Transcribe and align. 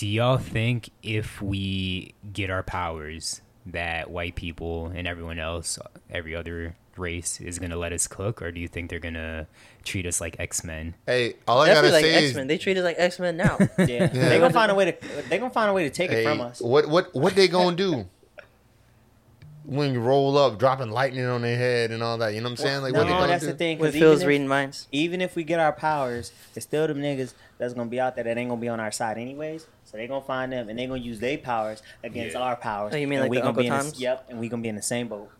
Do 0.00 0.06
y'all 0.06 0.38
think 0.38 0.88
if 1.02 1.42
we 1.42 2.14
get 2.32 2.48
our 2.48 2.62
powers, 2.62 3.42
that 3.66 4.10
white 4.10 4.34
people 4.34 4.86
and 4.86 5.06
everyone 5.06 5.38
else, 5.38 5.78
every 6.08 6.34
other 6.34 6.74
race, 6.96 7.38
is 7.38 7.58
gonna 7.58 7.76
let 7.76 7.92
us 7.92 8.06
cook, 8.08 8.40
or 8.40 8.50
do 8.50 8.60
you 8.62 8.66
think 8.66 8.88
they're 8.88 8.98
gonna 8.98 9.46
treat 9.84 10.06
us 10.06 10.18
like 10.18 10.36
X 10.40 10.64
Men? 10.64 10.94
Hey, 11.04 11.34
all 11.46 11.60
I 11.60 11.74
gotta 11.74 11.90
like 11.90 12.02
say 12.02 12.14
X 12.14 12.34
Men. 12.34 12.44
is, 12.44 12.48
They 12.48 12.56
treat 12.56 12.78
us 12.78 12.84
like 12.84 12.96
X 12.98 13.18
Men 13.18 13.36
now. 13.36 13.58
Yeah, 13.78 13.84
Yeah. 13.86 14.08
they 14.08 14.38
gonna 14.38 14.54
find 14.54 14.72
a 14.72 14.74
way 14.74 14.90
to 14.90 15.28
they 15.28 15.36
gonna 15.36 15.50
find 15.52 15.68
a 15.70 15.74
way 15.74 15.84
to 15.84 15.90
take 15.90 16.10
hey, 16.10 16.22
it 16.22 16.24
from 16.24 16.40
us. 16.40 16.62
what 16.62 16.88
what 16.88 17.14
what 17.14 17.34
they 17.34 17.46
gonna 17.46 17.76
do? 17.76 18.08
When 19.64 19.92
you 19.92 20.00
roll 20.00 20.38
up, 20.38 20.58
dropping 20.58 20.90
lightning 20.90 21.26
on 21.26 21.42
their 21.42 21.56
head 21.56 21.90
and 21.90 22.02
all 22.02 22.16
that, 22.18 22.34
you 22.34 22.40
know 22.40 22.44
what 22.46 22.50
I'm 22.52 22.56
saying? 22.56 22.82
Like, 22.82 22.92
no, 22.94 23.00
what 23.00 23.04
they 23.06 23.12
gonna 23.12 23.26
that's 23.26 23.44
do? 23.44 23.50
the 23.52 23.56
thing. 23.58 23.78
when 23.78 23.90
Because 23.90 24.00
Phil's 24.00 24.16
even, 24.20 24.22
if- 24.22 24.28
reading 24.28 24.48
minds. 24.48 24.88
even 24.90 25.20
if 25.20 25.36
we 25.36 25.44
get 25.44 25.60
our 25.60 25.72
powers, 25.72 26.32
it's 26.56 26.64
still 26.64 26.86
them 26.86 26.98
niggas 26.98 27.34
that's 27.58 27.74
gonna 27.74 27.90
be 27.90 28.00
out 28.00 28.14
there 28.14 28.24
that 28.24 28.38
ain't 28.38 28.48
gonna 28.48 28.60
be 28.60 28.68
on 28.68 28.80
our 28.80 28.90
side 28.90 29.18
anyways. 29.18 29.66
So 29.84 29.96
they 29.98 30.06
gonna 30.06 30.24
find 30.24 30.52
them 30.52 30.68
and 30.68 30.78
they 30.78 30.86
gonna 30.86 31.00
use 31.00 31.20
their 31.20 31.36
powers 31.38 31.82
against 32.02 32.34
Yeah. 32.34 32.40
our 32.42 32.56
powers. 32.56 32.94
Oh, 32.94 32.96
you 32.96 33.06
mean 33.06 33.18
and 33.18 33.24
like 33.24 33.30
we 33.30 33.36
the 33.36 33.40
gonna 33.42 33.48
Uncle 33.50 33.62
be 33.62 33.66
in 33.68 33.72
the, 33.74 33.78
Toms? 33.80 34.00
Yep, 34.00 34.26
and 34.30 34.40
we 34.40 34.48
gonna 34.48 34.62
be 34.62 34.68
in 34.70 34.76
the 34.76 34.82
same 34.82 35.08
boat. 35.08 35.30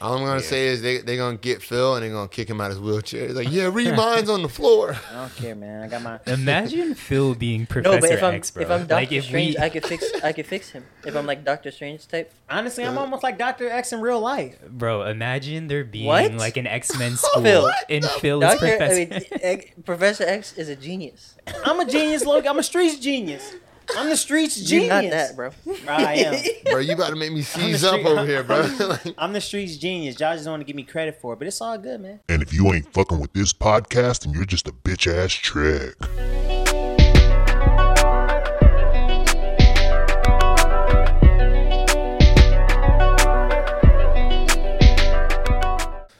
All 0.00 0.14
I'm 0.14 0.24
gonna 0.24 0.40
Yeah. 0.40 0.46
say 0.46 0.66
is 0.68 0.82
they 0.82 0.98
they 0.98 1.16
gonna 1.16 1.36
get 1.36 1.62
Phil 1.62 1.94
and 1.94 2.02
they're 2.04 2.12
gonna 2.12 2.28
kick 2.28 2.48
him 2.50 2.60
out 2.60 2.70
of 2.70 2.76
his 2.76 2.80
wheelchair. 2.80 3.26
It's 3.26 3.34
like, 3.34 3.50
yeah, 3.50 3.70
read 3.72 3.94
minds 3.96 4.28
on 4.30 4.42
the 4.42 4.48
floor. 4.48 4.96
I 5.12 5.14
don't 5.16 5.36
care, 5.36 5.54
man. 5.54 5.82
I 5.82 5.88
got 5.88 6.02
my. 6.02 6.18
Imagine 6.32 6.94
Phil 6.94 7.34
being 7.34 7.66
Professor 7.66 7.94
No, 7.94 8.00
but 8.00 8.10
if 8.10 8.22
I'm 8.22 8.34
X, 8.34 8.50
bro. 8.50 8.62
if 8.62 8.70
I'm 8.70 8.80
Doctor 8.80 8.94
like 8.94 9.12
if 9.12 9.24
Strange, 9.24 9.56
we, 9.56 9.62
I 9.62 9.68
could 9.68 9.84
fix 9.86 10.04
I 10.22 10.32
could 10.32 10.46
fix 10.46 10.70
him. 10.70 10.84
If 11.06 11.14
I'm 11.16 11.26
like 11.26 11.44
Doctor 11.44 11.70
Strange 11.70 12.06
type. 12.08 12.32
Honestly, 12.50 12.84
I'm 12.84 12.98
almost 12.98 13.22
like 13.22 13.38
Doctor 13.38 13.68
X 13.68 13.92
in 13.92 14.00
real 14.00 14.20
life. 14.20 14.56
bro, 14.68 15.02
imagine 15.02 15.68
there 15.68 15.84
being 15.84 16.06
What? 16.06 16.32
like 16.34 16.56
an 16.56 16.66
X 16.66 16.96
Men 16.98 17.16
school, 17.16 17.42
Phil. 17.42 17.70
and 17.88 18.04
Phil 18.04 18.42
is 18.42 18.50
Doctor, 18.50 18.66
I 18.66 18.76
Professor. 18.76 18.96
mean, 18.96 19.20
X- 19.42 19.66
Professor 19.84 20.24
X 20.24 20.52
is 20.58 20.68
a 20.68 20.76
genius. 20.76 21.34
I'm 21.64 21.80
a 21.80 21.84
genius, 21.86 22.24
Logan. 22.24 22.48
I'm 22.48 22.58
a 22.58 22.62
streets 22.62 22.98
genius. 22.98 23.54
I'm 23.96 24.08
the 24.08 24.16
streets 24.16 24.58
You're 24.58 24.80
genius. 24.82 24.90
not 24.90 25.10
that, 25.10 25.36
bro. 25.36 25.50
I 25.88 26.14
am. 26.14 26.44
bro, 26.70 26.78
you 26.80 26.94
about 26.94 27.10
to 27.10 27.16
make 27.16 27.32
me 27.32 27.42
seize 27.42 27.82
the 27.82 27.88
up 27.88 28.00
street- 28.00 28.06
over 28.06 28.26
here, 28.26 28.42
bro. 28.42 28.60
like, 28.80 29.14
I'm 29.18 29.32
the 29.32 29.40
streets 29.40 29.76
genius. 29.76 30.18
Y'all 30.18 30.32
just 30.34 30.44
don't 30.44 30.52
want 30.52 30.60
to 30.62 30.64
give 30.66 30.76
me 30.76 30.82
credit 30.84 31.20
for 31.20 31.34
it, 31.34 31.38
but 31.38 31.46
it's 31.48 31.60
all 31.60 31.76
good, 31.78 32.00
man. 32.00 32.20
And 32.28 32.42
if 32.42 32.52
you 32.52 32.72
ain't 32.72 32.92
fucking 32.92 33.20
with 33.20 33.32
this 33.34 33.52
podcast, 33.52 34.24
then 34.24 34.32
you're 34.32 34.44
just 34.46 34.66
a 34.68 34.72
bitch 34.72 35.06
ass 35.12 35.32
trick. 35.32 35.94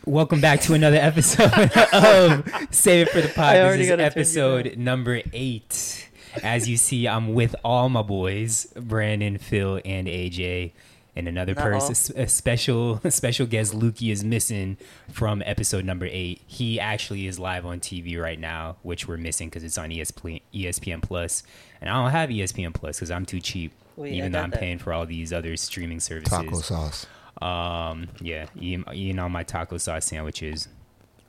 Welcome 0.06 0.40
back 0.40 0.60
to 0.62 0.74
another 0.74 0.98
episode 0.98 1.50
of 1.92 2.48
Save 2.70 3.08
It 3.08 3.10
for 3.10 3.20
the 3.22 3.28
Pod. 3.34 3.56
This 3.56 3.80
is 3.80 3.88
gotta 3.88 3.96
turn 3.96 3.98
you 3.98 4.04
episode 4.04 4.76
number 4.76 5.22
eight. 5.32 6.08
As 6.42 6.68
you 6.68 6.77
see, 6.77 7.06
I'm 7.08 7.34
with 7.34 7.54
all 7.64 7.88
my 7.88 8.02
boys, 8.02 8.66
Brandon, 8.77 9.38
Phil, 9.38 9.80
and 9.84 10.06
AJ. 10.08 10.72
And 11.16 11.28
another 11.28 11.54
Not 11.54 11.62
person, 11.62 12.16
a 12.20 12.27
special 12.27 13.00
a 13.04 13.10
special 13.12 13.46
guest, 13.46 13.72
Lukey, 13.72 14.10
is 14.10 14.24
missing 14.24 14.77
from 15.12 15.44
episode 15.46 15.84
number 15.84 16.08
eight. 16.10 16.42
He 16.48 16.80
actually 16.80 17.28
is 17.28 17.38
live 17.38 17.64
on 17.64 17.78
TV 17.78 18.20
right 18.20 18.38
now, 18.38 18.77
which 18.82 19.06
we're 19.06 19.16
missing 19.16 19.48
because 19.48 19.62
it's 19.62 19.78
on 19.78 19.90
ESPN, 19.90 20.42
ESPN 20.52 21.00
Plus. 21.00 21.44
And 21.80 21.88
I 21.88 22.02
don't 22.02 22.10
have 22.10 22.30
ESPN 22.30 22.74
Plus 22.74 22.96
because 22.96 23.12
I'm 23.12 23.24
too 23.27 23.38
cheap, 23.38 23.72
Well, 23.94 24.08
yeah, 24.08 24.14
even 24.14 24.32
though 24.32 24.40
I'm 24.40 24.50
that. 24.50 24.58
paying 24.58 24.78
for 24.80 24.92
all 24.92 25.06
these 25.06 25.32
other 25.32 25.56
streaming 25.56 26.00
services. 26.00 26.32
taco 26.32 26.58
sauce. 26.60 27.06
Um, 27.40 28.08
yeah, 28.20 28.46
eating, 28.58 28.84
eating 28.92 29.20
all 29.20 29.28
my 29.28 29.44
taco 29.44 29.78
sauce 29.78 30.06
sandwiches. 30.06 30.66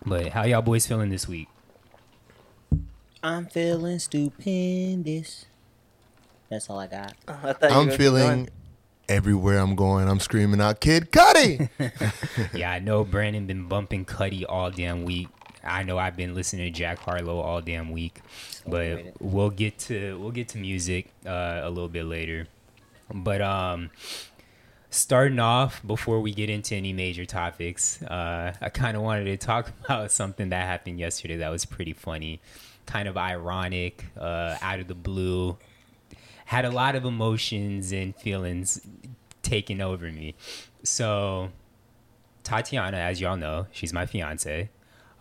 But 0.03 0.29
how 0.29 0.45
y'all 0.45 0.63
boys 0.63 0.87
feeling 0.87 1.09
this 1.11 1.27
week? 1.27 1.47
I'm 3.25 3.47
feeling 3.47 3.97
stupendous. 3.97 5.45
That's 6.49 6.69
all 6.69 6.79
I 6.79 6.85
got. 6.87 7.13
Oh, 7.27 7.55
I 7.61 7.67
I'm 7.69 7.89
feeling 7.89 8.23
going- 8.23 8.49
everywhere 9.09 9.57
I'm 9.57 9.75
going. 9.75 10.07
I'm 10.07 10.19
screaming 10.19 10.61
out, 10.61 10.79
Kid 10.79 11.11
Cudi. 11.11 11.69
yeah, 12.53 12.71
I 12.71 12.77
know 12.79 13.03
Brandon 13.03 13.47
been 13.47 13.67
bumping 13.67 14.05
Cudi 14.05 14.45
all 14.47 14.69
damn 14.69 15.05
week. 15.05 15.27
I 15.63 15.81
know 15.81 15.97
I've 15.97 16.15
been 16.15 16.35
listening 16.35 16.71
to 16.71 16.77
Jack 16.77 16.99
Harlow 16.99 17.39
all 17.39 17.61
damn 17.61 17.89
week. 17.91 18.21
But 18.67 19.13
we'll 19.19 19.49
get 19.49 19.79
to 19.79 20.19
we'll 20.19 20.31
get 20.31 20.49
to 20.49 20.59
music 20.59 21.09
uh, 21.25 21.61
a 21.63 21.69
little 21.69 21.89
bit 21.89 22.05
later. 22.05 22.47
But 23.11 23.41
um 23.41 23.89
starting 24.91 25.39
off 25.39 25.81
before 25.85 26.21
we 26.21 26.31
get 26.31 26.49
into 26.49 26.75
any 26.75 26.93
major 26.93 27.25
topics, 27.25 28.01
uh, 28.03 28.53
I 28.61 28.69
kind 28.69 28.95
of 28.95 29.01
wanted 29.03 29.25
to 29.25 29.37
talk 29.37 29.71
about 29.85 30.11
something 30.11 30.49
that 30.49 30.65
happened 30.67 30.99
yesterday 30.99 31.37
that 31.37 31.49
was 31.49 31.65
pretty 31.65 31.93
funny, 31.93 32.39
kind 32.85 33.07
of 33.07 33.17
ironic, 33.17 34.05
uh, 34.19 34.57
out 34.61 34.79
of 34.79 34.87
the 34.87 34.95
blue. 34.95 35.57
Had 36.45 36.65
a 36.65 36.71
lot 36.71 36.95
of 36.95 37.05
emotions 37.05 37.91
and 37.91 38.15
feelings 38.15 38.81
taken 39.41 39.81
over 39.81 40.11
me. 40.11 40.35
So 40.83 41.51
Tatiana, 42.43 42.97
as 42.97 43.19
y'all 43.19 43.37
know, 43.37 43.67
she's 43.71 43.91
my 43.91 44.05
fiance. 44.05 44.69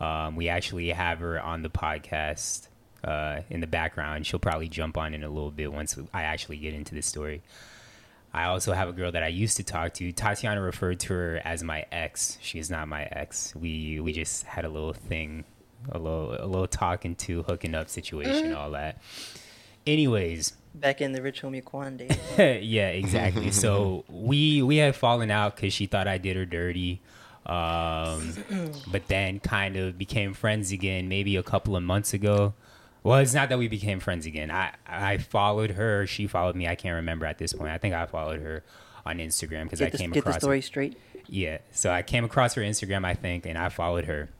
Um, 0.00 0.36
we 0.36 0.48
actually 0.48 0.90
have 0.90 1.20
her 1.20 1.40
on 1.40 1.62
the 1.62 1.70
podcast 1.70 2.68
uh, 3.02 3.40
in 3.48 3.60
the 3.60 3.66
background. 3.66 4.26
She'll 4.26 4.40
probably 4.40 4.68
jump 4.68 4.98
on 4.98 5.14
in 5.14 5.22
a 5.22 5.28
little 5.28 5.50
bit 5.50 5.72
once 5.72 5.98
I 6.12 6.22
actually 6.22 6.58
get 6.58 6.74
into 6.74 6.94
the 6.94 7.02
story. 7.02 7.42
I 8.32 8.46
also 8.46 8.72
have 8.72 8.88
a 8.88 8.92
girl 8.92 9.12
that 9.12 9.22
I 9.22 9.28
used 9.28 9.56
to 9.58 9.62
talk 9.62 9.94
to. 9.94 10.10
Tatiana 10.10 10.60
referred 10.60 10.98
to 11.00 11.14
her 11.14 11.40
as 11.44 11.62
my 11.62 11.86
ex. 11.92 12.36
She's 12.40 12.68
not 12.68 12.88
my 12.88 13.04
ex. 13.04 13.54
We 13.54 14.00
we 14.00 14.12
just 14.12 14.42
had 14.44 14.64
a 14.64 14.68
little 14.68 14.92
thing, 14.92 15.44
a 15.90 15.98
little 15.98 16.32
a 16.38 16.46
little 16.46 16.66
talking 16.66 17.14
to 17.16 17.42
hooking 17.44 17.74
up 17.74 17.88
situation, 17.88 18.54
all 18.54 18.70
that. 18.72 19.00
Anyways, 19.86 20.54
back 20.74 21.00
in 21.00 21.12
the 21.12 21.20
rich 21.22 21.42
homie 21.42 21.62
Quan 21.64 21.96
days. 21.96 22.16
yeah, 22.38 22.88
exactly. 22.88 23.50
so 23.50 24.04
we 24.08 24.62
we 24.62 24.76
had 24.76 24.96
fallen 24.96 25.30
out 25.30 25.56
because 25.56 25.72
she 25.72 25.86
thought 25.86 26.08
I 26.08 26.18
did 26.18 26.36
her 26.36 26.46
dirty, 26.46 27.00
um, 27.46 28.32
but 28.90 29.06
then 29.08 29.40
kind 29.40 29.76
of 29.76 29.98
became 29.98 30.32
friends 30.34 30.72
again. 30.72 31.08
Maybe 31.08 31.36
a 31.36 31.42
couple 31.42 31.76
of 31.76 31.82
months 31.82 32.14
ago. 32.14 32.54
Well, 33.02 33.18
it's 33.18 33.34
not 33.34 33.50
that 33.50 33.58
we 33.58 33.68
became 33.68 34.00
friends 34.00 34.24
again. 34.24 34.50
I 34.50 34.72
I 34.86 35.18
followed 35.18 35.72
her. 35.72 36.06
She 36.06 36.26
followed 36.26 36.56
me. 36.56 36.66
I 36.66 36.74
can't 36.74 36.94
remember 36.96 37.26
at 37.26 37.36
this 37.38 37.52
point. 37.52 37.70
I 37.70 37.76
think 37.78 37.94
I 37.94 38.06
followed 38.06 38.40
her 38.40 38.64
on 39.04 39.18
Instagram 39.18 39.64
because 39.64 39.82
I 39.82 39.86
Get, 39.86 39.92
the, 39.92 39.98
came 39.98 40.10
get 40.12 40.24
the 40.24 40.30
across. 40.30 40.42
story 40.42 40.62
straight. 40.62 40.96
Yeah. 41.26 41.58
So 41.72 41.90
I 41.92 42.00
came 42.00 42.24
across 42.24 42.54
her 42.54 42.62
Instagram, 42.62 43.04
I 43.04 43.12
think, 43.12 43.44
and 43.44 43.58
I 43.58 43.68
followed 43.68 44.06
her. 44.06 44.30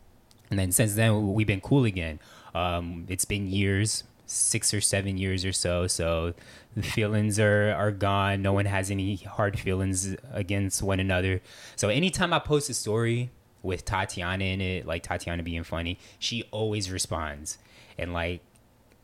And 0.54 0.59
then 0.60 0.70
since 0.70 0.94
then, 0.94 1.34
we've 1.34 1.48
been 1.48 1.60
cool 1.60 1.84
again. 1.84 2.20
Um, 2.54 3.06
it's 3.09 3.25
been 3.25 3.48
years, 3.48 4.04
six 4.25 4.72
or 4.72 4.81
seven 4.81 5.19
years 5.19 5.44
or 5.44 5.50
so. 5.50 5.88
So 5.88 6.34
the 6.76 6.82
feelings 6.82 7.41
are, 7.41 7.72
are 7.72 7.91
gone. 7.91 8.41
No 8.41 8.53
one 8.53 8.66
has 8.66 8.88
any 8.88 9.16
hard 9.16 9.59
feelings 9.59 10.14
against 10.31 10.81
one 10.81 11.00
another. 11.00 11.41
So 11.75 11.88
anytime 11.88 12.32
I 12.32 12.38
post 12.38 12.70
a 12.70 12.75
story 12.75 13.32
with 13.64 13.84
Tatiana 13.84 14.44
in 14.44 14.60
it, 14.60 14.87
like 14.87 15.03
Tatiana 15.03 15.43
being 15.43 15.64
funny, 15.64 15.98
she 16.20 16.44
always 16.53 16.88
responds. 16.88 17.59
And 17.98 18.12
like, 18.12 18.41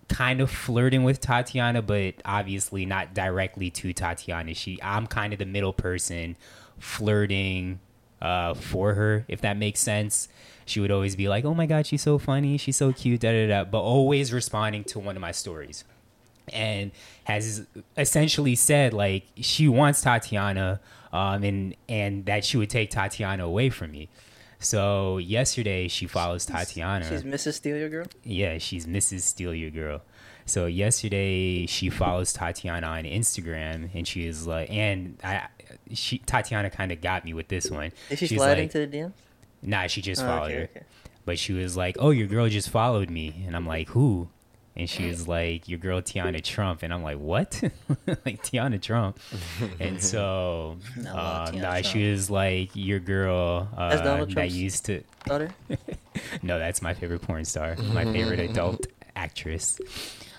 kind 0.06 0.40
of 0.40 0.52
flirting 0.52 1.02
with 1.02 1.20
Tatiana, 1.20 1.82
but 1.82 2.14
obviously 2.24 2.86
not 2.86 3.12
directly 3.12 3.70
to 3.70 3.92
Tatiana. 3.92 4.54
She, 4.54 4.80
I'm 4.84 5.08
kind 5.08 5.32
of 5.32 5.40
the 5.40 5.46
middle 5.46 5.72
person, 5.72 6.36
flirting 6.78 7.80
uh, 8.22 8.54
for 8.54 8.94
her, 8.94 9.24
if 9.26 9.40
that 9.40 9.56
makes 9.56 9.80
sense. 9.80 10.28
She 10.70 10.80
would 10.80 10.90
always 10.90 11.16
be 11.16 11.28
like, 11.28 11.44
"Oh 11.44 11.54
my 11.54 11.66
god, 11.66 11.86
she's 11.86 12.02
so 12.02 12.18
funny, 12.18 12.56
she's 12.56 12.76
so 12.76 12.92
cute," 12.92 13.20
da 13.20 13.32
da 13.32 13.48
da, 13.48 13.64
but 13.64 13.80
always 13.80 14.32
responding 14.32 14.84
to 14.84 15.00
one 15.00 15.16
of 15.16 15.20
my 15.20 15.32
stories, 15.32 15.84
and 16.52 16.92
has 17.24 17.66
essentially 17.98 18.54
said 18.54 18.94
like 18.94 19.24
she 19.36 19.68
wants 19.68 20.00
Tatiana, 20.00 20.80
um, 21.12 21.42
and 21.42 21.74
and 21.88 22.24
that 22.26 22.44
she 22.44 22.56
would 22.56 22.70
take 22.70 22.90
Tatiana 22.90 23.44
away 23.44 23.68
from 23.68 23.90
me. 23.90 24.08
So 24.60 25.18
yesterday 25.18 25.88
she 25.88 26.06
follows 26.06 26.46
Tatiana. 26.46 27.08
She's 27.08 27.24
Mrs. 27.24 27.54
Steal 27.54 27.76
Your 27.76 27.88
Girl. 27.88 28.06
Yeah, 28.22 28.58
she's 28.58 28.86
Mrs. 28.86 29.22
Steal 29.22 29.54
Your 29.54 29.70
Girl. 29.70 30.02
So 30.46 30.66
yesterday 30.66 31.66
she 31.66 31.90
follows 31.90 32.32
Tatiana 32.32 32.86
on 32.86 33.04
Instagram, 33.04 33.90
and 33.94 34.06
she 34.06 34.26
is 34.26 34.46
like, 34.46 34.70
and 34.70 35.18
I, 35.24 35.48
she 35.92 36.18
Tatiana 36.18 36.70
kind 36.70 36.92
of 36.92 37.00
got 37.00 37.24
me 37.24 37.34
with 37.34 37.48
this 37.48 37.70
one. 37.70 37.92
Did 38.08 38.18
she 38.18 38.26
She's 38.28 38.38
slide 38.38 38.58
like, 38.58 38.74
into 38.74 38.86
the 38.86 38.96
DMs? 38.96 39.12
Nah, 39.62 39.86
she 39.86 40.00
just 40.02 40.22
Oh, 40.22 40.26
followed 40.26 40.44
okay, 40.46 40.54
her. 40.54 40.62
okay. 40.64 40.82
But 41.24 41.38
she 41.38 41.52
was 41.52 41.76
like, 41.76 41.96
"Oh, 42.00 42.10
your 42.10 42.26
girl 42.26 42.48
just 42.48 42.70
followed 42.70 43.10
me," 43.10 43.44
and 43.46 43.54
I'm 43.54 43.66
like, 43.66 43.88
"Who?" 43.90 44.28
And 44.76 44.88
she 44.88 45.06
was 45.08 45.28
like, 45.28 45.68
"Your 45.68 45.78
girl 45.78 46.00
Tiana 46.00 46.42
Trump," 46.42 46.82
and 46.82 46.94
I'm 46.94 47.02
like, 47.02 47.18
"What?" 47.18 47.60
like 48.06 48.42
Tiana 48.42 48.80
Trump. 48.80 49.18
and 49.78 50.02
so, 50.12 50.78
love 50.96 51.14
uh, 51.14 51.50
nah, 51.52 51.70
Trump. 51.72 51.84
she 51.84 52.10
was 52.10 52.30
like, 52.30 52.70
"Your 52.74 52.98
girl 53.00 53.68
uh, 53.76 53.96
that 53.96 54.30
Trump's- 54.30 54.54
used 54.54 54.86
to." 54.86 55.02
Daughter? 55.26 55.50
No, 56.42 56.58
that's 56.58 56.82
my 56.82 56.92
favorite 56.94 57.22
porn 57.22 57.44
star, 57.44 57.76
my 57.94 58.04
favorite 58.04 58.40
adult 58.40 58.86
actress, 59.16 59.80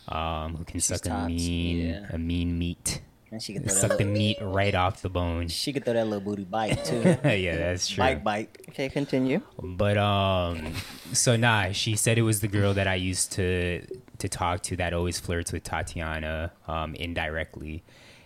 um, 0.08 0.56
who 0.56 0.64
can 0.66 0.80
She's 0.80 0.86
suck 0.86 1.06
a 1.06 1.26
mean, 1.28 1.88
yeah. 1.90 2.06
a 2.10 2.18
mean 2.18 2.58
meat, 2.60 3.02
And 3.32 3.42
she 3.42 3.54
could 3.54 3.64
throw 3.64 3.74
suck 3.74 3.90
that 3.92 3.98
the 3.98 4.04
meat 4.06 4.38
right 4.42 4.76
off 4.76 5.02
the 5.02 5.10
bone. 5.10 5.48
she 5.48 5.72
could 5.72 5.86
throw 5.86 5.94
that 5.94 6.06
little 6.06 6.20
booty 6.20 6.44
bite 6.44 6.84
too. 6.86 7.02
yeah, 7.24 7.56
that's 7.56 7.88
true. 7.88 8.04
bite 8.04 8.24
bite. 8.24 8.58
Okay, 8.70 8.90
continue. 8.90 9.42
But 9.62 9.98
um, 9.98 10.74
so 11.14 11.38
nah, 11.38 11.72
she 11.72 11.96
said 11.96 12.18
it 12.18 12.24
was 12.24 12.42
the 12.42 12.50
girl 12.50 12.74
that 12.74 12.88
I 12.88 12.96
used 12.96 13.32
to 13.34 13.86
to 14.18 14.30
talk 14.30 14.62
to 14.64 14.76
that 14.78 14.94
always 14.94 15.20
flirts 15.20 15.52
with 15.52 15.64
Tatiana 15.64 16.52
um, 16.68 16.94
indirectly. 16.96 17.84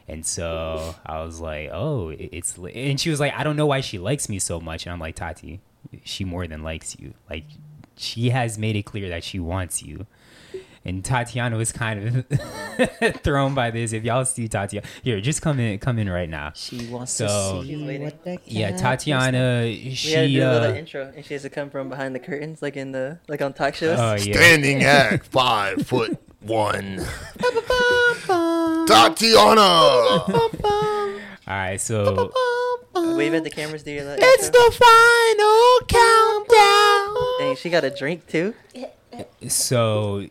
And 0.08 0.26
so 0.26 0.96
I 1.06 1.24
was 1.24 1.40
like, 1.40 1.70
oh, 1.72 2.10
it's, 2.10 2.58
and 2.58 3.00
she 3.00 3.10
was 3.10 3.20
like, 3.20 3.34
I 3.34 3.44
don't 3.44 3.56
know 3.56 3.66
why 3.66 3.82
she 3.82 3.98
likes 3.98 4.30
me 4.30 4.38
so 4.38 4.60
much. 4.60 4.86
And 4.86 4.94
I'm 4.94 5.00
like, 5.00 5.16
Tati, 5.16 5.62
she 6.04 6.24
more 6.24 6.46
than 6.46 6.62
likes 6.62 7.00
you. 7.00 7.16
Like, 7.28 7.46
she 7.96 8.30
has 8.30 8.58
made 8.60 8.76
it 8.76 8.84
clear 8.84 9.10
that 9.10 9.24
she 9.24 9.40
wants 9.40 9.82
you. 9.82 10.06
And 10.88 11.04
Tatiana 11.04 11.58
was 11.58 11.72
kind 11.72 12.24
of 12.30 13.16
thrown 13.24 13.56
by 13.56 13.72
this. 13.72 13.92
If 13.92 14.04
y'all 14.04 14.24
see 14.24 14.48
Tatiana, 14.48 14.86
here, 15.02 15.20
just 15.20 15.42
come 15.42 15.60
in, 15.60 15.80
come 15.80 15.98
in 15.98 16.08
right 16.08 16.30
now. 16.30 16.52
She 16.54 16.86
wants 16.88 17.12
So- 17.14 17.26
to 17.62 17.62
see 17.68 17.74
She's 17.76 17.84
waiting. 17.88 18.04
what 18.04 18.24
the 18.24 18.38
Yeah, 18.46 18.70
cat 18.70 18.80
Tatiana, 19.00 19.62
We 19.64 19.90
had 19.90 19.98
to 19.98 20.28
do 20.28 20.42
a 20.44 20.46
little 20.54 20.72
uh, 20.72 20.76
intro, 20.76 21.12
and 21.16 21.26
she 21.26 21.34
has 21.34 21.42
to 21.42 21.50
come 21.50 21.72
from 21.72 21.90
behind 21.90 22.14
the 22.14 22.20
curtains, 22.20 22.62
like 22.62 22.78
in 22.78 22.92
the 22.92 23.18
like 23.28 23.42
on 23.42 23.54
talk 23.54 23.74
shows. 23.74 23.98
oh 24.00 24.14
yeah, 24.14 24.36
Standing 24.36 24.84
at 24.86 25.26
five 25.26 25.82
foot 25.88 26.18
one. 26.42 27.04
Tatiana. 28.88 29.60
all 29.62 31.20
right, 31.48 31.82
so 31.82 32.32
Wave 32.94 33.34
at 33.34 33.44
the 33.44 33.50
cameras, 33.50 33.82
do 33.84 33.92
your 33.92 34.06
It's 34.20 34.46
intro. 34.48 34.62
the 34.62 34.72
final 35.40 35.80
countdown. 35.88 37.16
Dang, 37.40 37.56
she 37.56 37.70
got 37.72 37.84
a 37.84 37.90
drink 37.90 38.28
too. 38.28 38.54
so 39.48 40.28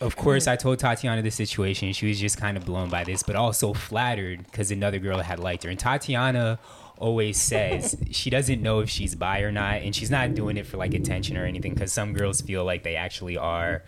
of 0.00 0.14
course 0.16 0.46
i 0.46 0.56
told 0.56 0.78
tatiana 0.78 1.22
the 1.22 1.30
situation 1.30 1.92
she 1.92 2.06
was 2.06 2.20
just 2.20 2.36
kind 2.38 2.56
of 2.56 2.64
blown 2.64 2.88
by 2.88 3.02
this 3.04 3.22
but 3.22 3.34
also 3.36 3.72
flattered 3.72 4.44
because 4.44 4.70
another 4.70 4.98
girl 4.98 5.18
had 5.20 5.38
liked 5.40 5.62
her 5.64 5.70
and 5.70 5.78
tatiana 5.78 6.58
always 6.98 7.36
says 7.38 7.96
she 8.10 8.28
doesn't 8.30 8.60
know 8.62 8.80
if 8.80 8.88
she's 8.90 9.14
bi 9.14 9.40
or 9.40 9.50
not 9.52 9.76
and 9.82 9.94
she's 9.94 10.10
not 10.10 10.34
doing 10.34 10.56
it 10.56 10.66
for 10.66 10.76
like 10.76 10.94
attention 10.94 11.36
or 11.36 11.44
anything 11.44 11.72
because 11.72 11.92
some 11.92 12.12
girls 12.12 12.40
feel 12.40 12.64
like 12.64 12.82
they 12.82 12.96
actually 12.96 13.36
are 13.38 13.82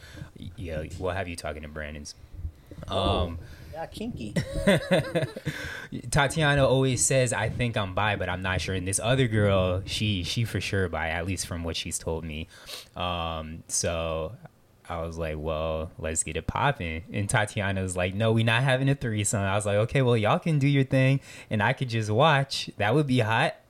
yeah 0.56 0.82
we'll 0.99 1.12
have 1.12 1.28
you 1.28 1.37
talking 1.37 1.62
to 1.62 1.69
brandon's 1.69 2.14
um 2.88 3.38
Yeah, 3.72 3.87
kinky. 3.87 4.34
Tatiana 6.10 6.66
always 6.66 7.05
says, 7.05 7.32
"I 7.32 7.49
think 7.49 7.76
I'm 7.76 7.94
bi, 7.94 8.16
but 8.16 8.28
I'm 8.28 8.43
not 8.43 8.60
sure." 8.60 8.75
And 8.75 8.87
this 8.87 8.99
other 8.99 9.28
girl, 9.28 9.82
she 9.87 10.22
she 10.25 10.44
for 10.44 10.60
sure 10.60 10.88
bi, 10.88 11.10
at 11.10 11.26
least 11.26 11.46
from 11.46 11.62
what 11.64 11.76
she's 11.76 11.99
told 11.99 12.25
me. 12.25 12.49
Um, 12.96 13.62
so 13.69 14.32
I 14.88 15.02
was 15.02 15.19
like, 15.19 15.37
"Well, 15.38 15.90
let's 15.99 16.23
get 16.23 16.37
it 16.37 16.46
popping." 16.46 17.05
And 17.12 17.29
Tatiana 17.29 17.82
was 17.82 17.96
like, 17.96 18.14
"No, 18.14 18.32
we're 18.32 18.44
not 18.44 18.62
having 18.62 18.88
a 18.88 18.94
threesome." 18.94 19.40
I 19.40 19.55
was 19.55 19.67
like, 19.67 19.76
"Okay, 19.76 20.02
well, 20.02 20.17
y'all 20.17 20.38
can 20.38 20.58
do 20.58 20.67
your 20.69 20.85
thing, 20.85 21.20
and 21.50 21.62
I 21.62 21.73
could 21.75 21.88
just 21.88 22.11
watch. 22.11 22.70
That 22.79 22.94
would 22.94 23.06
be 23.06 23.20
hot." 23.20 23.55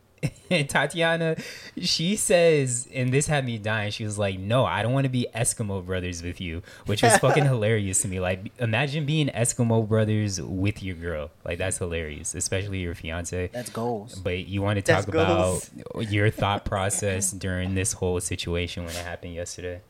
And 0.51 0.67
Tatiana, 0.69 1.37
she 1.79 2.17
says, 2.17 2.89
and 2.95 3.13
this 3.13 3.27
had 3.27 3.45
me 3.45 3.59
dying. 3.59 3.91
She 3.91 4.03
was 4.05 4.19
like, 4.19 4.39
"No, 4.39 4.65
I 4.65 4.83
don't 4.83 4.95
want 4.95 5.05
to 5.05 5.11
be 5.11 5.27
Eskimo 5.35 5.85
brothers 5.85 6.23
with 6.23 6.41
you," 6.41 6.63
which 6.87 7.03
was 7.03 7.19
fucking 7.19 7.45
hilarious 7.55 8.01
to 8.03 8.09
me. 8.09 8.19
Like, 8.19 8.51
imagine 8.59 9.05
being 9.05 9.29
Eskimo 9.29 9.87
brothers 9.87 10.41
with 10.41 10.83
your 10.83 10.97
girl. 10.97 11.31
Like, 11.45 11.59
that's 11.59 11.77
hilarious, 11.79 12.35
especially 12.35 12.79
your 12.79 12.95
fiance. 12.95 13.51
That's 13.53 13.69
goals. 13.69 14.15
But 14.15 14.47
you 14.47 14.63
want 14.63 14.79
to 14.79 14.85
That's 14.85 15.05
talk 15.05 15.15
about 15.15 15.29
goals. 15.29 16.11
your 16.11 16.31
thought 16.31 16.65
process 16.73 17.31
during 17.31 17.75
this 17.75 17.93
whole 17.93 18.19
situation 18.19 18.85
when 18.87 18.95
it 18.97 19.05
happened 19.05 19.35
yesterday? 19.35 19.83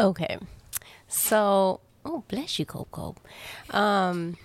Okay. 0.00 0.38
So, 1.08 1.80
oh, 2.04 2.24
bless 2.28 2.58
you, 2.58 2.66
Cope 2.66 2.90
Cope. 2.90 3.20
Um, 3.70 4.36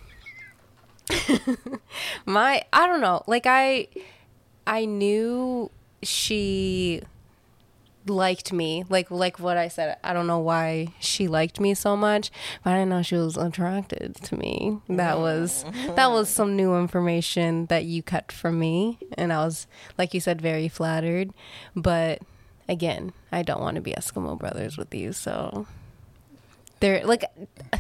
my, 2.26 2.64
I 2.72 2.88
don't 2.88 3.02
know. 3.02 3.24
Like, 3.28 3.46
I, 3.46 3.88
I 4.66 4.86
knew 4.86 5.70
she 6.02 7.02
liked 8.06 8.52
me 8.52 8.84
like 8.90 9.10
like 9.10 9.40
what 9.40 9.56
i 9.56 9.70
said 9.70 9.98
i 10.04 10.12
don't 10.12 10.28
know 10.28 10.40
why 10.40 10.88
she 11.00 11.28
liked 11.28 11.60
me 11.60 11.74
so 11.74 11.96
much 11.96 12.32
but 12.64 12.72
i 12.72 12.74
didn't 12.74 12.90
know 12.90 13.02
she 13.02 13.16
was 13.16 13.38
attracted 13.38 14.14
to 14.16 14.36
me 14.36 14.78
that 14.90 15.18
was 15.18 15.64
that 15.96 16.12
was 16.12 16.28
some 16.28 16.56
new 16.56 16.76
information 16.76 17.66
that 17.68 17.86
you 17.86 18.04
cut 18.04 18.30
from 18.32 18.60
me 18.60 19.00
and 19.18 19.32
i 19.32 19.38
was 19.38 19.68
like 19.98 20.14
you 20.14 20.20
said 20.20 20.42
very 20.42 20.68
flattered 20.68 21.32
but 21.76 22.22
again 22.70 23.12
i 23.32 23.42
don't 23.42 23.62
want 23.62 23.76
to 23.76 23.82
be 23.82 23.92
eskimo 23.94 24.38
brothers 24.38 24.78
with 24.78 24.94
you 24.94 25.12
so 25.14 25.68
they're 26.80 27.06
like 27.06 27.26
uh, 27.74 27.78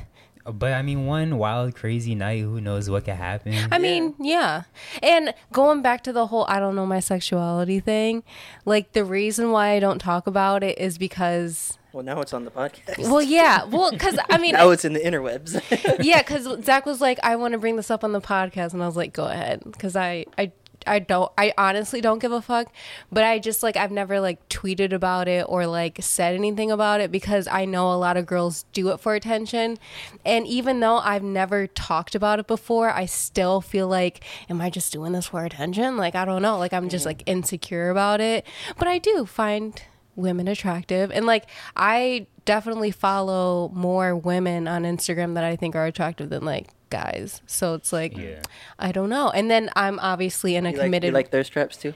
But 0.51 0.74
I 0.74 0.81
mean, 0.81 1.06
one 1.06 1.38
wild, 1.38 1.74
crazy 1.74 2.15
night, 2.15 2.41
who 2.41 2.59
knows 2.59 2.89
what 2.89 3.06
could 3.06 3.13
happen? 3.15 3.53
I 3.71 3.77
mean, 3.80 4.13
yeah. 4.19 4.63
And 5.01 5.33
going 5.53 5.81
back 5.81 6.03
to 6.03 6.12
the 6.12 6.27
whole 6.27 6.45
I 6.50 6.59
don't 6.59 6.75
know 6.75 6.85
my 6.85 7.00
sexuality 7.00 7.80
thing, 7.80 8.24
like 8.65 8.91
the 8.91 9.06
reason 9.06 9.51
why 9.51 9.69
I 9.71 9.80
don't 9.80 10.00
talk 10.00 10.27
about 10.27 10.62
it 10.62 10.77
is 10.77 10.97
because 10.97 11.77
Well, 11.94 12.03
now 12.03 12.19
it's 12.19 12.33
on 12.33 12.44
the 12.44 12.51
podcast. 12.51 13.09
well, 13.09 13.21
yeah. 13.21 13.63
Well, 13.63 13.91
cuz 13.97 14.19
I 14.30 14.38
mean, 14.38 14.51
now 14.59 14.69
it's 14.71 14.83
in 14.83 14.91
the 14.91 15.00
interwebs. 15.00 15.62
yeah, 16.03 16.21
cuz 16.24 16.44
Zach 16.65 16.85
was 16.85 17.00
like 17.00 17.19
I 17.24 17.38
want 17.38 17.53
to 17.53 17.57
bring 17.57 17.77
this 17.77 17.89
up 17.89 18.03
on 18.03 18.12
the 18.12 18.19
podcast 18.21 18.74
and 18.74 18.83
I 18.83 18.85
was 18.85 18.97
like 18.97 19.13
go 19.13 19.25
ahead 19.27 19.63
cuz 19.80 19.95
I 19.95 20.25
I 20.38 20.51
I 20.88 21.00
don't 21.00 21.31
I 21.38 21.53
honestly 21.57 22.01
don't 22.01 22.19
give 22.19 22.31
a 22.31 22.41
fuck, 22.41 22.71
but 23.12 23.24
I 23.24 23.39
just 23.39 23.63
like 23.63 23.77
I've 23.77 23.91
never 23.91 24.19
like 24.19 24.47
tweeted 24.50 24.94
about 24.94 25.27
it 25.27 25.45
or 25.47 25.68
like 25.68 25.97
said 26.01 26.35
anything 26.35 26.71
about 26.71 27.01
it 27.01 27.12
because 27.12 27.47
I 27.47 27.65
know 27.65 27.91
a 27.91 27.95
lot 27.95 28.18
of 28.18 28.25
girls 28.25 28.65
do 28.74 28.89
it 28.89 29.00
for 29.00 29.15
attention. 29.15 29.77
And 30.25 30.47
even 30.47 30.80
though 30.80 30.97
I've 30.97 31.24
never 31.24 31.68
talked 31.68 32.15
about 32.15 32.39
it 32.39 32.47
before, 32.47 32.89
I 32.89 33.06
still 33.06 33.62
feel 33.62 33.88
like 33.88 34.24
am 34.50 34.62
I 34.62 34.69
just 34.69 34.91
doing 34.94 35.13
this 35.13 35.27
for 35.27 35.45
attention? 35.45 35.97
Like 35.97 36.15
I 36.15 36.25
don't 36.25 36.41
know, 36.41 36.57
like 36.57 36.74
I'm 36.74 36.89
just 36.89 37.03
mm-hmm. 37.03 37.09
like 37.09 37.24
insecure 37.25 37.89
about 37.89 38.21
it. 38.21 38.45
But 38.77 38.88
I 38.88 38.97
do 38.97 39.25
find 39.25 39.81
women 40.15 40.48
attractive 40.48 41.12
and 41.12 41.25
like 41.25 41.45
I 41.75 42.27
definitely 42.45 42.92
follow 42.92 43.71
more 43.74 44.15
women 44.15 44.68
on 44.68 44.83
Instagram 44.83 45.33
that 45.36 45.44
I 45.44 45.56
think 45.56 45.75
are 45.75 45.86
attractive 45.86 46.30
than 46.30 46.44
like 46.45 46.68
guys. 46.89 47.42
So 47.48 47.74
it's 47.74 47.92
like 47.92 48.15
Yeah. 48.18 48.42
I 48.77 48.92
don't 48.92 49.10
know. 49.10 49.30
And 49.30 49.50
then 49.50 49.69
I'm 49.75 50.00
obviously 50.00 50.56
in 50.56 50.65
a 50.65 50.71
you, 50.71 50.77
like, 50.77 50.86
committed 50.86 51.07
you 51.07 51.13
like 51.13 51.31
thirst 51.31 51.51
traps 51.51 51.77
too, 51.77 51.94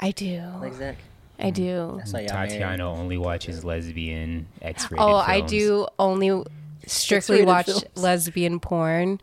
I 0.00 0.10
do. 0.10 0.42
like 0.60 0.74
Zach. 0.74 0.96
I 1.38 1.50
do. 1.50 1.62
Mm-hmm. 1.62 1.96
That's 1.98 2.12
why. 2.12 2.26
Tatiana 2.26 2.88
only 2.90 3.18
watches 3.18 3.64
lesbian 3.64 4.46
X-rated. 4.62 4.98
Oh, 5.00 5.16
I 5.16 5.40
do 5.40 5.88
only 5.98 6.44
strictly 6.86 7.40
X-rated 7.40 7.46
watch 7.46 7.66
films. 7.66 7.84
lesbian 7.96 8.60
porn. 8.60 9.20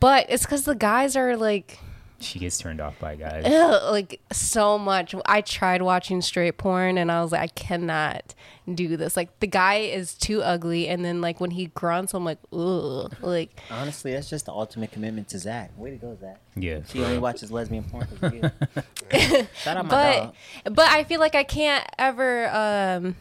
But 0.00 0.26
it's 0.28 0.44
cuz 0.44 0.64
the 0.64 0.74
guys 0.74 1.16
are 1.16 1.36
like 1.36 1.78
She 2.20 2.38
gets 2.38 2.58
turned 2.58 2.80
off 2.80 2.98
by 2.98 3.16
guys. 3.16 3.44
ugh, 3.46 3.92
like 3.92 4.20
so 4.30 4.78
much. 4.78 5.14
I 5.26 5.40
tried 5.40 5.82
watching 5.82 6.20
straight 6.20 6.58
porn 6.58 6.98
and 6.98 7.10
I 7.10 7.22
was 7.22 7.32
like 7.32 7.40
I 7.40 7.46
cannot 7.48 8.34
do 8.72 8.96
this. 8.96 9.16
Like 9.16 9.40
the 9.40 9.46
guy 9.46 9.76
is 9.76 10.14
too 10.14 10.42
ugly 10.42 10.86
and 10.88 11.04
then 11.04 11.20
like 11.20 11.40
when 11.40 11.50
he 11.52 11.66
grunts 11.66 12.12
I'm 12.14 12.24
like 12.24 12.38
ugh. 12.52 13.14
Like 13.22 13.58
Honestly, 13.70 14.12
that's 14.12 14.28
just 14.30 14.46
the 14.46 14.52
ultimate 14.52 14.92
commitment 14.92 15.28
to 15.30 15.38
Zach. 15.38 15.70
Way 15.78 15.90
to 15.90 15.96
go, 15.96 16.16
Zach. 16.20 16.40
Yeah. 16.56 16.80
She 16.88 17.02
only 17.02 17.18
watches 17.18 17.50
lesbian 17.50 17.84
porn 17.84 18.06
'cause 18.06 18.22
of 18.22 18.34
you. 18.34 18.50
Shout 19.54 19.76
out 19.76 19.86
my 19.86 19.90
but 19.90 20.16
dog. 20.16 20.34
but 20.76 20.88
I 20.90 21.04
feel 21.04 21.20
like 21.20 21.34
I 21.34 21.44
can't 21.44 21.86
ever 21.98 22.48
um 22.50 23.16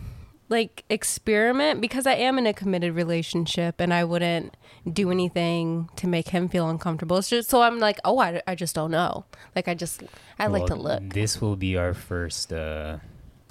like 0.50 0.84
experiment 0.90 1.80
because 1.80 2.06
I 2.08 2.14
am 2.16 2.38
in 2.38 2.48
a 2.48 2.54
committed 2.54 2.96
relationship 2.96 3.80
and 3.80 3.94
I 3.94 4.04
wouldn't 4.04 4.56
do 4.92 5.12
anything 5.12 5.90
to 5.98 6.08
make 6.08 6.30
him 6.30 6.48
feel 6.48 6.70
uncomfortable. 6.70 7.18
It's 7.18 7.30
just 7.30 7.50
so 7.50 7.62
I'm 7.62 7.80
like, 7.80 8.00
oh, 8.06 8.20
I, 8.20 8.42
I 8.48 8.56
just 8.56 8.76
don't 8.76 8.92
know. 8.92 9.26
Like 9.56 9.68
I 9.68 9.74
just 9.74 10.04
I 10.38 10.48
like 10.48 10.66
to 10.68 10.76
look. 10.76 11.14
This 11.14 11.42
will 11.42 11.56
be 11.56 11.78
our 11.78 11.94
first 11.94 12.54
uh, 12.54 12.98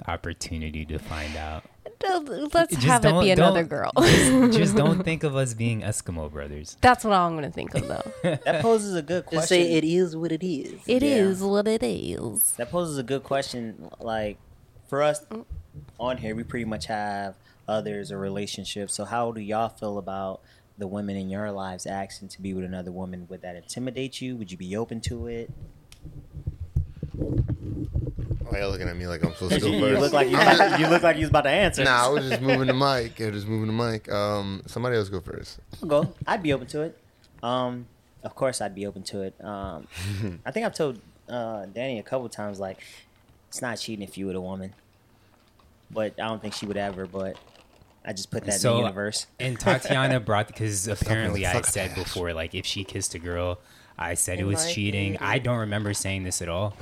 opportunity 0.07 0.85
to 0.85 0.97
find 0.99 1.35
out. 1.35 1.63
Let's 2.01 2.73
Just 2.75 2.83
have 2.87 3.03
it 3.03 3.19
be 3.19 3.31
another 3.31 3.63
girl. 3.65 3.91
Just, 3.97 4.53
just 4.57 4.75
don't 4.75 5.03
think 5.03 5.23
of 5.23 5.35
us 5.35 5.53
being 5.53 5.81
Eskimo 5.81 6.31
brothers. 6.31 6.77
That's 6.79 7.03
what 7.03 7.13
I'm 7.13 7.35
gonna 7.35 7.51
think 7.51 7.75
of 7.75 7.87
though. 7.87 8.11
That 8.45 8.61
poses 8.61 8.95
a 8.95 9.01
good 9.01 9.25
question. 9.25 9.39
Just 9.41 9.49
say 9.49 9.73
it 9.73 9.83
is 9.83 10.15
what 10.15 10.31
it 10.31 10.41
is. 10.45 10.79
It 10.87 11.03
is 11.03 11.41
Yeah. 11.41 11.47
what 11.47 11.67
it 11.67 11.83
is. 11.83 12.53
That 12.53 12.71
poses 12.71 12.97
a 12.97 13.03
good 13.03 13.23
question. 13.23 13.89
Like 13.99 14.37
for 14.87 15.03
us 15.03 15.25
on 15.99 16.17
here, 16.17 16.35
we 16.35 16.43
pretty 16.43 16.65
much 16.65 16.85
have 16.85 17.35
others 17.67 18.13
or 18.13 18.17
relationships. 18.17 18.93
So 18.93 19.03
how 19.03 19.31
do 19.33 19.41
y'all 19.41 19.69
feel 19.69 19.97
about 19.97 20.41
the 20.79 20.87
women 20.87 21.15
in 21.15 21.29
your 21.29 21.51
lives 21.51 21.85
asking 21.85 22.29
to 22.29 22.41
be 22.41 22.53
with 22.53 22.63
another 22.65 22.91
woman? 22.91 23.27
Would 23.29 23.41
that 23.43 23.55
intimidate 23.55 24.21
you? 24.21 24.35
Would 24.37 24.51
you 24.51 24.57
be 24.57 24.75
open 24.75 25.01
to 25.01 25.27
it? 25.27 25.51
Why 28.47 28.59
y'all 28.61 28.71
looking 28.71 28.87
at 28.87 28.95
me 28.97 29.05
like 29.05 29.23
I'm 29.23 29.33
supposed 29.33 29.53
to 29.55 29.59
go 29.59 29.67
you, 29.67 29.79
first? 29.79 30.01
look 30.01 30.13
like 30.13 30.29
you, 30.29 30.37
you 30.83 30.89
look 30.89 31.03
like 31.03 31.17
you 31.17 31.21
was 31.21 31.29
about 31.29 31.41
to 31.43 31.49
answer. 31.49 31.83
Nah, 31.83 32.05
I 32.05 32.09
was 32.09 32.27
just 32.27 32.41
moving 32.41 32.65
the 32.67 32.73
mic. 32.73 33.21
I 33.21 33.25
was 33.25 33.35
just 33.35 33.47
moving 33.47 33.67
the 33.67 33.83
mic. 33.91 34.11
Um, 34.11 34.63
somebody 34.65 34.95
else 34.97 35.09
go 35.09 35.19
first. 35.19 35.59
I'll 35.83 35.87
go. 35.89 36.13
I'd 36.25 36.41
be 36.41 36.51
open 36.53 36.65
to 36.67 36.81
it. 36.81 36.97
Um, 37.43 37.85
of 38.23 38.33
course, 38.35 38.59
I'd 38.61 38.73
be 38.73 38.87
open 38.87 39.03
to 39.03 39.21
it. 39.21 39.35
Um, 39.43 39.87
I 40.45 40.51
think 40.51 40.65
I've 40.65 40.73
told 40.73 40.99
uh, 41.27 41.65
Danny 41.67 41.99
a 41.99 42.03
couple 42.03 42.27
times 42.29 42.59
like 42.59 42.79
it's 43.49 43.61
not 43.61 43.77
cheating 43.77 44.03
if 44.03 44.17
you 44.17 44.25
with 44.25 44.35
a 44.35 44.41
woman, 44.41 44.73
but 45.91 46.13
I 46.19 46.27
don't 46.27 46.41
think 46.41 46.53
she 46.55 46.65
would 46.65 46.77
ever. 46.77 47.05
But 47.05 47.37
I 48.05 48.13
just 48.13 48.31
put 48.31 48.45
that 48.45 48.63
in 48.63 48.71
the 48.71 48.77
universe. 48.77 49.27
And 49.39 49.59
Tatiana 49.59 50.19
brought 50.25 50.47
because 50.47 50.87
apparently 50.87 51.45
I 51.45 51.61
said 51.61 51.95
before, 51.95 52.33
like 52.33 52.55
if 52.55 52.65
she 52.65 52.83
kissed 52.83 53.13
a 53.15 53.19
girl, 53.19 53.59
I 53.97 54.13
said 54.13 54.39
it 54.39 54.45
was 54.45 54.71
cheating. 54.71 55.15
opinion. 55.15 55.33
I 55.33 55.39
don't 55.39 55.59
remember 55.59 55.93
saying 55.93 56.23
this 56.23 56.41
at 56.41 56.49
all. 56.49 56.75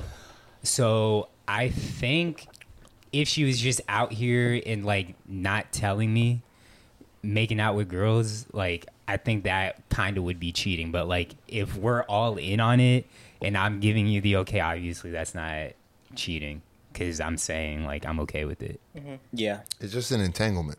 So 0.62 1.28
I 1.46 1.68
think 1.68 2.46
if 3.12 3.28
she 3.28 3.44
was 3.44 3.58
just 3.58 3.80
out 3.88 4.12
here 4.12 4.60
and 4.64 4.84
like 4.84 5.14
not 5.26 5.72
telling 5.72 6.12
me, 6.12 6.42
making 7.22 7.60
out 7.60 7.74
with 7.74 7.88
girls, 7.88 8.46
like 8.52 8.86
I 9.06 9.16
think 9.16 9.44
that 9.44 9.88
kind 9.88 10.18
of 10.18 10.24
would 10.24 10.38
be 10.38 10.52
cheating. 10.52 10.92
But 10.92 11.08
like 11.08 11.34
if 11.48 11.76
we're 11.76 12.02
all 12.02 12.36
in 12.36 12.60
on 12.60 12.80
it 12.80 13.06
and 13.42 13.56
I'm 13.56 13.80
giving 13.80 14.06
you 14.06 14.20
the 14.20 14.36
okay, 14.36 14.60
obviously 14.60 15.10
that's 15.10 15.34
not 15.34 15.72
cheating 16.14 16.62
because 16.92 17.20
I'm 17.20 17.36
saying 17.36 17.84
like 17.84 18.06
I'm 18.06 18.20
okay 18.20 18.44
with 18.44 18.62
it. 18.62 18.80
Mm-hmm. 18.96 19.14
Yeah. 19.32 19.60
It's 19.80 19.92
just 19.92 20.12
an 20.12 20.20
entanglement. 20.20 20.78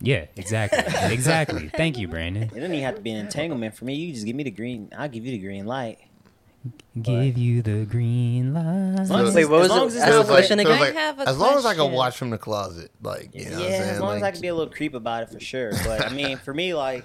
Yeah, 0.00 0.26
exactly, 0.36 0.78
exactly. 1.12 1.68
Thank 1.76 1.98
you, 1.98 2.08
Brandon. 2.08 2.44
It 2.44 2.48
doesn't 2.50 2.72
even 2.72 2.84
have 2.84 2.94
to 2.96 3.00
be 3.00 3.10
an 3.10 3.18
entanglement 3.24 3.74
for 3.76 3.84
me. 3.84 3.94
You 3.94 4.12
just 4.12 4.26
give 4.26 4.36
me 4.36 4.44
the 4.44 4.50
green. 4.50 4.90
I'll 4.96 5.08
give 5.08 5.24
you 5.26 5.32
the 5.32 5.38
green 5.38 5.66
light. 5.66 5.98
Give 7.00 7.38
you 7.38 7.62
the 7.62 7.84
green 7.84 8.52
light. 8.52 9.06
long 9.08 9.26
as 9.26 9.34
Wait, 9.34 9.44
what 9.46 9.62
as 9.62 9.68
was 9.68 9.70
long 9.70 9.82
it? 9.82 9.86
as 9.86 9.94
it's 9.96 10.04
Ask 10.04 10.12
not 10.12 10.26
the 10.26 10.32
question 10.32 10.58
so 10.58 10.64
again. 10.70 10.80
like, 10.80 10.96
I 10.96 11.22
as 11.30 11.38
long 11.38 11.56
as 11.56 11.64
I 11.66 11.74
can 11.74 11.92
watch 11.92 12.16
from 12.16 12.30
the 12.30 12.38
closet, 12.38 12.90
like 13.02 13.30
you 13.34 13.44
know, 13.48 13.50
yeah, 13.50 13.56
what 13.58 13.64
I'm 13.64 13.70
saying? 13.70 13.82
as 13.90 14.00
long 14.00 14.16
as 14.16 14.22
I 14.22 14.30
can 14.32 14.40
be 14.40 14.48
a 14.48 14.54
little 14.54 14.72
creep 14.72 14.94
about 14.94 15.22
it 15.24 15.30
for 15.30 15.40
sure. 15.40 15.70
But 15.84 16.06
I 16.06 16.10
mean, 16.10 16.36
for 16.38 16.52
me, 16.52 16.74
like, 16.74 17.04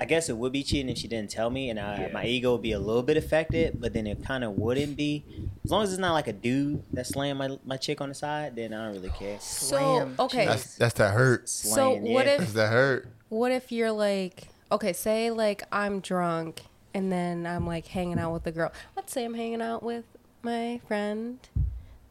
I 0.00 0.06
guess 0.06 0.28
it 0.28 0.36
would 0.36 0.52
be 0.52 0.62
cheating 0.64 0.88
if 0.88 0.98
she 0.98 1.06
didn't 1.08 1.30
tell 1.30 1.50
me, 1.50 1.70
and 1.70 1.78
I, 1.78 2.02
Yeah. 2.02 2.08
my 2.12 2.24
ego 2.26 2.52
would 2.52 2.62
be 2.62 2.72
a 2.72 2.78
little 2.80 3.02
bit 3.04 3.16
affected. 3.16 3.80
But 3.80 3.92
then 3.92 4.06
it 4.08 4.24
kind 4.24 4.42
of 4.42 4.52
wouldn't 4.58 4.96
be, 4.96 5.24
as 5.64 5.70
long 5.70 5.84
as 5.84 5.92
it's 5.92 6.00
not 6.00 6.12
like 6.14 6.26
a 6.26 6.32
dude 6.32 6.82
that's 6.92 7.10
slaying 7.10 7.36
my 7.36 7.58
my 7.64 7.76
chick 7.76 8.00
on 8.00 8.08
the 8.08 8.14
side. 8.14 8.56
Then 8.56 8.74
I 8.74 8.84
don't 8.86 8.94
really 8.94 9.10
care. 9.10 9.38
So 9.40 9.76
Slam. 9.76 10.14
okay, 10.18 10.46
that's 10.46 10.76
that's 10.76 10.94
that 10.94 11.14
hurt. 11.14 11.48
so 11.48 11.90
what 11.94 12.26
yeah. 12.26 12.32
if 12.32 12.38
That's 12.40 12.52
that 12.54 12.72
hurt. 12.72 13.08
what 13.28 13.52
if 13.52 13.70
you're 13.70 13.92
like 13.92 14.48
okay 14.72 14.92
say 14.92 15.30
like 15.30 15.62
i'm 15.70 16.00
drunk 16.00 16.62
and 16.94 17.12
then 17.12 17.46
i'm 17.46 17.66
like 17.66 17.86
hanging 17.86 18.18
out 18.18 18.32
with 18.32 18.46
a 18.46 18.50
girl 18.52 18.72
let's 18.96 19.12
say 19.12 19.24
i'm 19.24 19.34
hanging 19.34 19.60
out 19.62 19.82
with 19.82 20.04
my 20.42 20.80
friend 20.88 21.38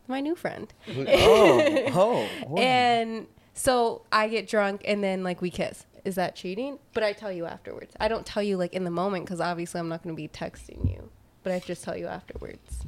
my 0.07 0.21
new 0.21 0.35
friend 0.35 0.71
oh, 0.87 1.85
oh, 1.93 2.27
oh. 2.49 2.57
and 2.57 3.25
so 3.53 4.03
i 4.11 4.27
get 4.27 4.47
drunk 4.47 4.81
and 4.85 5.03
then 5.03 5.23
like 5.23 5.41
we 5.41 5.49
kiss 5.49 5.85
is 6.05 6.15
that 6.15 6.35
cheating 6.35 6.77
but 6.93 7.03
i 7.03 7.13
tell 7.13 7.31
you 7.31 7.45
afterwards 7.45 7.95
i 7.99 8.07
don't 8.07 8.25
tell 8.25 8.43
you 8.43 8.57
like 8.57 8.73
in 8.73 8.83
the 8.83 8.91
moment 8.91 9.25
because 9.25 9.39
obviously 9.39 9.79
i'm 9.79 9.89
not 9.89 10.03
going 10.03 10.15
to 10.15 10.21
be 10.21 10.27
texting 10.27 10.89
you 10.89 11.09
but 11.43 11.51
i 11.51 11.59
just 11.59 11.83
tell 11.83 11.97
you 11.97 12.07
afterwards 12.07 12.85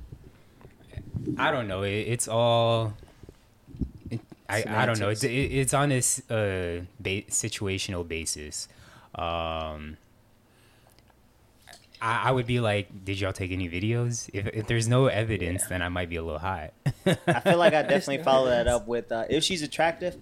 I 1.38 1.52
don't 1.52 1.68
know. 1.68 1.84
It, 1.84 1.92
it's 1.92 2.28
all. 2.28 2.94
It, 4.10 4.22
I, 4.48 4.64
I 4.68 4.86
don't 4.86 5.00
know. 5.00 5.10
It's 5.10 5.24
it, 5.24 5.30
it's 5.30 5.74
on 5.74 5.90
this 5.90 6.20
uh, 6.30 6.82
ba- 7.00 7.24
situational 7.24 8.08
basis. 8.08 8.68
Um, 9.16 9.98
I, 12.02 12.24
I 12.26 12.32
would 12.32 12.46
be 12.46 12.60
like, 12.60 13.06
did 13.06 13.20
y'all 13.20 13.34
take 13.34 13.52
any 13.52 13.70
videos? 13.70 14.30
If, 14.34 14.48
if 14.48 14.68
there's 14.68 14.88
no 14.88 15.08
evidence, 15.08 15.66
then 15.68 15.82
I 15.82 15.90
might 15.90 16.10
be 16.10 16.18
a 16.18 16.24
little 16.24 16.40
hot. 16.40 16.74
I 17.06 17.40
feel 17.40 17.58
like 17.58 17.74
I 17.74 17.82
definitely 17.84 18.24
follow 18.24 18.48
that 18.50 18.68
up 18.68 18.88
with 18.88 19.12
uh, 19.12 19.26
if 19.30 19.44
she's 19.44 19.62
attractive, 19.62 20.16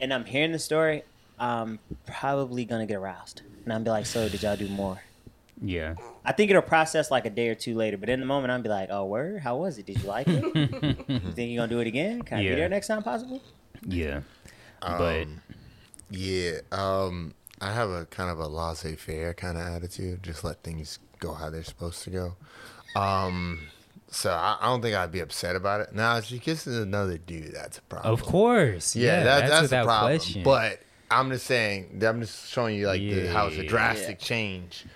and 0.00 0.12
I'm 0.12 0.24
hearing 0.24 0.52
the 0.52 0.58
story, 0.58 1.02
I'm 1.40 1.78
probably 2.06 2.64
gonna 2.64 2.86
get 2.86 2.96
aroused, 2.96 3.42
and 3.64 3.72
I'm 3.72 3.82
be 3.82 3.90
like, 3.90 4.06
so 4.06 4.28
did 4.28 4.42
y'all 4.42 4.56
do 4.56 4.68
more? 4.68 5.00
yeah. 5.62 5.94
I 6.24 6.32
think 6.32 6.50
it'll 6.50 6.62
process 6.62 7.10
like 7.10 7.24
a 7.26 7.30
day 7.30 7.48
or 7.48 7.54
two 7.54 7.74
later, 7.74 7.96
but 7.96 8.08
in 8.08 8.20
the 8.20 8.26
moment, 8.26 8.50
I'll 8.52 8.60
be 8.62 8.68
like, 8.68 8.88
"Oh, 8.90 9.06
word, 9.06 9.40
how 9.40 9.56
was 9.56 9.78
it? 9.78 9.86
Did 9.86 10.02
you 10.02 10.08
like 10.08 10.26
it? 10.28 10.42
you 11.08 11.32
think 11.32 11.50
you're 11.50 11.62
gonna 11.62 11.68
do 11.68 11.80
it 11.80 11.86
again? 11.86 12.22
Can 12.22 12.38
I 12.38 12.40
Yeah. 12.42 12.50
be 12.50 12.56
there 12.56 12.68
next 12.68 12.86
time, 12.88 13.02
possibly?" 13.02 13.40
Yeah. 13.86 14.20
But 14.80 15.22
Um, 15.22 15.40
yeah, 16.10 16.60
um, 16.72 17.34
I 17.60 17.72
have 17.72 17.88
a 17.90 18.04
kind 18.06 18.30
of 18.30 18.38
a 18.38 18.46
laissez-faire 18.46 19.34
kind 19.34 19.56
of 19.58 19.66
attitude. 19.66 20.22
Just 20.22 20.44
let 20.44 20.62
things 20.62 20.98
go 21.18 21.32
how 21.34 21.50
they're 21.50 21.64
supposed 21.64 22.02
to 22.04 22.10
go. 22.10 22.36
Um, 22.96 23.68
so 24.10 24.30
I, 24.32 24.56
I 24.60 24.66
don't 24.66 24.82
think 24.82 24.96
I'd 24.96 25.12
be 25.12 25.20
upset 25.20 25.56
about 25.56 25.80
it. 25.82 25.94
Now, 25.94 26.16
if 26.18 26.24
she 26.24 26.38
kisses 26.38 26.78
another 26.78 27.18
dude, 27.18 27.52
that's 27.54 27.78
a 27.78 27.82
problem. 27.82 28.12
of 28.12 28.22
course. 28.22 28.96
Yeah, 28.96 29.18
Yeah, 29.18 29.24
that, 29.24 29.38
that's, 29.40 29.50
that's, 29.50 29.62
without 29.62 29.82
a 29.82 29.86
problem. 29.86 30.18
question. 30.18 30.42
But 30.42 30.80
I'm 31.10 31.30
just 31.30 31.46
saying, 31.46 32.02
I'm 32.06 32.20
just 32.20 32.48
showing 32.50 32.76
you 32.76 32.86
like 32.86 33.00
the, 33.08 33.26
how 33.28 33.46
it's 33.48 33.56
a 33.56 33.62
Yeah. 33.62 33.68
drastic 33.68 34.18
change. 34.18 34.86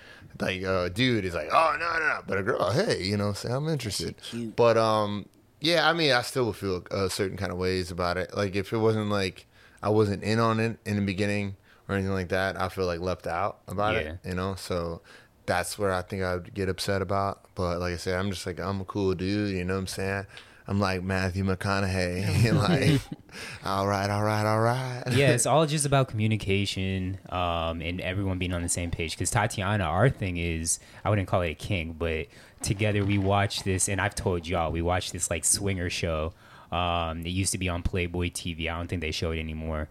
Like 0.41 0.63
a 0.63 0.91
dude 0.91 1.25
is 1.25 1.35
like, 1.35 1.49
oh 1.53 1.77
no 1.79 1.93
no 1.93 1.99
no, 1.99 2.21
but 2.27 2.39
a 2.39 2.43
girl, 2.43 2.71
hey, 2.73 3.03
you 3.03 3.17
know, 3.17 3.33
say 3.33 3.51
I'm 3.53 3.69
interested. 3.69 4.17
cute. 4.21 4.57
But 4.57 4.77
um, 4.77 5.27
yeah, 5.61 5.89
I 5.89 5.93
mean, 5.93 6.13
I 6.13 6.23
still 6.23 6.47
would 6.47 6.57
feel 6.57 6.85
a 6.91 7.09
certain 7.09 7.37
kind 7.37 7.53
of 7.53 7.59
ways 7.59 7.91
about 7.91 8.17
it. 8.17 8.37
Like 8.37 8.57
if 8.57 8.73
it 8.73 8.79
wasn't 8.79 9.11
like 9.11 9.47
I 9.83 9.91
wasn't 9.91 10.23
in 10.25 10.39
on 10.41 10.59
it 10.61 10.79
in 10.85 10.97
the 10.97 11.03
beginning 11.03 11.57
or 11.89 11.95
anything 11.95 12.13
like 12.13 12.31
that, 12.31 12.61
I 12.61 12.69
feel 12.69 12.87
like 12.87 13.01
left 13.01 13.27
out 13.27 13.59
about 13.69 13.95
it. 13.97 14.19
You 14.25 14.35
know, 14.35 14.55
so 14.57 15.03
that's 15.47 15.79
where 15.79 15.93
I 15.93 16.03
think 16.03 16.23
I 16.23 16.35
would 16.35 16.53
get 16.55 16.69
upset 16.69 17.01
about. 17.01 17.45
But 17.55 17.79
like 17.79 17.93
I 17.95 17.97
said, 17.97 18.19
I'm 18.19 18.31
just 18.31 18.45
like 18.45 18.59
I'm 18.59 18.81
a 18.81 18.85
cool 18.85 19.15
dude. 19.15 19.55
You 19.57 19.65
know 19.65 19.75
what 19.75 19.81
I'm 19.81 19.87
saying? 19.87 20.27
I'm 20.67 20.81
like 20.81 21.03
Matthew 21.03 21.45
McConaughey, 21.45 22.53
like, 22.55 23.01
all 23.65 23.87
right, 23.87 24.09
all 24.09 24.23
right, 24.23 24.47
all 24.47 24.61
right. 24.61 25.03
yeah, 25.13 25.33
it's 25.33 25.45
all 25.45 25.67
just 25.75 25.85
about 25.85 26.09
communication 26.09 27.19
um, 27.29 27.83
and 27.83 28.01
everyone 28.01 28.39
being 28.39 28.55
on 28.55 28.63
the 28.63 28.69
same 28.69 28.91
page. 28.91 29.13
Because 29.13 29.31
Tatiana, 29.31 29.85
our 29.85 30.09
thing 30.09 30.39
is, 30.39 30.79
I 31.05 31.11
wouldn't 31.11 31.29
call 31.29 31.43
it 31.43 31.51
a 31.51 31.55
king, 31.55 31.95
but 31.99 32.29
together 32.63 33.05
we 33.05 33.19
watch 33.19 33.63
this, 33.65 33.89
and 33.89 34.01
I've 34.01 34.15
told 34.15 34.47
y'all, 34.47 34.73
we 34.73 34.81
watch 34.81 35.13
this 35.13 35.31
like 35.31 35.45
swinger 35.45 35.91
show. 35.91 36.33
Um, 36.73 37.21
it 37.21 37.31
used 37.31 37.53
to 37.53 37.59
be 37.59 37.69
on 37.69 37.83
Playboy 37.83 38.31
TV. 38.31 38.71
I 38.71 38.77
don't 38.79 38.89
think 38.89 39.03
they 39.03 39.11
show 39.11 39.33
it 39.33 39.39
anymore. 39.39 39.89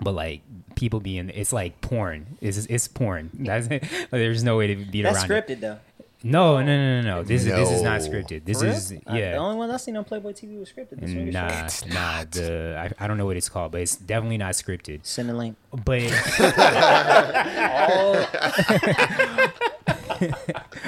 But 0.00 0.12
like 0.12 0.40
people 0.74 1.00
being, 1.00 1.28
it's 1.28 1.52
like 1.52 1.80
porn. 1.80 2.38
It's 2.40 2.56
it's 2.66 2.88
porn. 2.88 3.30
That's 3.34 3.66
it. 3.66 3.84
There's 4.10 4.44
no 4.44 4.56
way 4.56 4.68
to 4.68 4.76
beat 4.76 5.02
That's 5.02 5.18
around 5.18 5.30
it. 5.30 5.46
scripted 5.46 5.60
though. 5.60 5.78
No, 6.24 6.60
no, 6.60 6.66
no, 6.66 7.00
no, 7.02 7.16
no. 7.16 7.22
This 7.22 7.42
is 7.44 7.52
this 7.52 7.70
is 7.70 7.82
not 7.82 8.00
scripted. 8.00 8.44
This 8.44 8.60
is 8.60 8.92
I- 9.06 9.20
the 9.20 9.34
only 9.36 9.56
one 9.56 9.70
I've 9.70 9.80
seen 9.80 9.96
on 9.96 10.04
Playboy 10.04 10.32
TV 10.32 10.58
was 10.58 10.72
scripted. 10.72 10.98
This 11.00 11.10
Nah, 11.10 11.68
nah. 11.94 12.18
not. 12.18 12.30
The 12.32 12.74
uh, 12.76 12.88
I, 13.00 13.04
I 13.04 13.06
don't 13.06 13.18
know 13.18 13.26
what 13.26 13.36
it's 13.36 13.48
called, 13.48 13.70
but 13.72 13.82
it's 13.82 13.94
definitely 13.94 14.38
not 14.38 14.54
scripted. 14.54 15.06
Send 15.06 15.30
a 15.30 15.34
link. 15.34 15.56
But 15.84 16.02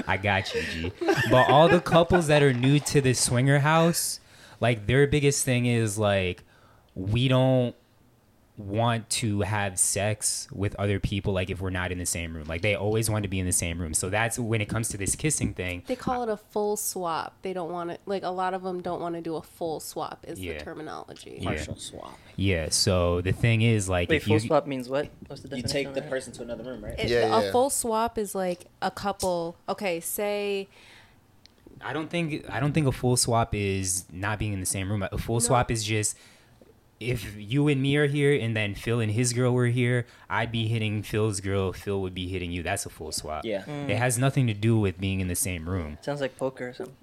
I 0.09 0.19
got 0.21 0.53
you, 0.55 0.63
G. 0.63 0.93
But 1.31 1.49
all 1.49 1.69
the 1.69 1.81
couples 1.81 2.27
that 2.27 2.43
are 2.43 2.53
new 2.53 2.81
to 2.81 3.01
the 3.01 3.15
swinger 3.15 3.61
house, 3.61 4.19
like 4.59 4.87
their 4.87 5.07
biggest 5.07 5.45
thing 5.45 5.67
is 5.67 5.97
like 5.99 6.43
we 6.95 7.29
don't 7.29 7.75
want 8.61 9.09
to 9.11 9.41
have 9.41 9.79
sex 9.79 10.47
with 10.53 10.75
other 10.77 11.01
people 11.01 11.33
like 11.33 11.51
if 11.51 11.61
we're 11.61 11.71
not 11.71 11.91
in 11.93 11.99
the 11.99 12.07
same 12.07 12.35
room. 12.37 12.47
Like 12.47 12.63
they 12.63 12.75
always 12.75 13.09
want 13.09 13.23
to 13.23 13.29
be 13.29 13.39
in 13.41 13.47
the 13.47 13.53
same 13.53 13.81
room. 13.81 13.95
So 13.95 14.11
that's 14.11 14.39
when 14.39 14.61
it 14.61 14.67
comes 14.69 14.89
to 14.91 14.97
this 14.97 15.17
kissing 15.17 15.55
thing. 15.55 15.83
They 15.87 15.97
call 15.97 16.23
it 16.23 16.29
a 16.29 16.37
full 16.37 16.77
swap. 16.77 17.35
They 17.43 17.53
don't 17.53 17.71
want 17.73 17.91
it. 17.91 18.01
Like 18.07 18.23
a 18.23 18.29
lot 18.31 18.55
of 18.55 18.63
them 18.63 18.83
don't 18.83 19.01
want 19.01 19.15
to 19.15 19.21
do 19.21 19.37
a 19.37 19.43
full 19.43 19.81
swap. 19.81 20.25
Is 20.29 20.39
Yeah. 20.39 20.59
the 20.59 20.65
terminology. 20.65 21.39
Yeah. 21.41 21.49
Partial 21.51 21.77
swap. 21.77 22.19
Yeah. 22.37 22.69
So 22.71 23.21
the 23.21 23.33
thing 23.33 23.63
is 23.63 23.89
like 23.89 24.09
Wait, 24.09 24.17
if 24.17 24.25
full 24.25 24.35
you 24.35 24.41
swap 24.41 24.67
means 24.67 24.89
what? 24.89 25.09
What's 25.27 25.43
the 25.43 25.57
You 25.57 25.63
take 25.63 25.95
the 25.95 26.03
person 26.03 26.33
to 26.35 26.43
another 26.43 26.65
room, 26.65 26.85
right? 26.85 26.99
It- 26.99 27.09
Yeah, 27.09 27.41
a 27.41 27.51
full 27.53 27.71
swap 27.71 28.19
is 28.19 28.35
like 28.35 28.67
a 28.83 28.91
couple. 28.91 29.57
Okay, 29.69 30.01
say 30.01 30.69
I 31.83 31.93
don't 31.93 32.11
think 32.11 32.45
I 32.51 32.61
don't 32.61 32.73
think 32.73 32.87
a 32.87 32.93
full 32.93 33.17
swap 33.17 33.55
is 33.55 34.05
not 34.13 34.39
being 34.39 34.53
in 34.53 34.61
the 34.61 34.67
same 34.67 34.91
room. 34.91 35.03
A 35.11 35.17
full 35.19 35.41
swap 35.41 35.71
is 35.71 35.83
just 35.83 36.17
if 37.01 37.35
you 37.37 37.67
and 37.69 37.81
me 37.81 37.97
are 37.97 38.07
here 38.07 38.39
and 38.39 38.55
then 38.55 38.75
Phil 38.75 39.01
and 39.01 39.11
his 39.11 39.33
girl 39.33 39.53
were 39.53 39.67
here, 39.69 40.07
I'd 40.29 40.53
be 40.53 40.69
hitting 40.69 41.03
Phil's 41.03 41.41
girl, 41.41 41.73
Phil 41.73 42.01
would 42.03 42.15
be 42.15 42.29
hitting 42.29 42.53
you. 42.53 42.63
That's 42.63 42.85
a 42.85 42.91
full 42.91 43.11
swap. 43.11 43.45
Yeah. 43.45 43.65
It 43.69 43.97
has 43.97 44.19
nothing 44.19 44.47
to 44.49 44.55
do 44.55 44.79
with 44.79 45.01
being 45.01 45.21
in 45.21 45.29
the 45.29 45.35
same 45.35 45.67
room. 45.69 45.97
Sounds 46.03 46.21
like 46.21 46.37
poker 46.37 46.69
or 46.69 46.75
something. 46.75 46.95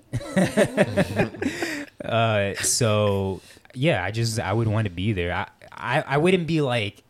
Uh, 2.06 2.54
so 2.56 3.42
yeah, 3.74 4.04
I 4.04 4.12
just 4.12 4.40
I 4.40 4.54
would 4.54 4.68
want 4.68 4.86
to 4.86 4.92
be 4.94 5.14
there. 5.14 5.34
I, 5.34 5.48
I 5.74 6.02
I 6.02 6.18
wouldn't 6.18 6.46
be 6.48 6.62
like 6.62 7.04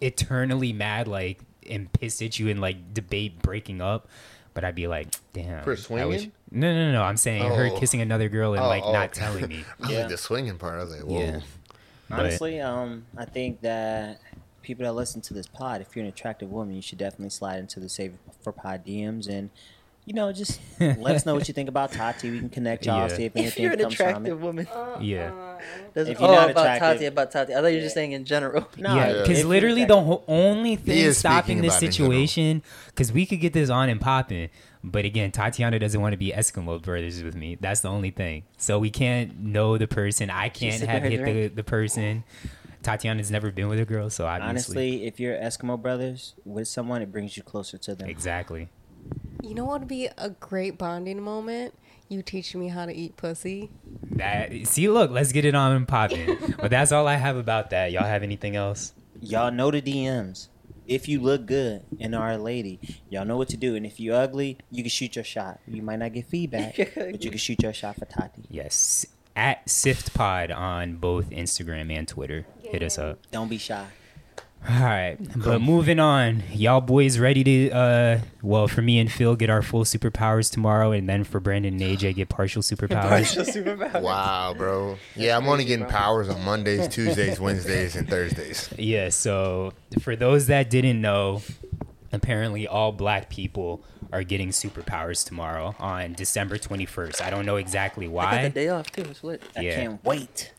eternally 0.00 0.72
mad 0.72 1.08
like 1.08 1.40
and 1.68 1.92
pissed 1.92 2.22
at 2.22 2.38
you 2.38 2.48
and 2.48 2.60
like 2.60 2.94
debate 2.94 3.42
breaking 3.42 3.80
up. 3.82 4.08
But 4.54 4.64
I'd 4.64 4.74
be 4.76 4.86
like, 4.86 5.08
damn. 5.34 5.64
For 5.64 5.70
I 5.70 5.72
wish- 5.74 5.82
swinging? 5.82 6.32
No, 6.52 6.72
no, 6.72 6.86
no, 6.86 6.92
no. 6.92 7.02
I'm 7.02 7.16
saying 7.18 7.42
her 7.42 7.66
Oh. 7.66 7.78
kissing 7.78 8.00
another 8.00 8.28
girl 8.28 8.54
and 8.54 8.62
Oh, 8.62 8.68
like 8.68 8.84
oh, 8.84 8.92
not 8.92 9.10
okay. 9.10 9.20
telling 9.20 9.48
me. 9.48 9.64
I 9.82 9.90
Yeah. 9.92 9.98
like 10.00 10.08
the 10.08 10.16
swinging 10.16 10.56
part. 10.56 10.74
I 10.80 10.84
was 10.84 10.92
like, 10.94 11.02
whoa. 11.02 11.18
Yeah. 11.20 11.40
But- 12.08 12.20
Honestly, 12.20 12.60
um, 12.60 13.06
I 13.16 13.24
think 13.24 13.60
that 13.62 14.20
people 14.62 14.84
that 14.84 14.92
listen 14.92 15.20
to 15.22 15.34
this 15.34 15.46
pod, 15.46 15.80
if 15.80 15.94
you're 15.94 16.04
an 16.04 16.08
attractive 16.08 16.50
woman, 16.50 16.74
you 16.74 16.82
should 16.82 16.98
definitely 16.98 17.30
slide 17.30 17.58
into 17.58 17.80
the 17.80 17.88
Save 17.88 18.14
for 18.42 18.52
Pod 18.52 18.84
DMs 18.86 19.28
and, 19.28 19.50
you 20.04 20.12
know, 20.14 20.32
just 20.32 20.60
let 20.80 21.16
us 21.16 21.26
know 21.26 21.34
what 21.34 21.46
you 21.48 21.54
think 21.54 21.68
about 21.68 21.92
Tati. 21.92 22.30
We 22.30 22.38
can 22.38 22.48
connect 22.48 22.86
y'all, 22.86 23.08
Yeah. 23.08 23.16
see 23.16 23.24
if 23.24 23.36
anything 23.36 23.44
If 23.46 23.58
anything 23.58 23.62
you're 23.64 23.72
an 23.72 23.78
comes 23.80 23.94
from 23.96 24.06
attractive 24.08 24.40
woman, 24.42 24.68
Yeah. 25.00 25.30
Doesn't- 25.94 26.12
If 26.12 26.20
you're 26.20 26.28
oh, 26.28 26.34
not 26.34 26.50
about 26.50 26.78
Tati, 26.78 27.06
about 27.06 27.30
Tati. 27.32 27.52
I 27.54 27.60
thought 27.60 27.66
you 27.68 27.76
were 27.76 27.82
just 27.82 27.94
saying 27.94 28.12
in 28.12 28.24
general. 28.24 28.68
No, 28.76 28.94
yeah, 28.94 29.12
because 29.22 29.38
you're 29.40 29.48
literally 29.48 29.84
the 29.84 30.00
ho- 30.00 30.22
only 30.28 30.76
thing 30.76 30.98
is 30.98 31.18
stopping 31.18 31.60
this 31.60 31.72
about 31.74 31.82
it 31.82 31.86
in 31.86 31.92
general. 31.92 32.12
situation, 32.12 32.62
because 32.86 33.12
we 33.12 33.26
could 33.26 33.40
get 33.40 33.52
this 33.52 33.68
on 33.70 33.88
and 33.88 34.00
popping, 34.00 34.48
but 34.86 35.04
again, 35.04 35.32
Tatiana 35.32 35.80
doesn't 35.80 36.00
want 36.00 36.12
to 36.12 36.16
be 36.16 36.30
Eskimo 36.30 36.80
brothers 36.80 37.20
with 37.22 37.34
me. 37.34 37.58
That's 37.60 37.80
the 37.80 37.88
only 37.88 38.12
thing. 38.12 38.44
So 38.56 38.78
we 38.78 38.88
can't 38.88 39.36
know 39.36 39.78
the 39.78 39.88
person. 39.88 40.30
I 40.30 40.48
can't 40.48 40.80
have 40.82 41.02
hit 41.02 41.10
the, 41.10 41.16
drink. 41.16 41.56
the 41.56 41.64
person. 41.64 42.22
Tatiana's 42.84 43.30
never 43.32 43.50
been 43.50 43.68
with 43.68 43.80
a 43.80 43.84
girl, 43.84 44.10
so 44.10 44.26
obviously, 44.26 44.48
Honestly, 44.48 45.06
if 45.06 45.18
you're 45.18 45.36
Eskimo 45.36 45.80
brothers 45.80 46.34
with 46.44 46.68
someone, 46.68 47.02
it 47.02 47.10
brings 47.10 47.36
you 47.36 47.42
closer 47.42 47.76
to 47.78 47.96
them. 47.96 48.08
exactly. 48.08 48.68
you 49.42 49.54
know 49.54 49.64
what 49.64 49.80
would 49.80 49.88
be 49.88 50.08
a 50.16 50.30
great 50.30 50.78
bonding 50.78 51.20
moment? 51.20 51.74
You 52.08 52.22
teach 52.22 52.54
me 52.54 52.68
how 52.68 52.86
to 52.86 52.94
eat 52.94 53.16
pussy. 53.16 53.70
That 54.12 54.68
see, 54.68 54.88
look, 54.88 55.10
let's 55.10 55.32
get 55.32 55.44
it 55.44 55.56
on 55.56 55.72
and 55.72 55.88
popping. 55.88 56.38
but 56.60 56.70
that's 56.70 56.92
all 56.92 57.08
I 57.08 57.14
have 57.16 57.36
about 57.36 57.70
that. 57.70 57.90
Y'all 57.90 58.04
have 58.04 58.22
anything 58.22 58.54
else? 58.54 58.92
Y'all 59.20 59.50
know 59.50 59.72
the 59.72 59.82
DMs. 59.82 60.46
If 60.86 61.08
you 61.08 61.20
look 61.20 61.46
good 61.46 61.82
and 62.00 62.14
are 62.14 62.32
a 62.32 62.38
lady, 62.38 62.80
y'all 63.08 63.24
know 63.24 63.36
what 63.36 63.48
to 63.48 63.56
do. 63.56 63.74
And 63.74 63.84
if 63.84 64.00
you 64.00 64.14
ugly, 64.14 64.58
you 64.70 64.82
can 64.82 64.90
shoot 64.90 65.16
your 65.16 65.24
shot. 65.24 65.60
You 65.66 65.82
might 65.82 65.98
not 65.98 66.12
get 66.12 66.26
feedback, 66.26 66.76
but 66.94 67.24
you 67.24 67.30
can 67.30 67.38
shoot 67.38 67.62
your 67.62 67.72
shot 67.72 67.96
for 67.96 68.04
Tati. 68.04 68.44
Yes. 68.48 69.06
At 69.34 69.68
Sift 69.68 70.14
Pod 70.14 70.50
on 70.50 70.96
both 70.96 71.30
Instagram 71.30 71.92
and 71.92 72.08
Twitter. 72.08 72.46
Hit 72.62 72.82
us 72.82 72.98
up. 72.98 73.18
Don't 73.30 73.48
be 73.48 73.58
shy. 73.58 73.86
All 74.68 74.80
right, 74.82 75.16
but 75.36 75.60
moving 75.60 76.00
on, 76.00 76.42
y'all 76.52 76.80
boys 76.80 77.20
ready 77.20 77.44
to? 77.44 77.70
uh 77.70 78.18
Well, 78.42 78.66
for 78.66 78.82
me 78.82 78.98
and 78.98 79.10
Phil, 79.10 79.36
get 79.36 79.48
our 79.48 79.62
full 79.62 79.84
superpowers 79.84 80.50
tomorrow, 80.50 80.90
and 80.90 81.08
then 81.08 81.22
for 81.22 81.38
Brandon 81.38 81.74
and 81.74 81.80
AJ, 81.82 82.16
get 82.16 82.28
partial 82.28 82.62
superpowers. 82.62 83.08
Partial 83.08 83.44
superpowers. 83.44 84.02
Wow, 84.02 84.54
bro. 84.54 84.98
Yeah, 85.14 85.36
I'm 85.36 85.46
only 85.48 85.64
getting 85.64 85.86
powers 85.86 86.28
on 86.28 86.42
Mondays, 86.44 86.88
Tuesdays, 86.94 87.38
Wednesdays, 87.38 87.94
and 87.94 88.08
Thursdays. 88.08 88.68
yeah. 88.76 89.08
So 89.10 89.72
for 90.00 90.16
those 90.16 90.48
that 90.48 90.68
didn't 90.68 91.00
know, 91.00 91.42
apparently 92.12 92.66
all 92.66 92.90
black 92.90 93.30
people 93.30 93.84
are 94.12 94.24
getting 94.24 94.48
superpowers 94.48 95.24
tomorrow 95.24 95.76
on 95.78 96.14
December 96.14 96.58
21st. 96.58 97.22
I 97.22 97.30
don't 97.30 97.46
know 97.46 97.56
exactly 97.56 98.06
I 98.06 98.08
got 98.08 98.14
why. 98.14 98.42
the 98.42 98.50
day 98.50 98.68
off 98.68 98.90
too. 98.90 99.02
It's 99.02 99.22
lit. 99.22 99.42
I 99.56 99.62
can't 99.62 100.04
wait. 100.04 100.52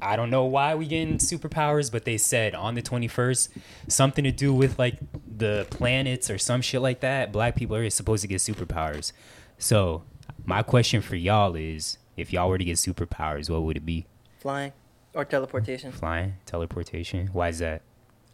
I 0.00 0.16
don't 0.16 0.30
know 0.30 0.44
why 0.44 0.74
we 0.74 0.86
getting 0.86 1.18
superpowers, 1.18 1.92
but 1.92 2.04
they 2.04 2.16
said 2.16 2.54
on 2.54 2.74
the 2.74 2.82
21st, 2.82 3.50
something 3.88 4.24
to 4.24 4.32
do 4.32 4.52
with 4.52 4.78
like 4.78 4.98
the 5.36 5.66
planets 5.70 6.30
or 6.30 6.38
some 6.38 6.62
shit 6.62 6.80
like 6.80 7.00
that. 7.00 7.32
Black 7.32 7.54
people 7.54 7.76
are 7.76 7.90
supposed 7.90 8.22
to 8.22 8.28
get 8.28 8.38
superpowers. 8.38 9.12
So, 9.58 10.04
my 10.44 10.62
question 10.62 11.02
for 11.02 11.16
y'all 11.16 11.54
is 11.54 11.98
if 12.16 12.32
y'all 12.32 12.48
were 12.48 12.58
to 12.58 12.64
get 12.64 12.76
superpowers, 12.76 13.50
what 13.50 13.62
would 13.62 13.76
it 13.76 13.84
be? 13.84 14.06
Flying 14.38 14.72
or 15.14 15.24
teleportation. 15.24 15.92
Flying? 15.92 16.34
Teleportation? 16.46 17.28
Why 17.32 17.48
is 17.48 17.58
that? 17.58 17.82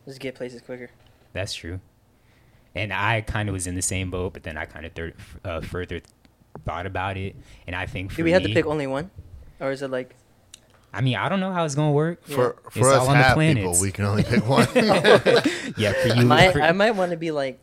Just 0.04 0.20
get 0.20 0.34
places 0.34 0.60
quicker. 0.60 0.90
That's 1.32 1.54
true. 1.54 1.80
And 2.74 2.92
I 2.92 3.20
kind 3.22 3.48
of 3.48 3.52
was 3.52 3.66
in 3.66 3.74
the 3.74 3.82
same 3.82 4.10
boat, 4.10 4.34
but 4.34 4.42
then 4.42 4.56
I 4.56 4.66
kind 4.66 4.84
of 4.84 4.92
thir- 4.92 5.14
uh, 5.44 5.60
further 5.60 6.00
thought 6.64 6.86
about 6.86 7.16
it. 7.16 7.36
And 7.66 7.74
I 7.74 7.86
think 7.86 8.10
for 8.10 8.18
Do 8.18 8.24
we 8.24 8.32
have 8.32 8.42
to 8.42 8.52
pick 8.52 8.66
only 8.66 8.86
one, 8.86 9.10
or 9.60 9.70
is 9.70 9.82
it 9.82 9.90
like? 9.90 10.14
I 10.94 11.00
mean, 11.00 11.16
I 11.16 11.28
don't 11.28 11.40
know 11.40 11.52
how 11.52 11.64
it's 11.64 11.74
going 11.74 11.88
to 11.90 11.94
work. 11.94 12.24
For 12.24 12.56
It's 12.66 12.76
for 12.78 12.88
us 12.92 13.00
all 13.00 13.08
on 13.08 13.16
the 13.18 13.22
half 13.22 13.36
people, 13.38 13.54
planets. 13.62 13.80
we 13.82 13.90
can 13.92 14.04
only 14.04 14.22
pick 14.22 14.46
one. 14.48 14.66
Yeah, 15.76 15.92
for 15.92 16.12
I 16.12 16.20
you. 16.20 16.26
might 16.26 16.52
for- 16.52 16.62
I 16.62 16.72
might 16.72 16.92
want 16.92 17.10
to 17.10 17.16
be 17.16 17.30
like 17.30 17.58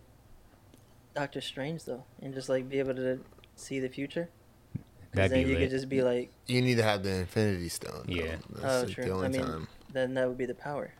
Doctor 1.15 1.41
Strange 1.41 1.85
though, 1.85 2.03
and 2.21 2.33
just 2.33 2.49
like 2.49 2.69
be 2.69 2.79
able 2.79 2.95
to 2.95 3.19
see 3.55 3.79
the 3.79 3.89
future. 3.89 4.29
'Cause 4.73 5.17
That'd 5.17 5.31
then 5.31 5.43
be 5.43 5.49
you 5.49 5.55
lit. 5.57 5.63
could 5.65 5.71
just 5.71 5.89
be 5.89 6.01
like, 6.03 6.31
you 6.47 6.61
need 6.61 6.75
to 6.75 6.83
have 6.83 7.03
the 7.03 7.11
Infinity 7.13 7.67
Stone. 7.67 8.05
though. 8.07 8.13
Yeah. 8.13 8.35
That's 8.49 8.65
oh, 8.65 8.85
like 8.85 8.95
true. 8.95 9.03
the 9.05 9.11
only 9.11 9.25
I 9.25 9.29
mean, 9.29 9.41
time. 9.41 9.67
then 9.91 10.13
that 10.13 10.27
would 10.27 10.37
be 10.37 10.45
the 10.45 10.53
power. 10.55 10.93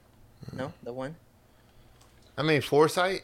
Hmm. 0.50 0.58
No, 0.58 0.74
the 0.84 0.92
one. 0.92 1.16
I 2.38 2.44
mean, 2.44 2.60
foresight. 2.62 3.22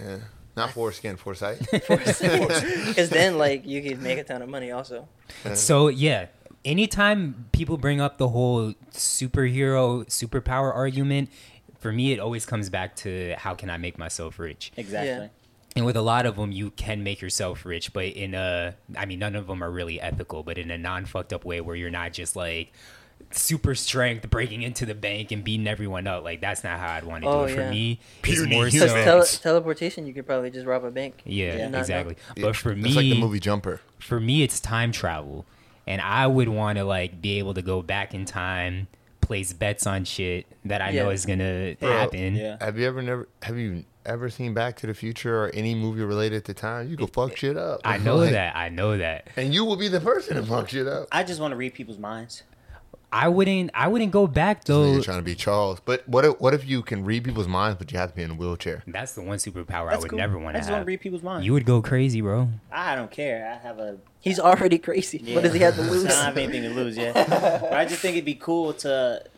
Yeah, 0.00 0.18
not 0.56 0.70
foreskin, 0.70 1.16
foresight. 1.16 1.58
Because 1.70 3.10
then, 3.10 3.36
like, 3.36 3.66
you 3.66 3.82
could 3.82 4.00
make 4.00 4.16
a 4.18 4.24
ton 4.24 4.40
of 4.40 4.48
money 4.48 4.70
also. 4.70 5.06
So 5.54 5.88
yeah, 5.88 6.26
anytime 6.66 7.46
people 7.52 7.78
bring 7.78 8.00
up 8.00 8.18
the 8.18 8.28
whole 8.28 8.74
superhero 8.92 10.04
superpower 10.06 10.74
argument, 10.74 11.30
for 11.78 11.92
me 11.92 12.12
it 12.12 12.18
always 12.20 12.44
comes 12.44 12.68
back 12.68 12.96
to 12.96 13.34
how 13.38 13.54
can 13.54 13.70
I 13.70 13.78
make 13.78 13.96
myself 13.98 14.38
rich? 14.38 14.72
Exactly. 14.76 15.30
And 15.76 15.84
with 15.84 15.96
a 15.96 16.02
lot 16.02 16.24
of 16.24 16.36
them, 16.36 16.52
you 16.52 16.70
can 16.70 17.02
make 17.02 17.20
yourself 17.20 17.66
rich, 17.66 17.92
but 17.92 18.06
in 18.06 18.32
a, 18.34 18.74
I 18.96 19.04
mean, 19.04 19.18
none 19.18 19.36
of 19.36 19.46
them 19.46 19.62
are 19.62 19.70
really 19.70 20.00
ethical, 20.00 20.42
but 20.42 20.56
in 20.56 20.70
a 20.70 20.78
non 20.78 21.04
fucked 21.04 21.34
up 21.34 21.44
way 21.44 21.60
where 21.60 21.76
you're 21.76 21.90
not 21.90 22.14
just 22.14 22.34
like 22.34 22.72
super 23.30 23.74
strength 23.74 24.28
breaking 24.30 24.62
into 24.62 24.86
the 24.86 24.94
bank 24.94 25.32
and 25.32 25.44
beating 25.44 25.66
everyone 25.66 26.06
up. 26.06 26.24
Like 26.24 26.40
that's 26.40 26.64
not 26.64 26.78
how 26.78 26.92
I'd 26.94 27.04
want 27.04 27.24
to 27.24 27.28
Oh, 27.28 27.46
do 27.46 27.52
it. 27.52 27.56
For 27.56 27.60
yeah. 27.60 27.70
me, 27.70 28.00
Puny 28.22 28.38
it's 28.40 28.50
more 28.54 28.66
humans. 28.68 28.90
so. 28.92 28.96
Because 28.98 29.38
tele- 29.38 29.42
teleportation, 29.52 30.06
you 30.06 30.14
could 30.14 30.26
probably 30.26 30.50
just 30.50 30.64
rob 30.64 30.82
a 30.84 30.90
bank. 30.90 31.20
yeah, 31.26 31.50
and 31.52 31.60
not 31.64 31.70
know. 31.72 31.78
exactly. 31.80 32.16
Yeah, 32.36 32.42
But 32.46 32.56
for 32.56 32.74
me, 32.74 32.88
it's 32.88 32.96
like 32.96 33.04
the 33.04 33.20
movie 33.20 33.40
Jumper. 33.40 33.80
for 33.98 34.18
me 34.18 34.42
it's 34.42 34.58
time 34.60 34.92
travel 34.92 35.44
and 35.86 36.00
i 36.00 36.26
would 36.26 36.48
want 36.48 36.78
to 36.78 36.84
like 36.84 37.20
be 37.20 37.38
able 37.38 37.54
to 37.54 37.62
go 37.62 37.82
back 37.82 38.14
in 38.14 38.24
time 38.24 38.86
place 39.20 39.52
bets 39.52 39.86
on 39.86 40.04
shit 40.04 40.46
that 40.64 40.80
i 40.80 40.90
know 40.90 41.10
is 41.10 41.26
gonna 41.26 41.74
Bro, 41.80 41.90
happen 41.90 42.36
Yeah. 42.36 42.56
Have 42.60 42.78
you 42.78 42.86
ever 42.86 43.02
never 43.02 43.28
have 43.42 43.58
you 43.58 43.84
ever 44.04 44.30
seen 44.30 44.54
Back 44.54 44.76
to 44.76 44.86
the 44.86 44.94
Future 44.94 45.36
or 45.44 45.48
any 45.52 45.74
movie 45.74 46.04
related 46.04 46.44
to 46.44 46.54
time? 46.54 46.88
You 46.88 46.96
can 46.96 47.08
fuck 47.08 47.36
shit 47.36 47.56
up. 47.56 47.80
i 47.84 47.98
know 47.98 48.16
Like, 48.18 48.30
that 48.30 48.54
i 48.56 48.68
know 48.68 48.96
that 48.96 49.26
and 49.36 49.52
you 49.52 49.64
will 49.64 49.74
be 49.76 49.88
the 49.88 50.00
person 50.00 50.36
to 50.36 50.44
fuck 50.44 50.68
shit 50.68 50.86
up. 50.86 51.08
I 51.10 51.24
just 51.24 51.40
want 51.40 51.50
to 51.52 51.56
read 51.56 51.74
people's 51.74 51.98
minds. 51.98 52.44
I 53.16 53.28
wouldn't 53.28 53.70
i 53.74 53.88
wouldn't 53.88 54.12
go 54.12 54.26
back 54.26 54.62
So 54.66 54.82
though 54.82 54.92
you're 54.92 55.02
trying 55.02 55.18
to 55.18 55.24
be 55.24 55.34
Charles, 55.34 55.80
but 55.84 56.06
what 56.08 56.24
if 56.24 56.40
what 56.40 56.52
if 56.54 56.66
you 56.68 56.82
can 56.82 57.04
read 57.04 57.24
people's 57.24 57.48
minds, 57.48 57.78
but 57.78 57.90
you 57.92 57.98
have 57.98 58.10
to 58.10 58.16
be 58.16 58.22
in 58.22 58.30
a 58.30 58.34
wheelchair? 58.34 58.82
that's 58.86 59.12
the 59.14 59.22
one 59.22 59.38
superpower 59.38 59.90
i 59.92 59.96
would 59.96 60.08
cool. 60.10 60.18
never 60.18 60.38
want 60.38 60.56
I 60.56 60.58
to 60.58 60.58
just 60.60 60.70
want 60.70 60.78
have 60.78 60.86
to 60.86 60.88
read 60.88 61.00
people's 61.00 61.22
minds. 61.22 61.44
you 61.46 61.52
would 61.52 61.64
go 61.64 61.80
crazy 61.82 62.20
bro 62.20 62.48
I 62.70 62.94
don't 62.94 63.10
care. 63.10 63.50
I 63.50 63.66
have 63.66 63.78
a. 63.78 63.96
He's 64.20 64.38
already 64.38 64.76
crazy. 64.78 65.18
What 65.34 65.44
does 65.44 65.54
he 65.54 65.60
have 65.60 65.76
to 65.76 65.82
lose? 65.82 65.90
I 65.90 65.94
lose? 65.94 66.14
don't 66.14 66.24
have 66.24 66.36
anything 66.36 66.62
to 66.62 66.70
lose 66.70 66.96
yet. 66.96 67.14
but 67.28 67.72
I 67.72 67.84
just 67.86 68.00
think 68.02 68.16
it'd 68.16 68.24
be 68.26 68.34
cool 68.34 68.72
to 68.84 69.22
s- 69.24 69.28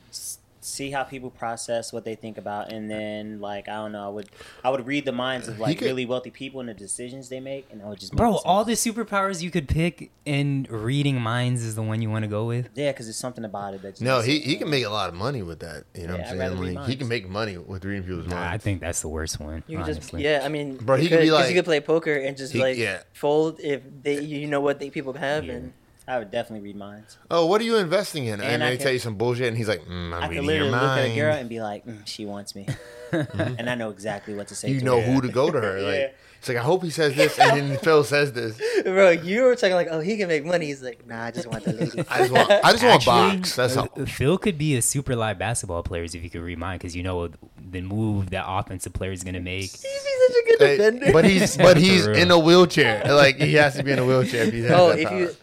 see 0.69 0.91
how 0.91 1.03
people 1.05 1.31
process 1.31 1.93
what 1.93 2.05
they 2.05 2.15
think 2.15 2.39
about, 2.39 2.73
and 2.73 2.91
then 2.91 3.41
like 3.41 3.69
I 3.69 3.75
don't 3.75 3.93
know, 3.93 4.05
I 4.05 4.09
would 4.09 4.29
I 4.65 4.71
would 4.71 4.87
read 4.87 5.05
the 5.05 5.13
minds 5.13 5.49
of 5.49 5.59
like 5.59 5.79
could- 5.79 5.87
really 5.87 6.07
wealthy 6.07 6.31
people 6.31 6.61
and 6.61 6.69
the 6.69 6.75
decisions 6.75 7.29
they 7.29 7.41
make, 7.41 7.67
and 7.73 7.83
I 7.83 7.87
would 7.89 7.99
just 8.01 8.15
bro 8.15 8.37
all 8.45 8.65
the 8.65 8.73
superpowers 8.75 9.43
you 9.43 9.51
could 9.51 9.69
pick 9.69 10.11
and 10.27 10.69
reading 10.71 11.21
minds 11.21 11.63
is 11.63 11.75
the 11.75 11.83
one 11.83 12.03
you 12.03 12.11
want 12.11 12.23
to 12.25 12.29
go 12.29 12.45
with 12.47 12.69
yeah, 12.75 12.93
because 12.93 13.07
there's 13.07 13.17
something 13.17 13.45
about 13.45 13.75
it 13.75 13.83
that 13.83 13.91
just 13.93 14.03
No, 14.03 14.21
he 14.21 14.41
he 14.41 14.57
can 14.57 14.69
make 14.71 14.85
a 14.85 14.91
lot 14.91 15.09
of 15.09 15.15
money 15.15 15.43
with 15.43 15.61
that. 15.61 15.85
You 15.95 16.07
know 16.07 16.15
Yeah, 16.17 16.33
what 16.35 16.41
I'd 16.43 16.53
I'm 16.53 16.59
saying? 16.59 16.75
Like, 16.75 16.89
he 16.89 16.97
can 16.97 17.09
make 17.09 17.29
money 17.29 17.57
with 17.57 17.85
reading 17.85 18.03
people's 18.05 18.27
Nah, 18.29 18.51
i 18.51 18.59
think 18.59 18.81
that's 18.81 19.01
the 19.01 19.09
worst 19.09 19.41
one 19.41 19.63
You 19.67 19.79
could 19.79 19.87
just, 19.87 20.13
yeah. 20.15 20.43
I 20.45 20.49
mean, 20.49 20.77
Bro, 20.77 20.97
he 20.99 21.09
could 21.09 21.21
be 21.21 21.27
'cause 21.29 21.41
like- 21.41 21.49
you 21.49 21.55
could 21.55 21.65
play 21.65 21.81
poker 21.81 22.15
and 22.15 22.37
just 22.37 22.53
He- 22.53 22.61
like 22.61 22.77
yeah. 22.77 23.03
fold 23.13 23.59
if 23.61 23.83
they, 24.03 24.21
you 24.21 24.47
know 24.47 24.61
what 24.61 24.79
they 24.81 24.91
people 24.91 25.13
have, 25.15 25.45
Yeah. 25.45 25.55
and 25.55 25.73
I 26.09 26.19
would 26.19 26.31
definitely 26.31 26.67
read 26.67 26.77
minds. 26.77 27.19
Oh, 27.31 27.47
what 27.47 27.61
are 27.61 27.65
you 27.65 27.77
investing 27.77 28.25
in? 28.27 28.35
And, 28.41 28.43
And 28.43 28.65
I 28.65 28.71
they 28.71 28.77
can- 28.79 28.85
tell 28.85 28.93
you 28.95 28.99
some 28.99 29.17
bullshit, 29.17 29.49
and 29.49 29.57
he's 29.57 29.69
like, 29.69 29.83
mm, 29.83 30.15
"I'm 30.15 30.15
I 30.15 30.29
could 30.29 30.37
literally 30.45 30.57
your 30.57 30.71
look 30.71 30.83
at 30.83 30.99
a 31.05 31.15
girl 31.15 31.35
and 31.35 31.49
be 31.49 31.61
like, 31.61 31.87
mm, 31.87 32.07
"She 32.07 32.25
wants 32.25 32.55
me," 32.55 32.67
and 33.13 33.69
I 33.69 33.75
know 33.75 33.91
exactly 33.91 34.35
what 34.35 34.49
to 34.49 34.55
say. 34.55 34.71
you 34.71 34.79
to 34.81 34.85
know 34.85 35.01
her. 35.01 35.13
who 35.13 35.21
to 35.21 35.29
go 35.29 35.51
to 35.51 35.61
her. 35.61 35.81
Like, 35.83 35.95
Yeah. 35.95 36.09
it's 36.41 36.49
like 36.49 36.57
I 36.59 36.63
hope 36.63 36.83
he 36.85 36.91
says 36.91 37.15
this, 37.15 37.39
and 37.39 37.71
then 37.71 37.79
Phil 37.83 38.05
says 38.05 38.33
this. 38.33 38.59
bro, 38.85 39.11
you 39.11 39.43
were 39.43 39.55
talking 39.57 39.75
like, 39.75 39.89
oh, 39.91 40.01
he 40.01 40.17
can 40.17 40.29
make 40.29 40.45
money. 40.47 40.67
He's 40.67 40.83
like, 40.83 41.07
nah, 41.07 41.25
I 41.25 41.31
just 41.31 41.47
want 41.47 41.65
the 41.65 41.73
lady. 41.73 42.01
I 42.09 42.19
just 42.19 42.33
want, 42.33 42.51
I 42.51 42.73
just 42.73 42.85
want 42.85 42.95
Actually, 43.07 43.37
box. 43.39 43.57
That's 43.57 43.77
all. 43.77 43.89
uh, 43.97 44.05
Phil 44.07 44.39
could 44.39 44.57
be 44.57 44.77
a 44.77 44.83
super 44.83 45.15
live 45.17 45.39
basketball 45.39 45.83
player 45.83 46.05
if 46.05 46.15
you 46.15 46.31
could 46.31 46.41
read 46.43 46.59
mine 46.59 46.79
because 46.79 46.95
you 46.97 47.03
know 47.03 47.29
the 47.71 47.81
move 47.83 48.31
that 48.31 48.45
offensive 48.49 48.93
player 48.95 49.13
is 49.13 49.25
gonna 49.25 49.41
make. 49.41 49.63
He's 49.63 49.81
such 49.81 50.37
a 50.37 50.47
good 50.47 50.61
Hey, 50.61 50.77
defender. 50.77 51.13
but 51.13 51.25
he's 51.25 51.57
but 51.57 51.77
he's 51.77 52.07
in 52.07 52.31
a 52.31 52.39
wheelchair. 52.39 53.03
Like 53.07 53.37
he 53.37 53.55
has 53.55 53.75
to 53.77 53.83
be 53.83 53.93
in 53.93 53.99
a 53.99 54.07
wheelchair 54.07 54.45
if 54.45 54.53
he 54.55 54.63
has 54.63 54.71
oh, 54.71 54.89
that 54.91 54.99
if 55.01 55.09
power. 55.09 55.19
you 55.21 55.37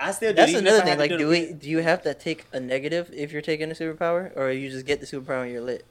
I 0.00 0.12
still 0.12 0.32
do. 0.32 0.36
That's 0.36 0.50
even 0.52 0.66
another 0.66 0.82
thing. 0.84 0.98
Like, 0.98 1.10
do 1.10 1.18
do 1.18 1.28
we 1.28 1.52
do 1.52 1.68
you 1.68 1.78
have 1.78 2.02
to 2.02 2.14
take 2.14 2.46
a 2.52 2.58
negative 2.60 3.10
if 3.12 3.32
you're 3.32 3.42
taking 3.42 3.70
a 3.70 3.74
superpower, 3.74 4.34
or 4.36 4.50
you 4.50 4.70
just 4.70 4.86
get 4.86 5.00
the 5.00 5.06
superpower 5.06 5.42
and 5.42 5.52
you're 5.52 5.60
lit? 5.60 5.84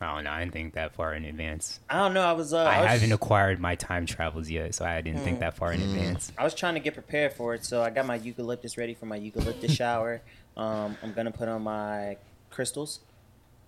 I 0.00 0.14
don't 0.14 0.24
know. 0.24 0.30
I 0.30 0.40
didn't 0.40 0.52
think 0.52 0.74
that 0.74 0.92
far 0.92 1.14
in 1.14 1.24
advance. 1.24 1.80
I 1.88 1.98
don't 2.00 2.12
know. 2.12 2.20
I 2.22 2.32
was. 2.32 2.52
Uh, 2.52 2.58
I, 2.64 2.74
I, 2.78 2.80
was, 2.82 2.90
haven't 2.90 3.12
acquired 3.12 3.60
my 3.60 3.76
time 3.76 4.04
travels 4.04 4.50
yet, 4.50 4.74
so 4.74 4.84
I 4.84 5.00
didn't 5.00 5.20
Hmm. 5.20 5.24
think 5.24 5.40
that 5.40 5.56
far 5.56 5.72
in 5.72 5.80
advance. 5.80 6.32
I 6.36 6.44
was 6.44 6.54
trying 6.54 6.74
to 6.74 6.80
get 6.80 6.92
prepared 6.94 7.32
for 7.32 7.54
it, 7.54 7.64
so 7.64 7.82
I 7.82 7.88
got 7.90 8.04
my 8.04 8.16
eucalyptus 8.16 8.76
ready 8.76 8.92
for 8.94 9.06
my 9.06 9.16
eucalyptus 9.16 9.72
shower. 9.74 10.20
Um, 10.56 10.98
I'm 11.02 11.12
gonna 11.12 11.30
put 11.30 11.48
on 11.48 11.62
my 11.62 12.18
crystals 12.50 13.00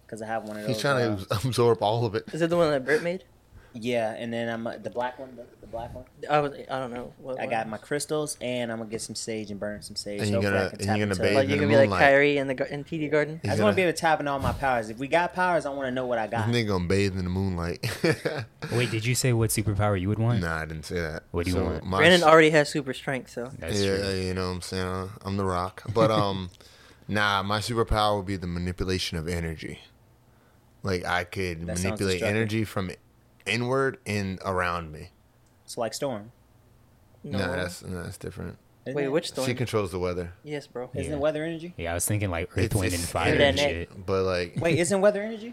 because 0.07 0.21
I 0.21 0.27
have 0.27 0.43
one 0.45 0.57
of 0.57 0.63
those. 0.65 0.73
he's 0.75 0.81
trying 0.81 1.13
uh, 1.13 1.17
to 1.25 1.49
absorb 1.49 1.83
all 1.83 2.05
of 2.05 2.15
it. 2.15 2.25
Is 2.33 2.43
it 2.43 2.51
the 2.51 2.57
one 2.57 2.71
that 2.73 2.85
Bert 2.85 3.03
made? 3.03 3.25
Yeah, 3.75 4.15
and 4.17 4.33
then 4.33 4.49
I'm 4.49 4.67
uh, 4.67 4.79
the 4.79 4.91
black 4.91 5.19
one. 5.19 5.37
The, 5.37 5.45
the 5.61 5.67
black 5.67 5.95
one. 5.95 6.05
I 6.29 6.41
was. 6.41 6.53
I 6.71 6.79
don't 6.81 6.93
know. 6.93 7.13
What 7.19 7.39
I 7.39 7.43
one? 7.43 7.51
got 7.51 7.69
my 7.69 7.77
crystals, 7.77 8.37
and 8.41 8.73
I'm 8.73 8.79
gonna 8.79 8.91
get 8.91 9.03
some 9.03 9.15
sage 9.15 9.51
and 9.51 9.61
burn 9.61 9.83
some 9.83 9.95
sage. 9.95 10.23
And 10.23 10.31
you're 10.31 10.39
I 10.41 10.43
gonna- 10.43 10.71
and 10.73 10.81
you're 10.81 10.87
gonna 10.97 11.03
into- 11.03 11.23
bathe 11.23 11.35
Like 11.35 11.45
in 11.45 11.51
you 11.51 11.57
the 11.57 11.61
can 11.61 11.69
be 11.69 11.77
like 11.77 11.89
moonlight. 11.91 12.01
Kyrie 12.01 12.39
in 12.39 12.47
the 12.49 12.73
in 12.73 12.83
TD 12.85 13.11
Garden. 13.11 13.41
I 13.45 13.47
just 13.49 13.57
He's 13.57 13.63
want 13.63 13.73
to 13.75 13.77
be 13.77 13.83
able 13.83 13.93
to 13.93 13.99
tap 13.99 14.21
into 14.21 14.33
all 14.33 14.39
my 14.39 14.53
powers. 14.53 14.89
If 14.91 14.99
we 14.99 15.07
got 15.07 15.35
powers, 15.35 15.67
I 15.67 15.71
want 15.71 15.87
to 15.87 15.91
know 15.91 16.07
what 16.07 16.19
I 16.19 16.27
This 16.27 16.41
got. 16.41 16.49
nigga 16.49 16.67
gonna 16.69 16.89
bathe 16.89 17.13
in 17.19 17.25
the 17.25 17.31
moonlight. 17.31 17.87
Wait, 18.73 18.91
did 18.91 19.05
you 19.05 19.15
say 19.15 19.33
what 19.35 19.51
superpower 19.51 20.01
you 20.01 20.09
would 20.09 20.19
want? 20.19 20.41
nah, 20.41 20.57
I 20.61 20.65
didn't 20.65 20.85
say 20.87 21.01
that. 21.01 21.25
What 21.31 21.45
do 21.45 21.53
you 21.53 21.63
want? 21.63 21.85
my 21.85 21.99
Brandon 21.99 22.23
already 22.23 22.51
has 22.51 22.69
super 22.71 22.95
strength, 22.95 23.31
so 23.31 23.51
That's 23.59 23.81
yeah, 23.81 23.97
true. 23.99 24.11
you 24.15 24.35
know 24.35 24.49
what 24.49 24.55
I'm 24.55 24.61
saying. 24.63 25.11
I'm 25.25 25.37
the 25.37 25.45
Rock, 25.45 25.83
but 25.95 26.11
um, 26.11 26.51
nah, 27.09 27.43
my 27.43 27.59
superpower 27.61 28.17
would 28.17 28.27
be 28.27 28.37
the 28.37 28.47
manipulation 28.47 29.19
of 29.19 29.29
energy. 29.29 29.81
Like 30.83 31.05
I 31.05 31.25
could 31.25 31.67
That 31.67 31.83
manipulate 31.83 32.23
energy 32.23 32.65
from 32.65 32.91
inward 33.49 33.99
and 34.07 34.39
around 34.45 34.93
me. 34.93 35.11
It's 35.65 35.77
like 35.79 35.95
storm. 35.95 36.33
no. 37.25 37.39
Nah, 37.39 37.57
that's 37.57 37.85
nah, 37.85 38.03
that's 38.03 38.19
different. 38.19 38.57
Isn't 38.87 38.97
Wait, 38.97 39.05
it? 39.05 39.09
which 39.13 39.29
storm? 39.29 39.47
She 39.47 39.55
controls 39.55 39.91
the 39.91 39.99
weather, 39.99 40.33
yes, 40.45 40.67
bro. 40.67 40.89
Isn't 40.95 41.11
Yeah. 41.13 41.19
it 41.19 41.21
weather 41.21 41.45
energy? 41.45 41.75
Yeah, 41.77 41.91
I 41.91 41.95
was 41.95 42.07
thinking 42.07 42.31
like 42.31 42.49
Earth, 42.53 42.59
It's- 42.65 42.81
Wind, 42.81 42.95
and 42.95 43.03
Fire 43.03 43.33
and 43.35 43.43
energy. 43.43 43.63
shit. 43.63 44.07
but 44.07 44.23
like 44.23 44.57
Wait, 44.57 44.79
isn't 44.85 45.01
weather 45.01 45.21
energy? 45.23 45.53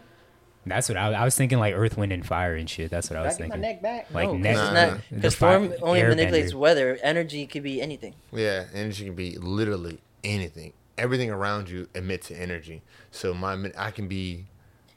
That's 0.67 0.89
what 0.89 0.97
I, 0.97 1.13
I 1.13 1.23
was 1.25 1.35
thinking, 1.35 1.59
like 1.59 1.75
Earth, 1.75 1.95
Wind, 1.97 2.11
and 2.11 2.25
Fire 2.25 2.55
and 2.55 2.67
shit. 2.67 2.89
That's 2.89 3.09
what 3.09 3.17
I 3.17 3.21
Did 3.21 3.25
I 3.25 3.29
was 3.29 3.37
get 3.37 3.49
my 3.49 3.55
neck 3.57 3.81
back? 3.83 4.07
Like 4.13 4.29
no, 4.29 4.37
next- 4.37 4.59
because 4.61 4.73
Nah, 4.73 4.81
it's 4.81 4.87
nah. 4.89 4.93
not 4.95 5.09
The 5.09 5.15
because 5.15 5.35
fi- 5.35 5.37
storm 5.67 5.73
only 5.83 5.99
airbender. 6.01 6.07
manipulates 6.09 6.53
weather. 6.55 6.97
Energy 7.03 7.45
could 7.45 7.61
be 7.63 7.81
anything. 7.81 8.15
Yeah, 8.31 8.65
energy 8.73 9.05
can 9.05 9.15
be 9.15 9.37
literally 9.37 9.99
anything. 10.23 10.73
Everything 10.97 11.29
around 11.29 11.69
you 11.69 11.89
emits 11.93 12.31
energy. 12.31 12.81
So 13.11 13.33
my 13.33 13.71
I 13.77 13.91
can 13.91 14.07
be 14.07 14.45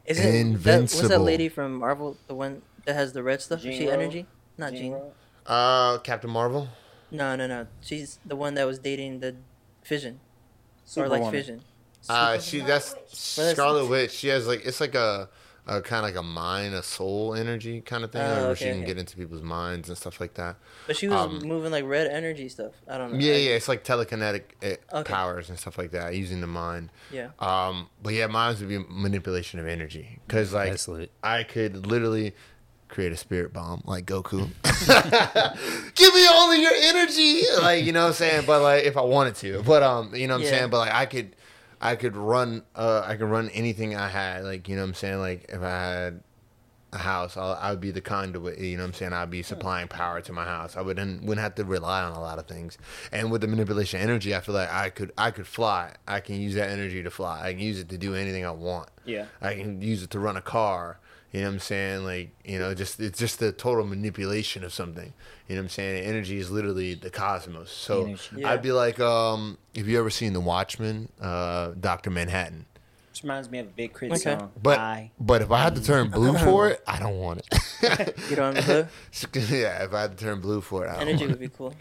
Is 0.06 0.18
it 0.20 0.22
that, 0.22 0.34
Invincible. 0.36 1.02
what's 1.02 1.08
that 1.08 1.18
lady 1.20 1.48
from 1.48 1.74
Marvel? 1.74 2.16
The 2.28 2.34
one 2.36 2.62
that 2.88 2.94
has 2.94 3.12
the 3.12 3.22
red 3.22 3.40
stuff? 3.40 3.58
Is 3.60 3.64
Jean 3.64 3.72
she 3.78 3.84
Grey? 3.84 3.92
energy? 3.94 4.26
Not 4.56 4.72
Jean. 4.72 4.92
Rowe? 4.92 5.12
Uh, 5.46 5.98
Captain 5.98 6.30
Marvel. 6.30 6.68
No, 7.10 7.36
no, 7.36 7.46
no. 7.46 7.66
She's 7.80 8.18
the 8.26 8.34
one 8.36 8.54
that 8.54 8.66
was 8.66 8.78
dating 8.78 9.20
the 9.20 9.36
Vision, 9.86 10.20
or 10.96 11.08
like 11.08 11.18
Superwoman. 11.20 11.32
Vision. 11.32 11.60
Uh, 12.08 12.38
she 12.38 12.60
that's 12.60 12.92
that's- 12.94 13.52
Scarlet 13.52 13.86
Witch. 13.88 14.10
She 14.12 14.28
has 14.28 14.46
like 14.46 14.64
it's 14.66 14.80
like 14.80 14.94
a, 14.94 15.28
a 15.66 15.80
kind 15.80 15.98
of 16.04 16.10
like 16.10 16.16
a 16.16 16.22
mind, 16.22 16.74
a 16.74 16.82
soul 16.82 17.34
energy 17.34 17.80
kind 17.80 18.04
of 18.04 18.12
thing, 18.12 18.20
Oh, 18.22 18.48
where 18.48 18.56
she 18.56 18.64
okay, 18.64 18.72
can 18.72 18.78
okay. 18.82 18.86
get 18.88 18.98
into 18.98 19.16
people's 19.16 19.42
minds 19.42 19.88
and 19.88 19.96
stuff 19.96 20.20
like 20.20 20.34
that. 20.34 20.56
But 20.86 20.96
she 20.96 21.08
was 21.08 21.16
Um, 21.18 21.38
moving 21.46 21.70
like 21.72 21.84
red 21.86 22.06
energy 22.08 22.48
stuff. 22.50 22.72
I 22.86 22.98
don't 22.98 23.12
know. 23.14 23.18
Yeah, 23.18 23.34
I- 23.34 23.36
yeah, 23.36 23.50
it's 23.52 23.68
like 23.68 23.84
telekinetic 23.84 24.42
uh, 24.62 24.98
Okay. 24.98 25.12
powers 25.12 25.48
and 25.48 25.58
stuff 25.58 25.78
like 25.78 25.90
that, 25.92 26.14
using 26.14 26.40
the 26.42 26.46
mind. 26.46 26.90
yeah. 27.10 27.28
Um, 27.38 27.88
but 28.02 28.12
yeah, 28.12 28.26
mine 28.26 28.54
would 28.58 28.68
be 28.68 28.78
manipulation 28.90 29.58
of 29.60 29.66
energy 29.66 30.18
because 30.26 30.52
like 30.52 30.70
That's 30.70 30.88
lit. 30.88 31.10
I 31.22 31.42
could 31.44 31.86
literally 31.86 32.34
create 32.88 33.12
a 33.12 33.16
spirit 33.16 33.52
bomb 33.52 33.82
like 33.84 34.06
Goku. 34.06 34.48
Give 35.94 36.14
me 36.14 36.26
all 36.26 36.50
of 36.52 36.58
your 36.58 36.72
energy, 36.72 37.42
like 37.60 37.84
you 37.84 37.92
know 37.92 38.02
what 38.02 38.08
I'm 38.08 38.12
saying. 38.14 38.44
But 38.46 38.62
like 38.62 38.84
if 38.84 38.96
I 38.96 39.02
wanted 39.02 39.34
to, 39.36 39.62
but 39.62 39.82
um, 39.82 40.14
you 40.14 40.26
know 40.26 40.34
what 40.34 40.38
I'm 40.40 40.44
Yeah. 40.44 40.50
saying. 40.58 40.70
But 40.70 40.78
like 40.78 40.92
I 40.92 41.06
could, 41.06 41.36
I 41.80 41.96
could 41.96 42.16
run, 42.16 42.62
uh, 42.74 43.02
I 43.06 43.16
could 43.16 43.28
run 43.28 43.48
anything 43.50 43.94
I 43.96 44.08
had. 44.08 44.44
Like 44.44 44.68
you 44.68 44.76
know 44.76 44.82
what 44.82 44.88
I'm 44.88 44.94
saying. 44.94 45.18
Like 45.18 45.46
if 45.48 45.62
I 45.62 45.68
had 45.68 46.22
a 46.92 46.98
house, 46.98 47.36
I'll, 47.36 47.52
I 47.60 47.70
would 47.70 47.80
be 47.80 47.90
the 47.90 48.00
conduit. 48.00 48.58
You 48.58 48.76
know 48.78 48.82
what 48.84 48.88
I'm 48.88 48.94
saying? 48.94 49.12
I'd 49.12 49.30
be 49.30 49.42
supplying 49.42 49.88
power 49.88 50.20
to 50.22 50.32
my 50.32 50.44
house. 50.44 50.76
I 50.76 50.80
wouldn't 50.80 51.22
wouldn't 51.22 51.42
have 51.42 51.54
to 51.56 51.64
rely 51.64 52.02
on 52.02 52.12
a 52.12 52.20
lot 52.20 52.38
of 52.38 52.46
things. 52.46 52.78
And 53.12 53.30
with 53.30 53.40
the 53.42 53.46
manipulation 53.48 54.00
energy, 54.00 54.34
I 54.34 54.40
feel 54.40 54.54
like 54.54 54.72
I 54.72 54.90
could 54.90 55.12
I 55.18 55.30
could 55.30 55.46
fly. 55.46 55.92
I 56.06 56.20
can 56.20 56.40
use 56.40 56.54
that 56.54 56.70
energy 56.70 57.02
to 57.02 57.10
fly. 57.10 57.42
I 57.46 57.52
can 57.52 57.60
use 57.60 57.78
it 57.80 57.88
to 57.90 57.98
do 57.98 58.14
anything 58.14 58.46
I 58.46 58.50
want. 58.52 58.88
Yeah. 59.04 59.26
I 59.42 59.54
can 59.54 59.82
use 59.82 60.02
it 60.02 60.10
to 60.10 60.18
run 60.18 60.36
a 60.36 60.42
car. 60.42 60.98
You 61.32 61.40
know 61.40 61.48
what 61.48 61.52
I'm 61.54 61.58
saying? 61.60 62.04
Like, 62.04 62.30
you 62.44 62.58
know, 62.58 62.74
just 62.74 63.00
it's 63.00 63.18
just 63.18 63.38
the 63.38 63.52
total 63.52 63.84
manipulation 63.84 64.64
of 64.64 64.72
something. 64.72 65.12
You 65.46 65.54
know 65.56 65.60
what 65.60 65.64
I'm 65.66 65.68
saying? 65.68 66.04
Energy 66.04 66.38
is 66.38 66.50
literally 66.50 66.94
the 66.94 67.10
cosmos. 67.10 67.70
So 67.70 68.14
Yeah. 68.34 68.50
I'd 68.50 68.62
be 68.62 68.72
like, 68.72 68.98
um, 68.98 69.58
have 69.76 69.86
you 69.86 69.98
ever 69.98 70.10
seen 70.10 70.32
The 70.32 70.40
Watchmen, 70.40 71.10
uh, 71.20 71.72
Doctor 71.78 72.08
Manhattan? 72.10 72.64
Which 73.10 73.22
reminds 73.24 73.50
me 73.50 73.58
of 73.58 73.66
a 73.66 73.70
Big 73.70 73.92
K.R.I.T. 73.98 74.14
Okay. 74.28 74.38
song. 74.38 74.52
But 74.62 74.78
I, 74.78 75.10
but 75.18 75.42
if 75.42 75.50
I 75.50 75.62
had 75.62 75.74
to 75.74 75.82
turn 75.82 76.08
blue 76.08 76.38
for 76.38 76.68
it, 76.68 76.82
I 76.86 76.98
don't 76.98 77.18
want 77.18 77.40
it. 77.40 78.16
Get 78.28 78.38
on 78.38 78.54
the 78.54 78.62
hood. 78.62 78.88
yeah, 79.50 79.84
if 79.84 79.92
I 79.92 80.02
had 80.02 80.16
to 80.16 80.24
turn 80.24 80.40
blue 80.40 80.60
for 80.60 80.86
it, 80.86 80.90
I 80.90 80.92
don't 80.92 81.08
Energy 81.08 81.24
want 81.24 81.30
would 81.32 81.40
be 81.40 81.48
cool. 81.48 81.74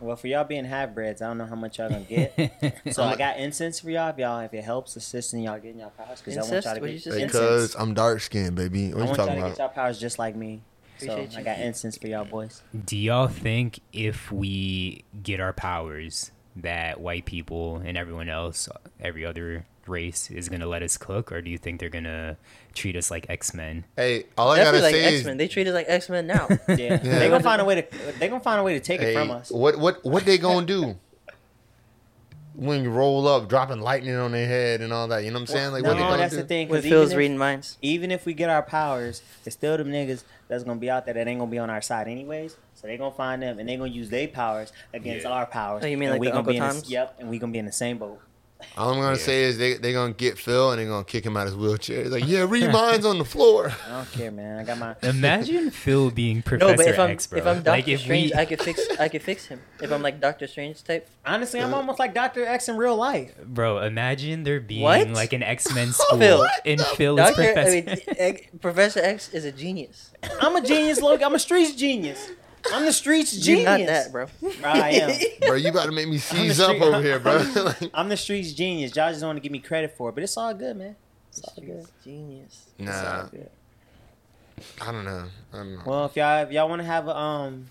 Well, 0.00 0.16
for 0.16 0.26
y'all 0.26 0.44
being 0.44 0.64
half 0.64 0.94
breds, 0.94 1.22
I 1.22 1.26
don't 1.28 1.38
know 1.38 1.46
how 1.46 1.54
much 1.56 1.78
y'all 1.78 1.88
gonna 1.88 2.02
get. 2.02 2.82
so 2.92 3.02
I 3.02 3.16
got 3.16 3.38
incense 3.38 3.80
for 3.80 3.90
y'all. 3.90 4.10
If 4.10 4.18
y'all, 4.18 4.40
if 4.40 4.54
it 4.54 4.62
helps 4.62 4.96
assisting 4.96 5.42
y'all 5.42 5.58
getting 5.58 5.80
y'all 5.80 5.90
powers, 5.90 6.20
because 6.20 6.38
I 6.38 6.52
want 6.52 6.64
y'all 6.64 6.74
to 6.74 6.80
get 6.80 7.02
just 7.02 7.18
because 7.18 7.62
incense. 7.62 7.74
I'm 7.74 7.94
dark 7.94 8.20
skinned, 8.20 8.56
baby. 8.56 8.92
What 8.92 8.96
I 8.96 9.00
you 9.00 9.06
want 9.06 9.08
y'all 9.08 9.26
talking 9.26 9.34
to 9.34 9.40
get 9.40 9.46
about? 9.46 9.58
y'all 9.58 9.68
powers 9.68 9.98
just 9.98 10.18
like 10.18 10.36
me. 10.36 10.62
So 10.98 11.12
Appreciate 11.12 11.34
I 11.36 11.38
you. 11.38 11.44
got 11.44 11.58
incense 11.60 11.96
for 11.96 12.08
y'all 12.08 12.24
boys. 12.26 12.62
Do 12.84 12.96
y'all 12.96 13.28
think 13.28 13.80
if 13.92 14.30
we 14.30 15.04
get 15.22 15.40
our 15.40 15.54
powers, 15.54 16.30
that 16.56 17.00
white 17.00 17.24
people 17.24 17.76
and 17.78 17.96
everyone 17.96 18.28
else, 18.28 18.68
every 19.00 19.24
other 19.24 19.64
race, 19.90 20.30
is 20.30 20.48
gonna 20.48 20.66
let 20.66 20.82
us 20.82 20.96
cook, 20.96 21.30
or 21.32 21.42
do 21.42 21.50
you 21.50 21.58
think 21.58 21.80
they're 21.80 21.88
gonna 21.90 22.36
treat 22.74 22.96
us 22.96 23.10
like 23.10 23.26
X 23.28 23.52
Men? 23.52 23.84
Hey, 23.96 24.24
all 24.38 24.50
I 24.52 24.58
gotta 24.64 24.78
like 24.80 24.94
say 24.94 25.16
X 25.16 25.24
Men. 25.24 25.34
is, 25.34 25.38
They 25.38 25.48
treat 25.48 25.66
us 25.66 25.74
like 25.74 25.86
X 25.88 26.08
Men 26.08 26.26
now. 26.26 26.46
Yeah, 26.68 26.76
Yeah. 26.76 26.98
they 26.98 27.28
gonna 27.28 27.42
find 27.42 27.60
a 27.60 27.64
way 27.64 27.82
to. 27.82 28.12
They 28.18 28.28
gonna 28.28 28.40
find 28.42 28.60
a 28.60 28.62
way 28.64 28.74
to 28.74 28.80
take 28.80 29.00
hey, 29.00 29.12
it 29.12 29.18
from 29.18 29.30
us. 29.30 29.50
what 29.50 29.78
what 29.78 30.04
what 30.04 30.24
they 30.24 30.38
gonna 30.38 30.64
do? 30.66 30.96
When 32.54 32.82
you 32.82 32.90
roll 32.90 33.26
up, 33.28 33.48
dropping 33.48 33.80
lightning 33.80 34.16
on 34.16 34.32
their 34.32 34.46
head 34.46 34.80
and 34.82 34.92
all 34.92 35.08
that, 35.08 35.24
you 35.24 35.30
know 35.30 35.36
what 35.36 35.42
I'm 35.42 35.46
saying? 35.46 35.72
Like, 35.72 35.82
no, 35.82 35.90
what 35.90 35.94
they 35.94 36.02
gonna 36.02 36.16
that's 36.18 36.34
do? 36.34 36.42
the 36.42 36.46
thing. 36.46 36.68
When 36.68 36.80
Because 36.82 36.90
Phil's 36.90 37.12
if- 37.12 37.16
reading 37.16 37.38
minds. 37.38 37.78
even 37.80 38.10
if 38.10 38.26
we 38.26 38.34
get 38.34 38.50
our 38.50 38.62
powers, 38.62 39.22
it's 39.46 39.54
still 39.54 39.78
them 39.78 39.88
niggas 39.88 40.24
that's 40.48 40.64
gonna 40.64 40.80
be 40.80 40.90
out 40.90 41.04
there 41.06 41.14
that 41.14 41.26
ain't 41.28 41.38
gonna 41.38 41.50
be 41.50 41.58
on 41.58 41.70
our 41.70 41.80
side 41.80 42.08
anyways. 42.08 42.56
So 42.74 42.86
they 42.88 42.96
gonna 42.98 43.14
find 43.14 43.40
them 43.42 43.58
and 43.60 43.68
they 43.68 43.76
gonna 43.76 43.90
use 43.90 44.10
their 44.10 44.26
powers 44.28 44.72
against 44.92 45.24
our 45.26 45.46
powers. 45.46 45.84
Oh, 45.84 45.86
you 45.86 45.96
mean 45.96 46.08
and 46.08 46.14
like 46.14 46.20
we 46.20 46.26
the 46.26 46.30
gonna 46.32 46.38
Uncle 46.40 46.52
be 46.52 46.56
in 46.58 46.62
the, 46.64 46.68
Toms? 46.70 46.90
Yep, 46.90 47.16
and 47.20 47.30
we 47.30 47.38
gonna 47.38 47.52
be 47.52 47.58
in 47.60 47.66
the 47.66 47.72
same 47.72 47.98
boat. 47.98 48.20
All 48.76 48.90
I'm 48.92 49.00
gonna 49.00 49.16
Yeah. 49.16 49.22
say 49.22 49.42
is 49.44 49.58
they 49.58 49.74
they 49.74 49.92
gonna 49.92 50.12
get 50.12 50.38
Phil 50.38 50.70
and 50.70 50.78
they're 50.80 50.88
gonna 50.88 51.04
kick 51.04 51.24
him 51.26 51.36
out 51.36 51.46
of 51.46 51.52
his 51.52 51.56
wheelchair. 51.56 52.02
It's 52.02 52.10
like, 52.10 52.26
yeah, 52.26 52.46
read 52.48 52.70
minds 52.72 53.04
on 53.06 53.18
the 53.18 53.24
floor. 53.24 53.72
I 53.88 53.90
don't 53.92 54.12
care, 54.12 54.30
man. 54.30 54.58
I 54.58 54.64
got 54.64 54.78
my. 54.78 54.94
Imagine 55.08 55.70
Phil 55.70 56.10
being 56.10 56.42
Professor 56.42 56.70
No, 56.70 56.76
but 56.76 56.86
if 56.86 56.98
I'm 56.98 57.10
X, 57.10 57.26
bro. 57.26 57.38
if 57.38 57.46
I'm 57.46 57.56
Doctor 57.56 57.70
like 57.70 57.88
if 57.88 58.00
Strange, 58.00 58.32
we, 58.32 58.38
I 58.38 58.44
could 58.44 58.60
fix 58.62 58.80
I 58.98 59.08
could 59.08 59.22
fix 59.22 59.46
him. 59.46 59.60
If 59.82 59.90
I'm 59.92 60.02
like 60.02 60.20
Doctor 60.20 60.46
Strange 60.46 60.82
type. 60.84 61.08
Honestly, 61.26 61.60
I'm 61.60 61.74
almost 61.74 61.98
like 61.98 62.14
Doctor 62.14 62.44
X 62.44 62.68
in 62.68 62.76
real 62.76 62.96
life. 62.96 63.32
bro, 63.44 63.78
imagine 63.78 64.42
there 64.44 64.60
being 64.60 64.82
What? 64.82 65.08
like 65.10 65.32
an 65.32 65.42
X 65.42 65.72
Men 65.74 65.92
school, 65.92 66.18
Phil. 66.18 66.46
and 66.64 66.80
Phil 66.80 67.18
is 67.18 67.26
Doctor, 67.26 67.42
I 67.42 67.52
Professor. 67.52 67.72
mean, 67.86 67.96
Egg- 68.18 68.48
Professor 68.60 69.00
X 69.00 69.28
is 69.34 69.44
a 69.44 69.52
genius. 69.52 70.10
I'm 70.40 70.56
a 70.56 70.60
genius, 70.62 71.00
Logan. 71.00 71.24
I'm 71.24 71.34
a 71.34 71.38
streets 71.38 71.74
genius. 71.74 72.30
I'm 72.72 72.84
the 72.84 72.92
streets 72.92 73.34
You're 73.34 73.56
genius. 73.58 73.66
not 73.66 73.86
that, 73.86 74.12
bro. 74.12 74.26
I 74.64 74.90
am. 74.90 75.18
bro, 75.46 75.54
you 75.56 75.70
about 75.70 75.86
to 75.86 75.92
make 75.92 76.08
me 76.08 76.18
seize 76.18 76.58
the 76.58 76.64
up 76.64 76.70
street- 76.76 76.82
over 76.82 77.02
here, 77.02 77.18
bro. 77.18 77.36
like, 77.64 77.90
I'm 77.94 78.08
the 78.08 78.16
streets 78.16 78.52
genius. 78.52 78.94
Y'all 78.94 79.08
just 79.10 79.20
don't 79.20 79.28
want 79.28 79.36
to 79.38 79.40
give 79.42 79.52
me 79.52 79.58
credit 79.60 79.96
for 79.96 80.10
it, 80.10 80.14
but 80.14 80.22
it's 80.24 80.36
all 80.36 80.52
good, 80.54 80.76
man. 80.76 80.96
It's 81.30 81.40
all 81.40 81.54
good. 81.64 81.86
Genius. 82.04 82.66
It's 82.78 82.88
all 82.90 83.02
nah, 83.02 83.22
good. 83.24 83.50
I 84.80 84.92
don't 84.92 85.04
know. 85.04 85.24
I 85.52 85.56
don't 85.56 85.74
know. 85.76 85.82
Well, 85.86 86.04
if 86.06 86.16
y'all 86.16 86.42
if 86.42 86.50
y'all 86.52 86.68
want 86.68 86.80
to 86.82 86.86
have 86.86 87.08
a 87.08 87.16
um, 87.16 87.70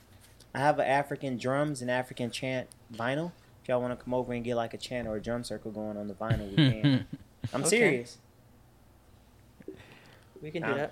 I 0.55 0.59
have 0.59 0.79
an 0.79 0.87
African 0.87 1.37
drums 1.37 1.81
and 1.81 1.91
African 1.91 2.31
chant 2.31 2.67
vinyl. 2.93 3.31
If 3.61 3.69
y'all 3.69 3.81
want 3.81 3.97
to 3.97 4.03
come 4.03 4.13
over 4.15 4.33
and 4.33 4.43
get 4.43 4.55
like 4.55 4.73
a 4.73 4.77
chant 4.77 5.07
or 5.07 5.17
a 5.17 5.21
drum 5.21 5.43
circle 5.43 5.71
going 5.71 5.97
on 5.97 6.07
the 6.07 6.15
vinyl, 6.15 6.49
we 6.49 6.55
can. 6.81 7.07
I'm 7.53 7.61
Okay. 7.61 7.69
serious. 7.69 8.17
We 10.41 10.51
can 10.51 10.63
do 10.63 10.69
Nah. 10.69 10.75
that. 10.77 10.91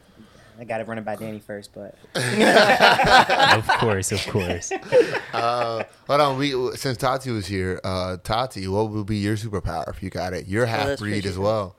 I 0.60 0.64
got 0.64 0.80
to 0.80 0.86
run 0.86 0.98
it 0.98 1.06
by 1.06 1.16
Danny 1.16 1.40
first, 1.40 1.72
but 1.74 1.96
of 2.16 3.68
course, 3.80 4.12
of 4.12 4.26
course. 4.28 4.72
Uh, 5.34 5.84
hold 6.08 6.22
on. 6.22 6.38
We 6.38 6.76
since 6.76 6.98
Tati 6.98 7.30
was 7.32 7.46
here, 7.48 7.80
uh, 7.84 8.18
Tati, 8.24 8.68
what 8.68 8.90
would 8.90 9.06
be 9.06 9.18
your 9.18 9.36
superpower 9.36 9.88
if 9.90 10.02
you 10.02 10.10
got 10.10 10.34
it? 10.34 10.48
You're 10.48 10.66
half 10.66 10.88
that's 10.88 11.02
breed 11.02 11.12
crazy. 11.12 11.30
as 11.30 11.38
well. 11.38 11.76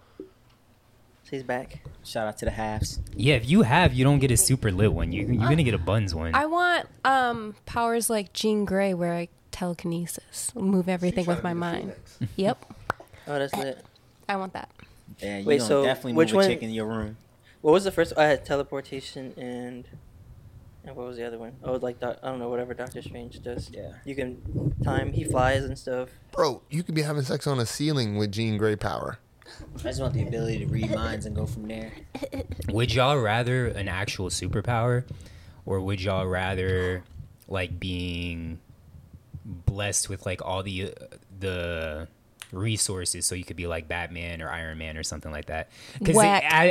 He's 1.31 1.43
back. 1.43 1.81
shout 2.05 2.27
out 2.27 2.39
to 2.39 2.47
the 2.47 2.51
halves. 2.51 3.01
Yeah, 3.15 3.35
if 3.35 3.49
you 3.49 3.63
have, 3.63 3.93
you 3.93 4.03
don't 4.05 4.19
get 4.19 4.31
a 4.31 4.37
super 4.37 4.71
lit 4.71 4.93
one. 4.93 5.13
You 5.13 5.27
you're 5.27 5.49
gonna 5.49 5.63
get 5.63 5.75
a 5.75 5.79
buns 5.79 6.15
one. 6.15 6.35
I 6.35 6.47
want 6.47 6.87
um 7.05 7.55
powers 7.67 8.09
like 8.09 8.33
Jean 8.33 8.65
Grey 8.65 8.95
where 8.95 9.13
I 9.13 9.29
telekinesis, 9.51 10.55
move 10.55 10.89
everything 10.89 11.27
with 11.27 11.43
my 11.43 11.53
mind. 11.53 11.93
Yep, 12.37 12.73
Oh, 13.27 13.39
that's 13.39 13.55
lit. 13.55 13.85
I 14.29 14.37
want 14.37 14.53
that. 14.55 14.71
Yeah, 15.19 15.39
you 15.39 15.47
Wait, 15.47 15.59
gonna 15.59 15.69
so 15.69 15.85
definitely 15.85 16.13
which 16.15 16.33
move 16.33 16.45
a 16.45 16.47
chick 16.49 16.63
in 16.63 16.71
your 16.71 16.87
room. 16.87 17.17
What 17.61 17.73
was 17.73 17.85
the 17.85 17.91
first? 17.91 18.13
I 18.17 18.25
had 18.25 18.45
teleportation 18.45 19.35
and 19.37 19.87
and 20.85 20.97
what 20.97 21.07
was 21.07 21.17
the 21.17 21.27
other 21.27 21.39
one? 21.39 21.53
Oh, 21.63 21.75
like 21.75 22.01
doc, 22.01 22.19
I 22.23 22.29
don't 22.29 22.39
know, 22.39 22.49
whatever 22.49 22.73
Doctor 22.73 23.03
Strange 23.03 23.43
does. 23.43 23.71
Yeah. 23.71 23.93
You 24.05 24.15
can 24.15 24.75
time. 24.83 25.13
He 25.13 25.25
flies 25.25 25.65
and 25.65 25.79
stuff. 25.79 26.09
Bro, 26.33 26.63
you 26.71 26.83
could 26.83 26.95
be 26.95 27.03
having 27.03 27.23
sex 27.23 27.47
on 27.47 27.59
a 27.59 27.67
ceiling 27.67 28.17
with 28.17 28.33
Jean 28.33 28.57
Grey 28.57 28.77
power. 28.77 29.19
I 29.77 29.83
just 29.83 30.01
want 30.01 30.15
the 30.15 30.23
ability 30.23 30.59
to 30.61 30.67
read 30.67 30.91
minds 30.91 31.27
and 31.27 31.35
go 31.35 31.47
from 31.47 31.69
there. 31.69 31.93
Would 32.69 32.93
y'all 32.93 33.19
rather 33.19 33.67
an 33.67 33.89
actual 33.89 34.29
superpower, 34.29 35.05
or 35.65 35.81
would 35.81 36.03
y'all 36.03 36.27
rather 36.27 37.03
like 37.49 37.81
being 37.81 38.61
blessed 39.45 40.11
with 40.11 40.27
like 40.27 40.45
all 40.45 40.63
the 40.63 40.85
uh, 40.85 41.17
the 41.41 42.09
resources 42.53 43.27
so 43.27 43.35
you 43.35 43.45
could 43.45 43.57
be 43.57 43.67
like 43.67 43.89
Batman 43.89 44.41
or 44.43 44.51
Iron 44.51 44.79
Man 44.79 44.97
or 44.97 45.03
something 45.03 45.31
like 45.33 45.47
that? 45.47 45.69
Because 45.99 46.17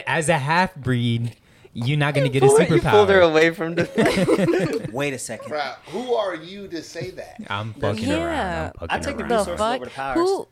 as 0.07 0.29
a 0.29 0.37
half 0.37 0.75
breed, 0.75 1.35
you're 1.73 1.97
not 1.97 2.13
gonna 2.15 2.29
get 2.29 2.41
a 2.43 2.47
Pull- 2.47 2.61
You 2.63 2.81
pulled 2.81 3.09
her 3.09 3.21
away 3.21 3.51
from 3.51 3.75
the. 3.75 4.89
Wait 4.93 5.13
a 5.13 5.19
second. 5.19 5.49
Bro, 5.49 5.73
who 5.87 6.13
are 6.15 6.35
you 6.35 6.67
to 6.69 6.81
say 6.81 7.11
that? 7.11 7.37
I'm 7.49 7.73
fucking 7.73 8.03
Yeah. 8.09 8.25
around. 8.25 8.73
I'm 8.79 8.87
I 8.89 8.99
fucking 8.99 9.03
take 9.03 9.17
the 9.17 9.23
around. 9.23 9.29
The 9.29 9.35
resources 9.37 9.59
fuck? 9.59 9.75
over 9.75 9.85
the 9.85 9.91
powers. 9.91 10.15
Who? 10.17 10.47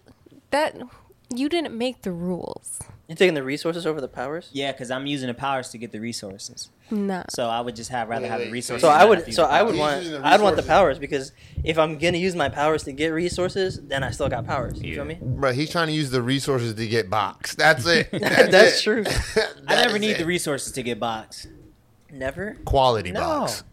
That 0.51 0.77
you 1.33 1.49
didn't 1.49 1.77
make 1.77 2.01
the 2.03 2.11
rules. 2.11 2.79
You're 3.07 3.15
taking 3.15 3.35
the 3.35 3.43
resources 3.43 3.85
over 3.85 4.01
the 4.01 4.07
powers. 4.07 4.49
Yeah, 4.51 4.71
because 4.71 4.89
I'm 4.89 5.05
using 5.05 5.27
the 5.27 5.33
powers 5.35 5.69
to 5.69 5.77
get 5.77 5.91
the 5.91 5.99
resources. 5.99 6.69
Nah. 6.89 7.23
So 7.29 7.47
I 7.47 7.61
would 7.61 7.75
just 7.75 7.91
have 7.91 8.09
rather 8.09 8.23
Wait, 8.23 8.29
have 8.29 8.39
the 8.39 8.45
wait, 8.47 8.51
resources. 8.53 8.81
So 8.81 8.89
and 8.89 8.95
I 8.97 9.05
not 9.05 9.09
have 9.09 9.17
to 9.17 9.19
would. 9.21 9.27
use 9.27 9.35
So 9.35 9.41
the 9.43 9.49
I 9.49 9.61
would 9.63 9.73
He's 9.75 9.79
want. 9.79 10.03
using 10.03 10.21
the 10.21 10.27
I'd 10.27 10.41
want 10.41 10.55
the 10.55 10.61
resources. 10.63 10.67
powers 10.67 10.99
because 10.99 11.31
if 11.63 11.77
I'm 11.77 11.97
gonna 11.99 12.17
use 12.17 12.35
my 12.35 12.49
powers 12.49 12.83
to 12.83 12.91
get 12.91 13.09
resources, 13.09 13.79
then 13.83 14.03
I 14.03 14.09
still 14.11 14.27
got 14.29 14.45
powers. 14.47 14.81
You 14.81 14.89
Yeah. 14.89 14.95
feel 14.95 15.05
me? 15.05 15.17
Bro, 15.21 15.53
he's 15.53 15.69
trying 15.69 15.87
to 15.87 15.93
use 15.93 16.09
the 16.09 16.21
resources 16.23 16.73
to 16.73 16.87
get 16.87 17.09
boxed. 17.09 17.57
That's 17.59 17.85
it. 17.85 18.09
That's 18.11 18.79
it. 18.79 18.81
true. 18.83 19.03
I 19.67 19.75
never 19.75 19.89
That's 19.93 19.99
need 19.99 20.11
it. 20.11 20.17
the 20.19 20.25
resources 20.25 20.71
to 20.73 20.81
get 20.83 20.99
boxed. 20.99 21.47
Never. 22.11 22.57
quality 22.65 23.11
No, 23.11 23.19
box. 23.19 23.63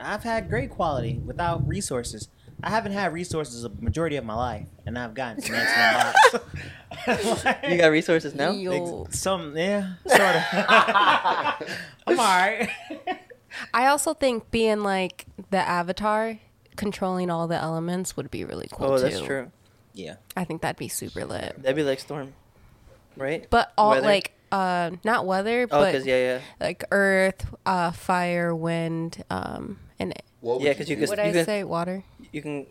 I've 0.00 0.22
had 0.22 0.48
great 0.48 0.70
quality 0.70 1.18
without 1.24 1.66
resources. 1.68 2.28
I 2.62 2.70
haven't 2.70 2.92
had 2.92 3.12
resources 3.12 3.64
a 3.64 3.68
majority 3.80 4.16
of 4.16 4.24
my 4.24 4.34
life, 4.34 4.66
and 4.86 4.98
I've 4.98 5.14
gotten 5.14 5.40
some 5.42 5.54
excellent 5.54 6.44
box. 7.06 7.60
You 7.68 7.76
got 7.78 7.88
resources 7.92 8.34
now. 8.34 8.50
Yo. 8.50 9.06
some, 9.10 9.56
yeah, 9.56 9.94
sort 10.06 10.20
of. 10.20 10.42
I'm 12.06 12.18
alright. 12.18 12.68
I 13.72 13.86
also 13.86 14.14
think 14.14 14.50
being 14.50 14.80
like 14.82 15.26
the 15.50 15.58
avatar, 15.58 16.38
controlling 16.76 17.30
all 17.30 17.46
the 17.48 17.56
elements 17.56 18.16
would 18.16 18.30
be 18.30 18.44
really 18.44 18.68
cool 18.72 18.86
Oh, 18.92 18.96
too. 18.96 19.02
that's 19.04 19.20
true. 19.20 19.50
Yeah, 19.94 20.16
I 20.36 20.44
think 20.44 20.62
that'd 20.62 20.76
be 20.78 20.88
super 20.88 21.24
lit. 21.24 21.54
That'd 21.62 21.76
be 21.76 21.82
like 21.82 21.98
Storm, 22.00 22.32
right? 23.16 23.46
But 23.50 23.72
all 23.78 23.90
Weather. 23.90 24.06
like 24.06 24.32
uh, 24.52 24.90
not 25.04 25.26
weather, 25.26 25.62
Oh, 25.64 25.66
but 25.80 25.92
because 25.92 26.06
yeah, 26.06 26.16
yeah, 26.34 26.40
like 26.60 26.84
earth, 26.90 27.46
uh, 27.66 27.90
fire, 27.92 28.54
wind, 28.54 29.24
um, 29.30 29.78
and 29.98 30.12
What 30.40 30.58
would 30.58 30.64
Yeah, 30.66 30.74
'cause 30.74 30.88
you 30.88 30.96
could- 30.96 31.08
what 31.08 31.18
you 31.18 31.24
I 31.24 31.32
could- 31.32 31.46
say, 31.46 31.64
water. 31.64 32.04
you 32.32 32.42
can 32.42 32.66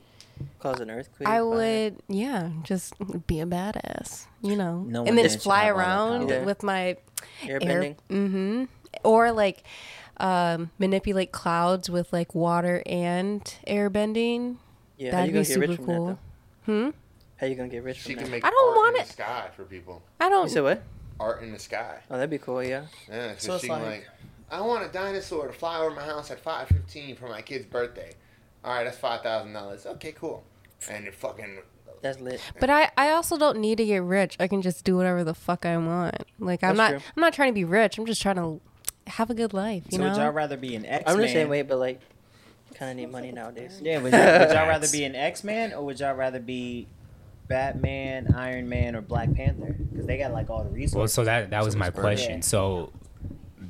cause 0.59 0.79
an 0.79 0.89
earthquake. 0.89 1.27
I 1.27 1.39
by- 1.39 1.41
would, 1.43 1.95
yeah, 2.07 2.49
just 2.63 2.93
be 3.27 3.39
a 3.39 3.45
badass, 3.45 4.25
you 4.41 4.55
know, 4.55 4.81
No 4.87 5.03
and 5.05 5.17
then 5.17 5.25
just 5.25 5.41
fly 5.43 5.65
have 5.65 5.75
all 5.75 5.79
that 5.81 5.87
around 5.87 6.27
power. 6.29 6.43
with 6.43 6.63
my 6.63 6.97
airbending. 7.41 7.95
mm-hmm, 8.09 8.63
or 9.03 9.31
like 9.31 9.63
um, 10.19 10.71
manipulate 10.79 11.31
clouds 11.31 11.89
with 11.91 12.11
like 12.11 12.33
water 12.33 12.81
and 12.87 13.43
airbending. 13.67 14.57
Yeah, 14.97 15.11
how 15.11 15.17
That'd 15.17 15.27
you 15.27 15.31
be 15.33 15.33
gonna 15.33 15.45
get 15.45 15.53
super 15.53 15.67
rich 15.67 15.75
from 15.75 15.85
cool. 15.85 16.05
that 16.07 16.17
Hmm. 16.65 16.89
How 17.37 17.45
you 17.45 17.53
gonna 17.55 17.69
get 17.69 17.83
rich 17.83 17.97
She 17.97 18.13
from 18.13 18.15
can 18.15 18.23
that? 18.23 18.31
make 18.31 18.43
I 18.45 18.49
don't 18.49 18.69
art 18.69 18.77
want 18.77 18.95
in 18.95 19.01
it. 19.03 19.05
the 19.07 19.13
sky 19.13 19.49
for 19.55 19.63
people. 19.65 20.01
I 20.19 20.29
don't. 20.29 20.49
said 20.49 20.63
what? 20.63 20.81
Art 21.19 21.43
in 21.43 21.51
the 21.51 21.59
sky. 21.59 21.99
Oh, 22.09 22.15
that'd 22.15 22.29
be 22.31 22.39
cool. 22.39 22.63
Yeah. 22.63 22.85
Yeah, 23.07 23.33
so, 23.37 23.47
So 23.47 23.53
it's 23.55 23.61
she 23.63 23.67
can 23.69 23.79
like- 23.83 23.85
like, 23.85 24.07
I 24.49 24.61
want 24.61 24.85
a 24.85 24.87
dinosaur 24.89 25.47
to 25.47 25.53
fly 25.53 25.79
over 25.79 25.93
my 25.93 26.03
house 26.03 26.31
at 26.31 26.39
five 26.39 26.67
fifteen 26.67 27.15
for 27.15 27.27
my 27.27 27.41
kid's 27.41 27.65
birthday. 27.65 28.11
All 28.63 28.73
right, 28.73 28.83
that's 28.83 28.97
five 28.97 29.21
thousand 29.21 29.53
dollars. 29.53 29.85
Okay, 29.85 30.11
cool. 30.13 30.43
And 30.89 31.07
it 31.07 31.13
fucking 31.15 31.59
That's 32.01 32.19
lit. 32.19 32.39
But 32.59 32.69
I, 32.69 32.91
I 32.97 33.11
also 33.11 33.37
don't 33.37 33.59
need 33.59 33.77
to 33.79 33.85
get 33.85 34.03
rich. 34.03 34.37
I 34.39 34.47
can 34.47 34.61
just 34.61 34.85
do 34.85 34.95
whatever 34.97 35.23
the 35.23 35.33
fuck 35.33 35.65
I 35.65 35.75
want. 35.77 36.15
Like 36.39 36.63
I'm 36.63 36.75
That's 36.75 36.77
not 36.77 36.89
true. 37.01 37.09
I'm 37.15 37.21
not 37.21 37.33
trying 37.33 37.49
to 37.49 37.53
be 37.53 37.63
rich. 37.65 37.97
I'm 37.97 38.05
just 38.05 38.21
trying 38.21 38.35
to 38.35 38.61
have 39.07 39.29
a 39.29 39.33
good 39.33 39.53
life. 39.53 39.83
You 39.89 39.97
So 39.97 40.03
would 40.03 40.15
y'all 40.17 40.31
rather 40.31 40.57
be 40.57 40.75
an 40.75 40.85
X 40.85 41.03
I'm 41.07 41.17
Man? 41.17 41.25
the 41.25 41.31
same 41.31 41.49
way, 41.49 41.61
but 41.63 41.77
like, 41.79 41.99
kind 42.75 42.91
of 42.91 42.97
need 42.97 43.11
money 43.11 43.31
nowadays. 43.31 43.79
Yeah, 43.83 44.01
would, 44.01 44.13
y'all- 44.13 44.39
would 44.39 44.49
y'all 44.49 44.67
rather 44.67 44.87
be 44.91 45.03
an 45.03 45.15
X 45.15 45.43
Man 45.43 45.73
or 45.73 45.83
would 45.85 45.99
y'all 45.99 46.13
rather 46.15 46.39
be 46.39 46.87
Batman, 47.47 48.33
Iron 48.35 48.67
Man, 48.69 48.95
or 48.95 49.01
Black 49.01 49.33
Panther? 49.33 49.75
Because 49.91 50.05
they 50.05 50.17
got 50.17 50.31
like 50.33 50.49
all 50.49 50.63
the 50.63 50.69
resources. 50.69 50.95
Well, 50.95 51.07
so 51.07 51.23
that 51.23 51.49
that 51.51 51.63
was 51.63 51.75
my 51.75 51.85
Someone's 51.87 52.01
question. 52.03 52.31
Yeah. 52.35 52.41
So, 52.41 52.91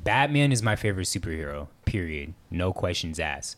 Batman 0.08 0.52
is 0.52 0.62
my 0.62 0.74
favorite 0.74 1.04
superhero. 1.04 1.68
Period. 1.84 2.32
No 2.50 2.72
questions 2.72 3.20
asked. 3.20 3.56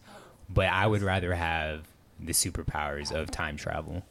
But 0.49 0.67
I 0.67 0.85
would 0.85 1.01
rather 1.01 1.33
have 1.35 1.87
the 2.19 2.33
superpowers 2.33 3.13
of 3.13 3.31
time 3.31 3.57
travel. 3.57 4.03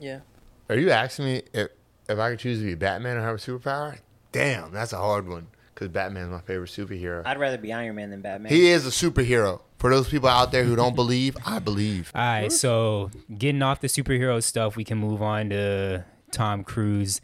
Yeah. 0.00 0.20
Are 0.68 0.76
you 0.76 0.90
asking 0.90 1.24
me 1.26 1.42
if 1.54 1.68
if 2.08 2.18
I 2.18 2.30
could 2.30 2.40
choose 2.40 2.58
to 2.58 2.64
be 2.64 2.74
Batman 2.74 3.18
or 3.18 3.20
have 3.20 3.36
a 3.36 3.38
superpower? 3.38 3.98
Damn, 4.32 4.72
that's 4.72 4.92
a 4.92 4.96
hard 4.96 5.28
one. 5.28 5.46
Because 5.72 5.90
Batman's 5.90 6.30
my 6.30 6.40
favorite 6.40 6.70
superhero. 6.70 7.22
I'd 7.24 7.38
rather 7.38 7.58
be 7.58 7.72
Iron 7.72 7.94
Man 7.94 8.10
than 8.10 8.20
Batman. 8.20 8.50
He 8.50 8.66
is 8.66 8.84
a 8.84 8.90
superhero. 8.90 9.60
For 9.78 9.90
those 9.90 10.08
people 10.08 10.28
out 10.28 10.50
there 10.50 10.64
who 10.64 10.74
don't 10.74 10.96
believe, 10.96 11.36
I 11.46 11.60
believe. 11.60 12.10
All 12.16 12.20
right, 12.20 12.50
so 12.50 13.12
getting 13.38 13.62
off 13.62 13.80
the 13.80 13.86
superhero 13.86 14.42
stuff, 14.42 14.74
we 14.74 14.82
can 14.82 14.98
move 14.98 15.22
on 15.22 15.50
to 15.50 16.04
Tom 16.32 16.64
Cruise. 16.64 17.20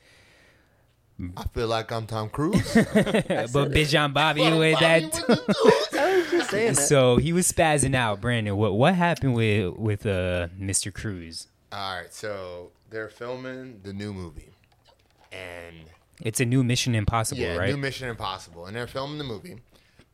I 1.37 1.44
feel 1.55 1.68
like 1.68 1.92
I'm 1.92 2.07
Tom 2.07 2.31
Cruise. 2.31 2.75
but 2.75 3.70
bitch, 3.70 3.98
I'm 3.98 4.12
Bobby 4.12 4.42
with 4.42 4.79
that. 4.81 5.03
I 5.98 6.16
was 6.16 6.31
just 6.31 6.51
saying 6.51 6.75
that. 6.75 6.81
So 6.83 7.16
he 7.16 7.33
was 7.33 7.51
spazzing 7.51 7.94
out, 7.94 8.20
Brandon. 8.20 8.57
What 8.57 8.75
what 8.75 8.94
happened 8.94 9.35
with 9.35 9.75
with 9.77 10.07
uh 10.07 10.48
Mr. 10.59 10.92
Cruise? 10.92 11.48
All 11.72 11.96
right, 11.96 12.12
so 12.12 12.70
they're 12.90 13.09
filming 13.09 13.81
the 13.83 13.92
new 13.92 14.12
movie, 14.12 14.51
and 15.31 15.77
It's 16.20 16.40
a 16.40 16.44
new 16.44 16.62
Mission 16.62 16.94
Impossible, 16.94 17.40
yeah, 17.40 17.57
right? 17.57 17.70
new 17.70 17.79
Mission 17.79 18.09
Impossible, 18.09 18.66
and 18.66 18.77
they're 18.77 18.87
filming 18.87 19.16
the 19.18 19.25
movie, 19.25 19.57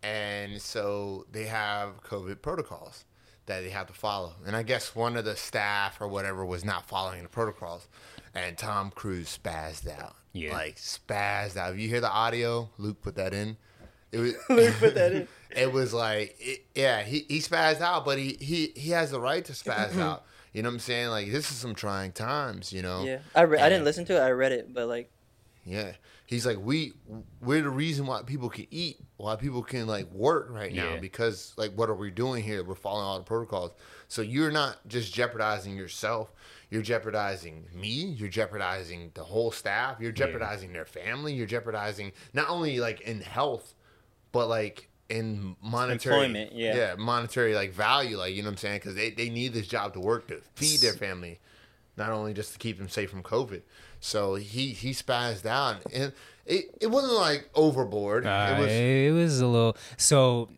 and 0.02 0.60
so 0.60 1.26
they 1.32 1.46
have 1.46 2.02
COVID 2.04 2.42
protocols 2.42 3.04
that 3.46 3.62
they 3.62 3.70
have 3.70 3.86
to 3.88 3.92
follow, 3.92 4.34
and 4.46 4.54
I 4.54 4.62
guess 4.62 4.94
one 4.94 5.16
of 5.16 5.24
the 5.24 5.34
staff 5.34 6.00
or 6.00 6.06
whatever 6.06 6.44
was 6.44 6.64
not 6.64 6.86
following 6.86 7.22
the 7.24 7.28
protocols, 7.28 7.88
and 8.34 8.56
Tom 8.58 8.90
Cruise 8.90 9.38
spazzed 9.42 9.88
out, 9.90 10.14
Yeah. 10.32 10.52
like 10.52 10.76
spazzed 10.76 11.56
out. 11.56 11.74
If 11.74 11.80
you 11.80 11.88
hear 11.88 12.00
the 12.00 12.10
audio, 12.10 12.70
Luke 12.78 13.00
put 13.02 13.16
that 13.16 13.32
in. 13.34 13.56
It 14.12 14.18
was 14.18 14.34
Luke 14.48 14.74
put 14.78 14.94
that 14.94 15.12
in. 15.12 15.28
it 15.50 15.72
was 15.72 15.92
like 15.94 16.36
it, 16.38 16.64
yeah 16.74 17.02
he, 17.02 17.24
he 17.28 17.38
spazzed 17.40 17.80
out 17.80 18.04
but 18.04 18.18
he, 18.18 18.36
he 18.40 18.72
he 18.76 18.90
has 18.90 19.10
the 19.10 19.20
right 19.20 19.44
to 19.44 19.52
spazz 19.52 19.88
Mm-hmm. 19.90 20.00
out 20.00 20.24
you 20.52 20.62
know 20.62 20.68
what 20.68 20.74
i'm 20.74 20.78
saying 20.78 21.08
like 21.08 21.30
this 21.32 21.50
is 21.50 21.56
some 21.56 21.74
trying 21.74 22.12
times 22.12 22.70
you 22.72 22.82
know 22.82 23.02
Yeah, 23.04 23.18
I, 23.34 23.42
re- 23.42 23.58
I 23.58 23.68
didn't 23.70 23.84
listen 23.84 24.04
to 24.06 24.16
it. 24.16 24.20
I 24.20 24.30
read 24.30 24.52
it, 24.52 24.72
but 24.74 24.88
like, 24.88 25.10
yeah 25.64 25.92
he's 26.26 26.44
like 26.46 26.58
we 26.60 26.92
we're 27.40 27.62
the 27.62 27.70
reason 27.70 28.06
why 28.06 28.22
people 28.22 28.48
can 28.50 28.66
eat 28.70 28.98
why 29.16 29.36
people 29.36 29.62
can 29.62 29.86
like 29.86 30.10
work 30.12 30.48
right 30.50 30.72
now 30.74 30.94
Yeah. 30.94 31.00
because 31.00 31.54
like 31.56 31.72
what 31.72 31.88
are 31.90 31.94
we 31.94 32.10
doing 32.10 32.42
here 32.44 32.62
we're 32.64 32.74
following 32.74 33.04
all 33.06 33.18
the 33.18 33.24
protocols 33.24 33.72
so 34.08 34.22
you're 34.22 34.50
not 34.50 34.76
just 34.88 35.14
jeopardizing 35.14 35.76
yourself 35.76 36.32
you're 36.70 36.82
jeopardizing 36.82 37.66
me 37.72 37.88
you're 37.88 38.28
jeopardizing 38.28 39.10
the 39.14 39.22
whole 39.22 39.50
staff 39.50 39.96
you're 40.00 40.12
jeopardizing 40.12 40.72
their 40.72 40.84
family 40.84 41.32
you're 41.32 41.46
jeopardizing 41.46 42.12
not 42.32 42.48
only 42.48 42.80
like 42.80 43.00
in 43.02 43.20
health 43.20 43.74
but 44.32 44.48
like 44.48 44.88
in 45.08 45.56
monetary 45.62 46.16
Employment, 46.16 46.52
yeah. 46.52 46.76
yeah 46.76 46.94
monetary 46.98 47.54
like 47.54 47.72
value 47.72 48.18
like 48.18 48.34
you 48.34 48.42
know 48.42 48.48
what 48.48 48.52
i'm 48.52 48.56
saying 48.58 48.78
because 48.78 48.94
they, 48.94 49.10
they 49.10 49.30
need 49.30 49.52
this 49.52 49.66
job 49.66 49.94
to 49.94 50.00
work 50.00 50.28
to 50.28 50.40
feed 50.54 50.80
their 50.80 50.92
family 50.92 51.38
not 51.96 52.10
only 52.10 52.34
just 52.34 52.52
to 52.52 52.58
keep 52.58 52.76
them 52.78 52.88
safe 52.88 53.10
from 53.10 53.22
covid 53.22 53.62
so 54.00 54.34
he 54.34 54.68
he 54.68 54.90
spazzed 54.90 55.46
out 55.46 55.76
and 55.92 56.12
it, 56.44 56.74
it 56.80 56.86
wasn't 56.86 57.12
like 57.12 57.48
overboard 57.54 58.26
Uh, 58.26 58.54
it 58.56 58.60
was 58.60 58.72
it 58.72 59.12
was 59.12 59.40
a 59.40 59.46
little. 59.46 59.76
So 59.98 60.48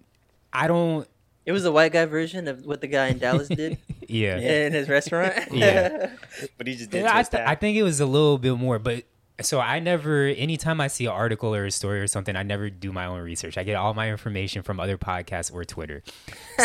I 0.52 0.68
don't. 0.68 1.08
It 1.46 1.52
was 1.52 1.62
the 1.62 1.72
white 1.72 1.92
guy 1.92 2.04
version 2.06 2.48
of 2.48 2.64
what 2.66 2.80
the 2.80 2.86
guy 2.86 3.08
in 3.08 3.18
Dallas 3.18 3.48
did 3.62 3.78
Yeah. 4.08 4.36
in 4.38 4.72
his 4.72 4.88
restaurant. 4.88 5.34
Yeah. 5.52 6.10
but 6.58 6.66
he 6.66 6.74
just 6.76 6.90
did. 6.90 7.04
I, 7.06 7.22
th- 7.22 7.42
I 7.46 7.54
think 7.54 7.76
it 7.76 7.82
was 7.82 8.00
a 8.00 8.06
little 8.06 8.38
bit 8.38 8.56
more, 8.56 8.78
but 8.78 9.04
so 9.42 9.58
I 9.58 9.78
never. 9.80 10.26
Anytime 10.26 10.82
I 10.82 10.88
see 10.88 11.06
an 11.06 11.12
article 11.12 11.54
or 11.54 11.64
a 11.64 11.70
story 11.70 12.00
or 12.00 12.06
something, 12.06 12.36
I 12.36 12.42
never 12.42 12.68
do 12.68 12.92
my 12.92 13.06
own 13.06 13.20
research. 13.22 13.56
I 13.56 13.62
get 13.64 13.74
all 13.74 13.94
my 13.94 14.10
information 14.10 14.62
from 14.62 14.78
other 14.78 14.98
podcasts 14.98 15.50
or 15.52 15.64
Twitter. 15.64 16.02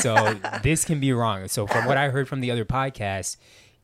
So 0.01 0.33
this 0.61 0.83
can 0.83 0.99
be 0.99 1.13
wrong. 1.13 1.47
So 1.47 1.67
from 1.67 1.85
what 1.85 1.95
I 1.97 2.09
heard 2.09 2.27
from 2.27 2.41
the 2.41 2.51
other 2.51 2.65
podcast 2.65 3.37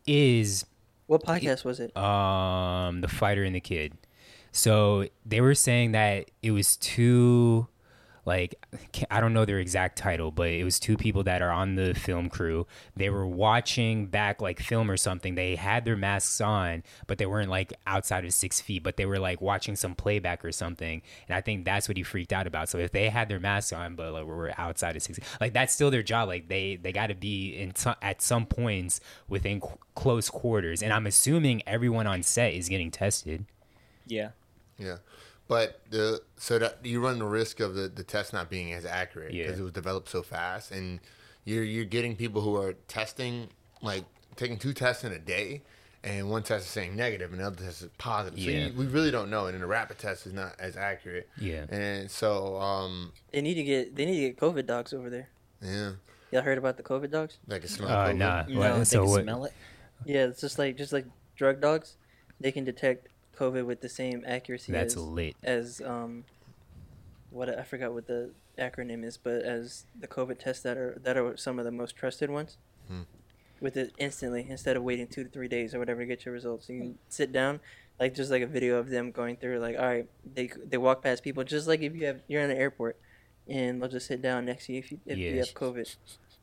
is 0.05 0.65
what 1.07 1.23
podcast 1.23 1.63
was 1.63 1.79
it? 1.79 1.95
um 1.95 2.99
the 3.01 3.07
fighter 3.07 3.43
and 3.45 3.55
the 3.55 3.61
kid. 3.61 3.93
So 4.51 5.07
they 5.25 5.39
were 5.39 5.55
saying 5.55 5.93
that 5.93 6.29
it 6.41 6.51
was 6.51 6.75
two 6.75 7.67
like 8.25 8.55
I 9.09 9.19
don't 9.19 9.33
know 9.33 9.45
their 9.45 9.59
exact 9.59 9.97
title, 9.97 10.31
but 10.31 10.49
it 10.49 10.63
was 10.63 10.79
two 10.79 10.97
people 10.97 11.23
that 11.23 11.41
are 11.41 11.49
on 11.49 11.75
the 11.75 11.93
film 11.93 12.29
crew. 12.29 12.67
They 12.95 13.09
were 13.09 13.25
watching 13.25 14.05
back 14.07 14.41
like 14.41 14.59
film 14.59 14.91
or 14.91 14.97
something. 14.97 15.35
They 15.35 15.55
had 15.55 15.85
their 15.85 15.97
masks 15.97 16.39
on, 16.39 16.83
but 17.07 17.17
they 17.17 17.25
weren't 17.25 17.49
like 17.49 17.73
outside 17.87 18.25
of 18.25 18.33
six 18.33 18.61
feet. 18.61 18.83
But 18.83 18.97
they 18.97 19.05
were 19.05 19.19
like 19.19 19.41
watching 19.41 19.75
some 19.75 19.95
playback 19.95 20.45
or 20.45 20.51
something, 20.51 21.01
and 21.27 21.35
I 21.35 21.41
think 21.41 21.65
that's 21.65 21.87
what 21.87 21.97
he 21.97 22.03
freaked 22.03 22.33
out 22.33 22.45
about. 22.45 22.69
So 22.69 22.77
if 22.77 22.91
they 22.91 23.09
had 23.09 23.27
their 23.27 23.39
masks 23.39 23.73
on, 23.73 23.95
but 23.95 24.13
like 24.13 24.25
we 24.25 24.31
were 24.31 24.53
outside 24.57 24.95
of 24.95 25.01
six, 25.01 25.19
like 25.39 25.53
that's 25.53 25.73
still 25.73 25.89
their 25.89 26.03
job. 26.03 26.27
Like 26.27 26.47
they 26.47 26.75
they 26.75 26.91
got 26.91 27.07
to 27.07 27.15
be 27.15 27.55
in 27.55 27.71
t- 27.71 27.91
at 28.01 28.21
some 28.21 28.45
points 28.45 29.01
within 29.27 29.59
qu- 29.61 29.77
close 29.95 30.29
quarters, 30.29 30.83
and 30.83 30.93
I'm 30.93 31.07
assuming 31.07 31.63
everyone 31.65 32.05
on 32.07 32.21
set 32.23 32.53
is 32.53 32.69
getting 32.69 32.91
tested. 32.91 33.45
yeah. 34.07 34.29
yeah 34.77 34.97
but 35.51 35.81
the 35.89 36.21
so 36.37 36.57
that 36.59 36.73
you 36.85 37.03
run 37.03 37.19
the 37.19 37.25
risk 37.25 37.59
of 37.59 37.75
the, 37.75 37.89
the 37.89 38.03
test 38.03 38.31
not 38.31 38.49
being 38.49 38.71
as 38.73 38.85
accurate 38.85 39.33
Yeah. 39.33 39.43
because 39.47 39.59
it 39.59 39.63
was 39.63 39.73
developed 39.73 40.07
so 40.09 40.21
fast 40.23 40.71
and 40.71 40.99
you're 41.43 41.63
you're 41.73 41.85
getting 41.97 42.15
people 42.15 42.41
who 42.41 42.55
are 42.55 42.73
testing 42.87 43.49
like 43.81 44.05
taking 44.37 44.57
two 44.57 44.73
tests 44.73 45.03
in 45.03 45.11
a 45.11 45.19
day 45.19 45.61
and 46.03 46.29
one 46.29 46.41
test 46.41 46.65
is 46.65 46.71
saying 46.71 46.95
negative 46.95 47.31
and 47.33 47.41
the 47.41 47.45
other 47.45 47.61
test 47.65 47.81
is 47.81 47.89
positive 47.97 48.39
so 48.39 48.49
you, 48.49 48.71
we 48.77 48.85
really 48.87 49.11
don't 49.11 49.29
know 49.29 49.45
and 49.47 49.53
then 49.55 49.61
the 49.61 49.67
rapid 49.67 49.97
test 49.99 50.25
is 50.25 50.33
not 50.33 50.55
as 50.59 50.77
accurate 50.77 51.27
Yeah. 51.37 51.65
and 51.69 52.09
so 52.09 52.57
um 52.59 53.11
They 53.33 53.41
need 53.41 53.55
to 53.55 53.63
get 53.63 53.95
they 53.95 54.05
need 54.05 54.19
to 54.21 54.27
get 54.29 54.37
COVID 54.39 54.65
dogs 54.65 54.93
over 54.93 55.09
there. 55.09 55.27
yeah 55.61 55.91
Y'all 56.31 56.43
heard 56.43 56.57
about 56.57 56.77
the 56.77 56.83
COVID 56.83 57.11
dogs? 57.11 57.39
like 57.45 57.65
a 57.65 57.67
smell 57.67 57.89
Uh, 57.89 58.07
COVID. 58.07 58.17
nah. 58.17 58.43
No, 58.47 58.59
What- 58.59 58.77
they 58.77 58.83
so 58.85 59.01
can 59.03 59.09
what? 59.11 59.23
smell 59.23 59.43
it. 59.45 59.53
Yeah, 60.05 60.27
it's 60.31 60.39
just 60.39 60.57
like 60.57 60.77
just 60.77 60.93
like 60.93 61.05
drug 61.35 61.59
dogs. 61.59 61.97
They 62.39 62.51
can 62.53 62.63
detect 62.63 63.09
COVID 63.41 63.65
with 63.65 63.81
the 63.81 63.89
same 63.89 64.23
accuracy 64.27 64.71
That's 64.71 64.95
as 64.95 65.01
lit. 65.01 65.35
as 65.43 65.81
um 65.81 66.25
what 67.29 67.49
I 67.49 67.63
forgot 67.63 67.93
what 67.93 68.07
the 68.07 68.31
acronym 68.59 69.03
is, 69.03 69.17
but 69.17 69.41
as 69.43 69.85
the 69.99 70.07
COVID 70.07 70.37
tests 70.37 70.61
that 70.63 70.77
are 70.77 70.99
that 71.03 71.17
are 71.17 71.35
some 71.37 71.57
of 71.59 71.65
the 71.65 71.71
most 71.71 71.95
trusted 71.95 72.29
ones. 72.29 72.57
Hmm. 72.87 73.01
With 73.59 73.77
it 73.77 73.93
instantly 73.97 74.47
instead 74.49 74.75
of 74.75 74.83
waiting 74.83 75.07
two 75.07 75.23
to 75.23 75.29
three 75.29 75.47
days 75.47 75.73
or 75.75 75.79
whatever 75.79 76.01
to 76.01 76.05
get 76.05 76.25
your 76.25 76.33
results. 76.33 76.67
You 76.67 76.79
can 76.79 76.97
sit 77.09 77.31
down, 77.31 77.59
like 77.99 78.15
just 78.15 78.31
like 78.31 78.41
a 78.41 78.47
video 78.47 78.77
of 78.77 78.89
them 78.89 79.11
going 79.11 79.37
through 79.37 79.59
like, 79.59 79.77
all 79.77 79.85
right, 79.85 80.09
they 80.33 80.49
they 80.65 80.77
walk 80.77 81.03
past 81.03 81.23
people 81.23 81.43
just 81.43 81.67
like 81.67 81.81
if 81.81 81.95
you 81.95 82.05
have 82.07 82.21
you're 82.27 82.41
in 82.41 82.49
an 82.51 82.57
airport, 82.57 82.97
and 83.47 83.81
they'll 83.81 83.89
just 83.89 84.07
sit 84.07 84.21
down 84.21 84.45
next 84.45 84.65
to 84.65 84.73
you 84.73 84.79
if 84.79 84.91
you 84.91 84.99
if 85.05 85.17
you 85.17 85.37
have 85.37 85.53
COVID, 85.53 85.95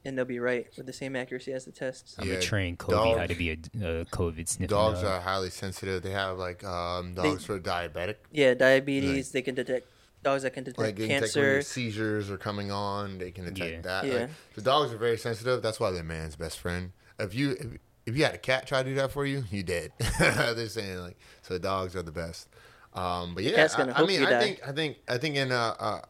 and 0.05 0.17
they'll 0.17 0.25
be 0.25 0.39
right 0.39 0.67
with 0.77 0.87
the 0.87 0.93
same 0.93 1.17
accuracy 1.17 1.53
as 1.53 1.65
the 1.65 1.73
tests. 1.73 2.15
I'm 2.19 2.27
Yeah, 2.27 2.35
gonna 2.35 2.45
train 2.47 2.77
Kobe 2.77 2.95
dog- 2.95 3.19
how 3.19 3.27
to 3.27 3.35
be 3.35 3.51
a, 3.51 3.55
a 3.55 4.05
COVID 4.07 4.49
sniffer. 4.49 4.69
dogs 4.71 5.03
dog. 5.03 5.11
are 5.11 5.21
highly 5.21 5.51
sensitive 5.51 6.03
they 6.03 6.11
have 6.13 6.39
like 6.39 6.63
um 6.65 7.15
They- 7.15 7.23
dogs 7.23 7.45
for 7.45 7.59
diabetic 7.59 8.17
Yeah, 8.31 8.55
diabetes. 8.55 9.33
They 9.33 9.43
can 9.43 9.55
detect 9.55 9.87
dogs 10.23 10.43
that 10.43 10.53
can 10.53 10.65
detect 10.65 10.79
like 10.79 10.97
they 10.97 11.09
can 11.09 11.21
detect 11.23 11.37
when 11.37 11.45
your 11.45 11.55
cancer. 11.57 11.69
seasons 11.71 12.31
are 12.31 12.39
coming 12.39 12.71
on. 12.71 13.19
They 13.19 13.31
can 13.31 13.45
detect 13.45 13.73
Yeah. 13.73 13.81
that. 13.83 14.07
Yeah. 14.07 14.15
Like, 14.15 14.31
the 14.55 14.63
dogs 14.63 14.93
are 14.93 14.97
very 14.99 15.19
sensitive. 15.19 15.63
That's 15.63 15.79
why 15.81 15.91
they're 15.91 16.03
man's 16.03 16.37
best 16.37 16.59
friend. 16.59 16.93
If 17.19 17.35
you 17.35 17.53
if, 17.53 17.67
if 18.07 18.17
you 18.17 18.25
had 18.25 18.35
a 18.35 18.39
cat 18.39 18.67
try 18.67 18.83
to 18.83 18.89
do 18.89 18.95
that 18.97 19.13
for 19.13 19.27
you, 19.27 19.45
you 19.51 19.63
dead. 19.63 19.93
they're 20.19 20.69
saying 20.69 20.99
like 20.99 21.17
so. 21.43 21.59
Dogs 21.59 21.95
are 21.97 22.03
the 22.03 22.13
best. 22.13 22.49
Um, 22.95 23.35
but 23.35 23.45
yeah, 23.45 23.55
Cat's 23.57 23.75
gonna 23.77 23.93
I, 23.93 23.97
I 23.97 23.99
hope 23.99 24.09
mean, 24.09 24.21
you 24.23 24.27
I 24.27 24.31
die. 24.31 24.41
think, 24.41 24.61
I 24.67 24.73
think, 24.73 24.97
I 25.09 25.19
think 25.19 25.37
in 25.37 25.53
uh, 25.53 25.75
uh, 25.79 26.01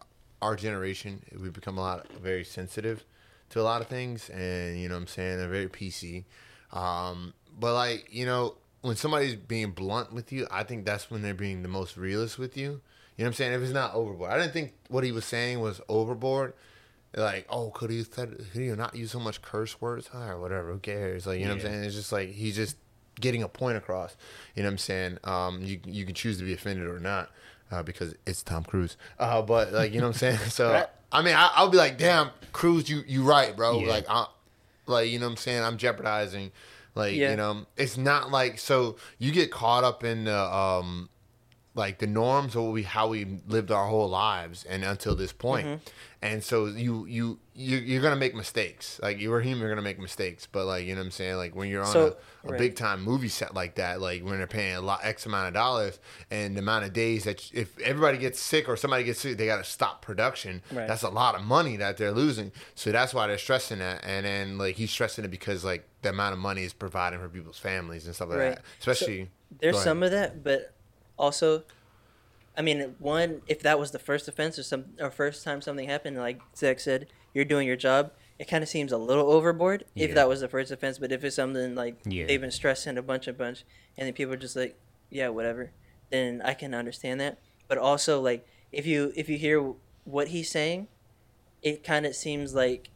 our 0.40 0.54
generation, 0.54 1.22
we've 1.38 1.52
become 1.52 1.76
a 1.76 1.80
lot 1.80 2.06
very 2.22 2.44
sensitive 2.44 3.04
to 3.50 3.60
a 3.60 3.62
lot 3.62 3.80
of 3.80 3.88
things, 3.88 4.28
and 4.30 4.78
you 4.78 4.88
know, 4.88 4.94
what 4.94 5.02
I'm 5.02 5.06
saying 5.06 5.38
they're 5.38 5.48
very 5.48 5.68
PC. 5.68 6.24
Um, 6.72 7.34
but 7.58 7.74
like, 7.74 8.08
you 8.10 8.26
know, 8.26 8.56
when 8.82 8.96
somebody's 8.96 9.34
being 9.34 9.72
blunt 9.72 10.12
with 10.12 10.32
you, 10.32 10.46
I 10.50 10.62
think 10.62 10.84
that's 10.84 11.10
when 11.10 11.22
they're 11.22 11.34
being 11.34 11.62
the 11.62 11.68
most 11.68 11.96
realist 11.96 12.38
with 12.38 12.56
you. 12.56 12.80
You 13.16 13.24
know 13.24 13.24
what 13.24 13.26
I'm 13.26 13.32
saying? 13.34 13.52
If 13.54 13.62
it's 13.62 13.72
not 13.72 13.94
overboard, 13.94 14.30
I 14.30 14.38
didn't 14.38 14.52
think 14.52 14.74
what 14.88 15.02
he 15.02 15.12
was 15.12 15.24
saying 15.24 15.60
was 15.60 15.80
overboard. 15.88 16.54
Like, 17.16 17.46
oh, 17.48 17.70
could 17.70 17.90
he 17.90 18.04
said, 18.04 18.36
could 18.52 18.60
he 18.60 18.68
not 18.68 18.94
use 18.94 19.10
so 19.10 19.18
much 19.18 19.42
curse 19.42 19.80
words? 19.80 20.10
All 20.14 20.20
right, 20.20 20.34
whatever. 20.34 20.72
Who 20.72 20.78
cares? 20.78 21.26
Like, 21.26 21.40
you 21.40 21.46
know 21.46 21.54
what 21.54 21.64
I'm 21.64 21.70
saying? 21.70 21.84
It's 21.84 21.94
just 21.94 22.12
like 22.12 22.30
he's 22.30 22.54
just 22.54 22.76
getting 23.20 23.42
a 23.42 23.48
point 23.48 23.76
across. 23.76 24.16
You 24.54 24.62
know 24.62 24.68
what 24.68 24.72
I'm 24.72 24.78
saying? 24.78 25.18
Um, 25.24 25.62
you 25.62 25.80
you 25.84 26.04
can 26.04 26.14
choose 26.14 26.38
to 26.38 26.44
be 26.44 26.52
offended 26.52 26.86
or 26.86 27.00
not 27.00 27.30
uh, 27.70 27.82
because 27.82 28.14
it's 28.26 28.42
Tom 28.42 28.62
Cruise. 28.62 28.96
Uh, 29.18 29.42
but 29.42 29.72
like, 29.72 29.92
you 29.92 30.00
know 30.00 30.08
what 30.08 30.22
I'm 30.22 30.36
saying? 30.36 30.38
So 30.50 30.86
I 31.12 31.22
mean, 31.22 31.34
I, 31.34 31.50
I'll 31.54 31.70
be 31.70 31.78
like, 31.78 31.98
damn, 31.98 32.30
Cruise, 32.52 32.88
you 32.88 33.02
you 33.06 33.22
right, 33.22 33.56
bro. 33.56 33.80
Yeah. 33.80 33.88
Like, 33.88 34.06
I, 34.08 34.26
like 34.86 35.08
you 35.10 35.18
know 35.18 35.26
what 35.26 35.32
I'm 35.32 35.36
saying? 35.38 35.62
I'm 35.62 35.76
jeopardizing. 35.78 36.52
Like, 36.94 37.14
Yeah. 37.14 37.30
you 37.30 37.36
know, 37.36 37.66
it's 37.76 37.96
not 37.96 38.30
like 38.30 38.58
so 38.58 38.96
you 39.18 39.32
get 39.32 39.50
caught 39.50 39.84
up 39.84 40.04
in 40.04 40.24
the 40.24 40.38
um 40.38 41.08
like 41.74 41.98
the 41.98 42.06
norms 42.08 42.56
of 42.56 42.64
what 42.64 42.72
we 42.72 42.82
how 42.82 43.08
we 43.08 43.40
lived 43.46 43.70
our 43.70 43.86
whole 43.86 44.08
lives 44.08 44.64
and 44.64 44.84
until 44.84 45.14
this 45.14 45.32
point. 45.32 45.66
Mm-hmm. 45.66 45.76
and 46.22 46.42
so 46.44 46.66
you 46.66 47.06
you 47.06 47.38
you 47.60 47.78
you're 47.78 48.00
gonna 48.02 48.14
make 48.16 48.34
mistakes. 48.36 49.00
Like 49.02 49.20
you're 49.20 49.40
human 49.40 49.60
you're 49.60 49.68
gonna 49.70 49.82
make 49.82 49.98
mistakes. 49.98 50.46
But 50.50 50.66
like 50.66 50.86
you 50.86 50.94
know 50.94 51.00
what 51.00 51.06
i'm 51.06 51.10
saying? 51.10 51.36
Like 51.36 51.56
when 51.56 51.68
you're 51.68 51.82
on 51.82 51.92
So- 51.92 52.16
a, 52.44 52.48
a 52.48 52.50
right. 52.52 52.58
big 52.58 52.76
time 52.76 53.02
movie 53.02 53.28
set 53.28 53.52
like 53.52 53.74
that 53.74 54.00
like 54.00 54.22
when 54.24 54.38
they're 54.38 54.46
paying 54.46 54.76
a 54.76 54.80
lot 54.80 55.00
x 55.02 55.26
amount 55.26 55.48
of 55.48 55.54
dollars 55.54 55.98
and 56.30 56.54
the 56.54 56.60
amount 56.60 56.84
of 56.84 56.92
days 56.92 57.24
that 57.24 57.50
if 57.52 57.76
everybody 57.80 58.16
gets 58.16 58.40
sick 58.40 58.68
or 58.68 58.76
somebody 58.76 59.02
gets 59.02 59.18
sick 59.20 59.36
they 59.36 59.46
gotta 59.46 59.64
stop 59.64 60.02
production 60.02 60.62
Right. 60.70 60.86
that's 60.86 61.02
a 61.02 61.08
lot 61.08 61.34
of 61.34 61.42
money 61.42 61.76
that 61.78 61.96
they're 61.96 62.12
losing. 62.12 62.52
So 62.76 62.92
that's 62.92 63.12
why 63.12 63.26
they're 63.26 63.38
stressing 63.38 63.80
that. 63.80 64.04
And 64.04 64.24
then 64.24 64.56
like 64.56 64.76
he's 64.76 64.90
stressing 64.92 65.24
it 65.24 65.30
because 65.32 65.64
like 65.64 65.84
the 66.02 66.10
amount 66.10 66.34
of 66.34 66.38
money 66.38 66.62
is 66.62 66.72
providing 66.72 67.18
for 67.18 67.28
people's 67.28 67.58
families 67.58 68.06
and 68.06 68.14
stuff 68.14 68.28
like 68.28 68.38
Right. 68.38 68.54
that. 68.54 68.62
Especially 68.78 69.30
There's 69.60 69.82
some 69.82 70.04
of 70.04 70.12
that, 70.12 70.44
but 70.44 70.72
also, 71.18 71.64
I 72.56 72.62
mean, 72.62 72.94
one 73.00 73.42
if 73.48 73.60
that 73.62 73.80
was 73.80 73.90
the 73.90 73.98
first 73.98 74.28
offense 74.28 74.58
or 74.58 74.62
some 74.62 74.84
or 75.00 75.10
first 75.10 75.42
time 75.44 75.60
something 75.60 75.88
happened, 75.88 76.16
like 76.18 76.40
Zach 76.56 76.78
said, 76.78 77.08
you're 77.34 77.44
doing 77.44 77.66
your 77.66 77.76
job. 77.76 78.12
It 78.38 78.46
kind 78.48 78.62
of 78.62 78.68
seems 78.68 78.92
a 78.92 78.98
little 78.98 79.32
overboard 79.32 79.84
if 79.96 80.14
that 80.14 80.28
was 80.28 80.40
the 80.40 80.48
first 80.48 80.70
offense. 80.70 80.98
But 80.98 81.10
if 81.12 81.24
it's 81.24 81.34
something 81.36 81.74
like 81.74 81.96
Yeah. 82.06 82.26
they've 82.26 82.40
been 82.40 82.50
stressing 82.52 82.96
a 82.96 83.02
bunch, 83.02 83.26
a 83.26 83.32
bunch, 83.32 83.64
and 83.96 84.06
then 84.06 84.14
people 84.14 84.32
are 84.34 84.38
just 84.38 84.54
like, 84.56 84.78
yeah, 85.10 85.28
whatever, 85.28 85.72
then 86.10 86.40
I 86.44 86.54
can 86.54 86.72
understand 86.74 87.20
that. 87.20 87.38
But 87.66 87.78
also, 87.78 88.20
like 88.20 88.46
if 88.70 88.86
you 88.86 89.12
if 89.16 89.28
you 89.28 89.38
hear 89.38 89.74
what 90.04 90.28
he's 90.28 90.50
saying, 90.50 90.88
it 91.62 91.82
kind 91.82 92.06
of 92.06 92.14
seems 92.14 92.54
like 92.54 92.90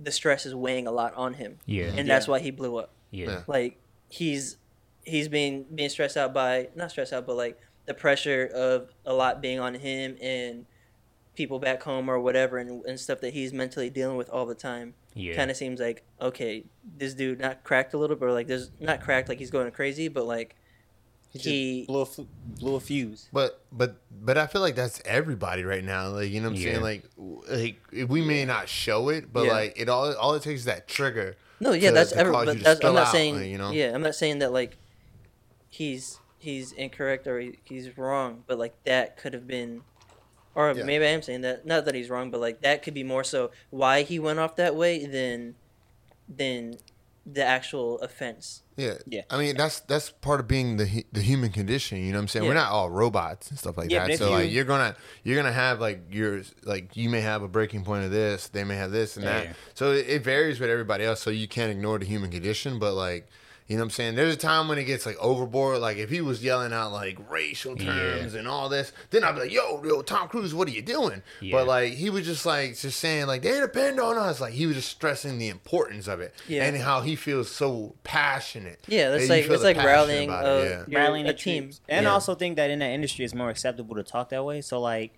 the 0.00 0.10
stress 0.10 0.46
is 0.46 0.54
weighing 0.54 0.86
a 0.86 0.90
lot 0.90 1.14
on 1.14 1.34
him, 1.34 1.58
Yeah. 1.66 1.92
and 1.96 2.08
that's 2.08 2.26
why 2.26 2.40
he 2.40 2.50
blew 2.50 2.76
up 2.78 2.90
Yeah. 3.10 3.26
Yeah. 3.26 3.42
like 3.46 3.78
he's 4.08 4.56
he's 5.04 5.28
being 5.28 5.64
being 5.74 5.88
stressed 5.90 6.16
out 6.16 6.32
by 6.32 6.68
not 6.74 6.90
stressed 6.90 7.12
out 7.12 7.26
but 7.26 7.36
like 7.36 7.60
the 7.86 7.92
pressure 7.94 8.46
of 8.54 8.90
a 9.04 9.12
lot 9.12 9.40
being 9.42 9.60
on 9.60 9.74
him 9.74 10.16
and 10.20 10.64
people 11.34 11.58
back 11.58 11.82
home 11.82 12.08
or 12.08 12.18
whatever 12.20 12.58
and, 12.58 12.84
and 12.84 12.98
stuff 13.00 13.20
that 13.20 13.32
he's 13.34 13.52
mentally 13.52 13.90
dealing 13.90 14.16
with 14.16 14.28
all 14.30 14.46
the 14.46 14.54
time 14.54 14.94
Yeah. 15.14 15.34
kind 15.34 15.50
of 15.50 15.56
seems 15.56 15.80
like 15.80 16.02
okay 16.20 16.64
this 16.96 17.14
dude 17.14 17.40
not 17.40 17.64
cracked 17.64 17.92
a 17.94 17.98
little 17.98 18.14
bit 18.16 18.24
or 18.26 18.32
like 18.32 18.46
there's 18.46 18.70
not 18.80 19.00
cracked 19.00 19.28
like 19.28 19.38
he's 19.38 19.50
going 19.50 19.70
crazy 19.72 20.08
but 20.08 20.24
like 20.26 20.54
He, 21.32 21.38
he, 21.40 21.84
blew 21.86 22.02
a, 22.02 22.06
blew 22.60 22.74
a 22.76 22.80
fuse. 22.80 23.28
But 23.32 23.60
but 23.72 23.96
but 24.12 24.38
I 24.38 24.46
feel 24.46 24.60
like 24.60 24.76
that's 24.76 25.02
everybody 25.04 25.64
right 25.64 25.82
now. 25.82 26.06
Like 26.08 26.30
you 26.30 26.40
know 26.40 26.48
what 26.50 26.56
I'm 26.58 26.62
Yeah. 26.62 26.72
saying. 26.72 26.82
Like 26.82 27.02
like 27.50 28.08
we 28.08 28.22
may 28.22 28.44
not 28.44 28.68
show 28.68 29.08
it, 29.08 29.32
but 29.32 29.46
Yeah. 29.46 29.52
like 29.52 29.74
it 29.76 29.88
all 29.88 30.14
all 30.14 30.34
it 30.34 30.42
takes 30.44 30.60
is 30.60 30.66
that 30.66 30.86
trigger. 30.86 31.34
no 31.58 31.72
yeah 31.72 31.88
to- 31.88 31.94
that's 31.96 32.12
to 32.12 32.18
every, 32.18 32.32
but 32.32 32.60
that's, 32.62 32.84
i'm 32.84 32.94
not 32.94 33.06
out, 33.08 33.12
saying 33.12 33.34
like, 33.36 33.46
you 33.46 33.58
know. 33.58 33.70
yeah 33.72 33.92
i'm 33.94 34.02
not 34.02 34.14
saying 34.14 34.38
that 34.40 34.52
like 34.52 34.76
he's 35.68 36.18
he's 36.38 36.72
incorrect 36.72 37.26
or 37.26 37.40
he, 37.40 37.58
he's 37.64 37.96
wrong 37.96 38.42
but 38.46 38.58
like 38.58 38.74
that 38.84 39.16
could 39.16 39.32
have 39.32 39.46
been 39.46 39.82
or 40.54 40.72
Yeah. 40.72 40.84
maybe 40.84 41.04
i 41.04 41.08
am 41.08 41.22
saying 41.22 41.40
that 41.42 41.66
not 41.66 41.84
that 41.84 41.94
he's 41.94 42.10
wrong 42.10 42.30
but 42.30 42.40
like 42.40 42.60
that 42.62 42.82
could 42.82 42.94
be 42.94 43.02
more 43.04 43.24
so 43.24 43.50
why 43.70 44.02
he 44.02 44.18
went 44.18 44.38
off 44.38 44.56
that 44.56 44.74
way 44.76 45.04
than 45.06 45.54
than 46.28 46.76
the 47.26 47.42
actual 47.44 47.98
offense 48.00 48.62
Yeah. 48.76 48.94
Yeah. 49.06 49.22
I 49.30 49.38
mean 49.38 49.56
that's 49.56 49.80
that's 49.80 50.10
part 50.10 50.40
of 50.40 50.48
being 50.48 50.76
the 50.76 51.06
the 51.12 51.22
human 51.22 51.50
condition. 51.52 51.98
You 51.98 52.12
know 52.12 52.18
what 52.18 52.22
I'm 52.22 52.28
saying? 52.28 52.46
We're 52.46 52.52
not 52.54 52.70
all 52.70 52.90
robots 52.90 53.48
and 53.48 53.58
stuff 53.58 53.78
like 53.78 53.90
Yeah, 53.90 54.00
that. 54.00 54.04
but 54.06 54.12
if 54.14 54.18
So 54.18 54.30
like 54.30 54.44
you- 54.48 54.56
you're 54.56 54.64
gonna 54.64 54.94
you're 55.22 55.36
gonna 55.36 55.52
have 55.52 55.80
like 55.80 56.00
your 56.10 56.42
like 56.64 56.94
you 56.96 57.08
may 57.08 57.22
have 57.22 57.42
a 57.42 57.48
breaking 57.48 57.82
point 57.84 58.04
of 58.04 58.10
this. 58.10 58.48
They 58.48 58.62
may 58.64 58.76
have 58.76 58.90
this 58.90 59.16
and 59.16 59.24
that. 59.26 59.44
Yeah. 59.44 59.52
So 59.72 59.92
it, 59.92 60.06
it 60.08 60.22
varies 60.24 60.60
with 60.60 60.68
everybody 60.68 61.04
else. 61.04 61.20
So 61.22 61.30
you 61.30 61.48
can't 61.48 61.70
ignore 61.70 61.98
the 61.98 62.04
human 62.06 62.30
condition. 62.30 62.78
But 62.78 62.92
like. 62.94 63.26
You 63.66 63.76
know 63.76 63.80
what 63.80 63.84
I'm 63.86 63.90
saying? 63.92 64.14
There's 64.16 64.34
a 64.34 64.36
time 64.36 64.68
when 64.68 64.76
it 64.76 64.84
gets 64.84 65.06
like 65.06 65.16
overboard. 65.18 65.78
Like 65.78 65.96
if 65.96 66.10
he 66.10 66.20
was 66.20 66.44
yelling 66.44 66.74
out 66.74 66.92
like 66.92 67.16
racial 67.30 67.74
Yeah. 67.80 67.94
terms 67.94 68.34
and 68.34 68.46
all 68.46 68.68
this, 68.68 68.92
then 69.08 69.24
I'd 69.24 69.32
be 69.36 69.40
like, 69.40 69.52
"Yo, 69.52 69.82
yo, 69.82 70.02
Tom 70.02 70.28
Cruise, 70.28 70.52
what 70.54 70.68
are 70.68 70.70
you 70.70 70.82
doing?" 70.82 71.22
Yeah. 71.40 71.52
But 71.52 71.66
like 71.66 71.94
he 71.94 72.10
was 72.10 72.26
just 72.26 72.44
like 72.44 72.76
just 72.76 73.00
saying 73.00 73.26
like 73.26 73.40
they 73.40 73.58
depend 73.58 73.98
on 74.00 74.18
us. 74.18 74.38
Like 74.38 74.52
he 74.52 74.66
was 74.66 74.76
just 74.76 74.90
stressing 74.90 75.38
the 75.38 75.48
importance 75.48 76.08
of 76.08 76.20
it 76.20 76.34
Yeah. 76.46 76.64
and 76.66 76.76
how 76.76 77.00
he 77.00 77.16
feels 77.16 77.50
so 77.50 77.94
passionate. 78.04 78.80
yeah 78.86 79.08
that's 79.08 79.30
like 79.30 79.44
feel 79.44 79.54
it's 79.54 79.62
like 79.64 79.78
rallying 79.78 80.28
about 80.28 80.44
uh, 80.44 80.48
it, 80.48 80.84
yeah. 80.90 80.98
rallying 80.98 81.24
a 81.26 81.32
the 81.32 81.38
team 81.38 81.62
troops. 81.64 81.80
and 81.88 82.04
Yeah. 82.04 82.10
I 82.10 82.12
also 82.12 82.34
think 82.34 82.56
that 82.56 82.68
in 82.70 82.80
that 82.80 82.90
industry, 82.90 83.24
it's 83.24 83.34
more 83.34 83.48
acceptable 83.48 83.96
to 83.96 84.02
talk 84.02 84.28
that 84.28 84.44
way. 84.44 84.60
So 84.60 84.78
like 84.78 85.14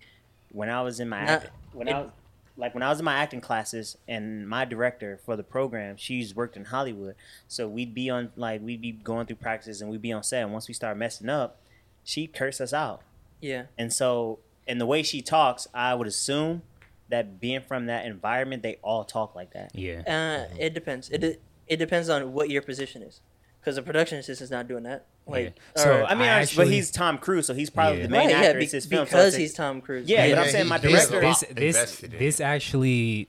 when 0.53 0.69
I 0.69 0.81
was 0.83 1.01
in 1.01 1.09
my 1.09 1.19
Not- 1.19 1.29
act, 1.29 1.49
when 1.73 1.89
I 1.89 1.99
was, 2.03 2.11
like 2.57 2.73
when 2.73 2.83
I 2.83 2.89
was 2.89 2.99
in 2.99 3.05
my 3.05 3.13
acting 3.13 3.39
classes, 3.41 3.97
and 4.07 4.49
my 4.49 4.65
director 4.65 5.19
for 5.23 5.35
the 5.35 5.43
program, 5.43 5.95
she's 5.97 6.35
worked 6.35 6.57
in 6.57 6.65
Hollywood, 6.65 7.15
so 7.47 7.67
we'd 7.67 7.93
be 7.93 8.09
on 8.09 8.31
like 8.35 8.61
we'd 8.61 8.81
be 8.81 8.91
going 8.91 9.27
through 9.27 9.37
practices 9.37 9.81
and 9.81 9.89
we'd 9.91 10.01
be 10.01 10.11
on 10.11 10.23
set. 10.23 10.43
And 10.43 10.51
once 10.51 10.67
we 10.67 10.73
start 10.73 10.97
messing 10.97 11.29
up, 11.29 11.59
she'd 12.03 12.33
curse 12.33 12.59
us 12.59 12.73
out. 12.73 13.01
yeah 13.41 13.65
And 13.77 13.93
so, 13.93 14.39
in 14.65 14.79
the 14.79 14.85
way 14.85 15.03
she 15.03 15.21
talks, 15.21 15.67
I 15.73 15.93
would 15.93 16.07
assume 16.07 16.63
that 17.09 17.39
being 17.39 17.61
from 17.61 17.85
that 17.85 18.05
environment, 18.05 18.63
they 18.63 18.77
all 18.81 19.05
talk 19.05 19.35
like 19.35 19.53
that. 19.53 19.71
Yeah. 19.73 20.01
Uh, 20.49 20.53
it 20.59 20.73
depends. 20.73 21.09
It 21.09 21.19
de- 21.21 21.37
it 21.67 21.77
depends 21.77 22.09
on 22.09 22.33
what 22.33 22.49
your 22.49 22.61
position 22.61 23.01
is, 23.03 23.21
because 23.59 23.75
the 23.75 23.81
production 23.81 24.17
assistant's 24.17 24.51
not 24.51 24.67
doing 24.67 24.83
that. 24.83 25.05
Like, 25.27 25.55
Yeah. 25.75 25.83
So 25.83 25.91
or- 25.99 26.05
I 26.05 26.13
mean, 26.13 26.23
I 26.23 26.37
I- 26.37 26.41
actually- 26.41 26.65
but 26.65 26.73
he's 26.73 26.89
Tom 26.91 27.17
Cruise, 27.17 27.45
so 27.47 27.53
he's 27.53 27.69
probably 27.69 27.97
Yeah. 27.99 28.03
the 28.07 28.09
main 28.09 28.27
right, 28.27 28.35
actor. 28.35 28.47
yeah, 28.47 28.53
be- 28.53 28.63
it's 28.63 28.71
his 28.73 28.85
film, 28.85 29.05
so 29.05 29.09
because 29.11 29.27
it's 29.33 29.37
he's 29.37 29.53
Tom 29.53 29.81
Cruise. 29.81 30.07
Yeah, 30.07 30.29
but 30.29 30.37
I'm 30.39 30.49
saying 30.49 30.67
my 30.67 30.77
he 30.79 30.91
has 30.93 31.07
a 31.07 31.11
director. 31.11 31.27
lot 31.27 31.43
this 31.55 31.75
this 31.75 32.11
this 32.11 32.39
actually 32.41 33.27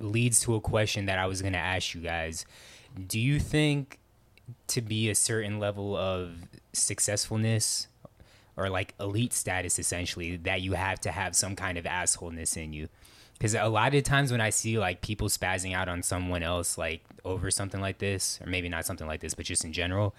leads 0.00 0.40
to 0.40 0.54
a 0.56 0.60
question 0.60 1.06
that 1.06 1.18
I 1.18 1.26
was 1.26 1.40
gonna 1.42 1.56
ask 1.58 1.94
you 1.94 2.00
guys. 2.00 2.44
Do 3.06 3.18
you 3.20 3.38
think 3.38 3.98
to 4.68 4.80
be 4.80 5.08
a 5.08 5.14
certain 5.14 5.58
level 5.58 5.96
of 5.96 6.32
successfulness 6.72 7.88
or 8.56 8.68
like 8.70 8.94
elite 8.98 9.32
status 9.32 9.78
essentially 9.78 10.36
that 10.36 10.62
you 10.62 10.72
have 10.72 10.98
to 11.00 11.10
have 11.12 11.36
some 11.36 11.54
kind 11.54 11.76
of 11.78 11.84
assholeness 11.84 12.56
in 12.56 12.72
you? 12.72 12.88
Because 13.34 13.54
a 13.54 13.64
lot 13.66 13.94
of 13.94 14.02
times 14.02 14.32
when 14.32 14.40
I 14.40 14.48
see 14.50 14.78
like 14.78 15.02
people 15.02 15.28
spazzing 15.28 15.74
out 15.74 15.88
on 15.88 16.02
someone 16.02 16.42
else 16.42 16.78
like 16.78 17.02
over 17.24 17.50
something 17.50 17.80
like 17.82 17.98
this, 17.98 18.40
or 18.42 18.48
maybe 18.48 18.68
not 18.70 18.86
something 18.86 19.06
like 19.06 19.20
this, 19.20 19.34
but 19.34 19.44
just 19.44 19.64
in 19.64 19.72
general, 19.74 20.14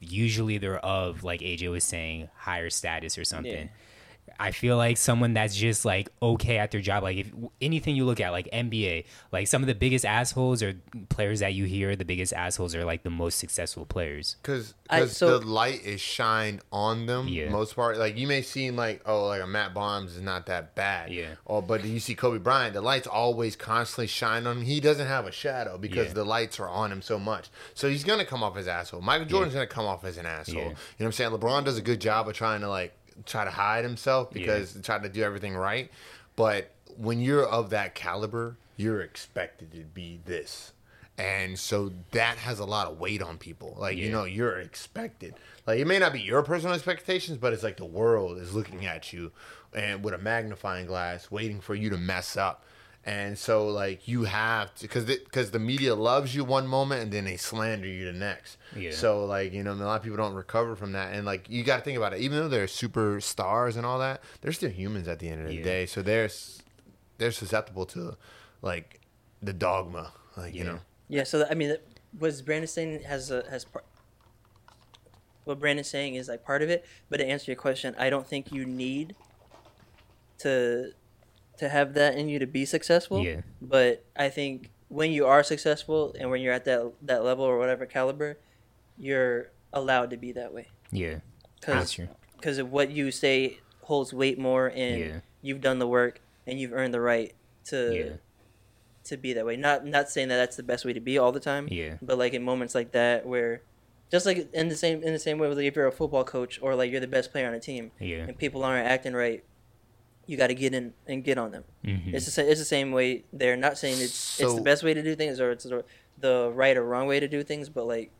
usually 0.00 0.58
they're 0.58 0.78
of 0.84 1.24
like 1.24 1.40
AJ 1.40 1.70
was 1.70 1.84
saying 1.84 2.28
higher 2.36 2.70
status 2.70 3.16
or 3.18 3.24
something. 3.24 3.68
I 4.38 4.50
feel 4.50 4.76
like 4.76 4.96
someone 4.98 5.32
that's 5.34 5.56
just 5.56 5.84
like 5.84 6.08
okay 6.20 6.58
at 6.58 6.70
their 6.70 6.80
job. 6.80 7.02
Like 7.02 7.16
if 7.16 7.32
anything 7.60 7.96
you 7.96 8.04
look 8.04 8.20
at, 8.20 8.30
like 8.32 8.48
NBA, 8.52 9.04
like 9.32 9.46
some 9.48 9.62
of 9.62 9.66
the 9.66 9.74
biggest 9.74 10.04
assholes 10.04 10.62
or 10.62 10.74
players 11.08 11.40
that 11.40 11.54
you 11.54 11.64
hear, 11.64 11.96
the 11.96 12.04
biggest 12.04 12.32
assholes 12.34 12.74
are 12.74 12.84
like 12.84 13.02
the 13.02 13.10
most 13.10 13.38
successful 13.38 13.86
players. 13.86 14.36
because 14.42 14.74
I- 14.90 15.06
so- 15.06 15.38
the 15.38 15.46
light 15.46 15.84
is 15.84 16.00
shined 16.00 16.60
on 16.70 17.06
them 17.06 17.28
Yeah. 17.28 17.48
most 17.50 17.74
part 17.74 17.96
like 17.98 18.16
you 18.16 18.26
may 18.26 18.42
seem 18.42 18.76
like 18.76 19.02
oh 19.06 19.26
like 19.26 19.42
a 19.42 19.46
matt 19.46 19.74
barnes 19.74 20.14
is 20.14 20.22
not 20.22 20.46
that 20.46 20.74
bad 20.76 21.12
Yeah. 21.12 21.34
or 21.44 21.60
but 21.62 21.84
you 21.84 21.98
see 21.98 22.14
kobe 22.14 22.38
bryant 22.38 22.74
the 22.74 22.80
lights 22.80 23.06
always 23.08 23.56
constantly 23.56 24.06
shine 24.06 24.46
on 24.46 24.58
him 24.58 24.64
he 24.64 24.78
doesn't 24.78 25.08
have 25.08 25.26
a 25.26 25.32
shadow 25.32 25.76
because 25.76 26.08
Yeah. 26.08 26.12
the 26.14 26.24
lights 26.24 26.60
are 26.60 26.68
on 26.68 26.92
him 26.92 27.02
so 27.02 27.18
much 27.18 27.48
so 27.74 27.88
he's 27.88 28.04
gonna 28.04 28.24
come 28.24 28.44
off 28.44 28.56
as 28.56 28.68
asshole 28.68 29.00
michael 29.00 29.26
jordan's 29.26 29.54
gonna 29.54 29.66
come 29.66 29.86
off 29.86 30.04
as 30.04 30.18
an 30.18 30.26
asshole 30.26 30.54
Yeah. 30.54 30.62
you 30.62 30.68
know 30.70 30.76
what 30.98 31.06
i'm 31.06 31.12
saying 31.12 31.30
lebron 31.32 31.64
does 31.64 31.78
a 31.78 31.82
good 31.82 32.00
job 32.00 32.28
of 32.28 32.34
trying 32.34 32.60
to 32.60 32.68
like 32.68 32.95
try 33.24 33.44
to 33.44 33.50
hide 33.50 33.84
himself 33.84 34.30
because 34.30 34.78
try 34.82 34.98
to 34.98 35.08
do 35.08 35.22
everything 35.22 35.56
right. 35.56 35.90
But 36.34 36.72
when 36.96 37.20
you're 37.20 37.46
of 37.46 37.70
that 37.70 37.94
caliber 37.94 38.56
you're 38.76 39.00
expected 39.00 39.72
to 39.72 39.80
be 39.80 40.20
this. 40.24 40.72
And 41.18 41.58
so 41.58 41.92
that 42.10 42.36
has 42.36 42.58
a 42.58 42.66
lot 42.66 42.88
of 42.88 43.00
weight 43.00 43.22
on 43.22 43.38
people. 43.38 43.74
Like 43.78 43.96
you 43.96 44.10
know 44.10 44.24
you're 44.24 44.58
expected. 44.58 45.34
Like 45.66 45.78
it 45.78 45.86
may 45.86 45.98
not 45.98 46.12
be 46.12 46.20
your 46.20 46.42
personal 46.42 46.74
expectations 46.74 47.38
but 47.38 47.52
it's 47.52 47.62
like 47.62 47.78
the 47.78 47.86
world 47.86 48.38
is 48.38 48.54
looking 48.54 48.84
at 48.84 49.12
you 49.12 49.32
and 49.74 50.04
with 50.04 50.14
a 50.14 50.18
magnifying 50.18 50.86
glass 50.86 51.30
waiting 51.30 51.60
for 51.60 51.74
you 51.74 51.90
to 51.90 51.96
mess 51.96 52.36
up 52.36 52.64
And 53.06 53.38
so 53.38 53.68
like 53.68 54.08
you 54.08 54.24
have 54.24 54.74
to 54.74 54.82
because 54.82 55.04
because 55.04 55.52
the 55.52 55.60
media 55.60 55.94
loves 55.94 56.34
you 56.34 56.44
one 56.44 56.66
moment 56.66 57.02
and 57.04 57.12
then 57.12 57.24
they 57.24 57.36
slander 57.36 57.86
you 57.86 58.04
the 58.04 58.12
next. 58.12 58.56
Yeah. 58.74 58.90
So 58.90 59.24
like 59.24 59.52
you 59.52 59.62
know 59.62 59.72
a 59.72 59.74
lot 59.74 59.94
of 59.96 60.02
people 60.02 60.16
don't 60.16 60.34
recover 60.34 60.74
from 60.74 60.90
that 60.92 61.14
and 61.14 61.24
like 61.24 61.48
you 61.48 61.62
got 61.62 61.76
to 61.76 61.82
think 61.82 61.96
about 61.96 62.14
it. 62.14 62.20
Even 62.20 62.38
though 62.38 62.48
they're 62.48 62.66
superstars 62.66 63.76
and 63.76 63.86
all 63.86 64.00
that, 64.00 64.22
they're 64.40 64.50
still 64.50 64.70
humans 64.70 65.06
at 65.06 65.20
the 65.20 65.28
end 65.28 65.42
of 65.42 65.46
the 65.46 65.54
Yeah. 65.54 65.62
day. 65.62 65.86
So 65.86 66.02
they're 66.02 66.28
they're 67.18 67.30
susceptible 67.30 67.86
to 67.86 68.16
like 68.60 69.00
the 69.40 69.52
dogma. 69.52 70.12
Like 70.36 70.52
you 70.52 70.64
know. 70.64 70.80
Yeah, 71.08 71.22
so 71.22 71.38
that, 71.38 71.52
I 71.52 71.54
mean, 71.54 71.76
was 72.18 72.42
Brandon 72.42 72.66
saying 72.66 73.02
has 73.04 73.30
a 73.30 73.44
has 73.48 73.64
part. 73.64 73.84
What 75.44 75.60
Brandon's 75.60 75.88
saying 75.88 76.16
is 76.16 76.26
like 76.26 76.44
part 76.44 76.62
of 76.62 76.70
it, 76.70 76.84
but 77.08 77.18
to 77.18 77.24
answer 77.24 77.52
your 77.52 77.56
question, 77.56 77.94
I 77.96 78.10
don't 78.10 78.26
think 78.26 78.50
you 78.50 78.66
need 78.66 79.14
to 80.38 80.90
to 81.58 81.68
have 81.68 81.94
that 81.94 82.16
in 82.16 82.28
you 82.28 82.38
to 82.38 82.46
be 82.46 82.64
successful. 82.64 83.22
Yeah. 83.24 83.40
But 83.62 84.04
I 84.16 84.28
think 84.28 84.70
when 84.88 85.10
you 85.10 85.26
are 85.26 85.42
successful 85.42 86.14
and 86.18 86.30
when 86.30 86.40
you're 86.40 86.52
at 86.52 86.64
that 86.66 86.92
that 87.02 87.24
level 87.24 87.44
or 87.44 87.58
whatever 87.58 87.86
caliber, 87.86 88.38
you're 88.98 89.50
allowed 89.72 90.10
to 90.10 90.16
be 90.16 90.32
that 90.32 90.52
way 90.54 90.68
Yeah. 90.90 91.20
Gotcha. 91.64 92.08
because 92.36 92.58
of 92.58 92.70
what 92.70 92.90
you 92.90 93.10
say 93.10 93.58
holds 93.82 94.12
weight 94.12 94.38
more, 94.38 94.68
and 94.74 95.00
Yeah. 95.00 95.20
you've 95.42 95.60
done 95.60 95.78
the 95.78 95.86
work 95.86 96.20
and 96.46 96.58
you've 96.60 96.72
earned 96.72 96.94
the 96.94 97.00
right 97.00 97.34
to 97.66 97.94
Yeah. 97.94 98.12
to 99.04 99.16
be 99.16 99.32
that 99.34 99.44
way. 99.46 99.56
Not 99.56 99.86
not 99.86 100.10
saying 100.10 100.28
that 100.28 100.36
that's 100.36 100.56
the 100.56 100.62
best 100.62 100.84
way 100.84 100.92
to 100.92 101.00
be 101.00 101.18
all 101.18 101.32
the 101.32 101.40
time. 101.40 101.68
Yeah. 101.70 101.98
But 102.02 102.18
like 102.18 102.32
in 102.34 102.42
moments 102.42 102.74
like 102.74 102.92
that 102.92 103.26
where, 103.26 103.62
just 104.10 104.24
like 104.26 104.52
in 104.52 104.68
the 104.68 104.76
same 104.76 105.02
in 105.02 105.12
the 105.12 105.18
same 105.18 105.38
way 105.38 105.48
with 105.48 105.58
like 105.58 105.66
if 105.66 105.76
you're 105.76 105.86
a 105.86 105.92
football 105.92 106.24
coach 106.24 106.58
or 106.62 106.74
like 106.74 106.90
you're 106.90 107.00
the 107.00 107.06
best 107.08 107.30
player 107.32 107.46
on 107.46 107.54
a 107.54 107.60
team 107.60 107.90
Yeah. 108.00 108.24
and 108.28 108.36
people 108.38 108.64
aren't 108.64 108.86
acting 108.86 109.14
right, 109.14 109.44
you 110.26 110.36
got 110.36 110.48
to 110.48 110.54
get 110.54 110.74
in 110.74 110.92
and 111.06 111.22
get 111.24 111.38
on 111.38 111.52
them. 111.52 111.64
Mhm. 111.84 112.14
It's 112.14 112.24
the 112.24 112.30
sa- 112.30 112.42
it's 112.42 112.60
the 112.60 112.64
same 112.66 112.92
way. 112.92 113.24
They're 113.32 113.56
not 113.56 113.78
saying 113.78 113.94
it's 114.00 114.40
it's 114.40 114.54
the 114.54 114.60
best 114.62 114.82
way 114.82 114.92
to 114.94 115.02
do 115.02 115.14
things 115.14 115.40
or 115.40 115.50
it's 115.52 115.64
the, 115.64 115.84
the 116.18 116.50
right 116.54 116.76
or 116.76 116.84
wrong 116.84 117.06
way 117.06 117.20
to 117.20 117.28
do 117.28 117.42
things, 117.42 117.68
but 117.68 117.86
like 117.86 118.10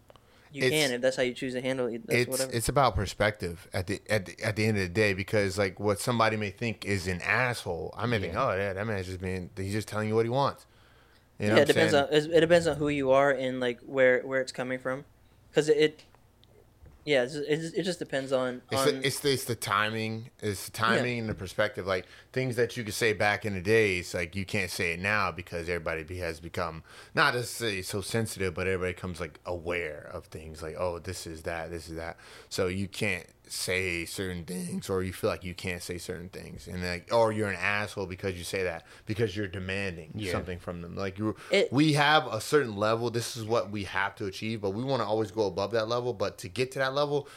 you 0.52 0.70
can 0.70 0.92
if 0.92 1.00
that's 1.00 1.16
how 1.16 1.22
you 1.22 1.34
choose 1.34 1.54
to 1.54 1.60
handle 1.60 1.86
it. 1.88 2.06
That's 2.06 2.20
it's 2.20 2.30
whatever. 2.30 2.52
it's 2.52 2.68
about 2.68 2.94
perspective 2.94 3.68
at 3.74 3.88
the 3.88 4.00
at 4.08 4.26
the, 4.26 4.42
at 4.42 4.56
the 4.56 4.64
end 4.66 4.76
of 4.78 4.82
the 4.84 4.88
day 4.88 5.12
because 5.12 5.58
like 5.58 5.80
what 5.80 5.98
somebody 5.98 6.36
may 6.36 6.50
think 6.50 6.84
is 6.84 7.06
an 7.08 7.20
asshole, 7.22 7.92
I 7.96 8.06
may 8.06 8.18
think, 8.20 8.34
oh 8.36 8.54
yeah, 8.54 8.72
that 8.72 8.86
man's 8.86 9.06
just 9.06 9.20
being 9.20 9.50
he's 9.56 9.72
just 9.72 9.88
telling 9.88 10.08
you 10.08 10.14
what 10.14 10.24
he 10.24 10.30
wants. 10.30 10.64
You 11.38 11.48
know 11.48 11.54
yeah, 11.54 11.60
what 11.60 11.68
it 11.70 11.76
I'm 11.76 11.88
depends 11.88 11.92
saying? 11.92 12.30
on 12.30 12.36
it 12.36 12.40
depends 12.40 12.66
on 12.66 12.76
who 12.76 12.88
you 12.88 13.10
are 13.10 13.30
and 13.30 13.60
like 13.60 13.80
where 13.80 14.20
where 14.22 14.40
it's 14.40 14.52
coming 14.52 14.78
from, 14.78 15.04
because 15.50 15.68
it, 15.68 15.76
it 15.76 16.02
yeah 17.06 17.22
it's, 17.22 17.34
it 17.34 17.56
just, 17.56 17.74
it 17.78 17.82
just 17.84 17.98
depends 17.98 18.32
on 18.32 18.60
It's 18.70 18.80
on 18.82 19.00
the, 19.00 19.06
it's 19.06 19.20
the, 19.20 19.32
it's 19.32 19.44
the 19.44 19.54
timing. 19.54 20.30
It's 20.40 20.66
the 20.66 20.72
timing 20.72 21.20
and 21.20 21.28
the 21.28 21.34
perspective. 21.34 21.86
Like 21.86 22.04
things 22.36 22.56
that 22.56 22.76
you 22.76 22.84
could 22.84 22.92
say 22.92 23.14
back 23.14 23.46
in 23.46 23.54
the 23.54 23.62
days, 23.62 24.12
like 24.12 24.36
you 24.36 24.44
can't 24.44 24.70
say 24.70 24.92
it 24.92 25.00
now 25.00 25.32
because 25.32 25.70
everybody 25.70 26.18
has 26.18 26.38
become 26.38 26.82
not 27.14 27.32
to 27.32 27.42
say 27.42 27.80
so 27.80 28.02
sensitive, 28.02 28.52
but 28.52 28.66
everybody 28.66 28.92
comes 28.92 29.20
like 29.20 29.40
aware 29.46 30.10
of 30.12 30.26
things. 30.26 30.62
Like 30.62 30.76
oh, 30.78 30.98
this 30.98 31.26
is 31.26 31.42
that, 31.44 31.70
this 31.70 31.88
is 31.88 31.96
that. 31.96 32.18
So 32.50 32.66
you 32.66 32.88
can't 32.88 33.26
say 33.48 34.04
certain 34.04 34.44
things, 34.44 34.90
or 34.90 35.02
you 35.02 35.12
feel 35.14 35.30
like 35.30 35.44
you 35.44 35.54
can't 35.54 35.82
say 35.82 35.96
certain 35.96 36.28
things, 36.28 36.68
and 36.68 36.84
like 36.84 37.08
or 37.10 37.32
you're 37.32 37.48
an 37.48 37.56
asshole 37.58 38.04
because 38.06 38.36
you 38.36 38.44
say 38.44 38.64
that 38.64 38.84
because 39.06 39.34
you're 39.34 39.48
demanding 39.48 40.10
Yeah. 40.14 40.32
something 40.32 40.58
from 40.58 40.82
them. 40.82 40.94
Like 40.94 41.18
you, 41.18 41.36
we 41.70 41.94
have 41.94 42.26
a 42.26 42.40
certain 42.42 42.76
level. 42.76 43.08
This 43.10 43.34
is 43.36 43.44
what 43.44 43.70
we 43.70 43.84
have 43.84 44.14
to 44.16 44.26
achieve, 44.26 44.60
but 44.60 44.70
we 44.70 44.84
want 44.84 45.00
to 45.00 45.06
always 45.06 45.30
go 45.30 45.46
above 45.46 45.70
that 45.70 45.88
level. 45.88 46.12
But 46.12 46.36
to 46.38 46.48
get 46.48 46.72
to 46.72 46.80
that 46.80 46.92
level, 46.92 47.28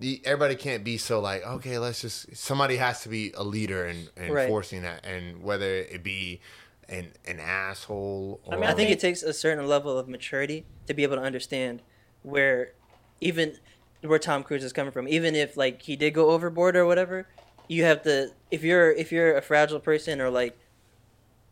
the, 0.00 0.20
everybody 0.24 0.56
can't 0.56 0.82
be 0.82 0.96
so 0.98 1.20
like 1.20 1.46
okay 1.46 1.78
let's 1.78 2.00
just 2.00 2.34
somebody 2.36 2.76
has 2.76 3.02
to 3.02 3.08
be 3.08 3.32
a 3.36 3.44
leader 3.44 3.84
and, 3.84 4.08
Right. 4.16 4.48
forcing 4.48 4.82
that 4.82 5.04
and 5.04 5.42
whether 5.42 5.66
it 5.66 6.02
be 6.02 6.40
an 6.88 7.12
an 7.26 7.38
asshole 7.38 8.40
or 8.44 8.54
I 8.54 8.56
mean, 8.56 8.68
I 8.68 8.74
think 8.74 8.90
it 8.90 8.98
takes 8.98 9.22
a 9.22 9.32
certain 9.32 9.66
level 9.68 9.96
of 9.98 10.08
maturity 10.08 10.66
to 10.86 10.94
be 10.94 11.04
able 11.04 11.16
to 11.16 11.22
understand 11.22 11.82
where, 12.22 12.72
even 13.20 13.56
where 14.02 14.18
Tom 14.18 14.42
Cruise 14.42 14.64
is 14.64 14.72
coming 14.72 14.90
from. 14.92 15.06
Even 15.06 15.34
if 15.36 15.56
like 15.56 15.82
he 15.82 15.94
did 15.94 16.14
go 16.14 16.30
overboard 16.30 16.74
or 16.76 16.84
whatever, 16.86 17.28
you 17.68 17.84
have 17.84 18.02
to. 18.02 18.32
If 18.50 18.64
you're 18.64 18.90
if 18.90 19.12
you're 19.12 19.36
a 19.36 19.42
fragile 19.42 19.78
person 19.78 20.20
or 20.20 20.30
like, 20.30 20.58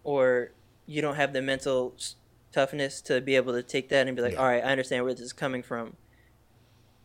or 0.03 0.51
you 0.87 1.01
don't 1.03 1.15
have 1.17 1.33
the 1.33 1.43
mental 1.43 1.95
toughness 2.53 3.01
to 3.03 3.21
be 3.21 3.37
able 3.37 3.53
to 3.53 3.63
take 3.63 3.89
that 3.91 4.07
and 4.09 4.17
be 4.17 4.23
like, 4.23 4.33
Yeah. 4.33 4.41
all 4.41 4.47
right, 4.49 4.65
I 4.65 4.69
understand 4.73 5.05
where 5.05 5.15
this 5.15 5.23
is 5.23 5.33
coming 5.33 5.63
from. 5.63 5.97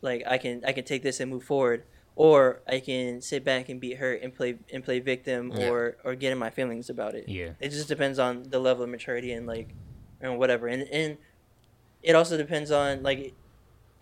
Like 0.04 0.24
I 0.28 0.38
can 0.38 0.64
I 0.66 0.72
can 0.74 0.84
take 0.84 1.02
this 1.02 1.20
and 1.20 1.32
move 1.32 1.44
forward, 1.44 1.84
or 2.16 2.62
I 2.68 2.80
can 2.80 3.22
sit 3.22 3.44
back 3.44 3.70
and 3.70 3.80
be 3.80 3.94
hurt 3.96 4.22
and 4.22 4.36
play 4.36 4.58
and 4.72 4.84
play 4.84 5.00
victim 5.00 5.52
Yeah. 5.56 5.70
or 5.70 5.98
or 6.04 6.14
get 6.16 6.32
in 6.32 6.38
my 6.38 6.50
feelings 6.52 6.90
about 6.90 7.16
it 7.16 7.28
Yeah. 7.28 7.52
it 7.60 7.70
just 7.70 7.88
depends 7.88 8.20
on 8.20 8.44
the 8.50 8.60
level 8.60 8.84
of 8.84 8.90
maturity 8.90 9.32
and 9.32 9.48
like 9.48 9.70
and 10.22 10.38
whatever 10.38 10.68
and 10.68 10.84
and 10.92 11.18
it 12.04 12.16
also 12.16 12.38
depends 12.38 12.70
on 12.70 13.02
like 13.02 13.34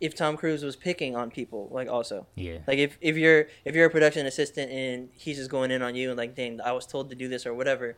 if 0.01 0.15
Tom 0.15 0.35
Cruise 0.35 0.63
was 0.63 0.75
picking 0.75 1.15
on 1.15 1.29
people 1.29 1.69
like 1.71 1.87
also 1.87 2.25
Yeah. 2.35 2.57
like 2.67 2.79
if 2.79 2.97
if 3.01 3.15
you're 3.15 3.45
if 3.63 3.75
you're 3.75 3.85
a 3.85 3.89
production 3.91 4.25
assistant 4.25 4.71
and 4.71 5.09
he's 5.13 5.37
just 5.37 5.51
going 5.51 5.69
in 5.71 5.81
on 5.83 5.93
you 5.95 6.09
and 6.09 6.17
like 6.17 6.35
dang 6.35 6.59
I 6.61 6.71
was 6.73 6.85
told 6.87 7.09
to 7.11 7.15
do 7.15 7.27
this 7.27 7.45
or 7.45 7.53
whatever 7.53 7.95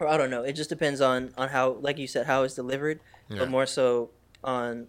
or 0.00 0.08
I 0.08 0.16
don't 0.16 0.30
know 0.30 0.42
it 0.42 0.54
just 0.54 0.68
depends 0.68 1.00
on 1.00 1.32
on 1.38 1.50
how 1.50 1.72
like 1.80 1.98
you 1.98 2.08
said 2.08 2.26
how 2.26 2.42
it's 2.42 2.54
delivered 2.56 2.98
Yeah. 3.30 3.38
but 3.38 3.48
more 3.50 3.66
so 3.66 4.10
on 4.44 4.88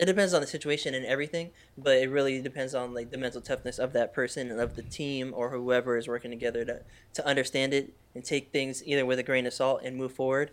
it 0.00 0.06
depends 0.06 0.32
on 0.34 0.40
the 0.40 0.46
situation 0.46 0.94
and 0.94 1.04
everything 1.06 1.50
but 1.76 1.96
it 1.98 2.08
really 2.10 2.40
depends 2.40 2.74
on 2.74 2.94
like 2.94 3.10
the 3.10 3.18
mental 3.18 3.40
toughness 3.40 3.78
of 3.78 3.92
that 3.92 4.12
person 4.14 4.50
and 4.50 4.58
of 4.60 4.74
the 4.74 4.82
team 4.82 5.32
or 5.36 5.50
whoever 5.50 5.96
is 5.96 6.08
working 6.08 6.30
together 6.30 6.64
to 6.64 6.80
to 7.12 7.26
understand 7.26 7.72
it 7.74 7.92
and 8.14 8.24
take 8.24 8.50
things 8.50 8.82
either 8.86 9.04
with 9.04 9.18
a 9.18 9.22
grain 9.22 9.46
of 9.46 9.52
salt 9.52 9.82
and 9.84 9.96
move 9.96 10.12
forward 10.12 10.50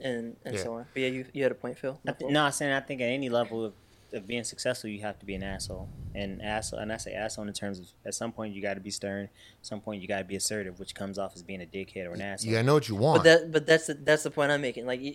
and 0.00 0.36
and 0.44 0.54
Yeah. 0.54 0.62
so 0.62 0.74
on 0.74 0.86
but 0.94 1.02
yeah 1.02 1.08
you, 1.08 1.24
you 1.32 1.42
had 1.42 1.52
a 1.52 1.56
point 1.56 1.76
phil 1.78 2.00
I 2.06 2.12
th- 2.12 2.30
no, 2.30 2.44
I'm 2.44 2.52
saying 2.52 2.72
I 2.72 2.80
think 2.80 3.00
at 3.00 3.06
any 3.10 3.28
level 3.28 3.64
of, 3.64 3.72
of 4.12 4.26
being 4.26 4.44
successful, 4.44 4.88
you 4.88 5.00
have 5.02 5.18
to 5.18 5.26
be 5.26 5.34
an 5.34 5.42
asshole. 5.42 5.86
And 6.14 6.40
asshole, 6.40 6.78
and 6.80 6.90
I 6.92 6.96
say 6.96 7.12
asshole 7.12 7.46
in 7.46 7.52
terms 7.52 7.78
of 7.78 7.86
at 8.06 8.14
some 8.14 8.32
point 8.32 8.54
you 8.54 8.62
got 8.62 8.74
to 8.74 8.80
be 8.80 8.90
stern, 8.90 9.24
at 9.24 9.66
some 9.66 9.80
point 9.82 10.00
you 10.00 10.08
got 10.08 10.18
to 10.18 10.24
be 10.24 10.34
assertive, 10.36 10.78
which 10.80 10.94
comes 10.94 11.18
off 11.18 11.32
as 11.36 11.42
being 11.42 11.60
a 11.60 11.66
dickhead 11.66 12.06
or 12.08 12.14
an 12.14 12.22
asshole. 12.22 12.48
you 12.48 12.56
gotta 12.56 12.66
know 12.66 12.74
what 12.74 12.88
you 12.88 12.94
want 12.94 13.18
but 13.18 13.24
that 13.24 13.52
but 13.52 13.66
that's 13.66 13.86
the, 13.88 13.94
that's 13.94 14.22
the 14.22 14.30
point 14.30 14.50
i'm 14.50 14.60
making 14.62 14.86
like 14.86 15.00
you, 15.02 15.14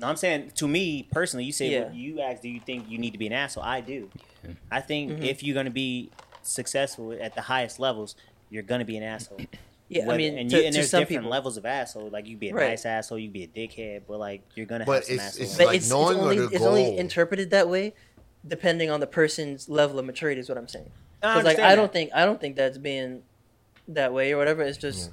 No, 0.00 0.06
I'm 0.08 0.16
saying 0.16 0.52
to 0.56 0.66
me 0.68 1.06
personally, 1.12 1.44
you 1.44 1.52
say 1.52 1.70
Yeah. 1.70 1.80
well, 1.84 1.94
you 1.94 2.20
ask, 2.20 2.42
do 2.42 2.48
you 2.48 2.60
think 2.60 2.88
you 2.88 2.98
need 2.98 3.10
to 3.12 3.18
be 3.18 3.26
an 3.26 3.32
asshole? 3.32 3.62
I 3.64 3.80
do. 3.80 4.08
I 4.70 4.80
think 4.80 5.10
Mm-hmm. 5.12 5.22
if 5.24 5.42
you're 5.42 5.54
going 5.54 5.66
to 5.66 5.70
be 5.72 6.10
successful 6.42 7.12
at 7.20 7.34
the 7.34 7.42
highest 7.42 7.78
levels, 7.78 8.16
you're 8.48 8.62
going 8.62 8.78
to 8.80 8.84
be 8.84 8.96
an 8.96 9.02
asshole. 9.02 9.40
yeah 9.88 10.08
i 10.08 10.16
mean 10.16 10.38
and, 10.38 10.48
to, 10.48 10.64
and 10.64 10.72
there's 10.72 10.88
some 10.88 11.00
different 11.00 11.22
people 11.24 11.30
levels 11.30 11.56
of 11.56 11.66
asshole. 11.66 12.08
Like 12.10 12.26
you'd 12.28 12.38
be 12.40 12.50
a 12.50 12.54
Right. 12.54 12.68
nice 12.70 12.86
asshole, 12.86 13.18
you'd 13.18 13.32
be 13.32 13.42
a 13.42 13.48
dickhead, 13.48 14.02
but 14.08 14.18
like 14.18 14.42
you're 14.54 14.66
gonna 14.66 14.84
But 14.84 14.94
have 14.94 15.04
some 15.04 15.14
it's- 15.14 15.28
asshole. 15.28 15.42
it's 15.44 15.56
but 15.58 15.66
like 15.66 15.76
it's, 15.76 15.86
it's 15.86 15.92
only 15.92 16.14
what 16.40 16.50
the 16.50 16.56
it's 16.56 16.64
only 16.64 16.96
interpreted 16.96 17.50
that 17.50 17.68
way 17.68 17.92
depending 18.46 18.88
on 18.90 19.00
the 19.00 19.06
person's 19.06 19.68
level 19.68 19.98
of 19.98 20.04
maturity 20.06 20.40
is 20.40 20.48
what 20.48 20.56
i'm 20.56 20.66
saying 20.68 20.90
I 21.22 21.34
because 21.34 21.44
like 21.44 21.58
i 21.58 21.74
don't 21.74 21.92
think 21.92 22.10
i 22.14 22.24
don't 22.24 22.40
think 22.40 22.56
that's 22.56 22.78
being 22.78 23.22
that 23.88 24.14
way 24.14 24.32
or 24.32 24.38
whatever 24.38 24.62
it's 24.62 24.78
just 24.78 25.10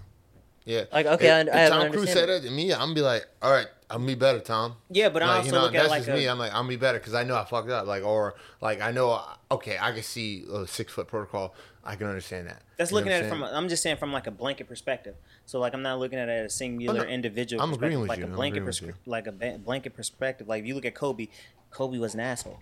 yeah 0.64 0.84
Like, 0.94 1.08
okay, 1.08 1.30
I- 1.32 1.42
if, 1.42 1.48
I 1.48 1.50
if 1.50 1.54
have 1.56 1.72
an 1.74 1.80
Tom 1.88 1.92
Cruise 1.92 2.14
said 2.14 2.30
that 2.30 2.44
to 2.44 2.52
me 2.52 2.72
I'm 2.72 2.80
gonna 2.80 2.94
be 2.94 3.02
like 3.02 3.26
all 3.42 3.52
right 3.52 3.68
I'm 3.90 4.06
be 4.06 4.16
better 4.16 4.40
Tom 4.40 4.76
Yeah, 4.90 5.10
but 5.10 5.24
I 5.24 5.28
like, 5.28 5.38
also 5.38 5.46
you 5.48 5.52
know, 5.54 5.62
look 5.62 5.76
at 5.76 5.78
that's 5.80 5.90
like 5.90 6.00
just 6.00 6.10
a, 6.10 6.14
me. 6.16 6.28
I'm 6.28 6.38
like, 6.38 6.54
I'm 6.54 6.68
be 6.68 6.76
better 6.76 7.00
because 7.00 7.14
I 7.14 7.24
know 7.24 7.36
I 7.36 7.46
fucked 7.46 7.70
up. 7.70 7.88
Like, 7.88 8.04
or 8.04 8.36
like 8.62 8.82
I 8.82 8.92
know, 8.92 9.22
okay, 9.50 9.78
I 9.80 9.92
can 9.94 10.04
see 10.04 10.46
a 10.52 10.68
six 10.68 10.92
foot 10.92 11.08
protocol. 11.08 11.54
I 11.86 11.96
can 11.96 12.08
understand 12.08 12.48
that. 12.48 12.62
That's 12.76 12.92
You 12.92 12.98
looking 12.98 13.14
at 13.14 13.24
it 13.24 13.30
from. 13.30 13.44
I'm 13.44 13.70
just 13.70 13.82
saying 13.82 13.96
from 13.96 14.12
like 14.12 14.28
a 14.28 14.32
blanket 14.32 14.68
perspective. 14.68 15.16
So 15.46 15.60
like 15.60 15.74
I'm 15.74 15.82
not 15.82 16.00
looking 16.00 16.20
at 16.20 16.28
it 16.28 16.34
as 16.34 16.54
a 16.54 16.56
singular 16.56 17.06
individual. 17.06 17.64
I'm 17.64 17.74
agreeing 17.74 18.02
with 18.02 18.10
like 18.10 18.20
you. 18.20 18.26
a 18.26 18.28
blanket 18.28 18.82
you. 18.82 18.94
like 19.06 19.28
a 19.28 19.32
ba- 19.32 19.60
blanket 19.64 19.96
perspective. 19.96 20.50
Like 20.50 20.62
if 20.62 20.68
you 20.68 20.76
look 20.76 20.86
at 20.86 20.96
Kobe, 20.96 21.30
Kobe 21.72 21.98
was 21.98 22.14
an 22.14 22.20
asshole. 22.20 22.60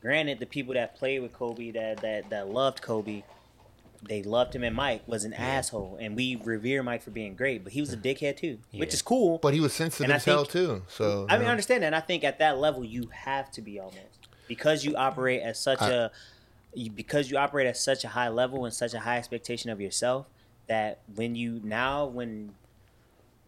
Granted, 0.00 0.38
the 0.38 0.46
people 0.46 0.74
that 0.74 0.94
played 0.94 1.20
with 1.20 1.32
Kobe, 1.32 1.72
that 1.72 2.00
that 2.02 2.30
that 2.30 2.48
loved 2.48 2.80
Kobe, 2.80 3.24
they 4.02 4.22
loved 4.22 4.54
him, 4.54 4.62
and 4.64 4.74
Mike 4.76 5.02
was 5.06 5.24
an 5.24 5.32
asshole, 5.32 5.98
and 6.00 6.14
we 6.16 6.36
revere 6.36 6.82
Mike 6.82 7.02
for 7.02 7.10
being 7.10 7.34
great, 7.34 7.64
but 7.64 7.72
he 7.72 7.80
was 7.80 7.92
a 7.92 7.96
dickhead 7.96 8.36
too, 8.36 8.58
which 8.72 8.94
is 8.94 9.02
cool. 9.02 9.38
But 9.38 9.54
he 9.54 9.60
was 9.60 9.72
sensitive 9.72 10.04
And 10.04 10.12
I 10.12 10.16
as 10.16 10.24
hell 10.24 10.44
too. 10.44 10.82
So 10.88 11.26
I 11.28 11.34
you 11.34 11.40
mean, 11.40 11.48
I 11.48 11.50
understand 11.50 11.82
that. 11.82 11.86
And 11.88 11.96
I 11.96 12.00
think 12.00 12.22
at 12.24 12.38
that 12.38 12.58
level, 12.58 12.84
you 12.84 13.08
have 13.12 13.50
to 13.52 13.62
be 13.62 13.78
almost 13.80 14.28
because 14.46 14.84
you 14.84 14.94
operate 14.96 15.42
at 15.42 15.56
such 15.56 15.82
I- 15.82 15.90
a 15.90 16.10
because 16.94 17.30
you 17.30 17.38
operate 17.38 17.66
at 17.66 17.76
such 17.76 18.04
a 18.04 18.08
high 18.08 18.28
level 18.28 18.64
and 18.64 18.72
such 18.74 18.94
a 18.94 19.00
high 19.00 19.16
expectation 19.18 19.70
of 19.70 19.80
yourself 19.80 20.26
that 20.68 21.00
when 21.14 21.34
you 21.34 21.60
now 21.64 22.04
when 22.06 22.54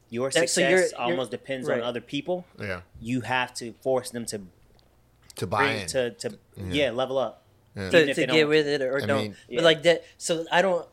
your 0.09 0.29
That- 0.31 0.35
so 0.35 0.41
success 0.47 0.71
you're- 0.71 0.83
you're- 0.83 0.93
almost 0.99 1.31
depends 1.31 1.69
right. 1.69 1.79
on 1.81 1.85
other 1.87 2.01
people, 2.01 2.45
yeah, 2.59 2.81
you 3.01 3.21
have 3.21 3.55
to 3.55 3.75
force 3.83 4.11
them 4.11 4.25
to 4.27 4.41
to 5.37 5.47
buy 5.47 5.65
bring 5.65 5.81
in. 5.83 5.87
to 5.89 6.11
to 6.11 6.39
yeah. 6.57 6.91
level 6.91 7.19
up. 7.19 7.40
Yeah. 7.77 7.91
To, 7.91 8.07
to 8.07 8.15
get 8.15 8.27
don't- 8.27 8.49
with 8.49 8.67
it 8.67 8.83
or, 8.83 9.03
I 9.03 9.07
don't. 9.07 9.23
mean- 9.23 9.37
Yeah. 9.49 9.57
But 9.59 9.65
like 9.65 9.83
that, 9.85 10.05
so 10.19 10.45
I 10.51 10.61
don't 10.63 10.87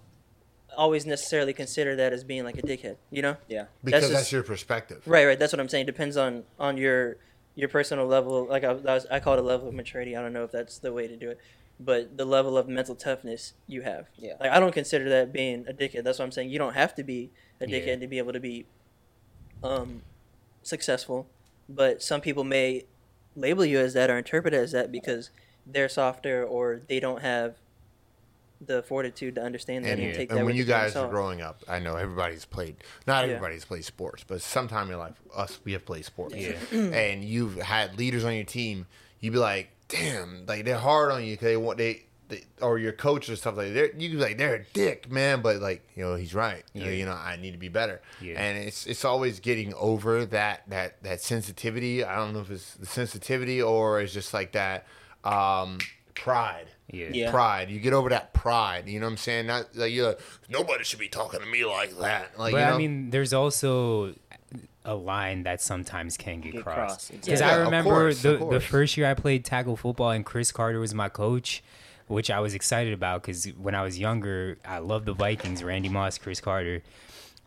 always 0.77 1.05
necessarily 1.07 1.53
consider 1.53 1.95
that 1.95 2.13
as 2.13 2.23
being 2.23 2.43
like 2.43 2.57
a 2.57 2.61
dickhead. 2.61 2.97
You 3.09 3.21
know? 3.23 3.37
Yeah, 3.47 3.65
because 3.83 4.03
that's, 4.09 4.21
just- 4.23 4.31
your 4.31 4.43
perspective. 4.43 5.01
Right, 5.05 5.25
right. 5.25 5.39
That's 5.39 5.51
what 5.53 5.59
I'm 5.59 5.69
saying. 5.69 5.85
Depends 5.87 6.17
on 6.17 6.43
on 6.59 6.77
your 6.77 7.17
your 7.55 7.69
personal 7.69 8.05
level. 8.05 8.45
Like 8.47 8.63
I, 8.63 8.67
I, 8.69 8.73
was, 8.73 9.05
I 9.09 9.19
call 9.19 9.33
it 9.33 9.39
a 9.39 9.43
level 9.43 9.67
of 9.69 9.73
maturity. 9.73 10.15
I 10.15 10.21
don't 10.21 10.33
know 10.33 10.43
if 10.43 10.51
that's 10.51 10.77
the 10.77 10.93
way 10.93 11.07
to 11.07 11.15
do 11.17 11.31
it, 11.31 11.39
but 11.79 12.15
the 12.15 12.25
level 12.25 12.55
of 12.57 12.67
mental 12.67 12.93
toughness 12.93 13.53
you 13.65 13.81
have. 13.81 14.07
Yeah. 14.17 14.33
Like 14.39 14.51
I 14.51 14.59
don't 14.59 14.73
consider 14.73 15.09
that 15.09 15.33
being 15.33 15.65
a 15.67 15.73
dickhead. 15.73 16.03
That's 16.03 16.19
what 16.19 16.25
I'm 16.25 16.31
saying. 16.31 16.51
You 16.51 16.59
don't 16.59 16.75
have 16.75 16.93
to 16.95 17.03
be 17.03 17.31
a 17.59 17.67
Yeah. 17.67 17.79
dickhead 17.79 17.99
to 18.01 18.07
be 18.07 18.19
able 18.19 18.33
to 18.33 18.39
be 18.39 18.67
um, 19.63 20.03
successful, 20.61 21.27
but 21.67 22.03
some 22.03 22.21
people 22.21 22.43
may 22.43 22.83
label 23.35 23.65
you 23.65 23.79
as 23.79 23.93
that 23.95 24.09
or 24.11 24.17
interpret 24.19 24.53
it 24.53 24.57
as 24.57 24.71
that 24.73 24.91
because 24.91 25.31
they're 25.69 25.89
softer 25.89 26.43
or 26.43 26.81
they 26.87 26.99
don't 26.99 27.21
have 27.21 27.55
the 28.59 28.81
fortitude 28.83 29.35
to 29.35 29.41
understand 29.43 29.85
that 29.85 29.93
And, 29.93 30.01
and, 30.01 30.15
take 30.15 30.29
that 30.29 30.37
and 30.37 30.45
when 30.45 30.55
you 30.55 30.63
a 30.63 30.65
grain 30.65 30.77
of 30.77 30.83
guys 30.85 30.95
are 30.95 31.07
growing 31.09 31.41
up, 31.41 31.63
I 31.67 31.77
know 31.79 31.95
everybody's 31.95 32.45
played. 32.45 32.77
Not 33.05 33.25
Yeah. 33.25 33.33
everybody's 33.35 33.65
played 33.65 33.85
sports, 33.85 34.23
but 34.27 34.41
sometime 34.41 34.89
in 34.89 34.97
life, 34.97 35.13
us 35.35 35.59
we 35.63 35.73
have 35.73 35.85
played 35.85 36.05
sports. 36.05 36.35
Yeah. 36.35 36.53
and 36.71 37.23
you've 37.23 37.57
had 37.57 37.97
leaders 37.99 38.23
on 38.25 38.33
your 38.33 38.45
team. 38.45 38.87
You'd 39.19 39.33
be 39.33 39.39
like, 39.39 39.69
damn, 39.89 40.45
like 40.47 40.65
they're 40.65 40.79
hard 40.79 41.11
on 41.11 41.23
you 41.23 41.33
because 41.33 41.45
they 41.45 41.57
want 41.57 41.77
they, 41.77 42.03
they 42.29 42.43
or 42.59 42.79
your 42.79 42.93
coach 42.93 43.29
or 43.29 43.35
stuff 43.35 43.57
like 43.57 43.73
that. 43.75 44.01
You 44.01 44.09
could 44.09 44.17
be 44.17 44.23
like, 44.23 44.37
they're 44.39 44.55
a 44.55 44.63
dick, 44.73 45.11
man, 45.11 45.41
but 45.41 45.57
like 45.61 45.87
you 45.95 46.03
know 46.03 46.15
he's 46.15 46.33
right. 46.33 46.63
You 46.73 46.81
know, 46.83 46.87
Yeah. 46.89 46.95
you 46.95 47.05
know 47.05 47.13
I 47.13 47.35
need 47.35 47.51
to 47.51 47.57
be 47.59 47.69
better. 47.69 48.01
Yeah. 48.21 48.41
And 48.41 48.57
it's 48.57 48.87
it's 48.87 49.05
always 49.05 49.39
getting 49.39 49.71
over 49.75 50.25
that 50.25 50.63
that 50.69 51.03
that 51.03 51.21
sensitivity. 51.21 52.03
I 52.03 52.15
don't 52.15 52.33
know 52.33 52.41
if 52.41 52.49
it's 52.49 52.73
the 52.73 52.87
sensitivity 52.87 53.61
or 53.61 54.01
it's 54.01 54.13
just 54.13 54.33
like 54.33 54.53
that 54.53 54.87
um, 55.27 55.77
pride. 56.15 56.67
Yeah. 56.91 57.09
Yeah. 57.11 57.31
Pride. 57.31 57.69
You 57.69 57.79
get 57.79 57.93
over 57.93 58.09
that 58.09 58.33
pride. 58.33 58.87
You 58.87 58.99
know 58.99 59.05
what 59.07 59.11
I'm 59.11 59.17
saying? 59.17 59.47
Not 59.47 59.75
like 59.75 59.91
you're 59.91 60.07
like, 60.09 60.19
nobody 60.49 60.83
should 60.83 60.99
be 60.99 61.09
talking 61.09 61.39
to 61.41 61.45
me 61.45 61.65
like 61.65 61.97
that. 61.99 62.37
Like 62.39 62.53
But 62.53 62.59
you 62.59 62.65
know? 62.65 62.73
I 62.73 62.77
mean, 62.77 63.09
there's 63.09 63.33
also 63.33 64.13
a 64.85 64.95
line 64.95 65.43
that 65.43 65.61
sometimes 65.61 66.15
can 66.15 66.39
get, 66.39 66.53
Get 66.53 66.63
crossed. 66.63 66.77
crossed, 66.77 67.11
Because 67.11 67.27
exactly. 67.27 67.53
I 67.53 67.55
Yeah, 67.57 67.61
of 67.61 67.65
remember 67.67 67.89
course, 67.91 68.21
the 68.21 68.37
the 68.49 68.61
first 68.61 68.95
year 68.95 69.05
I 69.09 69.15
played 69.15 69.43
tackle 69.43 69.75
football 69.75 70.11
and 70.11 70.25
Cris 70.25 70.51
Carter 70.53 70.79
was 70.79 70.93
my 70.93 71.09
coach, 71.09 71.61
which 72.07 72.31
I 72.31 72.39
was 72.39 72.53
excited 72.53 72.93
about 72.93 73.21
because 73.21 73.45
when 73.57 73.75
I 73.75 73.83
was 73.83 73.99
younger, 73.99 74.57
I 74.65 74.77
loved 74.79 75.05
the 75.07 75.13
Vikings, 75.13 75.61
Randy 75.63 75.89
Moss, 75.89 76.17
Cris 76.17 76.39
Carter. 76.39 76.83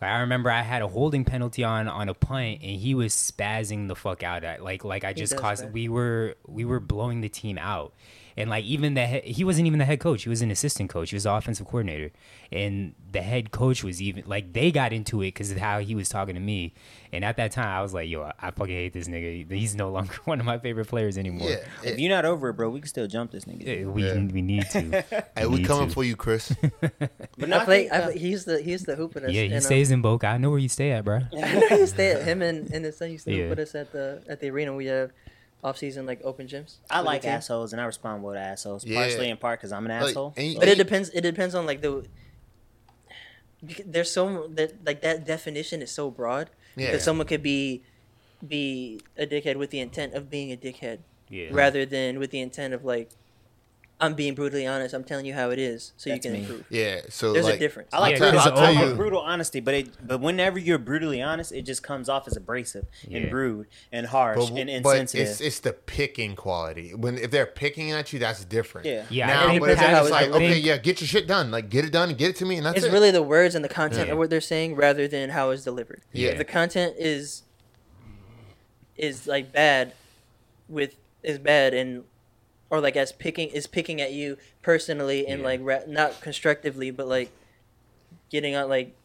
Like, 0.00 0.10
I 0.10 0.20
remember 0.20 0.50
I 0.50 0.62
had 0.62 0.82
a 0.82 0.88
holding 0.88 1.24
penalty 1.24 1.62
on 1.64 1.88
on 1.88 2.08
a 2.08 2.14
punt 2.14 2.60
and 2.62 2.80
he 2.80 2.94
was 2.94 3.14
spazzing 3.14 3.88
the 3.88 3.96
fuck 3.96 4.22
out 4.22 4.44
at 4.44 4.62
like 4.62 4.84
like 4.84 5.04
I 5.04 5.12
just 5.12 5.36
caused 5.36 5.64
that. 5.64 5.72
we 5.72 5.88
were 5.88 6.36
we 6.46 6.64
were 6.64 6.80
blowing 6.80 7.20
the 7.20 7.28
team 7.28 7.58
out. 7.58 7.92
And 8.40 8.50
like 8.50 8.64
even 8.64 8.94
the 8.94 9.06
he- 9.06 9.32
he 9.32 9.44
wasn't 9.44 9.66
even 9.66 9.78
the 9.78 9.84
head 9.84 10.00
coach; 10.00 10.22
he 10.24 10.28
was 10.28 10.42
an 10.42 10.50
assistant 10.50 10.90
coach. 10.90 11.10
He 11.10 11.16
was 11.16 11.24
the 11.24 11.32
offensive 11.32 11.66
coordinator, 11.66 12.10
and 12.50 12.94
the 13.12 13.20
head 13.22 13.50
coach 13.50 13.84
was 13.84 14.00
even 14.00 14.24
like 14.26 14.52
they 14.52 14.70
got 14.70 14.92
into 14.92 15.20
it 15.22 15.26
because 15.28 15.50
of 15.50 15.58
how 15.58 15.78
he 15.80 15.94
was 15.94 16.08
talking 16.08 16.34
to 16.34 16.40
me. 16.40 16.72
And 17.12 17.24
at 17.24 17.36
that 17.38 17.50
time, 17.52 17.66
I 17.68 17.82
was 17.82 17.92
like, 17.92 18.08
"Yo, 18.08 18.22
I, 18.22 18.32
I 18.40 18.50
fucking 18.52 18.74
hate 18.74 18.92
this 18.92 19.08
nigga. 19.08 19.50
He's 19.62 19.74
no 19.74 19.90
longer 19.90 20.14
one 20.24 20.40
of 20.40 20.46
my 20.46 20.58
favorite 20.58 20.86
players 20.88 21.18
anymore." 21.18 21.50
yeah. 21.50 21.56
If 21.82 21.98
you're 21.98 22.10
not 22.10 22.24
over 22.24 22.48
it, 22.50 22.54
bro, 22.54 22.70
we 22.70 22.80
can 22.80 22.88
still 22.88 23.06
jump 23.06 23.30
this 23.32 23.44
nigga. 23.44 23.66
Yeah, 23.66 23.86
we 23.86 24.04
Yeah. 24.06 24.14
we 24.18 24.42
need 24.42 24.68
to. 24.70 25.04
Hey, 25.36 25.46
we 25.46 25.58
need 25.58 25.66
coming 25.66 25.88
to. 25.88 25.94
for 25.94 26.04
you, 26.04 26.16
Chris. 26.16 26.52
But 27.38 27.52
I 27.52 27.64
play. 27.64 27.88
I 27.90 27.98
uh, 27.98 28.04
play 28.06 28.18
he's 28.18 28.44
the 28.44 28.60
he's 28.60 28.82
the 28.84 28.96
hoop 28.96 29.14
with 29.14 29.24
us. 29.24 29.30
Yeah, 29.32 29.42
he 29.42 29.46
and, 29.46 29.54
um, 29.56 29.60
stays 29.60 29.90
in 29.90 30.02
Boca. 30.02 30.26
I 30.28 30.38
know 30.38 30.50
where 30.50 30.58
you 30.58 30.68
stay 30.68 30.92
at, 30.92 31.04
bro. 31.04 31.20
I 31.36 31.54
know 31.54 31.68
he 31.78 31.86
stay 31.86 32.12
at 32.12 32.22
him 32.22 32.42
and, 32.42 32.70
and 32.72 32.84
his 32.84 32.96
son 32.96 33.10
used 33.10 33.24
to 33.26 33.32
Yeah. 33.32 33.42
hoop 33.48 33.50
with 33.50 33.58
us 33.60 33.74
at 33.74 33.92
the 33.92 34.22
at 34.28 34.40
the 34.40 34.48
arena. 34.50 34.74
We 34.74 34.86
have 34.86 35.10
off 35.62 35.76
season 35.78 36.06
like 36.06 36.20
open 36.24 36.46
gyms. 36.48 36.76
I 36.90 37.00
like 37.00 37.24
assholes, 37.26 37.72
and 37.72 37.80
I 37.80 37.84
respond 37.84 38.22
well 38.22 38.34
to 38.34 38.40
assholes. 38.40 38.84
Yeah. 38.84 38.96
Partially 39.00 39.28
in 39.28 39.36
part 39.36 39.58
because 39.60 39.72
I'm 39.72 39.84
an 39.86 39.92
Like, 40.00 40.10
asshole. 40.10 40.34
and- 40.36 40.58
But 40.58 40.68
it 40.68 40.78
depends. 40.78 41.10
It 41.10 41.20
depends 41.22 41.54
on 41.54 41.66
like 41.66 41.80
the. 41.82 42.04
There's 43.84 44.10
so 44.10 44.48
that 44.54 44.84
like 44.86 45.02
that 45.02 45.26
definition 45.26 45.82
is 45.82 45.90
so 45.90 46.10
broad 46.10 46.48
Yeah. 46.76 46.92
that 46.92 47.02
someone 47.02 47.26
could 47.26 47.42
be 47.42 47.82
be 48.46 49.00
a 49.18 49.26
dickhead 49.26 49.56
with 49.56 49.68
the 49.68 49.80
intent 49.80 50.14
of 50.14 50.30
being 50.30 50.50
a 50.50 50.56
dickhead 50.56 51.00
Yeah. 51.28 51.48
rather 51.52 51.84
than 51.84 52.18
with 52.18 52.30
the 52.30 52.40
intent 52.40 52.72
of 52.72 52.86
like 52.86 53.10
I'm 54.02 54.14
being 54.14 54.34
brutally 54.34 54.66
honest. 54.66 54.94
I'm 54.94 55.04
telling 55.04 55.26
you 55.26 55.34
how 55.34 55.50
it 55.50 55.58
is 55.58 55.92
so 55.98 56.08
That's 56.08 56.24
you 56.24 56.30
can 56.30 56.40
me. 56.40 56.46
improve. 56.46 56.64
Yeah. 56.70 57.02
So 57.10 57.32
There's 57.34 57.44
like, 57.44 57.56
a 57.56 57.58
difference. 57.58 57.90
I 57.92 57.98
like 58.00 58.12
Yeah, 58.12 58.18
brutal, 58.18 58.32
because 58.40 58.46
I'll 58.52 58.56
tell 58.56 58.74
like 58.74 58.88
you- 58.88 58.94
brutal 59.02 59.20
honesty, 59.20 59.60
but 59.60 59.74
it, 59.74 60.06
but 60.06 60.20
whenever 60.20 60.58
you're 60.58 60.78
brutally 60.78 61.20
honest, 61.20 61.52
it 61.52 61.62
just 61.62 61.82
comes 61.82 62.08
off 62.08 62.26
as 62.26 62.36
abrasive 62.36 62.86
and 63.12 63.30
rude 63.32 63.66
and 63.92 64.06
harsh 64.06 64.38
But, 64.38 64.58
and 64.58 64.82
but 64.82 64.96
insensitive. 64.96 65.28
it's 65.28 65.40
it's 65.42 65.60
the 65.60 65.74
picking 65.74 66.34
quality. 66.34 66.94
When 66.94 67.18
if 67.18 67.30
they're 67.30 67.44
picking 67.46 67.90
at 67.90 68.12
you, 68.12 68.18
that's 68.18 68.44
different. 68.46 68.86
Yeah. 68.86 69.04
Yeah, 69.10 69.26
Now, 69.26 69.58
but 69.58 69.70
if 69.70 69.78
how 69.78 69.90
it's 69.98 70.00
it's 70.02 70.10
like, 70.10 70.30
okay, 70.30 70.58
yeah, 70.58 70.78
get 70.78 71.00
your 71.00 71.08
shit 71.08 71.26
done. 71.26 71.50
Like, 71.50 71.68
get 71.68 71.84
it 71.84 71.92
done, 71.92 72.14
get 72.14 72.30
it 72.30 72.36
to 72.36 72.46
me, 72.46 72.56
and 72.56 72.64
that's 72.66 72.78
it's 72.78 72.86
it. 72.86 72.92
really 72.92 73.10
the 73.10 73.22
words 73.22 73.54
and 73.54 73.62
the 73.64 73.68
content 73.68 74.06
Yeah. 74.06 74.12
of 74.14 74.18
what 74.18 74.30
they're 74.30 74.40
saying 74.40 74.76
rather 74.76 75.06
than 75.08 75.30
how 75.30 75.50
it's 75.50 75.62
delivered. 75.64 76.00
Yeah. 76.12 76.30
If 76.30 76.38
the 76.38 76.44
content 76.46 76.94
is 76.98 77.42
is 78.96 79.26
like 79.26 79.52
bad 79.52 79.92
with 80.68 80.94
is 81.22 81.38
bad 81.38 81.74
and 81.74 82.04
or 82.70 82.80
like 82.80 82.96
as 82.96 83.12
picking 83.12 83.48
is 83.50 83.66
picking 83.66 84.00
at 84.00 84.12
you 84.12 84.36
personally 84.62 85.26
and 85.26 85.40
Yeah. 85.40 85.46
like 85.46 85.60
ra- 85.62 85.80
not 85.86 86.20
constructively 86.20 86.90
but 86.90 87.06
like 87.08 87.30
getting 88.30 88.54
on 88.54 88.68
like 88.68 88.96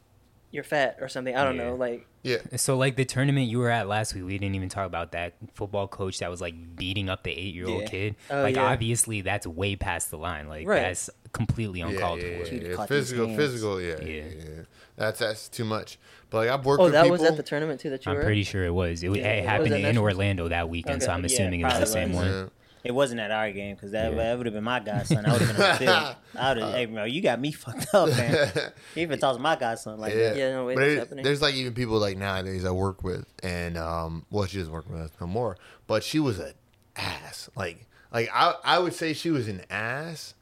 you're 0.51 0.63
fat 0.63 0.97
or 1.01 1.09
something. 1.09 1.35
I 1.35 1.43
don't 1.43 1.57
Yeah. 1.57 1.63
know. 1.69 1.75
Like 1.75 2.07
yeah. 2.23 2.37
So 2.55 2.77
like 2.77 2.95
the 2.95 3.05
tournament 3.05 3.49
you 3.49 3.59
were 3.59 3.69
at 3.69 3.87
last 3.87 4.15
week, 4.15 4.23
we 4.25 4.37
didn't 4.37 4.55
even 4.55 4.69
talk 4.69 4.87
about 4.87 5.11
that 5.11 5.33
football 5.53 5.87
coach 5.87 6.19
that 6.19 6.29
was 6.31 6.41
like 6.41 6.75
beating 6.75 7.09
up 7.09 7.23
the 7.23 7.31
eight 7.31 7.53
year 7.53 7.67
old 7.67 7.81
Yeah. 7.83 7.87
kid. 7.87 8.15
Oh, 8.31 8.41
like 8.41 8.55
yeah. 8.55 8.63
obviously 8.65 9.21
that's 9.21 9.45
way 9.45 9.75
past 9.75 10.11
the 10.11 10.17
line. 10.17 10.47
Like 10.47 10.67
Right. 10.67 10.81
that's 10.81 11.09
completely 11.33 11.81
uncalled 11.81 12.21
yeah, 12.21 12.37
for. 12.43 12.45
yeah, 12.55 12.61
He 12.61 12.69
yeah. 12.69 12.85
Physical, 12.85 13.35
physical, 13.35 13.81
yeah, 13.81 13.95
yeah, 14.01 14.05
Yeah. 14.07 14.23
yeah. 14.37 14.61
That's 14.95 15.19
that's 15.19 15.49
too 15.49 15.65
much. 15.65 15.97
But 16.29 16.37
like 16.37 16.49
I've 16.49 16.65
worked 16.65 16.79
oh, 16.81 16.85
with 16.85 16.93
that 16.93 17.03
people. 17.03 17.17
was 17.17 17.23
at 17.23 17.35
the 17.37 17.43
tournament 17.43 17.81
too 17.81 17.89
that 17.89 18.05
you 18.05 18.11
I'm 18.11 18.15
were. 18.15 18.21
at? 18.21 18.25
pretty 18.25 18.43
sure 18.43 18.63
it 18.63 18.73
was. 18.73 19.03
It, 19.03 19.13
Yeah, 19.15 19.27
it 19.33 19.45
happened 19.45 19.73
that 19.73 19.81
in? 19.81 19.97
Orlando 19.97 20.47
that 20.47 20.69
weekend, 20.69 21.03
so 21.03 21.11
I'm 21.11 21.19
Yeah, 21.21 21.25
assuming 21.25 21.59
it 21.61 21.65
was 21.65 21.79
the 21.79 21.85
same 21.85 22.13
was. 22.13 22.25
one. 22.25 22.51
Yeah. 22.85 22.89
It 22.89 22.95
wasn't 22.95 23.19
at 23.19 23.31
our 23.31 23.51
game 23.51 23.75
because 23.75 23.91
that, 23.91 24.11
Yeah. 24.11 24.17
that 24.17 24.37
would 24.37 24.45
have 24.45 24.53
been 24.53 24.63
my 24.63 24.79
godson. 24.79 25.25
I 25.25 25.31
would 25.33 25.41
have 25.41 25.55
been 25.57 25.65
on 25.65 25.71
the 25.71 25.77
field. 25.77 26.15
I 26.35 26.53
would 26.53 26.57
have, 26.63 26.71
hey, 26.73 26.85
bro, 26.85 27.03
you 27.05 27.21
got 27.21 27.39
me 27.39 27.51
fucked 27.63 27.93
up, 27.93 28.09
man. 28.09 28.51
He 28.93 29.01
even 29.01 29.19
talks 29.19 29.37
to 29.37 29.41
my 29.41 29.55
godson 29.55 29.99
like 29.99 30.13
yeah. 30.13 30.19
that. 30.29 30.37
Yeah, 30.37 30.51
no, 30.51 30.65
wait, 30.65 30.75
but 30.75 30.83
it- 30.83 30.99
happening. 30.99 31.23
there's 31.23 31.41
like 31.41 31.55
even 31.55 31.73
people 31.73 31.97
like 31.99 32.17
nowadays 32.17 32.63
I 32.65 32.71
work 32.71 33.03
with, 33.03 33.25
and 33.43 33.77
um, 33.77 34.25
well, 34.29 34.45
she 34.45 34.57
doesn't 34.59 34.71
work 34.73 34.89
with 34.89 34.99
us 35.01 35.11
no 35.19 35.27
more. 35.27 35.57
But 35.87 36.03
she 36.03 36.19
was 36.19 36.39
an 36.39 36.53
ass. 36.95 37.49
Like, 37.55 37.87
like 38.13 38.29
I, 38.33 38.53
I 38.63 38.79
would 38.79 38.93
say 38.93 39.13
she 39.13 39.31
was 39.31 39.47
an 39.47 39.63
ass, 39.69 40.33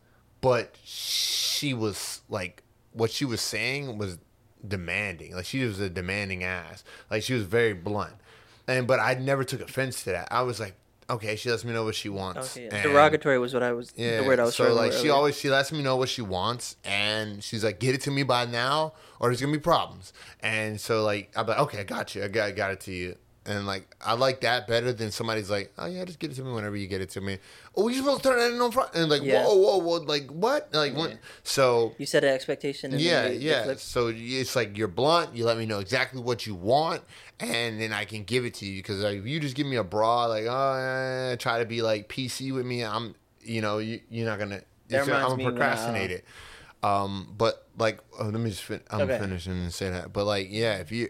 but 0.41 0.75
she 0.83 1.73
was 1.73 2.21
like 2.29 2.63
what 2.91 3.09
she 3.11 3.25
was 3.25 3.41
saying 3.41 3.97
was 3.97 4.17
demanding. 4.67 5.35
Like 5.35 5.45
she 5.45 5.63
was 5.65 5.79
a 5.79 5.89
demanding 5.89 6.43
ass. 6.43 6.83
Like 7.09 7.23
she 7.23 7.33
was 7.33 7.43
very 7.43 7.73
blunt, 7.73 8.13
and 8.67 8.85
but 8.87 8.99
I 8.99 9.13
never 9.15 9.43
took 9.43 9.61
offense 9.61 10.03
to 10.03 10.11
that. 10.11 10.27
I 10.31 10.41
was 10.41 10.59
like, 10.59 10.75
okay, 11.09 11.35
she 11.35 11.49
lets 11.49 11.63
me 11.65 11.73
know 11.73 11.83
what 11.83 11.95
she 11.95 12.09
wants. 12.09 12.55
Okay, 12.57 12.65
yeah. 12.65 12.75
and- 12.75 12.83
derogatory 12.83 13.39
was 13.39 13.53
what 13.53 13.63
I 13.63 13.71
was 13.73 13.93
yeah. 13.95 14.21
the 14.21 14.27
word 14.27 14.39
I 14.39 14.43
was 14.45 14.55
so 14.55 14.73
like 14.73 14.91
she 14.91 14.99
earlier. 14.99 15.13
always 15.13 15.37
she 15.37 15.49
lets 15.49 15.71
me 15.71 15.81
know 15.81 15.95
what 15.97 16.09
she 16.09 16.21
wants, 16.21 16.77
and 16.83 17.43
she's 17.43 17.63
like, 17.63 17.79
"Get 17.79 17.95
it 17.95 18.01
to 18.01 18.11
me 18.11 18.23
by 18.23 18.45
now, 18.45 18.93
or 19.19 19.29
there's 19.29 19.41
gonna 19.41 19.53
be 19.53 19.59
problems." 19.59 20.13
And 20.41 20.79
so 20.79 21.03
like 21.03 21.31
I'm 21.35 21.47
like, 21.47 21.59
"Okay, 21.59 21.79
I 21.79 21.83
got 21.83 22.15
you. 22.15 22.23
I 22.23 22.27
got, 22.27 22.47
I 22.47 22.51
got 22.51 22.71
it 22.71 22.79
to 22.81 22.91
you." 22.91 23.15
And 23.45 23.67
like 23.67 23.93
I 23.99 24.13
like 24.13 24.39
that 24.41 24.67
better 24.69 24.93
than 24.93 25.11
somebody's 25.11 25.49
like, 25.49 25.73
"Oh 25.77 25.85
yeah, 25.85 26.05
just 26.05 26.17
get 26.19 26.31
it 26.31 26.35
to 26.35 26.43
me 26.43 26.53
whenever 26.53 26.77
you 26.77 26.87
get 26.87 27.01
it 27.01 27.09
to 27.09 27.19
me." 27.21 27.39
Oh, 27.75 27.89
you 27.89 27.97
supposed 27.97 28.23
to 28.23 28.29
turn 28.29 28.39
it 28.39 28.55
in 28.55 28.61
on 28.61 28.71
Friday? 28.71 28.91
And 28.93 29.09
like, 29.09 29.21
Yeah. 29.21 29.43
whoa, 29.43 29.55
whoa, 29.55 29.77
whoa, 29.79 29.97
like 30.05 30.29
what? 30.29 30.73
Like 30.73 30.95
what? 30.95 31.17
So 31.43 31.93
you 31.97 32.05
set 32.05 32.23
an 32.23 32.29
expectation. 32.29 32.93
And 32.93 33.01
yeah, 33.01 33.23
then 33.23 33.31
they- 33.31 33.37
they 33.39 33.43
yeah. 33.45 33.73
So 33.77 34.13
it's 34.15 34.55
like 34.55 34.77
you're 34.77 34.87
blunt. 34.87 35.35
You 35.35 35.43
let 35.43 35.57
me 35.57 35.65
know 35.65 35.79
exactly 35.79 36.21
what 36.21 36.47
you 36.47 36.55
want, 36.55 37.01
and 37.39 37.79
then 37.79 37.91
I 37.93 38.05
can 38.05 38.23
give 38.23 38.45
it 38.45 38.53
to 38.55 38.65
you. 38.65 38.81
Because 38.81 39.01
like, 39.03 39.17
if 39.17 39.25
you 39.25 39.39
just 39.39 39.55
give 39.55 39.67
me 39.67 39.75
a 39.77 39.83
broad, 39.83 40.27
like 40.27 40.45
oh, 40.47 40.73
eh, 41.31 41.35
try 41.37 41.59
to 41.59 41.65
be 41.65 41.81
like 41.81 42.09
PC 42.09 42.53
with 42.53 42.65
me, 42.65 42.83
I'm, 42.83 43.15
you 43.41 43.61
know, 43.61 43.77
you, 43.79 43.99
you're 44.09 44.25
not 44.27 44.39
gonna. 44.39 44.61
That 44.89 45.01
I'm 45.01 45.05
gonna 45.07 45.43
procrastinate 45.51 46.11
it. 46.11 46.25
Um, 46.83 47.33
but 47.37 47.67
like, 47.77 47.99
oh, 48.19 48.25
let 48.25 48.33
me 48.39 48.49
just. 48.49 48.63
Fin- 48.63 48.81
I'm 48.89 49.01
Okay. 49.01 49.17
finishing 49.19 49.53
and 49.53 49.73
say 49.73 49.89
that. 49.89 50.13
But 50.13 50.25
like, 50.25 50.47
yeah, 50.49 50.75
if 50.77 50.91
you, 50.91 51.09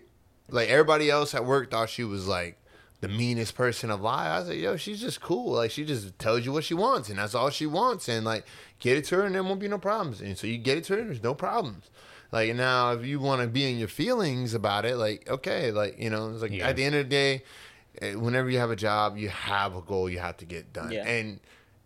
like, 0.50 0.70
everybody 0.70 1.10
else 1.10 1.34
at 1.34 1.46
work 1.46 1.72
thought 1.72 1.90
she 1.90 2.04
was 2.04 2.28
like 2.28 2.60
the 3.02 3.08
meanest 3.10 3.56
person 3.56 3.90
alive. 3.90 4.28
I 4.32 4.40
was 4.40 4.50
like, 4.50 4.60
yo, 4.60 4.78
she's 4.78 5.02
just 5.02 5.20
cool. 5.20 5.54
Like, 5.54 5.72
she 5.72 5.84
just 5.84 6.18
tells 6.20 6.46
you 6.46 6.54
what 6.54 6.64
she 6.64 6.74
wants, 6.74 7.10
and 7.10 7.18
that's 7.20 7.36
all 7.36 7.50
she 7.50 7.66
wants. 7.66 8.08
And 8.08 8.26
like, 8.26 8.46
get 8.80 8.98
it 8.98 9.06
to 9.06 9.16
her, 9.18 9.24
and 9.24 9.36
there 9.36 9.44
won't 9.44 9.60
be 9.60 9.68
no 9.68 9.78
problems. 9.80 10.22
And 10.22 10.38
so 10.38 10.48
you 10.48 10.58
get 10.58 10.78
it 10.78 10.84
to 10.86 10.94
her, 10.94 11.00
and 11.00 11.10
there's 11.10 11.24
no 11.24 11.34
problems. 11.34 11.90
Like 12.34 12.56
now, 12.56 12.92
if 12.94 13.06
you 13.06 13.20
want 13.20 13.42
to 13.44 13.48
be 13.48 13.72
in 13.72 13.78
your 13.78 13.88
feelings 13.88 14.56
about 14.56 14.86
it, 14.86 14.98
like 14.98 15.30
okay, 15.30 15.72
like 15.72 16.00
you 16.00 16.10
know, 16.10 16.32
it's 16.32 16.42
like 16.42 16.52
Yeah. 16.52 16.68
at 16.68 16.76
the 16.76 16.84
end 16.84 16.96
of 16.96 17.06
the 17.06 17.10
day, 17.10 17.44
eh, 18.02 18.16
whenever 18.16 18.50
you 18.50 18.58
have 18.58 18.72
a 18.72 18.76
job, 18.76 19.18
you 19.18 19.30
have 19.30 19.76
a 19.76 19.82
goal 19.82 20.10
you 20.10 20.18
have 20.18 20.38
to 20.38 20.46
get 20.46 20.74
done, 20.74 20.92
Yeah. 20.92 21.08
and 21.08 21.40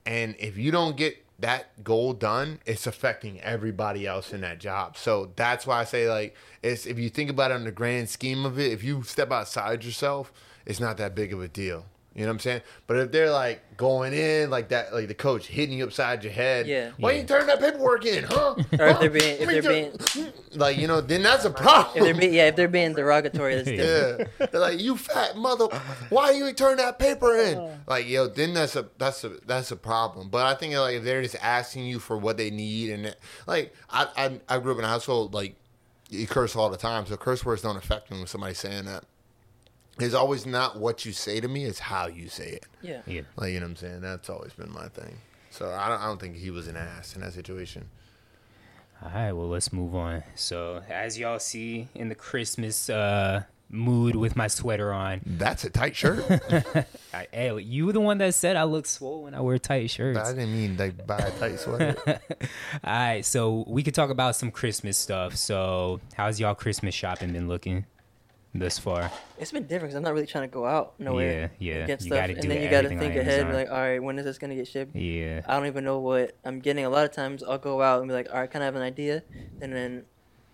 and 0.06 0.36
if 0.40 0.58
you 0.58 0.72
don't 0.72 0.96
get 0.96 1.18
that 1.40 1.84
goal 1.84 2.14
done, 2.14 2.60
it's 2.66 2.88
affecting 2.88 3.42
everybody 3.42 4.08
else 4.08 4.32
in 4.32 4.40
that 4.42 4.58
job. 4.60 4.98
So 4.98 5.34
that's 5.36 5.68
why 5.68 5.82
I 5.82 5.84
say 5.84 6.10
like 6.10 6.34
it's 6.64 6.86
if 6.86 6.98
you 6.98 7.10
think 7.10 7.30
about 7.30 7.52
it 7.52 7.56
in 7.56 7.66
the 7.66 7.72
grand 7.72 8.10
scheme 8.10 8.46
of 8.46 8.58
it, 8.58 8.72
if 8.72 8.84
you 8.86 9.04
step 9.04 9.32
outside 9.34 9.84
yourself, 9.84 10.32
it's 10.66 10.80
not 10.80 10.96
that 10.98 11.14
big 11.14 11.34
of 11.34 11.42
a 11.42 11.50
deal. 11.50 11.86
You 12.18 12.24
know 12.24 12.30
what 12.30 12.34
I'm 12.34 12.40
saying? 12.40 12.62
But 12.88 12.98
if 12.98 13.12
they're 13.12 13.30
like 13.30 13.78
going 13.78 14.12
in 14.12 14.50
like 14.50 14.70
that, 14.70 14.92
like 14.92 15.08
the 15.08 15.14
coach 15.14 15.46
hitting 15.46 15.78
you 15.78 15.84
upside 15.86 16.24
your 16.24 16.34
head, 16.34 16.66
Yeah. 16.66 16.90
why 16.98 17.12
you 17.12 17.24
turn 17.24 17.46
that 17.46 17.60
paperwork 17.60 18.06
in, 18.06 18.24
huh? 18.24 18.56
Or 18.80 18.88
if 18.88 19.00
they're 19.00 19.10
being- 19.12 19.38
if 19.40 19.48
they're 19.64 19.92
turn- 19.92 20.34
like 20.56 20.78
you 20.78 20.88
know, 20.88 21.00
then 21.00 21.22
that's 21.22 21.46
a 21.46 21.50
If 21.50 21.56
problem. 21.56 22.04
they're 22.04 22.16
being, 22.16 22.34
yeah, 22.34 22.48
if 22.48 22.56
they're 22.56 22.68
being 22.68 22.94
derogatory, 22.96 23.54
that's 23.56 23.68
different. 23.70 24.32
Yeah, 24.40 24.46
they're 24.48 24.60
like 24.60 24.80
you 24.80 24.98
fat 24.98 25.38
mother. 25.38 25.68
Why 26.10 26.32
you 26.32 26.52
turn 26.54 26.78
that 26.78 26.98
paper 26.98 27.38
in? 27.38 27.58
Uh-huh. 27.60 27.76
Like 27.86 28.08
yo, 28.10 28.28
then 28.28 28.56
that's 28.56 28.76
a 28.76 28.88
that's 28.98 29.24
a 29.24 29.30
that's 29.46 29.70
a 29.70 29.76
problem. 29.78 30.30
But 30.30 30.48
I 30.48 30.56
think 30.56 30.74
like 30.74 30.96
if 30.96 31.04
they're 31.04 31.22
just 31.22 31.38
asking 31.40 31.86
you 31.86 32.00
for 32.00 32.18
what 32.18 32.38
they 32.38 32.50
need 32.50 32.90
and 32.90 33.06
it- 33.06 33.20
like 33.46 33.76
I 33.92 34.08
I, 34.50 34.56
I 34.56 34.58
grew 34.60 34.72
up 34.72 34.80
in 34.80 34.86
a 34.86 34.88
household 34.88 35.36
like 35.36 35.56
you 36.10 36.26
curse 36.26 36.56
all 36.56 36.70
the 36.72 36.78
time, 36.78 37.06
so 37.06 37.16
curse 37.16 37.46
words 37.46 37.62
don't 37.62 37.78
affect 37.78 38.10
me 38.10 38.18
when 38.18 38.26
somebody's 38.26 38.58
saying 38.58 38.86
that. 38.86 39.04
It's 40.00 40.14
always 40.14 40.46
not 40.46 40.78
what 40.78 41.06
you 41.06 41.12
say 41.12 41.40
to 41.40 41.48
me; 41.48 41.66
it's 41.66 41.80
how 41.80 42.08
you 42.08 42.30
say 42.30 42.50
it. 42.50 42.66
Yeah. 42.82 43.02
Yeah. 43.06 43.22
Like 43.36 43.54
you 43.54 43.60
know 43.60 43.66
what 43.66 43.72
I'm 43.72 43.76
saying. 43.78 44.02
That's 44.02 44.30
always 44.30 44.54
been 44.54 44.72
my 44.72 44.88
thing. 44.90 45.18
So 45.50 45.72
I 45.72 45.90
don't, 45.90 46.00
I 46.02 46.06
don't 46.06 46.20
think 46.20 46.36
he 46.36 46.52
was 46.52 46.68
an 46.68 46.76
ass 46.76 47.16
in 47.16 47.22
that 47.22 47.34
situation. 47.34 47.90
All 49.04 49.12
right, 49.14 49.32
well, 49.32 49.48
let's 49.48 49.72
move 49.72 49.94
on. 49.96 50.24
So, 50.36 50.82
as 50.90 51.20
y'all 51.20 51.38
see 51.40 51.88
in 51.94 52.10
the 52.10 52.16
Christmas 52.16 52.90
uh, 52.90 53.44
mood 53.70 54.16
with 54.16 54.36
my 54.36 54.48
sweater 54.48 54.92
on, 54.92 55.22
That's 55.24 55.64
a 55.64 55.70
tight 55.70 55.96
shirt. 55.96 56.26
I, 57.14 57.28
hey, 57.32 57.60
you 57.60 57.86
were 57.86 57.94
the 57.94 58.02
one 58.02 58.18
that 58.18 58.34
said 58.34 58.56
I 58.56 58.64
look 58.64 58.88
swole 58.88 59.24
when 59.24 59.36
I 59.36 59.42
wear 59.42 59.60
tight 59.60 59.92
shirts. 59.92 60.18
I 60.18 60.34
didn't 60.34 60.52
mean 60.52 60.78
like 60.78 61.06
buy 61.06 61.18
a 61.20 61.32
tight 61.40 61.60
sweater. 61.60 61.96
All 62.08 62.18
right, 62.84 63.24
so 63.24 63.66
we 63.68 63.84
could 63.84 63.94
talk 63.94 64.10
about 64.10 64.36
some 64.36 64.50
Christmas 64.50 64.98
stuff. 64.98 65.36
So, 65.36 66.00
how's 66.16 66.40
y'all 66.40 66.56
Christmas 66.56 66.96
shopping 66.96 67.34
been 67.34 67.48
looking 67.48 67.86
thus 68.54 68.80
far? 68.80 69.12
It's 69.38 69.52
been 69.52 69.64
different 69.64 69.90
because 69.90 69.96
I'm 69.96 70.04
not 70.04 70.14
really 70.14 70.26
trying 70.26 70.50
to 70.50 70.54
go 70.54 70.66
out 70.66 71.00
nowhere. 71.00 71.52
Yeah, 71.60 71.80
yeah. 71.80 71.88
Get 71.88 72.02
stuff, 72.02 72.30
and 72.30 72.42
then 72.42 72.62
you 72.62 72.70
got 72.70 72.82
to 72.82 72.90
think 72.90 73.16
ahead. 73.16 73.54
Like, 73.54 73.70
all 73.70 73.78
right, 73.78 74.02
when 74.02 74.18
is 74.20 74.26
this 74.26 74.38
gonna 74.38 74.56
get 74.56 74.68
shipped? 74.68 74.96
Yeah, 74.96 75.42
I 75.48 75.56
don't 75.56 75.68
even 75.68 75.84
know 75.84 76.00
what 76.00 76.36
I'm 76.44 76.60
getting. 76.60 76.86
A 76.86 76.90
lot 76.90 77.06
of 77.06 77.12
times 77.12 77.44
I'll 77.44 77.58
go 77.58 77.82
out 77.82 78.00
and 78.00 78.08
be 78.08 78.14
like, 78.14 78.30
all 78.32 78.40
right, 78.40 78.50
kind 78.50 78.64
of 78.64 78.68
have 78.68 78.76
an 78.76 78.82
idea, 78.82 79.24
and 79.62 79.74
then 79.74 80.06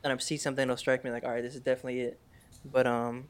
and 0.03 0.13
I 0.13 0.17
see 0.17 0.37
something 0.37 0.67
that'll 0.67 0.77
strike 0.77 1.03
me 1.03 1.11
like, 1.11 1.23
all 1.23 1.31
right, 1.31 1.41
this 1.41 1.55
is 1.55 1.61
definitely 1.61 2.01
it. 2.01 2.19
But 2.65 2.87
um, 2.87 3.29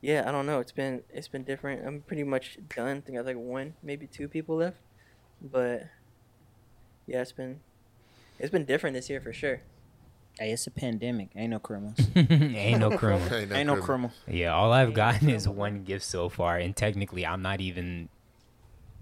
yeah, 0.00 0.24
I 0.26 0.32
don't 0.32 0.46
know. 0.46 0.60
It's 0.60 0.72
been 0.72 1.02
it's 1.10 1.28
been 1.28 1.44
different. 1.44 1.86
I'm 1.86 2.00
pretty 2.02 2.24
much 2.24 2.58
done. 2.74 2.98
I 2.98 3.00
think 3.00 3.16
I 3.16 3.18
have 3.18 3.26
like 3.26 3.36
one, 3.36 3.74
maybe 3.82 4.06
two 4.06 4.28
people 4.28 4.56
left, 4.56 4.78
but 5.40 5.88
yeah, 7.06 7.20
it's 7.20 7.32
been 7.32 7.60
it's 8.38 8.50
been 8.50 8.64
different 8.64 8.94
this 8.94 9.08
year 9.10 9.20
for 9.20 9.32
sure. 9.32 9.62
Hey, 10.38 10.52
it's 10.52 10.66
a 10.66 10.70
pandemic. 10.70 11.30
Ain't 11.36 11.50
no 11.50 11.58
criminals. 11.58 11.98
ain't 12.16 12.80
no 12.80 12.96
criminal. 12.96 13.54
Ain't 13.54 13.66
no 13.66 13.76
criminal. 13.76 14.12
Yeah, 14.26 14.54
all 14.54 14.72
I've 14.72 14.94
gotten 14.94 15.28
is 15.28 15.46
one 15.48 15.84
gift 15.84 16.04
so 16.04 16.28
far, 16.28 16.56
and 16.58 16.74
technically, 16.74 17.26
I'm 17.26 17.42
not 17.42 17.60
even 17.60 18.08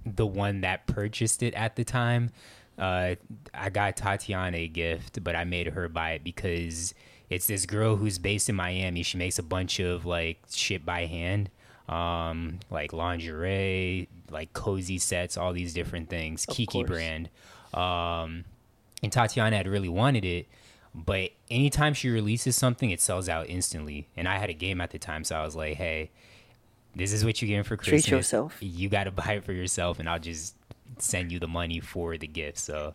the 0.05 0.27
one 0.27 0.63
that 0.63 0.87
purchased 0.87 1.43
it 1.43 1.55
at 1.55 1.77
the 1.77 1.85
time. 1.85 2.31
Uh, 2.79 3.15
I 3.53 3.71
got 3.71 3.97
Tatiana 3.97 4.57
a 4.57 4.69
gift, 4.69 5.23
but 5.23 5.37
I 5.37 5.45
made 5.45 5.69
her 5.69 5.89
buy 5.89 6.13
it 6.13 6.25
because 6.25 6.95
it's 7.29 7.47
this 7.47 7.67
girl 7.67 7.97
who's 7.97 8.19
based 8.19 8.49
in 8.49 8.57
Miami. 8.57 9.03
She 9.03 9.19
makes 9.19 9.39
a 9.39 9.43
bunch 9.43 9.79
of 9.81 10.07
like 10.07 10.39
shit 10.51 10.85
by 10.85 11.07
hand, 11.07 11.51
um, 11.89 12.59
like 12.71 12.93
lingerie, 12.93 14.09
like 14.31 14.53
cozy 14.53 14.99
sets, 14.99 15.37
all 15.37 15.53
these 15.53 15.75
different 15.75 16.09
things. 16.09 16.45
Of 16.49 16.57
Kiki 16.57 16.79
course. 16.79 16.89
brand. 16.89 17.29
Um, 17.75 18.45
and 19.03 19.13
Tatiana 19.13 19.57
had 19.57 19.69
really 19.69 19.89
wanted 19.89 20.25
it, 20.25 20.47
but 20.95 21.31
anytime 21.51 21.95
she 21.95 22.09
releases 22.09 22.57
something, 22.57 22.91
it 22.91 23.01
sells 23.01 23.29
out 23.29 23.49
instantly. 23.49 24.09
And 24.17 24.27
I 24.29 24.39
had 24.39 24.51
a 24.51 24.55
game 24.55 24.81
at 24.81 24.91
the 24.91 24.99
time, 24.99 25.25
so 25.25 25.37
I 25.37 25.45
was 25.45 25.55
like, 25.57 25.77
"Hey, 25.77 26.11
this 26.95 27.13
is 27.13 27.25
what 27.25 27.41
you're 27.41 27.49
getting 27.49 27.63
for 27.65 27.77
Treat 27.77 27.91
Christmas. 27.91 28.11
yourself. 28.11 28.57
You 28.61 28.89
got 28.89 29.05
to 29.05 29.11
buy 29.13 29.35
it 29.35 29.45
for 29.45 29.53
yourself, 29.53 29.99
and 29.99 30.09
I'll 30.09 30.19
just 30.19 30.57
send 30.99 31.31
you 31.33 31.39
the 31.39 31.49
money 31.49 31.81
for 31.81 32.17
the 32.19 32.27
gift." 32.27 32.59
So 32.59 32.95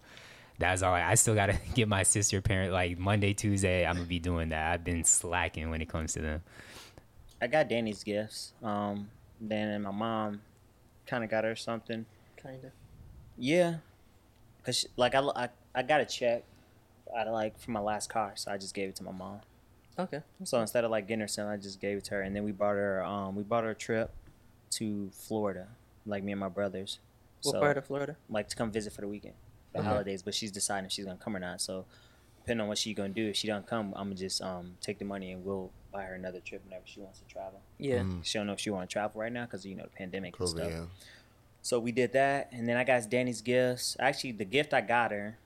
that's 0.59 0.81
all. 0.81 0.93
I, 0.93 1.11
I 1.11 1.15
still 1.15 1.35
got 1.35 1.47
to 1.47 1.57
get 1.73 1.87
my 1.87 2.03
sister 2.03 2.41
parent 2.41 2.73
like 2.73 2.97
Monday, 2.97 3.33
Tuesday. 3.33 3.85
I'm 3.85 3.95
gonna 3.95 4.07
be 4.07 4.19
doing 4.19 4.49
that. 4.49 4.73
I've 4.73 4.83
been 4.83 5.03
slacking 5.03 5.69
when 5.69 5.81
it 5.81 5.89
comes 5.89 6.13
to 6.13 6.21
them. 6.21 6.43
I 7.41 7.47
got 7.47 7.67
Danny's 7.69 8.03
gifts. 8.03 8.53
Um, 8.63 9.09
Dan 9.45 9.69
and 9.69 9.83
my 9.83 9.91
mom 9.91 10.41
kind 11.05 11.23
of 11.23 11.29
got 11.29 11.43
her 11.43 11.55
something. 11.55 12.05
Kinda. 12.41 12.71
Yeah, 13.37 13.75
cause 14.63 14.77
she, 14.79 14.87
like 14.95 15.13
I, 15.15 15.19
I 15.19 15.49
I 15.73 15.83
got 15.83 15.99
a 16.01 16.05
check, 16.05 16.43
out 17.17 17.27
of 17.27 17.33
like 17.33 17.59
from 17.59 17.73
my 17.73 17.79
last 17.79 18.09
car, 18.09 18.33
so 18.35 18.51
I 18.51 18.57
just 18.57 18.73
gave 18.73 18.89
it 18.89 18.95
to 18.97 19.03
my 19.03 19.11
mom. 19.11 19.41
Okay. 19.97 20.21
So 20.43 20.59
instead 20.59 20.83
of 20.83 20.91
like 20.91 21.07
getting 21.07 21.21
her 21.21 21.27
something, 21.27 21.51
I 21.51 21.57
just 21.57 21.79
gave 21.79 21.97
it 21.97 22.03
to 22.05 22.15
her, 22.15 22.21
and 22.21 22.35
then 22.35 22.43
we 22.43 22.51
bought 22.51 22.75
her 22.75 23.03
um 23.03 23.35
we 23.35 23.43
bought 23.43 23.63
her 23.63 23.71
a 23.71 23.75
trip 23.75 24.11
to 24.71 25.09
Florida, 25.13 25.67
like 26.05 26.23
me 26.23 26.31
and 26.31 26.39
my 26.41 26.49
brothers. 26.49 26.99
What 27.43 27.53
so, 27.53 27.59
part 27.59 27.77
of 27.77 27.85
Florida? 27.85 28.15
like 28.29 28.47
to 28.49 28.55
come 28.55 28.71
visit 28.71 28.93
for 28.93 29.01
the 29.01 29.07
weekend, 29.07 29.35
the 29.73 29.79
Okay. 29.79 29.87
holidays. 29.87 30.21
But 30.23 30.33
she's 30.33 30.51
deciding 30.51 30.85
if 30.85 30.91
she's 30.91 31.05
gonna 31.05 31.17
come 31.17 31.35
or 31.35 31.39
not. 31.39 31.61
So 31.61 31.85
depending 32.41 32.61
on 32.63 32.67
what 32.67 32.77
she's 32.77 32.95
gonna 32.95 33.09
do, 33.09 33.29
if 33.29 33.35
she 33.35 33.47
don't 33.47 33.65
come, 33.65 33.93
I'm 33.95 34.07
gonna 34.09 34.15
just 34.15 34.41
um 34.41 34.77
take 34.81 34.99
the 34.99 35.05
money 35.05 35.31
and 35.31 35.45
we'll 35.45 35.71
buy 35.93 36.03
her 36.03 36.15
another 36.15 36.39
trip 36.41 36.61
whenever 36.65 36.83
she 36.85 36.99
wants 36.99 37.19
to 37.19 37.25
travel. 37.25 37.61
Yeah. 37.77 37.99
Mm, 38.01 38.25
She 38.25 38.37
don't 38.37 38.47
know 38.47 38.53
if 38.53 38.59
she 38.59 38.69
want 38.69 38.89
to 38.89 38.93
travel 38.93 39.21
right 39.21 39.31
now 39.31 39.45
because 39.45 39.65
you 39.65 39.75
know 39.75 39.83
the 39.83 39.89
pandemic 39.97 40.37
and 40.39 40.49
stuff. 40.49 40.71
yeah. 40.71 40.85
So 41.61 41.79
we 41.79 41.91
did 41.91 42.13
that, 42.13 42.49
and 42.51 42.67
then 42.69 42.77
I 42.77 42.83
got 42.83 43.09
Danny's 43.09 43.41
gifts. 43.41 43.95
Actually, 43.99 44.33
the 44.33 44.45
gift 44.45 44.71
I 44.73 44.81
got 44.81 45.09
her, 45.11 45.39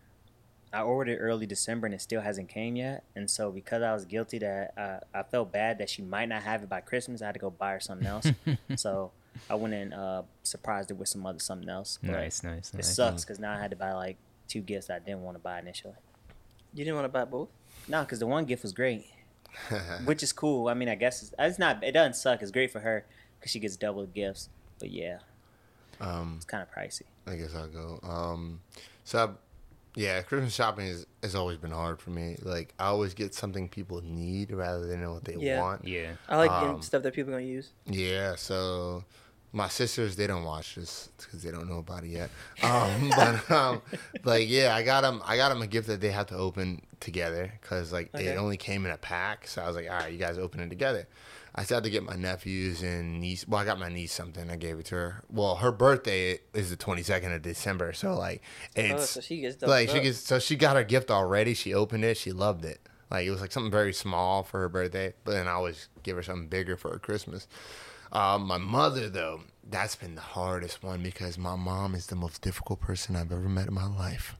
I 0.72 0.82
ordered 0.82 1.14
it 1.14 1.18
early 1.18 1.46
December, 1.48 1.88
and 1.88 1.94
it 1.96 2.02
still 2.02 2.22
hasn't 2.22 2.50
came 2.50 2.76
yet. 2.76 3.04
And 3.16 3.30
so 3.30 3.52
because 3.52 3.82
I 3.82 3.92
was 3.94 4.06
guilty 4.06 4.38
that 4.40 4.74
uh, 4.78 5.00
I 5.18 5.24
felt 5.24 5.52
bad 5.52 5.80
that 5.80 5.90
she 5.90 6.02
might 6.02 6.30
not 6.30 6.44
have 6.44 6.62
it 6.64 6.70
by 6.70 6.82
Christmas, 6.82 7.22
I 7.22 7.28
had 7.28 7.34
to 7.34 7.40
go 7.40 7.50
buy 7.50 7.72
her 7.72 7.80
something 7.80 8.06
else. 8.08 8.28
so 8.76 9.12
I 9.50 9.56
went 9.56 9.74
and 9.74 9.94
uh, 9.94 10.22
surprised 10.44 10.90
her 10.90 10.96
with 10.96 11.08
some 11.10 11.26
other 11.26 11.40
something 11.40 11.70
else. 11.70 11.98
But 12.04 12.12
Nice, 12.12 12.44
nice, 12.44 12.70
It 12.70 12.78
nice. 12.78 12.96
sucks 12.96 13.24
because 13.26 13.40
now 13.40 13.54
I 13.56 13.60
had 13.60 13.72
to 13.72 13.78
buy 13.78 13.94
like 13.94 14.18
two 14.48 14.62
gifts 14.62 14.88
that 14.88 14.98
I 14.98 15.00
didn't 15.06 15.24
want 15.24 15.36
to 15.38 15.42
buy 15.42 15.60
initially. 15.60 15.96
You 16.74 16.84
didn't 16.86 16.96
want 16.96 17.06
to 17.06 17.10
buy 17.10 17.26
both? 17.26 17.50
No, 17.88 18.02
because 18.02 18.20
the 18.20 18.28
one 18.28 18.46
gift 18.46 18.62
was 18.62 18.74
great, 18.74 19.08
which 20.06 20.22
is 20.22 20.32
cool. 20.32 20.68
I 20.68 20.76
mean, 20.76 20.88
I 20.90 20.96
guess 20.96 21.24
it's, 21.24 21.34
it's 21.40 21.58
not. 21.58 21.84
It 21.84 21.94
doesn't 21.94 22.14
suck. 22.16 22.42
It's 22.44 22.52
great 22.52 22.72
for 22.72 22.80
her 22.82 23.06
because 23.40 23.52
she 23.52 23.60
gets 23.60 23.76
double 23.76 24.06
gifts. 24.06 24.50
But 24.78 24.92
yeah, 24.92 25.18
um, 26.00 26.34
it's 26.38 26.46
kind 26.46 26.62
of 26.62 26.72
pricey. 26.72 27.04
I 27.26 27.36
guess 27.36 27.56
I'll 27.56 27.68
go. 27.68 28.00
Um, 28.04 28.62
so, 29.04 29.26
I- 29.26 29.30
yeah, 29.96 30.22
Christmas 30.22 30.54
shopping 30.54 30.86
is, 30.88 31.06
has 31.24 31.36
always 31.36 31.58
been 31.58 31.72
hard 31.72 32.00
for 32.02 32.12
me. 32.12 32.38
Like, 32.42 32.74
I 32.80 32.86
always 32.86 33.14
get 33.14 33.34
something 33.34 33.68
people 33.70 34.02
need 34.02 34.52
rather 34.52 34.86
than 34.88 35.10
what 35.12 35.26
they 35.26 35.36
Yeah. 35.38 35.60
want. 35.60 35.86
Yeah. 35.86 36.14
I 36.28 36.38
like 36.38 36.52
Um, 36.52 36.62
getting 36.68 36.82
stuff 36.82 37.04
that 37.04 37.14
people 37.14 37.32
gonna 37.32 37.44
use. 37.44 37.72
Yeah, 37.86 38.36
so 38.36 39.04
my 39.52 39.68
sisters 39.68 40.16
they 40.16 40.28
don't 40.28 40.44
watch 40.44 40.76
this 40.76 41.10
because 41.18 41.42
they 41.44 41.50
don't 41.52 41.68
know 41.70 41.80
about 41.80 42.04
it 42.04 42.10
yet. 42.10 42.30
Um, 42.62 43.10
but 43.16 43.52
um, 43.52 43.82
like 44.24 44.48
yeah, 44.50 44.76
I 44.76 44.84
got 44.84 45.02
them. 45.02 45.22
I 45.26 45.38
got 45.38 45.50
them 45.50 45.62
a 45.62 45.68
gift 45.68 45.88
that 45.88 46.02
they 46.02 46.12
have 46.12 46.28
to 46.28 46.36
open 46.36 46.82
together 47.00 47.52
because 47.62 47.92
like 47.92 48.14
Okay. 48.14 48.26
it 48.28 48.38
only 48.38 48.58
came 48.58 48.86
in 48.86 48.92
a 48.92 48.98
pack. 48.98 49.48
So 49.48 49.62
I 49.62 49.68
was 49.68 49.76
like, 49.76 49.88
all 49.90 49.96
right, 49.98 50.12
you 50.12 50.20
guys 50.20 50.38
open 50.38 50.60
it 50.60 50.70
together. 50.70 51.08
I 51.56 51.64
still 51.64 51.78
had 51.78 51.84
to 51.86 51.90
get 51.90 52.04
my 52.04 52.16
nephews 52.16 52.84
and 52.84 53.20
niece. 53.20 53.48
Well, 53.48 53.60
I 53.60 53.66
got 53.66 53.80
my 53.80 53.90
niece 53.90 54.14
something. 54.14 54.52
I 54.52 54.56
gave 54.56 54.78
it 54.78 54.86
to 54.88 54.96
her. 54.96 55.24
Well, 55.32 55.56
her 55.56 55.72
birthday 55.72 56.40
is 56.54 56.70
the 56.70 56.76
twenty 56.76 57.02
second 57.02 57.32
of 57.34 57.42
December, 57.42 57.92
so 57.94 58.14
like 58.16 58.44
Oh, 58.78 58.82
it's 58.82 59.10
so 59.10 59.22
she 59.22 59.42
gets 59.42 59.62
like 59.64 59.90
she 59.90 60.00
gets. 60.00 60.20
So 60.20 60.38
she 60.38 60.56
got 60.56 60.76
her 60.76 60.84
gift 60.84 61.10
already. 61.10 61.56
She 61.56 61.74
opened 61.74 62.06
it. 62.06 62.18
She 62.18 62.32
loved 62.32 62.66
it. 62.66 62.80
Like 63.10 63.26
it 63.26 63.32
was 63.32 63.42
like 63.42 63.52
something 63.52 63.72
very 63.72 63.94
small 63.94 64.44
for 64.44 64.60
her 64.60 64.70
birthday, 64.70 65.14
but 65.24 65.32
then 65.32 65.48
I 65.48 65.52
always 65.54 65.90
give 66.04 66.16
her 66.16 66.22
something 66.22 66.48
bigger 66.48 66.78
for 66.78 66.92
her 66.92 67.00
Christmas. 67.00 67.48
Um, 68.12 68.48
my 68.48 68.58
mother, 68.58 69.10
though, 69.10 69.42
that's 69.70 69.96
been 69.96 70.16
the 70.16 70.22
hardest 70.22 70.84
one 70.84 71.04
because 71.04 71.38
my 71.38 71.56
mom 71.56 71.96
is 71.96 72.08
the 72.08 72.16
most 72.16 72.42
difficult 72.42 72.80
person 72.80 73.16
I've 73.16 73.32
ever 73.32 73.50
met 73.50 73.68
in 73.68 73.74
my 73.74 73.86
life. 73.86 74.36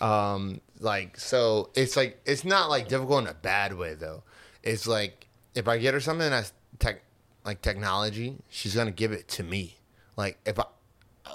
Um, 0.00 0.60
like, 0.78 1.18
so 1.18 1.70
it's 1.74 1.96
like, 1.96 2.20
it's 2.24 2.44
not 2.44 2.70
like 2.70 2.88
difficult 2.88 3.24
in 3.24 3.28
a 3.28 3.34
bad 3.34 3.76
way, 3.76 3.94
though. 3.94 4.22
It's 4.62 4.86
like, 4.86 5.26
if 5.54 5.68
I 5.68 5.78
get 5.78 5.94
her 5.94 6.00
something 6.00 6.30
that's 6.30 6.52
tech, 6.78 7.02
like 7.44 7.62
technology, 7.62 8.38
she's 8.48 8.74
going 8.74 8.86
to 8.86 8.92
give 8.92 9.12
it 9.12 9.28
to 9.28 9.42
me. 9.42 9.76
Like, 10.16 10.38
if 10.44 10.58
I, 10.58 10.64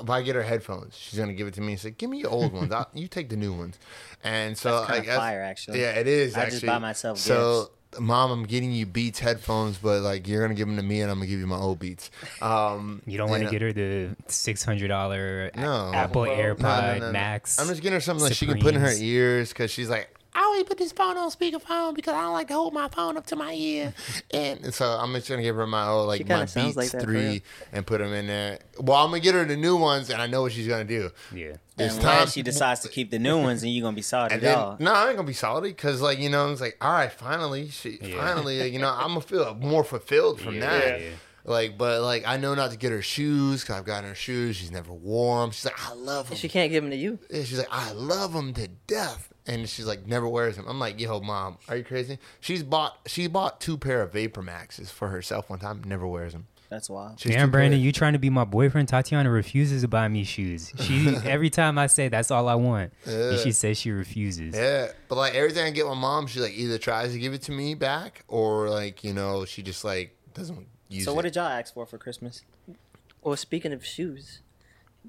if 0.01 0.09
I 0.09 0.21
get 0.21 0.35
her 0.35 0.43
headphones, 0.43 0.97
she's 0.97 1.17
gonna 1.17 1.33
give 1.33 1.47
it 1.47 1.53
to 1.55 1.61
me 1.61 1.73
and 1.73 1.81
say, 1.81 1.91
"Give 1.91 2.09
me 2.09 2.19
your 2.19 2.29
old 2.29 2.53
ones. 2.53 2.71
I'll, 2.71 2.89
you 2.93 3.07
take 3.07 3.29
the 3.29 3.37
new 3.37 3.53
ones." 3.53 3.79
And 4.23 4.57
so, 4.57 4.79
That's 4.79 4.89
I 4.89 4.99
guess, 4.99 5.17
fire, 5.17 5.41
actually. 5.41 5.81
Yeah, 5.81 5.91
it 5.91 6.07
is. 6.07 6.35
I 6.35 6.41
actually. 6.41 6.51
just 6.51 6.65
buy 6.65 6.79
myself 6.79 7.17
So, 7.17 7.71
mom, 7.99 8.31
I'm 8.31 8.43
getting 8.43 8.71
you 8.71 8.85
Beats 8.85 9.19
headphones, 9.19 9.77
but 9.77 10.01
like 10.01 10.27
you're 10.27 10.41
gonna 10.41 10.53
give 10.53 10.67
them 10.67 10.77
to 10.77 10.83
me, 10.83 11.01
and 11.01 11.11
I'm 11.11 11.17
gonna 11.17 11.27
give 11.27 11.39
you 11.39 11.47
my 11.47 11.57
old 11.57 11.79
Beats. 11.79 12.11
Um, 12.41 13.01
You 13.05 13.17
don't 13.17 13.29
want 13.29 13.43
to 13.43 13.49
get 13.49 13.61
her 13.61 13.73
the 13.73 14.15
six 14.27 14.63
hundred 14.63 14.87
dollar 14.89 15.51
No. 15.55 15.91
Apple 15.93 16.23
AirPod 16.23 16.59
No, 16.59 16.81
no, 16.81 16.93
no, 16.93 17.05
no. 17.07 17.11
Max. 17.11 17.59
I'm 17.59 17.67
just 17.67 17.81
getting 17.81 17.93
her 17.95 17.99
something 18.01 18.27
that 18.27 18.35
she 18.35 18.45
can 18.45 18.59
put 18.59 18.75
in 18.75 18.81
her 18.81 18.93
ears 18.97 19.49
because 19.49 19.71
she's 19.71 19.89
like, 19.89 20.09
I 20.35 20.41
always 20.43 20.63
put 20.65 20.77
this 20.77 20.91
phone 20.91 21.17
on 21.17 21.31
speakerphone 21.31 21.95
because 21.95 22.13
I 22.13 22.21
don't 22.21 22.33
like 22.33 22.49
to 22.49 22.53
hold 22.55 22.73
my 22.73 22.89
phone 22.89 23.15
up 23.17 23.25
to 23.27 23.35
my 23.35 23.53
ear. 23.53 23.93
And 24.33 24.73
so 24.73 24.85
I'm 24.85 25.13
just 25.13 25.29
gonna 25.29 25.41
give 25.41 25.55
her 25.55 25.65
my 25.65 25.87
old 25.87 26.07
like 26.07 26.27
my 26.27 26.45
Beats 26.45 26.75
like 26.75 26.89
three 26.91 27.41
and 27.71 27.87
put 27.87 27.99
them 27.99 28.11
in 28.13 28.27
there. 28.27 28.59
Well, 28.79 28.97
I'm 28.97 29.09
gonna 29.11 29.21
get 29.21 29.33
her 29.33 29.45
the 29.45 29.55
new 29.55 29.77
ones, 29.77 30.09
and 30.09 30.21
I 30.21 30.27
know 30.27 30.41
what 30.41 30.51
she's 30.51 30.67
gonna 30.67 30.83
do. 30.83 31.11
Yeah. 31.33 31.55
It's 31.77 31.95
Unless 31.97 32.33
she 32.33 32.41
decides 32.41 32.81
to 32.81 32.89
keep 32.89 33.11
the 33.11 33.19
new 33.19 33.41
ones, 33.41 33.63
and 33.63 33.71
you're 33.73 33.83
gonna 33.83 33.95
be 33.95 34.01
salty 34.13 34.35
And 34.35 34.43
then, 34.43 34.75
no, 34.79 34.93
I 34.93 35.07
ain't 35.07 35.15
gonna 35.15 35.27
be 35.27 35.33
salty 35.33 35.69
because, 35.69 36.01
like, 36.01 36.19
you 36.19 36.29
know, 36.29 36.51
it's 36.51 36.61
like, 36.61 36.77
all 36.81 36.91
right, 36.91 37.11
finally, 37.11 37.69
she, 37.69 37.97
Yeah. 38.01 38.17
finally, 38.17 38.59
like, 38.61 38.73
you 38.73 38.79
know, 38.79 38.89
I'm 38.91 39.09
gonna 39.09 39.21
feel 39.21 39.55
more 39.55 39.83
fulfilled 39.83 40.41
from 40.41 40.55
Yeah, 40.55 40.61
that. 40.61 41.01
yeah. 41.01 41.09
Like, 41.47 41.77
but 41.77 42.01
like, 42.01 42.25
I 42.25 42.37
know 42.37 42.55
not 42.55 42.71
to 42.71 42.77
get 42.77 42.91
her 42.91 43.01
shoes 43.03 43.61
because 43.61 43.75
I've 43.77 43.85
gotten 43.85 44.09
her 44.09 44.15
shoes. 44.15 44.55
She's 44.55 44.71
never 44.71 44.91
wore 44.91 45.41
them. 45.41 45.51
She's 45.51 45.65
like, 45.65 45.79
I 45.89 45.93
love 45.93 46.29
them. 46.29 46.37
She 46.37 46.49
can't 46.49 46.71
give 46.71 46.83
them 46.83 46.89
to 46.91 46.97
you. 46.97 47.19
Yeah, 47.29 47.43
she's 47.43 47.59
like, 47.59 47.67
I 47.71 47.91
love 47.91 48.33
them 48.33 48.53
to 48.55 48.67
death, 48.87 49.29
and 49.47 49.67
she's 49.69 49.85
like, 49.85 50.05
never 50.07 50.27
wears 50.27 50.55
them. 50.57 50.65
I'm 50.67 50.79
like, 50.79 50.99
yo, 50.99 51.19
mom, 51.21 51.57
are 51.69 51.77
you 51.77 51.83
crazy? 51.83 52.17
She's 52.39 52.63
bought, 52.63 52.97
she 53.05 53.27
bought 53.27 53.59
two 53.61 53.77
pair 53.77 54.01
of 54.01 54.13
Vapor 54.13 54.41
Maxes 54.41 54.89
for 54.91 55.09
herself 55.09 55.49
one 55.49 55.59
time. 55.59 55.81
Never 55.85 56.07
wears 56.07 56.33
them. 56.33 56.47
That's 56.67 56.89
wild. 56.89 57.19
She's 57.19 57.31
Damn, 57.33 57.51
Brandon, 57.51 57.79
you 57.79 57.91
trying 57.91 58.13
to 58.13 58.19
be 58.19 58.31
my 58.31 58.43
boyfriend? 58.43 58.87
Tatiana 58.87 59.29
refuses 59.29 59.83
to 59.83 59.87
buy 59.87 60.07
me 60.07 60.23
shoes. 60.23 60.73
She 60.79 61.15
every 61.23 61.51
time 61.51 61.77
I 61.77 61.85
say 61.85 62.07
that's 62.09 62.31
all 62.31 62.49
I 62.49 62.55
want, 62.55 62.91
and 63.05 63.39
she 63.39 63.51
says 63.51 63.77
she 63.77 63.91
refuses. 63.91 64.55
Yeah, 64.55 64.87
but 65.07 65.15
like 65.15 65.35
everything 65.35 65.63
I 65.63 65.69
get 65.69 65.85
my 65.85 65.93
mom, 65.93 66.25
she 66.25 66.39
like 66.39 66.53
either 66.53 66.79
tries 66.79 67.13
to 67.13 67.19
give 67.19 67.33
it 67.33 67.43
to 67.43 67.51
me 67.51 67.75
back 67.75 68.23
or 68.27 68.67
like 68.69 69.03
you 69.03 69.13
know 69.13 69.45
she 69.45 69.61
just 69.61 69.85
like 69.85 70.17
doesn't 70.33 70.65
use 70.89 71.05
So 71.05 71.11
it. 71.11 71.15
what 71.15 71.21
did 71.21 71.35
y'all 71.35 71.45
ask 71.47 71.71
for 71.71 71.85
for 71.85 71.99
Christmas? 71.99 72.41
Well, 73.21 73.35
speaking 73.37 73.71
of 73.71 73.85
shoes, 73.85 74.41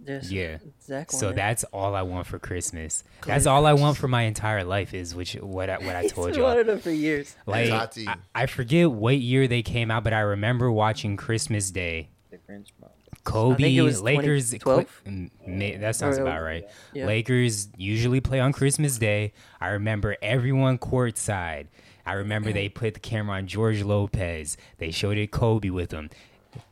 there's 0.05 0.32
Yeah. 0.32 0.59
Zach. 0.82 1.11
So 1.11 1.32
that's 1.32 1.64
all 1.72 1.94
I 1.94 2.03
want 2.03 2.26
for 2.26 2.38
Christmas. 2.38 3.05
That's 3.26 3.47
all 3.47 3.66
I 3.66 3.72
want 3.72 3.97
for 3.97 4.09
my 4.09 4.22
entire 4.22 4.64
life 4.64 4.94
is 4.94 5.14
which 5.14 5.34
what 5.34 5.68
I, 5.70 5.78
what 5.78 5.97
I 5.97 6.03
He's 6.03 6.12
told 6.12 6.30
been 6.32 6.40
y'all. 6.40 6.62
them 6.64 6.78
for 6.80 6.90
years. 6.90 7.34
Like 7.47 7.68
Tati. 7.68 8.09
I, 8.09 8.16
I 8.34 8.47
forget 8.47 8.90
what 8.90 9.16
year 9.18 9.49
they 9.49 9.62
came 9.62 9.90
out, 9.90 10.05
but 10.05 10.12
I 10.12 10.20
remember 10.20 10.70
watching 10.70 11.16
Christmas 11.16 11.70
Day. 11.70 12.11
The 12.30 12.38
Grinch, 12.38 12.68
bro. 12.78 12.90
Kobe, 13.24 13.74
it 13.76 13.82
was 13.82 14.01
Lakers. 14.01 14.53
2012. 14.53 15.03
Mm, 15.07 15.30
may- 15.49 15.76
that 15.78 15.97
sounds 15.97 16.16
about 16.16 16.42
right. 16.42 16.64
yeah. 16.94 17.07
Lakers 17.07 17.68
usually 17.76 18.20
play 18.20 18.38
on 18.38 18.53
Christmas 18.53 18.99
Day. 18.99 19.32
I 19.61 19.68
remember 19.70 20.16
everyone 20.22 20.78
courtside. 20.78 21.66
I 22.07 22.12
remember 22.12 22.53
they 22.53 22.68
put 22.68 22.94
the 22.94 23.01
camera 23.01 23.36
on 23.38 23.49
George 23.49 23.82
Lopez. 23.82 24.57
They 24.78 24.92
showed 24.92 25.18
it 25.18 25.32
Kobe 25.32 25.70
with 25.70 25.90
him. 25.90 26.09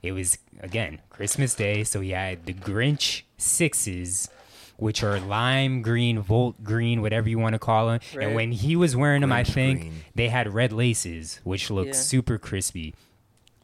It 0.02 0.12
was 0.12 0.38
again 0.60 1.00
Christmas 1.10 1.54
Day, 1.54 1.84
so 1.84 2.00
he 2.00 2.10
had 2.10 2.46
the 2.46 2.54
Grinch 2.54 3.22
sixes, 3.38 4.28
which 4.76 5.02
are 5.02 5.18
lime 5.20 5.82
green, 5.82 6.20
volt 6.20 6.62
green, 6.64 7.00
whatever 7.02 7.28
you 7.28 7.38
want 7.38 7.54
to 7.54 7.58
call 7.58 7.88
them. 7.88 8.00
Right. 8.14 8.26
And 8.26 8.34
when 8.34 8.52
he 8.52 8.76
was 8.76 8.96
wearing 8.96 9.20
them, 9.20 9.32
I 9.32 9.44
think 9.44 9.80
green. 9.80 9.92
they 10.14 10.28
had 10.28 10.52
red 10.52 10.72
laces, 10.72 11.40
which 11.44 11.70
looked 11.70 11.88
Yeah. 11.88 11.92
super 11.94 12.38
crispy. 12.38 12.94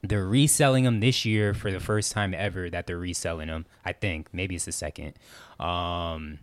They're 0.03 0.27
reselling 0.27 0.85
them 0.85 1.01
this 1.01 1.25
year 1.27 1.53
for 1.53 1.71
the 1.71 1.81
first 1.81 2.12
time 2.12 2.33
ever 2.33 2.71
that 2.71 2.87
they're 2.87 2.97
reselling 2.99 3.49
them. 3.49 3.66
I 3.85 3.93
think 3.93 4.29
maybe 4.33 4.55
it's 4.55 4.64
the 4.64 4.73
second. 4.73 5.12
Um, 5.59 6.39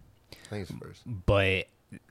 Thanks 0.50 0.72
first. 0.80 1.02
but 1.26 1.66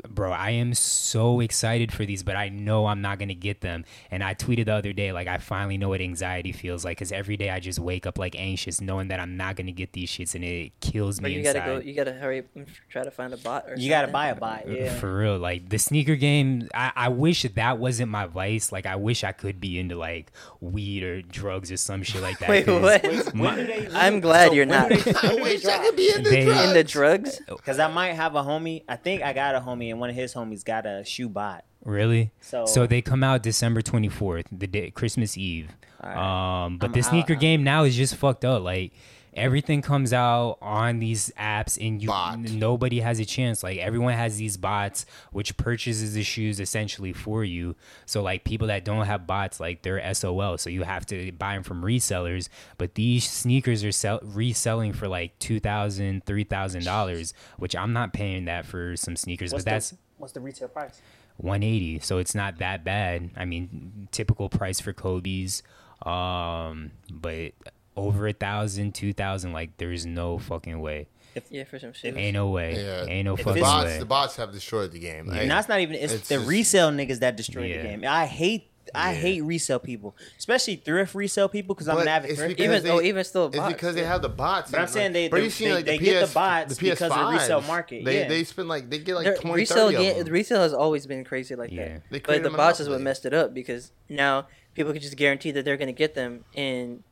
bro, 0.08 0.32
I 0.32 0.50
am 0.52 0.72
so 0.74 1.40
excited 1.40 1.92
for 1.92 2.06
these, 2.06 2.22
but 2.22 2.34
I 2.36 2.48
know 2.48 2.86
I'm 2.86 3.02
not 3.02 3.18
gonna 3.18 3.34
get 3.34 3.60
them. 3.60 3.84
And 4.10 4.22
I 4.24 4.34
tweeted 4.34 4.66
the 4.66 4.72
other 4.74 4.92
day, 4.92 5.12
like 5.12 5.28
I 5.28 5.38
finally 5.38 5.76
know 5.76 5.90
what 5.90 6.00
anxiety 6.00 6.52
feels 6.52 6.84
like, 6.84 6.96
because 6.96 7.12
every 7.12 7.36
day 7.36 7.50
I 7.50 7.60
just 7.60 7.78
wake 7.78 8.06
up 8.06 8.18
like 8.18 8.34
anxious, 8.38 8.80
knowing 8.80 9.08
that 9.08 9.20
I'm 9.20 9.36
not 9.36 9.56
gonna 9.56 9.72
get 9.72 9.92
these 9.92 10.10
shits, 10.10 10.34
and 10.34 10.44
it 10.44 10.72
kills 10.80 11.20
But 11.20 11.28
me 11.28 11.34
you 11.34 11.38
inside. 11.40 11.52
gotta 11.54 11.72
go. 11.72 11.78
You 11.80 11.94
gotta 11.94 12.12
hurry 12.14 12.38
up 12.40 12.46
and 12.54 12.66
try 12.88 13.04
to 13.04 13.10
find 13.10 13.34
a 13.34 13.36
bot 13.36 13.66
or 13.68 13.76
You 13.76 13.88
gotta 13.90 14.08
buy 14.08 14.28
a 14.28 14.34
bot. 14.34 14.66
Uh, 14.66 14.70
yeah. 14.72 14.94
For 14.98 15.18
real, 15.18 15.38
like 15.38 15.68
the 15.68 15.78
sneaker 15.78 16.16
game, 16.16 16.68
I, 16.74 16.92
I 16.96 17.08
wish 17.08 17.42
that 17.42 17.78
wasn't 17.78 18.10
my 18.10 18.26
vice. 18.26 18.72
Like 18.72 18.86
I 18.86 18.96
wish 18.96 19.24
I 19.24 19.32
could 19.32 19.60
be 19.60 19.78
into 19.78 19.96
like 19.96 20.32
weed 20.60 21.02
or 21.02 21.20
drugs 21.22 21.70
or 21.70 21.76
some 21.76 22.02
shit 22.02 22.22
like 22.22 22.38
that. 22.40 22.48
Wait, 22.48 22.64
'cause 22.66 22.80
what? 22.82 23.34
my- 23.34 23.88
I'm 23.92 24.20
glad 24.20 24.54
you're 24.54 24.64
not 24.64 24.88
do 24.88 24.96
they- 24.96 25.12
when 25.12 25.42
wish 25.42 25.64
I 25.66 25.78
could 25.84 25.96
be 25.96 26.12
in 26.14 26.22
the 26.22 26.30
They- 26.30 26.44
drugs. 26.46 26.60
in 26.62 26.72
the 26.74 26.84
drugs. 26.84 27.40
Cause 27.64 27.78
I 27.78 27.88
might 27.88 28.12
have 28.14 28.34
a 28.36 28.42
homie. 28.42 28.82
I 28.88 28.96
think 28.96 29.22
I 29.22 29.32
got 29.32 29.54
a 29.54 29.60
homie, 29.66 29.90
and 29.90 30.00
one 30.00 30.08
of 30.10 30.16
his 30.16 30.32
homies 30.34 30.64
got 30.64 30.86
a 30.86 31.04
shoe 31.04 31.28
bot. 31.28 31.64
Really? 31.84 32.30
So- 32.40 32.66
so 32.66 32.86
they 32.86 33.02
come 33.02 33.22
out 33.22 33.42
December 33.42 33.82
24th, 33.82 34.46
the 34.50 34.66
day 34.66 34.90
Christmas 34.90 35.36
Eve. 35.36 35.76
Alright. 36.02 36.16
Um, 36.18 36.78
but 36.78 36.86
I'm 36.86 36.92
the 36.92 37.02
sneaker 37.02 37.34
I'm- 37.34 37.40
game 37.40 37.64
now 37.64 37.84
is 37.84 37.96
just 37.96 38.16
fucked 38.16 38.44
up. 38.44 38.62
Like 38.62 38.92
everything 39.36 39.82
comes 39.82 40.12
out 40.12 40.58
on 40.60 40.98
these 40.98 41.30
apps, 41.38 41.78
and 41.84 42.02
you 42.02 42.08
Bot. 42.08 42.38
nobody 42.38 43.00
has 43.00 43.20
a 43.20 43.24
chance. 43.24 43.62
Like 43.62 43.78
everyone 43.78 44.14
has 44.14 44.38
these 44.38 44.56
bots, 44.56 45.06
which 45.30 45.56
purchases 45.56 46.14
the 46.14 46.22
shoes 46.22 46.58
essentially 46.58 47.12
for 47.12 47.44
you. 47.44 47.76
So 48.06 48.22
like 48.22 48.44
people 48.44 48.66
that 48.68 48.84
don't 48.84 49.06
have 49.06 49.26
bots, 49.26 49.60
like 49.60 49.82
they're 49.82 50.14
SOL. 50.14 50.58
So 50.58 50.70
you 50.70 50.82
have 50.82 51.06
to 51.06 51.30
buy 51.32 51.54
them 51.54 51.62
from 51.62 51.82
resellers. 51.82 52.48
But 52.78 52.94
these 52.94 53.28
sneakers 53.28 53.84
are 53.84 53.92
sell- 53.92 54.20
reselling 54.22 54.92
for 54.92 55.06
like 55.06 55.38
two 55.38 55.60
thousand, 55.60 56.24
three 56.24 56.44
thousand 56.44 56.84
dollars, 56.84 57.34
which 57.58 57.76
I'm 57.76 57.92
not 57.92 58.12
paying 58.12 58.46
that 58.46 58.66
for 58.66 58.96
some 58.96 59.16
sneakers. 59.16 59.52
What's 59.52 59.64
but 59.64 59.70
that's 59.70 59.90
the, 59.90 59.98
what's 60.16 60.32
the 60.32 60.40
retail 60.40 60.68
price? 60.68 61.00
180 61.38 61.98
so 61.98 62.16
it's 62.16 62.34
not 62.34 62.56
that 62.60 62.82
bad 62.82 63.28
i 63.36 63.44
mean 63.44 64.08
typical 64.10 64.48
price 64.48 64.80
for 64.80 64.94
kobe's 64.94 65.62
um 66.02 66.90
but 67.12 67.52
over 67.96 68.26
a 68.28 68.32
thousand 68.32 68.94
two 68.94 69.12
thousand 69.12 69.52
like 69.52 69.76
there's 69.78 70.04
no 70.06 70.38
fucking 70.38 70.80
way 70.80 71.06
Yeah, 71.50 71.64
for 71.64 71.78
some 71.78 71.92
shit. 71.92 72.16
ain't 72.16 72.34
no 72.34 72.48
way 72.50 72.74
Yeah, 72.82 73.04
ain't 73.06 73.24
no 73.24 73.34
If 73.34 73.40
fucking 73.40 73.58
it's- 73.62 73.72
bots, 73.72 73.86
way 73.86 73.98
the 73.98 74.04
bots 74.06 74.36
have 74.36 74.52
destroyed 74.52 74.92
the 74.92 74.98
game. 74.98 75.26
Like, 75.26 75.42
and 75.42 75.50
that's 75.50 75.68
not 75.68 75.80
even. 75.80 75.96
It's, 75.96 76.12
it's 76.12 76.28
the 76.28 76.36
just- 76.36 76.48
resale 76.48 76.90
niggas 76.90 77.20
that 77.20 77.36
destroy 77.36 77.64
Yeah. 77.66 77.76
the 77.82 77.88
game. 77.88 78.04
I 78.06 78.26
hate. 78.26 78.70
I 78.94 79.12
Yeah. 79.12 79.18
hate 79.18 79.40
resale 79.42 79.80
people, 79.80 80.14
especially 80.38 80.76
thrift 80.76 81.14
resale 81.16 81.48
people, 81.48 81.74
because 81.74 81.88
I'm 81.88 81.96
an 81.98 82.04
But 82.04 82.08
avid 82.08 82.30
it's 82.30 82.38
thrift. 82.38 82.56
because 82.56 82.64
Even 82.70 82.82
they- 82.84 82.90
oh, 82.90 83.00
even 83.00 83.24
still, 83.24 83.46
It's 83.48 83.56
bots, 83.56 83.72
because 83.74 83.94
they 83.96 84.04
have 84.04 84.22
the 84.22 84.28
bots. 84.28 84.70
But 84.70 84.76
I'm 84.78 84.82
and, 84.84 84.92
saying 84.92 85.12
they- 85.12 85.26
they- 85.28 85.48
they- 85.48 85.72
like, 85.74 85.84
they 85.84 85.98
the 85.98 86.04
get 86.04 86.26
the 86.28 86.32
bots 86.32 86.76
the 86.76 86.80
because 86.90 87.02
of 87.02 87.10
PS5s. 87.10 87.32
resale 87.40 87.60
market, 87.62 88.04
They 88.04 88.20
yeah. 88.20 88.28
they 88.28 88.44
spend 88.44 88.68
like 88.68 88.88
they 88.88 88.98
get 88.98 89.16
like 89.16 89.24
Their 89.24 89.36
20, 89.38 89.56
resale 89.62 89.90
30 89.90 90.08
of 90.20 90.24
them. 90.26 90.32
resale 90.32 90.60
has 90.62 90.72
always 90.72 91.04
been 91.04 91.24
crazy 91.24 91.56
like 91.56 91.72
Yeah. 91.72 91.88
that. 91.88 92.02
They 92.12 92.20
But 92.20 92.44
the 92.44 92.50
bots 92.50 92.78
is 92.78 92.88
what 92.88 93.00
messed 93.00 93.26
it 93.26 93.34
up 93.34 93.52
because 93.52 93.90
now 94.08 94.46
people 94.74 94.92
can 94.92 95.02
just 95.02 95.16
guarantee 95.16 95.50
that 95.50 95.64
they're 95.64 95.76
going 95.76 95.88
to 95.88 95.92
get 95.92 96.14
them 96.14 96.44
and 96.54 97.02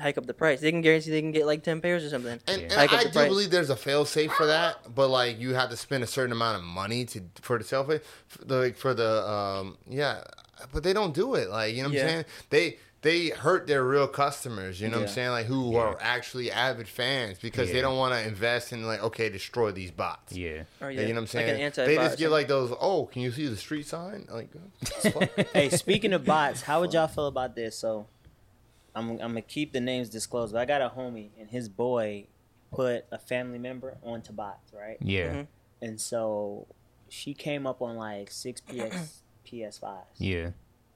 hike 0.00 0.18
up 0.18 0.26
the 0.26 0.34
price. 0.34 0.60
They 0.60 0.70
can 0.70 0.80
guarantee 0.80 1.10
they 1.10 1.20
can 1.20 1.32
get 1.32 1.46
like 1.46 1.62
ten 1.62 1.80
pairs 1.80 2.04
or 2.04 2.08
something. 2.08 2.38
And, 2.46 2.62
Yeah. 2.62 2.68
and 2.80 2.90
I 2.90 3.02
do 3.02 3.08
price. 3.10 3.28
believe 3.28 3.50
there's 3.50 3.70
a 3.70 3.76
fail 3.76 4.04
safe 4.04 4.32
for 4.32 4.46
that, 4.46 4.94
but 4.94 5.08
like 5.08 5.38
you 5.40 5.54
have 5.54 5.70
to 5.70 5.76
spend 5.76 6.04
a 6.04 6.06
certain 6.06 6.32
amount 6.32 6.58
of 6.58 6.64
money 6.64 7.04
to 7.06 7.22
for 7.40 7.58
the 7.58 7.64
self 7.64 7.86
for 7.86 8.00
like 8.46 8.76
for 8.76 8.94
the 8.94 9.28
um 9.28 9.78
yeah, 9.88 10.22
but 10.72 10.82
they 10.82 10.92
don't 10.92 11.14
do 11.14 11.34
it. 11.34 11.50
Like 11.50 11.74
you 11.74 11.82
know 11.82 11.88
what 11.88 11.96
Yeah. 11.96 12.02
I'm 12.02 12.08
saying? 12.08 12.24
They 12.50 12.78
they 13.00 13.28
hurt 13.28 13.68
their 13.68 13.84
real 13.84 14.08
customers. 14.08 14.80
You 14.80 14.88
know 14.88 14.96
what 14.96 15.02
I'm 15.08 15.14
saying? 15.14 15.30
Like 15.30 15.46
who 15.46 15.76
are 15.76 15.96
actually 16.00 16.50
avid 16.50 16.88
fans 16.88 17.38
because 17.40 17.70
they 17.70 17.80
don't 17.80 17.96
want 17.96 18.12
to 18.12 18.26
invest 18.26 18.72
in 18.72 18.84
like 18.84 19.00
okay 19.04 19.28
destroy 19.28 19.70
these 19.70 19.92
bots. 19.92 20.32
yeah 20.32 20.64
Or, 20.80 20.90
Yeah, 20.90 21.02
you 21.02 21.08
know 21.08 21.14
what 21.14 21.20
I'm 21.20 21.26
saying? 21.28 21.46
Like 21.46 21.52
an 21.54 21.58
they 21.58 21.64
anti-bot 21.96 22.04
just 22.06 22.18
get 22.18 22.30
like 22.32 22.48
those. 22.48 22.72
Oh, 22.80 23.06
can 23.06 23.22
you 23.22 23.30
see 23.30 23.46
the 23.46 23.56
street 23.56 23.86
sign? 23.86 24.26
Like, 24.28 24.48
hey, 25.54 25.68
speaking 25.70 26.12
of 26.12 26.24
bots, 26.24 26.62
how 26.62 26.80
would 26.80 26.92
y'all 26.92 27.06
feel 27.06 27.26
about 27.28 27.54
this? 27.54 27.78
So, 27.78 28.06
I'm 28.98 29.10
I'm 29.12 29.18
gonna 29.18 29.42
keep 29.42 29.72
the 29.72 29.80
names 29.80 30.08
disclosed. 30.10 30.52
But 30.52 30.60
I 30.60 30.64
got 30.64 30.82
a 30.82 30.88
homie, 30.94 31.30
and 31.38 31.48
his 31.50 31.68
boy 31.68 32.26
put 32.72 33.06
a 33.10 33.18
family 33.18 33.58
member 33.58 33.96
onto 34.02 34.32
bots, 34.32 34.72
right? 34.72 34.98
yeah 35.00 35.32
Mhm. 35.32 35.46
And 35.80 36.00
so 36.00 36.66
she 37.08 37.32
came 37.34 37.66
up 37.66 37.80
on 37.80 37.96
like 37.96 38.30
six 38.30 38.60
PS 38.60 39.22
PS5s, 39.46 40.04
yeah 40.18 40.50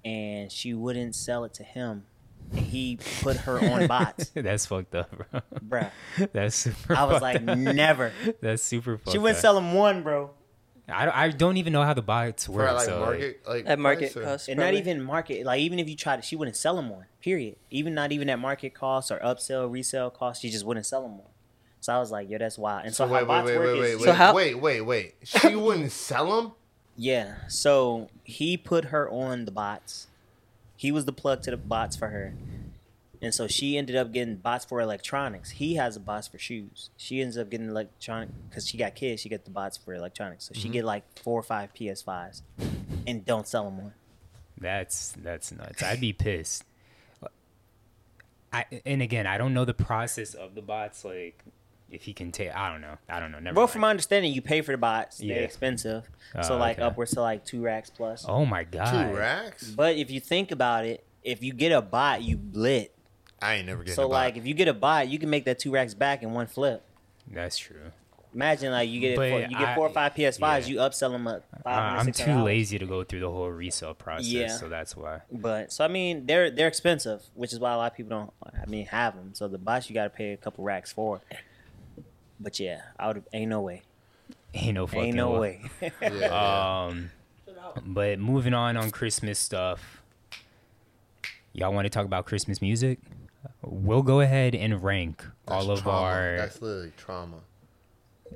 and 0.04 0.50
she 0.52 0.74
wouldn't 0.74 1.14
sell 1.14 1.44
it 1.44 1.54
to 1.54 1.62
him. 1.62 2.04
And 2.50 2.66
he 2.66 2.98
put 3.22 3.36
her 3.38 3.58
on 3.64 3.86
bots, 3.94 4.30
that's 4.34 4.66
fucked 4.66 4.94
up 4.96 5.10
bro 5.16 5.40
bruh. 5.66 5.90
that's 6.32 6.56
super 6.56 6.94
I 6.94 7.04
was 7.04 7.20
fucked 7.20 7.22
like, 7.22 7.48
up. 7.48 7.56
never. 7.58 8.12
that's 8.42 8.62
super 8.62 8.98
fucked 8.98 9.12
She 9.12 9.18
wouldn't 9.18 9.38
up. 9.38 9.42
sell 9.42 9.56
him 9.56 9.72
one, 9.72 10.02
bro. 10.02 10.30
I, 10.88 11.04
don't- 11.04 11.16
I 11.16 11.28
don't 11.30 11.56
even 11.58 11.72
know 11.72 11.82
how 11.82 11.94
the 11.94 12.02
bots 12.02 12.46
for 12.46 12.52
work 12.52 12.72
like 12.74 12.84
so 12.86 13.00
market 13.00 13.40
like 13.48 13.64
at 13.66 13.78
market 13.78 14.12
price 14.12 14.24
cost. 14.24 14.48
And 14.48 14.58
not 14.58 14.74
even 14.74 15.00
market, 15.02 15.46
like 15.46 15.60
even 15.60 15.78
if 15.78 15.88
you 15.88 15.96
tried 15.96 16.16
to, 16.16 16.22
she 16.22 16.36
wouldn't 16.36 16.56
sell 16.56 16.76
them 16.76 16.86
more. 16.86 17.08
Period. 17.20 17.56
Even 17.70 17.94
not 17.94 18.10
even 18.12 18.28
at 18.28 18.38
market 18.38 18.74
cost 18.74 19.10
or 19.10 19.18
upsell, 19.20 19.70
resale 19.70 20.10
cost, 20.10 20.42
she 20.42 20.50
just 20.50 20.66
wouldn't 20.66 20.84
sell 20.86 21.02
them 21.02 21.18
one. 21.18 21.28
So 21.80 21.92
I 21.94 21.98
was 21.98 22.10
like, 22.10 22.28
yo, 22.30 22.38
that's 22.38 22.58
wild. 22.58 22.84
And 22.84 22.94
so, 22.94 23.04
So 23.04 23.08
how 23.08 23.14
wait, 23.14 23.20
wait, 23.22 23.26
bots 23.28 23.46
wait, 23.46 23.58
work 23.58 23.66
wait, 23.66 23.72
is, 23.74 23.80
wait, 23.80 23.96
wait, 23.98 24.04
So 24.04 24.12
how- 24.12 24.34
wait, 24.34 24.54
wait, 24.54 24.80
wait. 24.82 25.14
She 25.24 25.54
wouldn't 25.56 25.92
sell 25.92 26.42
them. 26.42 26.52
yeah. 26.96 27.34
So 27.48 28.08
he 28.24 28.56
put 28.56 28.86
her 28.86 29.08
on 29.10 29.44
the 29.44 29.50
bots. 29.52 30.08
He 30.76 30.90
was 30.90 31.04
the 31.04 31.12
plug 31.12 31.42
to 31.42 31.52
the 31.52 31.56
bots 31.56 31.94
for 31.96 32.08
her. 32.08 32.34
And 33.22 33.32
so 33.32 33.46
she 33.46 33.78
ended 33.78 33.94
up 33.94 34.12
getting 34.12 34.34
bots 34.36 34.64
for 34.64 34.80
electronics. 34.80 35.50
He 35.50 35.76
has 35.76 35.94
a 35.96 36.00
bots 36.00 36.26
for 36.26 36.38
shoes. 36.38 36.90
She 36.96 37.20
ends 37.22 37.38
up 37.38 37.48
getting 37.50 37.68
electronic 37.68 38.30
because 38.50 38.66
she 38.68 38.76
got 38.76 38.96
kids. 38.96 39.22
She 39.22 39.28
get 39.28 39.44
the 39.44 39.50
bots 39.52 39.76
for 39.76 39.94
electronics. 39.94 40.46
So 40.46 40.54
she 40.54 40.62
Mm-hmm. 40.64 40.72
get 40.72 40.84
like 40.84 41.04
four 41.20 41.38
or 41.38 41.42
five 41.44 41.72
PS5s, 41.72 42.42
and 43.06 43.24
don't 43.24 43.46
sell 43.46 43.64
them 43.64 43.78
one. 43.78 43.92
That's 44.58 45.12
that's 45.22 45.52
nuts. 45.52 45.82
I'd 45.82 46.00
be 46.00 46.12
pissed. 46.12 46.64
I 48.52 48.64
and 48.84 49.00
again, 49.00 49.26
I 49.26 49.38
don't 49.38 49.54
know 49.54 49.64
the 49.64 49.74
process 49.74 50.34
of 50.34 50.54
the 50.54 50.62
bots. 50.62 51.04
Like, 51.04 51.42
if 51.90 52.02
he 52.02 52.12
can 52.12 52.32
take, 52.32 52.54
I 52.54 52.70
don't 52.70 52.80
know. 52.80 52.96
I 53.08 53.18
don't 53.20 53.32
know. 53.32 53.38
Never. 53.38 53.54
Bro, 53.54 53.62
mind. 53.62 53.70
from 53.70 53.80
my 53.82 53.90
understanding, 53.90 54.32
you 54.32 54.42
pay 54.42 54.60
for 54.60 54.72
the 54.72 54.78
bots. 54.78 55.20
Yeah. 55.20 55.36
They're 55.36 55.44
expensive. 55.44 56.08
so 56.42 56.54
Oh, 56.54 56.58
like 56.58 56.78
okay. 56.78 56.86
upwards 56.86 57.12
to 57.12 57.22
like 57.22 57.44
two 57.44 57.62
racks 57.62 57.88
plus. 57.90 58.24
oh 58.28 58.44
my 58.44 58.64
god. 58.64 59.10
Two 59.10 59.16
racks. 59.16 59.70
But 59.70 59.96
if 59.96 60.10
you 60.10 60.20
think 60.20 60.50
about 60.50 60.84
it, 60.84 61.04
if 61.22 61.42
you 61.42 61.52
get 61.54 61.72
a 61.72 61.80
bot, 61.80 62.22
you 62.22 62.38
lit. 62.52 62.94
I 63.42 63.54
ain't 63.54 63.66
never 63.66 63.82
getting. 63.82 63.94
So 63.96 64.04
a 64.04 64.06
like 64.06 64.36
if 64.36 64.46
you 64.46 64.54
get 64.54 64.68
a 64.68 64.74
bot, 64.74 65.08
you 65.08 65.18
can 65.18 65.30
make 65.30 65.44
that 65.44 65.58
two 65.58 65.70
racks 65.72 65.94
back 65.94 66.22
in 66.22 66.32
one 66.32 66.46
flip. 66.46 66.82
That's 67.30 67.56
true. 67.58 67.92
Imagine 68.34 68.72
like 68.72 68.88
you 68.88 68.98
get 68.98 69.12
it 69.12 69.16
for, 69.16 69.26
you 69.26 69.48
get 69.48 69.60
I- 69.68 69.74
four 69.74 69.86
or 69.88 69.90
five 69.92 70.14
PS5s, 70.14 70.40
yeah. 70.40 70.66
you 70.66 70.76
upsell 70.78 71.10
them 71.12 71.26
at 71.28 71.44
Uh, 71.66 71.68
I'm 71.68 72.10
too 72.12 72.42
lazy 72.42 72.78
to 72.78 72.86
go 72.86 73.04
through 73.04 73.20
the 73.20 73.30
whole 73.30 73.50
resale 73.50 73.92
process, 73.92 74.26
Yeah. 74.26 74.48
so 74.48 74.70
that's 74.70 74.96
why. 74.96 75.20
But 75.30 75.70
so 75.70 75.84
I 75.84 75.88
mean 75.88 76.24
they're 76.24 76.50
they're 76.50 76.68
expensive, 76.68 77.22
which 77.34 77.52
is 77.52 77.58
why 77.60 77.72
a 77.72 77.76
lot 77.76 77.92
of 77.92 77.96
people 77.96 78.10
don't 78.10 78.32
I 78.42 78.64
mean 78.70 78.86
have 78.86 79.14
them. 79.16 79.34
So 79.34 79.48
the 79.48 79.58
bots 79.58 79.90
you 79.90 79.94
got 79.94 80.04
to 80.04 80.10
pay 80.10 80.32
a 80.32 80.36
couple 80.38 80.64
racks 80.64 80.90
for. 80.92 81.20
But 82.40 82.58
yeah, 82.58 82.80
I 82.98 83.08
would 83.08 83.22
ain't 83.34 83.50
no 83.50 83.60
way. 83.60 83.82
Ain't 84.54 84.74
no 84.74 84.86
fucking 84.86 85.04
Ain't 85.04 85.16
no 85.16 85.32
way. 85.38 85.60
yeah, 85.80 85.90
yeah. 86.12 86.84
Um, 86.88 87.10
but 87.84 88.18
moving 88.18 88.54
on 88.54 88.76
on 88.78 88.90
Christmas 88.90 89.38
stuff. 89.38 90.02
Y'all 91.52 91.72
want 91.72 91.84
to 91.84 91.90
talk 91.90 92.06
about 92.06 92.24
Christmas 92.24 92.62
music? 92.62 92.98
We'll 93.62 94.02
go 94.02 94.20
ahead 94.20 94.54
and 94.54 94.82
rank 94.82 95.24
all 95.48 95.70
of 95.70 95.82
trauma. 95.82 95.98
our. 96.06 96.36
That's 96.36 96.60
literally 96.62 96.92
trauma. 96.96 97.38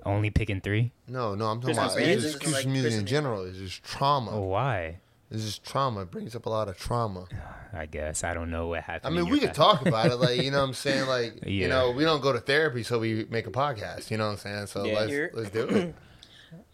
only 0.05 0.31
picking 0.31 0.61
three. 0.61 0.93
No, 1.09 1.35
no, 1.35 1.47
I'm 1.47 1.61
talking 1.61 1.75
Christmas 1.77 1.95
about 1.95 2.07
music 2.07 2.15
it's 2.17 2.25
is 2.25 2.33
just 2.33 2.43
Christmas 2.43 2.65
like 2.65 2.73
music 2.73 2.93
in 3.01 3.07
general. 3.07 3.45
It's 3.45 3.59
just 3.59 3.83
trauma. 3.85 4.31
Oh, 4.33 4.41
why? 4.43 4.99
It's 5.31 5.43
just 5.45 5.65
trauma. 5.65 6.03
It 6.03 6.11
brings 6.11 6.37
up 6.37 6.47
a 6.47 6.51
lot 6.51 6.69
of 6.69 6.77
trauma. 6.79 7.27
I 7.73 7.87
guess 7.87 8.25
I 8.25 8.33
don't 8.35 8.51
know 8.51 8.69
what 8.69 8.83
happened. 8.85 9.13
I 9.15 9.17
mean, 9.17 9.27
we 9.29 9.39
your 9.39 9.49
could 9.49 9.57
fa- 9.57 9.63
talk 9.63 9.87
about 9.87 10.11
it, 10.11 10.17
like 10.17 10.41
you 10.43 10.51
know, 10.51 10.61
what 10.61 10.69
I'm 10.69 10.75
saying, 10.87 11.07
like 11.09 11.45
you 11.47 11.69
know, 11.69 11.91
we 11.91 12.05
don't 12.05 12.23
go 12.23 12.33
to 12.33 12.39
therapy, 12.41 12.83
so 12.83 12.99
we 12.99 13.27
make 13.31 13.47
a 13.47 13.51
podcast. 13.51 14.11
You 14.11 14.17
know 14.19 14.27
what 14.27 14.33
I'm 14.33 14.39
saying? 14.39 14.67
So 14.69 14.85
Yeah. 14.85 14.95
let's 14.95 15.11
You're- 15.13 15.31
let's 15.33 15.51
do 15.51 15.69
it. 15.69 15.95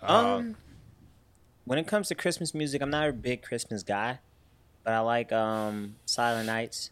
Um, 0.01 0.57
when 1.64 1.78
it 1.78 1.87
comes 1.87 2.09
to 2.09 2.14
Christmas 2.16 2.55
music, 2.55 2.83
I'm 2.83 2.91
not 2.91 3.09
a 3.09 3.12
big 3.12 3.41
Christmas 3.43 3.83
guy, 3.85 4.18
but 4.83 4.93
I 4.95 4.99
like 5.01 5.30
um 5.33 5.95
Silent 6.07 6.47
Nights. 6.47 6.91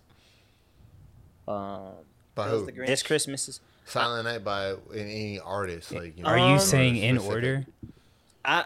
Um, 1.50 1.92
By 2.34 2.48
who? 2.48 2.66
the 2.66 2.72
Grinch. 2.72 2.86
this 2.86 3.02
Christmas 3.02 3.48
is 3.48 3.60
Silent 3.86 4.24
Night 4.24 4.44
by 4.44 4.74
any 4.94 5.38
artist, 5.40 5.92
like 5.92 6.16
you 6.16 6.22
know, 6.24 6.30
Are 6.30 6.38
you 6.38 6.54
Um, 6.54 6.58
saying 6.60 6.96
in 6.96 7.16
specific. 7.16 7.34
order? 7.34 7.66
I 8.44 8.64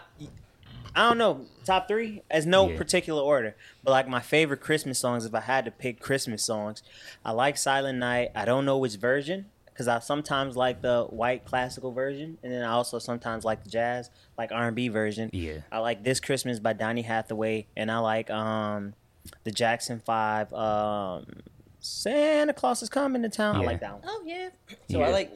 I 0.97 1.09
don't 1.09 1.17
know 1.17 1.45
top 1.65 1.87
three 1.89 2.21
as 2.31 2.45
no 2.45 2.69
Yeah. 2.69 2.77
particular 2.77 3.21
order, 3.21 3.55
but 3.83 3.91
like 3.91 4.07
my 4.07 4.21
favorite 4.21 4.61
Christmas 4.61 4.99
songs. 4.99 5.25
If 5.25 5.33
I 5.33 5.41
had 5.41 5.65
to 5.65 5.71
pick 5.71 5.99
Christmas 5.99 6.45
songs, 6.45 6.83
I 7.25 7.31
like 7.31 7.57
Silent 7.57 7.99
Night. 7.99 8.31
I 8.35 8.45
don't 8.45 8.63
know 8.65 8.77
which 8.77 8.95
version 8.95 9.47
because 9.65 9.89
I 9.89 9.99
sometimes 9.99 10.55
like 10.55 10.81
the 10.81 11.03
white 11.09 11.43
classical 11.43 11.91
version, 11.91 12.37
and 12.43 12.53
then 12.53 12.63
I 12.63 12.71
also 12.71 12.97
sometimes 12.99 13.43
like 13.43 13.63
the 13.65 13.69
jazz, 13.69 14.09
like 14.37 14.53
R 14.53 14.67
and 14.67 14.75
B 14.75 14.87
version. 14.87 15.29
Yeah. 15.33 15.61
I 15.71 15.79
like 15.79 16.03
This 16.03 16.21
Christmas 16.21 16.59
by 16.59 16.71
Donny 16.73 17.01
Hathaway, 17.01 17.65
and 17.75 17.91
I 17.91 17.97
like 17.97 18.29
um 18.29 18.93
the 19.43 19.51
Jackson 19.51 19.99
Five. 20.05 20.53
Um, 20.53 21.25
Santa 21.85 22.53
Claus 22.53 22.81
is 22.81 22.89
coming 22.89 23.21
to 23.21 23.29
town. 23.29 23.55
I 23.57 23.61
Yeah. 23.61 23.65
like 23.67 23.79
that 23.81 23.93
one. 23.93 24.01
Oh 24.05 24.23
yeah. 24.25 24.49
So 24.89 24.99
Yeah. 24.99 25.07
I 25.07 25.11
like. 25.11 25.31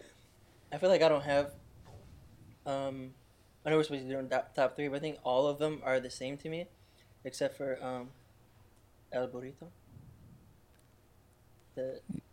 I 0.72 0.78
feel 0.78 0.90
like 0.90 1.02
I 1.04 1.10
don't 1.10 1.22
have. 1.24 1.52
Um, 2.66 3.14
I 3.66 3.70
know 3.70 3.78
we're 3.78 3.84
supposed 3.84 4.08
to 4.08 4.22
do 4.22 4.28
top, 4.28 4.56
top 4.56 4.76
three, 4.76 4.88
but 4.88 4.98
I 4.98 5.00
think 5.00 5.20
all 5.24 5.48
of 5.48 5.60
them 5.60 5.82
are 5.84 6.00
the 6.00 6.10
same 6.10 6.38
to 6.38 6.50
me, 6.50 6.68
except 7.24 7.56
for 7.58 7.84
um, 7.84 8.10
El 9.12 9.28
Burrito. 9.28 9.68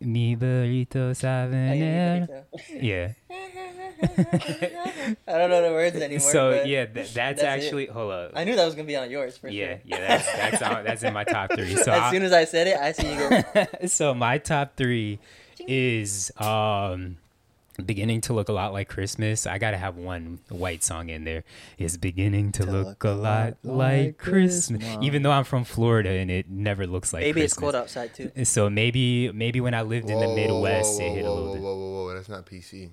Mi 0.00 0.36
burrito 0.36 1.10
sabanero. 1.14 2.44
Yeah. 2.80 3.12
I 4.02 5.38
don't 5.38 5.50
know 5.50 5.62
the 5.62 5.70
words 5.72 5.96
anymore. 5.96 6.20
So 6.20 6.62
yeah, 6.64 6.84
th- 6.86 6.92
that's, 6.94 7.12
that's 7.14 7.42
it. 7.42 7.46
actually 7.46 7.86
hold 7.86 8.12
up. 8.12 8.32
I 8.34 8.44
knew 8.44 8.54
that 8.56 8.64
was 8.64 8.74
gonna 8.74 8.86
be 8.86 8.96
on 8.96 9.10
yours 9.10 9.36
for 9.38 9.48
Yeah, 9.48 9.66
sure. 9.68 9.80
yeah, 9.86 10.00
that's 10.06 10.26
that's 10.32 10.62
on, 10.62 10.84
that's 10.84 11.02
in 11.02 11.12
my 11.14 11.24
top 11.24 11.52
three. 11.54 11.74
So 11.76 11.92
as 11.92 12.02
I- 12.02 12.10
soon 12.10 12.22
as 12.22 12.32
I 12.32 12.44
said 12.44 12.66
it, 12.66 12.76
I 12.78 12.92
see 12.92 13.12
you 13.12 13.18
go. 13.18 13.66
so 13.86 14.14
my 14.14 14.38
top 14.38 14.76
three 14.76 15.18
is 15.66 16.30
um 16.38 17.16
beginning 17.84 18.20
to 18.22 18.32
look 18.32 18.48
a 18.48 18.52
lot 18.52 18.72
like 18.72 18.88
christmas 18.88 19.46
i 19.46 19.58
gotta 19.58 19.76
have 19.76 19.96
one 19.96 20.38
white 20.48 20.82
song 20.82 21.10
in 21.10 21.24
there 21.24 21.44
it's 21.78 21.96
beginning 21.96 22.50
to, 22.52 22.64
look, 22.64 23.04
a 23.04 23.10
lot 23.10 23.56
like 23.62 24.16
christmas. 24.16 24.82
even 25.02 25.22
though 25.22 25.30
i'm 25.32 25.44
from 25.44 25.62
florida 25.64 26.08
and 26.10 26.30
it 26.30 26.48
never 26.48 26.86
looks 26.86 27.12
like 27.12 27.22
Maybe 27.22 27.42
it's 27.42 27.54
cold 27.54 27.74
outside 27.74 28.14
too. 28.14 28.30
so 28.44 28.70
maybe 28.70 29.30
maybe 29.32 29.60
when 29.60 29.74
i 29.74 29.82
lived 29.82 30.08
in 30.08 30.18
the 30.18 30.28
midwest 30.28 31.00
whoa, 31.00 31.06
it 31.06 31.14
hit 31.16 31.24
whoa, 31.24 31.32
a 31.32 31.34
little 31.34 31.46
whoa, 31.48 31.54
bit 31.54 31.62
whoa, 31.62 31.76
whoa, 31.76 32.04
whoa, 32.06 32.14
that's 32.14 32.28
not 32.30 32.46
PC. 32.46 32.88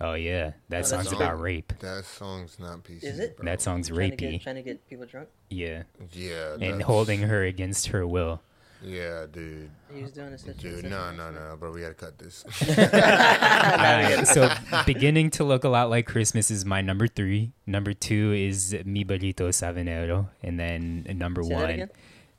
oh 0.00 0.14
yeah 0.14 0.44
that 0.44 0.52
oh, 0.52 0.60
that's 0.68 0.90
song's 0.90 1.10
not- 1.12 1.20
about 1.20 1.40
rape 1.40 1.72
That 1.80 2.04
song's 2.04 2.58
not 2.58 2.84
PC. 2.84 3.04
Is 3.04 3.18
it? 3.18 3.36
bro. 3.36 3.44
that 3.46 3.60
song's 3.60 3.88
Trying 3.88 4.10
to, 4.12 4.16
rapey 4.16 4.30
get, 4.32 4.42
trying 4.42 4.56
to 4.56 4.62
get 4.62 4.88
people 4.88 5.06
drunk. 5.06 5.28
yeah 5.50 5.82
Yeah. 6.12 6.52
and 6.54 6.62
that's- 6.62 6.82
holding 6.82 7.22
her 7.22 7.42
against 7.42 7.88
her 7.88 8.06
will 8.06 8.40
Yeah, 8.84 9.26
dude. 9.30 9.70
He 9.92 10.02
was 10.02 10.12
doing 10.12 10.30
this. 10.30 10.42
Dude, 10.42 10.84
no, 10.84 11.10
no, 11.12 11.30
no, 11.30 11.56
bro. 11.58 11.72
We 11.72 11.80
gotta 11.80 11.94
cut 11.94 12.18
this. 12.18 12.44
Alright, 12.78 14.28
so 14.28 14.52
beginning 14.84 15.30
to 15.30 15.44
look 15.44 15.64
a 15.64 15.68
lot 15.68 15.88
like 15.88 16.06
Christmas 16.06 16.50
is 16.50 16.64
my 16.66 16.82
number 16.82 17.08
three. 17.08 17.52
Number 17.66 17.94
two 17.94 18.32
is 18.32 18.76
Mi 18.84 19.04
Burrito 19.04 19.48
Sabanero, 19.48 20.28
and 20.42 20.60
then 20.60 21.06
number 21.14 21.42
Say 21.42 21.48
that 21.50 21.78
one. 21.78 21.90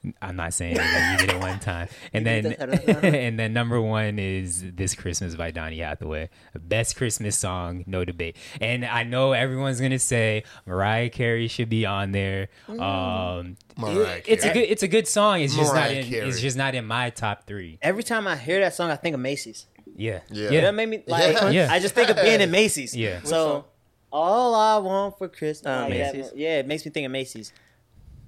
Again? 0.09 0.13
I'm 0.21 0.35
not 0.35 0.53
saying 0.53 0.73
it 0.73 0.79
again. 0.79 1.11
You 1.13 1.17
did 1.27 1.35
it 1.35 1.39
one 1.41 1.59
time, 1.59 1.87
and 2.13 2.25
then 2.25 2.43
Mi 2.43 2.49
Burrito 2.55 2.85
Sabanero. 2.85 3.13
and 3.13 3.39
then 3.39 3.53
number 3.53 3.81
one 3.81 4.19
is 4.19 4.63
"This 4.75 4.95
Christmas" 4.95 5.35
by 5.35 5.51
Donny 5.51 5.79
Hathaway. 5.79 6.29
Best 6.59 6.95
Christmas 6.95 7.37
song, 7.37 7.83
no 7.87 8.05
debate. 8.05 8.35
And 8.61 8.85
I 8.85 9.03
know 9.03 9.33
everyone's 9.33 9.79
gonna 9.81 9.99
say 9.99 10.43
Mariah 10.65 11.09
Carey 11.09 11.47
should 11.47 11.69
be 11.69 11.85
on 11.85 12.11
there. 12.11 12.49
Mm. 12.67 12.81
Um, 12.81 13.57
Mariah 13.77 14.21
it's 14.25 14.45
a 14.45 14.53
good 14.53 14.59
it's 14.69 14.83
a 14.83 14.87
good 14.87 15.07
song. 15.07 15.41
It's 15.41 15.55
just 15.55 15.73
Mariah 15.73 15.95
not 15.95 16.03
in, 16.03 16.09
Carey. 16.09 16.27
it's 16.29 16.39
just 16.41 16.57
not 16.57 16.75
in 16.75 16.85
my 16.85 17.09
top 17.09 17.45
three. 17.47 17.77
Every 17.81 18.03
time 18.03 18.27
I 18.27 18.35
hear 18.35 18.59
that 18.61 18.73
song, 18.73 18.89
I 18.91 18.95
think 18.95 19.13
of 19.13 19.19
Macy's. 19.19 19.65
Yeah, 19.97 20.19
Yeah. 20.29 20.49
yeah, 20.49 20.61
That 20.61 20.73
made 20.75 20.89
me 20.89 21.03
like. 21.07 21.33
Yeah. 21.35 21.49
Yeah. 21.49 21.67
I 21.71 21.79
just 21.79 21.95
think 21.95 22.09
of 22.09 22.17
being 22.17 22.41
in 22.41 22.51
Macy's. 22.51 22.95
Yeah. 22.95 23.17
Which 23.19 23.27
So 23.27 23.29
song? 23.51 23.63
all 24.11 24.53
I 24.55 24.77
want 24.77 25.17
for 25.17 25.29
Christmas. 25.29 25.65
Like 25.65 25.93
that- 25.93 26.15
Macy's. 26.15 26.31
yeah, 26.35 26.59
it 26.59 26.67
makes 26.67 26.85
me 26.85 26.91
think 26.91 27.05
of 27.05 27.11
Macy's. 27.11 27.53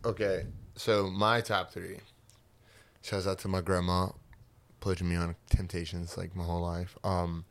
Okay, 0.05 0.45
so 0.78 1.09
my 1.09 1.41
top 1.41 1.71
three. 1.71 1.97
Shouts 3.01 3.28
out 3.28 3.39
to 3.39 3.47
my 3.47 3.61
grandma, 3.61 4.07
pledging 4.80 5.09
me 5.09 5.15
on 5.15 5.36
Temptations 5.49 6.17
like 6.17 6.36
my 6.36 6.43
whole 6.43 6.61
life. 6.61 6.97
Um, 7.03 7.45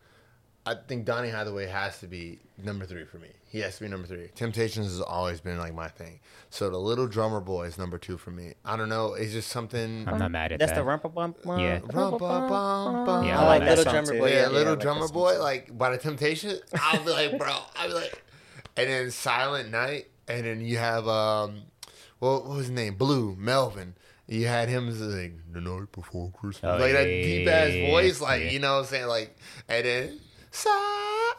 I 0.66 0.74
think 0.74 1.04
Donny 1.04 1.28
Hathaway 1.28 1.66
has 1.66 2.00
to 2.00 2.06
be 2.08 2.40
number 2.58 2.84
three 2.86 3.04
for 3.04 3.18
me. 3.18 3.28
He 3.48 3.60
has 3.60 3.76
to 3.78 3.84
be 3.84 3.88
number 3.88 4.06
three. 4.08 4.28
Temptations 4.34 4.88
has 4.88 5.00
always 5.00 5.40
been 5.40 5.58
like 5.58 5.72
my 5.72 5.86
thing. 5.88 6.18
So 6.50 6.68
the 6.68 6.76
Little 6.76 7.06
Drummer 7.06 7.40
Boy 7.40 7.66
is 7.66 7.78
number 7.78 7.96
two 7.98 8.18
for 8.18 8.32
me. 8.32 8.54
I 8.64 8.76
don't 8.76 8.88
know. 8.88 9.14
It's 9.14 9.32
just 9.32 9.48
something. 9.50 10.04
I'm 10.08 10.18
not 10.18 10.32
mad 10.32 10.52
at 10.52 10.58
That's 10.58 10.72
that. 10.72 10.84
the 10.84 10.84
rumpa 10.84 11.14
bump. 11.14 11.38
Yeah. 11.46 11.78
Rum-ba-bum-bum. 11.84 13.24
Yeah, 13.24 13.38
I 13.38 13.42
I 13.42 13.46
like 13.46 13.60
like 13.60 13.68
that 13.68 13.78
Little 13.78 13.84
song 13.84 13.92
Drummer 13.92 14.12
too. 14.12 14.18
Boy, 14.18 14.28
yeah, 14.30 14.34
yeah, 14.40 14.46
Little 14.48 14.66
I 14.66 14.70
like 14.72 14.80
Drummer 14.80 15.06
song 15.06 15.14
Boy, 15.14 15.34
too. 15.34 15.38
like 15.40 15.78
by 15.78 15.90
the 15.90 15.98
Temptations, 15.98 16.60
I'll 16.82 17.04
be 17.04 17.10
like, 17.12 17.38
bro, 17.38 17.56
I'll 17.76 17.88
be 17.88 17.94
like, 17.94 18.24
and 18.76 18.90
then 18.90 19.10
Silent 19.12 19.70
Night, 19.70 20.08
and 20.28 20.44
then 20.44 20.60
you 20.60 20.76
have 20.78 21.06
um, 21.06 21.62
well, 22.20 22.40
what 22.42 22.48
was 22.48 22.58
his 22.66 22.70
name? 22.70 22.94
Blue 22.94 23.34
Melvin. 23.38 23.94
You 24.28 24.46
had 24.48 24.68
him 24.68 24.88
as 24.88 25.00
like 25.00 25.34
the 25.52 25.60
night 25.60 25.92
before 25.92 26.30
Christmas, 26.32 26.64
Oh, 26.74 26.78
like 26.82 26.92
that 26.92 27.04
deep 27.04 27.46
ass 27.48 27.72
yeah, 27.72 27.90
voice, 27.90 28.20
like 28.20 28.42
yeah. 28.42 28.50
you 28.50 28.58
know 28.58 28.72
what 28.74 28.78
I'm 28.80 28.84
saying, 28.86 29.06
like, 29.06 29.36
and 29.68 29.86
then 29.86 30.20
Si- 30.50 30.68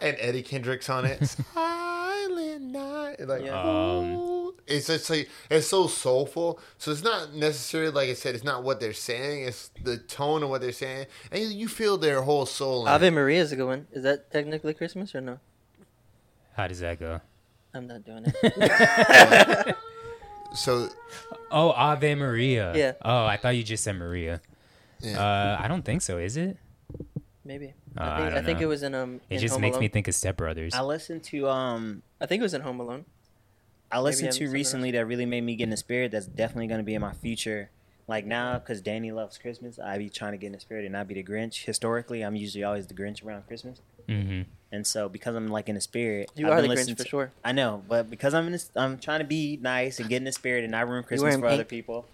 and 0.01 0.15
Eddie 0.19 0.41
Kendricks 0.43 0.89
on 0.89 1.03
it, 1.05 1.25
Silent 1.53 2.61
Night, 2.61 3.19
like. 3.27 3.49
Um. 3.51 4.35
It's 4.69 4.87
just 4.87 5.09
like 5.09 5.29
it's 5.49 5.67
so 5.67 5.87
soulful. 5.87 6.59
So 6.77 6.91
it's 6.91 7.01
not 7.03 7.33
necessarily 7.33 7.89
like 7.91 8.09
I 8.09 8.13
said. 8.13 8.35
It's 8.35 8.43
not 8.43 8.63
what 8.63 8.81
they're 8.81 8.91
saying. 8.91 9.45
It's 9.45 9.69
the 9.81 9.97
tone 9.97 10.43
of 10.43 10.49
what 10.49 10.59
they're 10.59 10.73
saying, 10.73 11.05
and 11.31 11.41
you- 11.41 11.47
you 11.49 11.67
feel 11.69 11.97
their 11.97 12.21
whole 12.21 12.45
soul. 12.45 12.81
In. 12.81 12.89
Ave 12.89 13.09
Maria 13.11 13.41
is 13.41 13.53
a 13.53 13.55
good 13.55 13.65
one. 13.65 13.87
Is 13.93 14.03
that 14.03 14.29
technically 14.29 14.73
Christmas 14.73 15.15
or 15.15 15.21
no? 15.21 15.39
How 16.57 16.67
does 16.67 16.79
that 16.81 16.99
go? 16.99 17.21
I'm 17.73 17.87
not 17.87 18.03
doing 18.05 18.25
it. 18.27 19.75
So 20.53 20.89
Oh, 21.51 21.71
Ave 21.71 22.15
Maria. 22.15 22.73
Yeah. 22.75 22.93
Oh, 23.01 23.25
I 23.25 23.37
thought 23.37 23.55
you 23.55 23.63
just 23.63 23.83
said 23.83 23.95
Maria. 23.95 24.41
yeah. 24.99 25.19
Uh, 25.19 25.57
I 25.59 25.67
don't 25.67 25.83
think 25.83 26.01
so. 26.01 26.17
Is 26.17 26.37
it? 26.37 26.57
Maybe. 27.45 27.73
Uh, 27.97 28.01
I 28.01 28.03
I 28.03 28.07
think, 28.07 28.19
I 28.19 28.29
don't 28.35 28.43
think 28.45 28.59
know. 28.59 28.63
it 28.63 28.67
was 28.67 28.83
in 28.83 28.95
um. 28.95 29.21
It 29.29 29.35
in 29.35 29.39
just 29.39 29.53
Home 29.53 29.61
makes 29.61 29.79
me 29.79 29.87
think 29.87 30.07
of 30.07 30.15
Step 30.15 30.37
Brothers. 30.37 30.73
I 30.73 30.81
listened 30.81 31.23
to 31.25 31.47
um. 31.47 32.03
I 32.19 32.25
think 32.25 32.41
it 32.41 32.43
was 32.43 32.53
in 32.53 32.61
Home 32.61 32.79
Alone. 32.79 33.05
I 33.89 34.01
listened 34.01 34.27
I'm 34.27 34.31
to 34.33 34.37
something 34.37 34.53
recently 34.53 34.91
that 34.91 35.05
really 35.05 35.25
made 35.25 35.41
me 35.41 35.55
get 35.55 35.63
in 35.63 35.69
the 35.69 35.77
spirit. 35.77 36.11
That's 36.11 36.25
definitely 36.25 36.67
going 36.67 36.79
to 36.79 36.83
be 36.83 36.93
in 36.93 37.01
my 37.01 37.13
future. 37.13 37.69
Like 38.07 38.25
now, 38.25 38.59
because 38.59 38.81
Danny 38.81 39.11
loves 39.11 39.37
Christmas, 39.37 39.79
I 39.79 39.97
be 39.97 40.09
trying 40.09 40.31
to 40.33 40.37
get 40.37 40.47
in 40.47 40.53
the 40.53 40.59
spirit 40.59 40.83
and 40.85 40.93
not 40.93 41.07
be 41.07 41.13
the 41.15 41.23
Grinch. 41.23 41.65
Historically, 41.65 42.21
I'm 42.21 42.35
usually 42.35 42.63
always 42.63 42.87
the 42.87 42.93
Grinch 42.93 43.25
around 43.25 43.47
Christmas, 43.47 43.81
hmm 44.07 44.41
and 44.71 44.85
so 44.85 45.07
because 45.09 45.35
I'm 45.35 45.47
like 45.47 45.69
in 45.69 45.75
the 45.75 45.81
spirit, 45.81 46.29
You 46.35 46.47
I've 46.47 46.53
are 46.53 46.55
been 46.57 46.63
the 46.69 46.75
listening 46.75 46.95
Grinch 46.95 46.99
for 47.03 47.07
sure. 47.07 47.31
I 47.43 47.51
know, 47.51 47.83
but 47.87 48.09
because 48.09 48.33
I'm 48.33 48.45
in 48.47 48.51
this, 48.53 48.69
I'm 48.75 48.97
trying 48.99 49.19
to 49.19 49.25
be 49.25 49.57
nice 49.61 49.99
and 49.99 50.09
get 50.09 50.17
in 50.17 50.23
the 50.23 50.31
spirit 50.31 50.63
and 50.63 50.71
not 50.71 50.87
ruin 50.87 51.03
Christmas 51.03 51.23
wearing 51.23 51.39
for 51.41 51.47
other 51.47 51.63
people. 51.63 52.05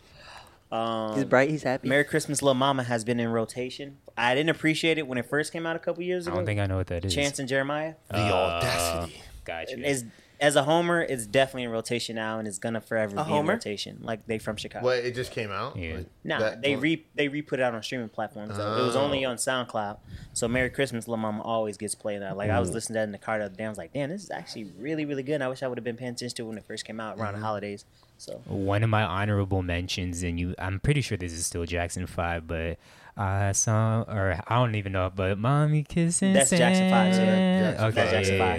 Um, 0.72 1.16
He's 1.16 1.26
bright. 1.26 1.50
He's 1.52 1.62
happy. 1.64 1.88
Merry 1.88 2.04
Christmas, 2.04 2.42
Little 2.42 2.56
Mama 2.56 2.84
has 2.84 3.04
been 3.04 3.20
in 3.20 3.30
rotation. 3.30 3.98
I 4.18 4.34
didn't 4.34 4.50
appreciate 4.50 4.98
it 4.98 5.08
when 5.08 5.18
it 5.20 5.28
first 5.30 5.54
came 5.54 5.66
out 5.68 5.76
a 5.76 5.80
couple 5.80 6.02
years 6.04 6.26
ago. 6.26 6.34
I 6.34 6.38
don't 6.38 6.46
think 6.48 6.60
I 6.60 6.66
know 6.66 6.78
what 6.78 6.88
that 6.88 7.06
is. 7.06 7.14
Chance 7.14 7.38
and 7.40 7.48
Jeremih. 7.48 7.96
the 8.10 8.18
Uh, 8.18 8.20
audacity. 8.34 9.22
Gotcha. 9.46 9.88
Is 9.88 10.06
as 10.44 10.56
a 10.56 10.64
homer, 10.64 11.02
it's 11.02 11.26
definitely 11.26 11.64
in 11.64 11.70
rotation 11.72 12.16
now, 12.18 12.38
and 12.38 12.48
it's 12.48 12.60
gonna 12.60 12.82
forever 12.82 13.16
A 13.18 13.24
be 13.24 13.30
homer? 13.30 13.54
in 13.54 13.58
rotation. 13.58 14.00
Like 14.02 14.28
they 14.28 14.38
from 14.38 14.58
Chicago. 14.58 14.86
What? 14.86 14.98
It 14.98 15.16
just 15.16 15.32
came 15.32 15.52
out. 15.52 15.76
Yeah. 15.78 15.96
Like, 15.98 16.06
Nah, 16.24 16.56
they 16.62 16.74
one? 16.76 16.82
re 16.84 17.06
they 17.16 17.28
re 17.30 17.42
put 17.42 17.60
it 17.60 17.64
out 17.64 17.74
on 17.74 17.82
streaming 17.82 18.10
platforms. 18.10 18.58
though. 18.58 18.78
It 18.82 18.86
was 18.86 18.96
Oh. 18.96 19.02
only 19.02 19.24
on 19.26 19.38
SoundCloud. 19.38 19.98
So 20.34 20.48
Merry 20.48 20.70
Christmas, 20.70 21.08
Lil 21.08 21.18
Mama 21.18 21.42
always 21.42 21.78
gets 21.78 21.96
played 21.96 22.20
now. 22.20 22.36
Like 22.36 22.50
I 22.50 22.60
was 22.60 22.72
listening 22.72 22.96
to 22.96 23.00
that 23.00 23.04
in 23.06 23.12
the 23.12 23.18
car 23.18 23.40
the 23.40 23.46
other 23.46 23.56
day. 23.56 23.66
I 23.66 23.70
was 23.70 23.78
like, 23.78 23.94
damn, 23.94 24.10
this 24.10 24.24
is 24.24 24.32
actually 24.32 24.66
really 24.78 25.06
really 25.06 25.24
good. 25.24 25.36
And 25.36 25.44
I 25.44 25.48
wish 25.48 25.64
I 25.64 25.68
would 25.68 25.78
have 25.78 25.86
been 25.86 25.98
paying 25.98 26.12
attention 26.12 26.36
to 26.38 26.44
it 26.44 26.48
when 26.48 26.58
it 26.58 26.66
first 26.68 26.86
came 26.86 27.00
out 27.00 27.18
around 27.18 27.34
Mm-hmm. 27.34 27.42
the 27.42 27.46
holidays. 27.48 27.86
So 28.18 28.42
One 28.46 28.84
of 28.84 28.90
my 28.90 29.04
honorable 29.04 29.64
mentions, 29.64 30.24
and 30.24 30.40
you, 30.40 30.56
I'm 30.60 30.80
pretty 30.80 31.02
sure 31.02 31.18
this 31.18 31.34
is 31.34 31.46
still 31.46 31.66
Jackson 31.66 32.06
Five, 32.08 32.48
but 32.48 32.78
I 33.18 33.52
saw, 33.52 34.02
or 34.04 34.40
I 34.48 34.56
don't 34.56 34.76
even 34.76 34.92
know, 34.94 35.12
but 35.14 35.38
mommy 35.38 35.84
kissing. 35.84 36.34
That's 36.34 36.50
Jackson 36.52 36.90
Five, 36.90 37.14
Santa. 37.16 37.32
yeah. 37.32 37.62
Jackson 37.72 37.86
Okay, 37.88 37.96
Five. 37.96 38.06
yeah, 38.06 38.12
Jackson 38.12 38.34
yeah, 38.38 38.40
yeah. 38.40 38.54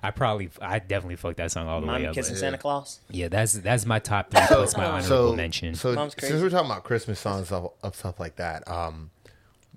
Fives. 0.00 0.14
I 0.14 0.16
probably, 0.16 0.50
I 0.60 0.78
definitely 0.78 1.16
fucked 1.16 1.36
that 1.38 1.50
song 1.52 1.68
all 1.68 1.80
the 1.80 1.86
way 1.86 1.92
Mommy 1.94 2.06
up. 2.06 2.14
kissing 2.14 2.36
Santa 2.36 2.58
Claus. 2.58 3.00
yeah, 3.10 3.28
that's 3.28 3.52
that's 3.54 3.86
my 3.86 3.98
top 3.98 4.30
three 4.30 4.40
plus 4.46 4.76
my 4.76 4.84
honorable 4.84 5.06
So, 5.06 5.36
mention. 5.36 5.74
so 5.74 5.92
Mom's 5.94 6.14
since 6.18 6.42
we're 6.42 6.50
talking 6.50 6.70
about 6.70 6.84
Christmas 6.84 7.18
songs 7.20 7.46
stuff, 7.46 7.72
of 7.82 7.94
stuff 7.96 8.18
like 8.20 8.36
that, 8.36 8.66
um, 8.68 9.10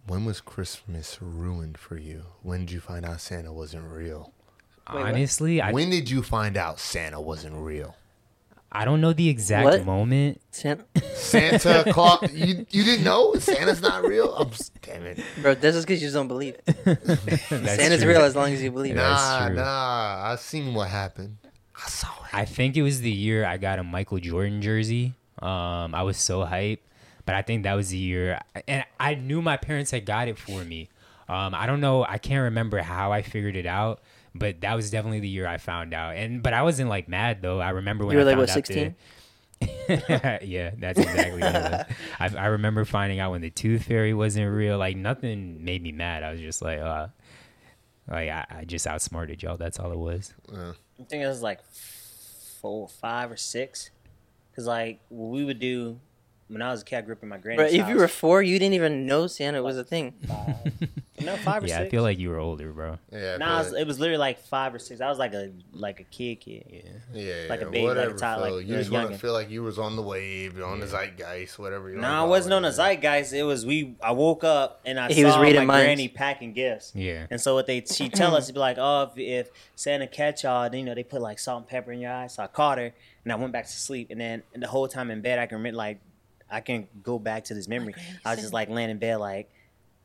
when 0.08 0.26
was 0.26 0.42
Christmas 0.42 1.18
ruined 1.22 1.78
for 1.78 1.98
you? 1.98 2.24
When 2.42 2.62
did 2.62 2.72
you 2.72 2.80
find 2.80 3.06
out 3.06 3.22
Santa 3.22 3.54
wasn't 3.54 3.86
real? 3.92 4.34
Wait. 4.94 5.02
Honestly, 5.02 5.62
I 5.62 5.72
when 5.72 5.90
did 5.90 6.10
you 6.10 6.22
find 6.24 6.58
out 6.58 6.80
Santa 6.80 7.22
wasn't 7.22 7.56
real? 7.56 7.96
I 8.76 8.86
don't 8.86 9.02
know 9.02 9.14
the 9.14 9.30
exact 9.30 9.66
What? 9.66 9.86
moment. 9.86 10.42
Santa, 10.50 10.84
Santa 11.16 11.86
Claus. 11.94 12.32
You 12.34 12.66
you 12.72 12.84
didn't 12.84 13.04
know 13.04 13.36
Santa's 13.36 13.82
not 13.82 14.04
real? 14.04 14.34
I'm 14.34 14.48
s- 14.50 14.72
damn 14.82 15.06
it. 15.06 15.20
bro, 15.42 15.54
this 15.54 15.76
is 15.76 15.86
because 15.86 16.02
you 16.02 16.08
just 16.08 16.16
don't 16.16 16.28
believe. 16.28 16.56
it. 16.66 16.66
That's 16.86 17.48
Santa's 17.50 18.02
true. 18.02 18.10
real 18.12 18.22
as 18.22 18.36
long 18.36 18.52
as 18.52 18.64
you 18.64 18.72
believe. 18.72 18.94
it. 18.94 18.98
That's 18.98 19.22
Nah, 19.22 19.48
true. 19.48 19.56
nah. 19.58 20.32
I 20.32 20.36
seen 20.40 20.74
what 20.74 20.88
happened. 20.90 21.38
I 21.76 21.88
saw 21.88 22.08
it. 22.08 22.34
I 22.34 22.46
think 22.46 22.76
it 22.76 22.82
was 22.82 23.02
the 23.02 23.12
year 23.12 23.46
I 23.46 23.58
got 23.58 23.78
a 23.80 23.84
Michael 23.84 24.18
Jordan 24.20 24.62
jersey. 24.62 25.14
Um, 25.42 25.94
I 25.94 26.02
was 26.04 26.18
so 26.18 26.40
hyped, 26.46 26.80
but 27.26 27.36
I 27.36 27.42
think 27.44 27.64
that 27.64 27.74
was 27.74 27.90
the 27.90 27.98
year, 27.98 28.40
and 28.68 28.86
I 29.00 29.16
knew 29.16 29.42
my 29.42 29.58
parents 29.58 29.92
had 29.92 30.06
got 30.06 30.28
it 30.28 30.38
for 30.38 30.64
me. 30.64 30.90
Um, 31.28 31.54
I 31.56 31.66
don't 31.68 31.80
know, 31.82 32.04
I 32.08 32.18
can't 32.18 32.44
remember 32.44 32.80
how 32.82 33.12
I 33.12 33.22
figured 33.22 33.56
it 33.56 33.66
out, 33.66 34.02
but 34.36 34.62
that 34.62 34.76
was 34.76 34.90
definitely 34.90 35.20
the 35.20 35.30
year 35.30 35.48
I 35.48 35.58
found 35.58 35.94
out. 35.94 36.16
And 36.16 36.42
but 36.42 36.54
I 36.54 36.64
wasn't 36.64 36.90
like 36.90 37.08
mad 37.08 37.42
though. 37.42 37.60
I 37.60 37.70
remember 37.72 38.06
when 38.06 38.14
You 38.18 38.24
were 38.24 38.30
I 38.30 38.34
like, 38.36 38.48
found 38.48 38.50
what, 38.50 38.58
out 38.58 38.66
the- 38.66 38.94
yeah, 40.46 40.72
that's 40.78 41.00
exactly 41.00 41.40
what 41.42 41.56
it 41.56 41.72
was. 41.72 41.86
I, 42.36 42.38
I 42.38 42.46
remember 42.48 42.84
finding 42.86 43.20
out 43.20 43.32
when 43.32 43.42
the 43.42 43.50
tooth 43.50 43.84
fairy 43.84 44.14
wasn't 44.14 44.52
real. 44.54 44.78
Like 44.78 44.98
nothing 44.98 45.64
made 45.64 45.82
me 45.82 45.92
mad. 45.92 46.24
I 46.24 46.32
was 46.32 46.42
just 46.42 46.62
like, 46.62 46.80
uh, 46.80 47.08
like 48.10 48.30
I, 48.30 48.46
I 48.50 48.66
just 48.66 48.86
outsmarted 48.88 49.42
y'all. 49.42 49.58
That's 49.58 49.80
all 49.80 49.92
it 49.92 49.98
was. 49.98 50.34
I 50.54 50.74
think 51.10 51.24
it 51.24 51.28
was 51.28 51.42
like 51.42 51.60
four, 52.62 52.88
five 52.90 53.32
or 53.32 53.38
six. 53.38 53.90
Cause 54.56 54.68
like 54.68 55.00
what 55.10 55.30
we 55.32 55.46
would 55.46 55.60
do 55.60 56.00
when 56.48 56.62
I 56.62 56.72
was 56.72 56.82
a 56.82 56.86
kid, 56.86 56.98
I 56.98 57.02
grew 57.02 57.14
up 57.16 57.24
in 57.24 57.30
my 57.30 57.38
Bro, 57.38 57.56
granny's 57.56 57.74
if 57.74 57.88
you 57.90 57.96
were 57.96 58.08
four, 58.08 58.42
you 58.44 58.60
didn't 58.60 58.74
even 58.76 59.06
know 59.06 59.28
Santa 59.28 59.64
was 59.64 59.78
a 59.78 59.84
thing. 59.84 60.14
five, 60.28 60.74
no 61.22 61.36
five 61.38 61.64
or 61.64 61.68
Yeah, 61.68 61.78
six. 61.80 61.88
I 61.88 61.90
feel 61.90 62.04
like 62.04 62.20
you 62.20 62.30
were 62.30 62.38
older, 62.38 62.72
bro. 62.72 63.00
Yeah. 63.12 63.38
Nah, 63.38 63.56
it 63.56 63.64
was, 63.64 63.74
it 63.74 63.88
was 63.88 64.00
literally 64.00 64.18
like 64.20 64.40
five 64.40 64.74
or 64.76 64.80
six. 64.80 65.02
I 65.02 65.10
was 65.10 65.18
like 65.18 65.34
a 65.34 65.52
like 65.72 66.00
a 66.00 66.04
kid, 66.04 66.36
kid. 66.42 66.66
Yeah. 66.70 66.82
yeah, 67.14 67.34
like 67.50 67.62
a 67.62 67.66
yeah, 67.66 67.70
baby, 67.70 67.86
like 67.88 67.96
a 67.96 68.00
whatever, 68.00 68.18
child, 68.20 68.44
Phil. 68.44 68.56
like 68.58 68.68
you 68.68 68.76
just 68.76 68.92
want 68.92 69.12
to 69.12 69.18
feel 69.18 69.34
like 69.34 69.50
you 69.50 69.64
was 69.64 69.80
on 69.80 69.96
the 69.96 70.02
wave, 70.02 70.58
you're 70.58 70.68
on 70.68 70.80
the 70.80 70.88
zeitgeist, 70.88 71.58
whatever. 71.60 71.90
You 71.90 71.96
No, 71.96 72.02
wanna 72.02 72.24
I 72.24 72.26
wasn't 72.26 72.54
on 72.54 72.62
the 72.64 72.72
zeitgeist. 72.72 73.34
It 73.34 73.44
was 73.44 73.66
we. 73.66 73.96
I 74.04 74.12
woke 74.12 74.44
up 74.44 74.82
and 74.86 75.00
I 75.00 75.12
He 75.12 75.24
was 75.26 75.38
reading 75.38 75.62
my 75.62 75.66
minds. 75.66 75.86
granny 75.86 76.08
packing 76.10 76.54
gifts. 76.54 76.92
Yeah. 76.94 77.26
And 77.32 77.40
so 77.42 77.56
what 77.56 77.68
they 77.68 77.82
she 77.86 78.10
tell 78.10 78.36
us 78.36 78.48
to 78.48 78.54
be 78.54 78.60
like, 78.60 78.78
oh, 78.80 79.12
if, 79.16 79.18
if 79.18 79.50
Santa 79.76 80.08
catch 80.08 80.44
y'all, 80.44 80.70
then 80.70 80.80
you 80.82 80.86
know 80.86 80.94
they 80.96 81.04
put 81.04 81.22
like 81.22 81.40
salt 81.40 81.60
and 81.62 81.68
pepper 81.68 81.92
in 81.92 82.00
your 82.00 82.12
eyes. 82.12 82.36
So 82.36 82.44
I 82.44 82.48
caught 82.48 82.78
her 82.78 82.94
and 83.24 83.32
I 83.32 83.36
went 83.36 83.54
back 83.54 83.66
to 83.66 83.72
sleep. 83.72 84.08
And 84.12 84.20
then 84.20 84.44
and 84.54 84.62
the 84.62 84.68
whole 84.68 84.88
time 84.88 85.10
in 85.10 85.22
bed, 85.22 85.40
I 85.40 85.46
can 85.46 85.58
remember 85.58 85.78
like 85.78 86.00
I 86.54 86.62
can 86.62 86.88
go 87.02 87.18
back 87.18 87.46
to 87.46 87.54
this 87.54 87.68
memory. 87.68 87.96
I 88.24 88.32
was 88.32 88.40
just 88.40 88.54
like 88.54 88.70
laying 88.70 88.90
in 88.90 89.00
bed 89.00 89.18
like. 89.18 89.50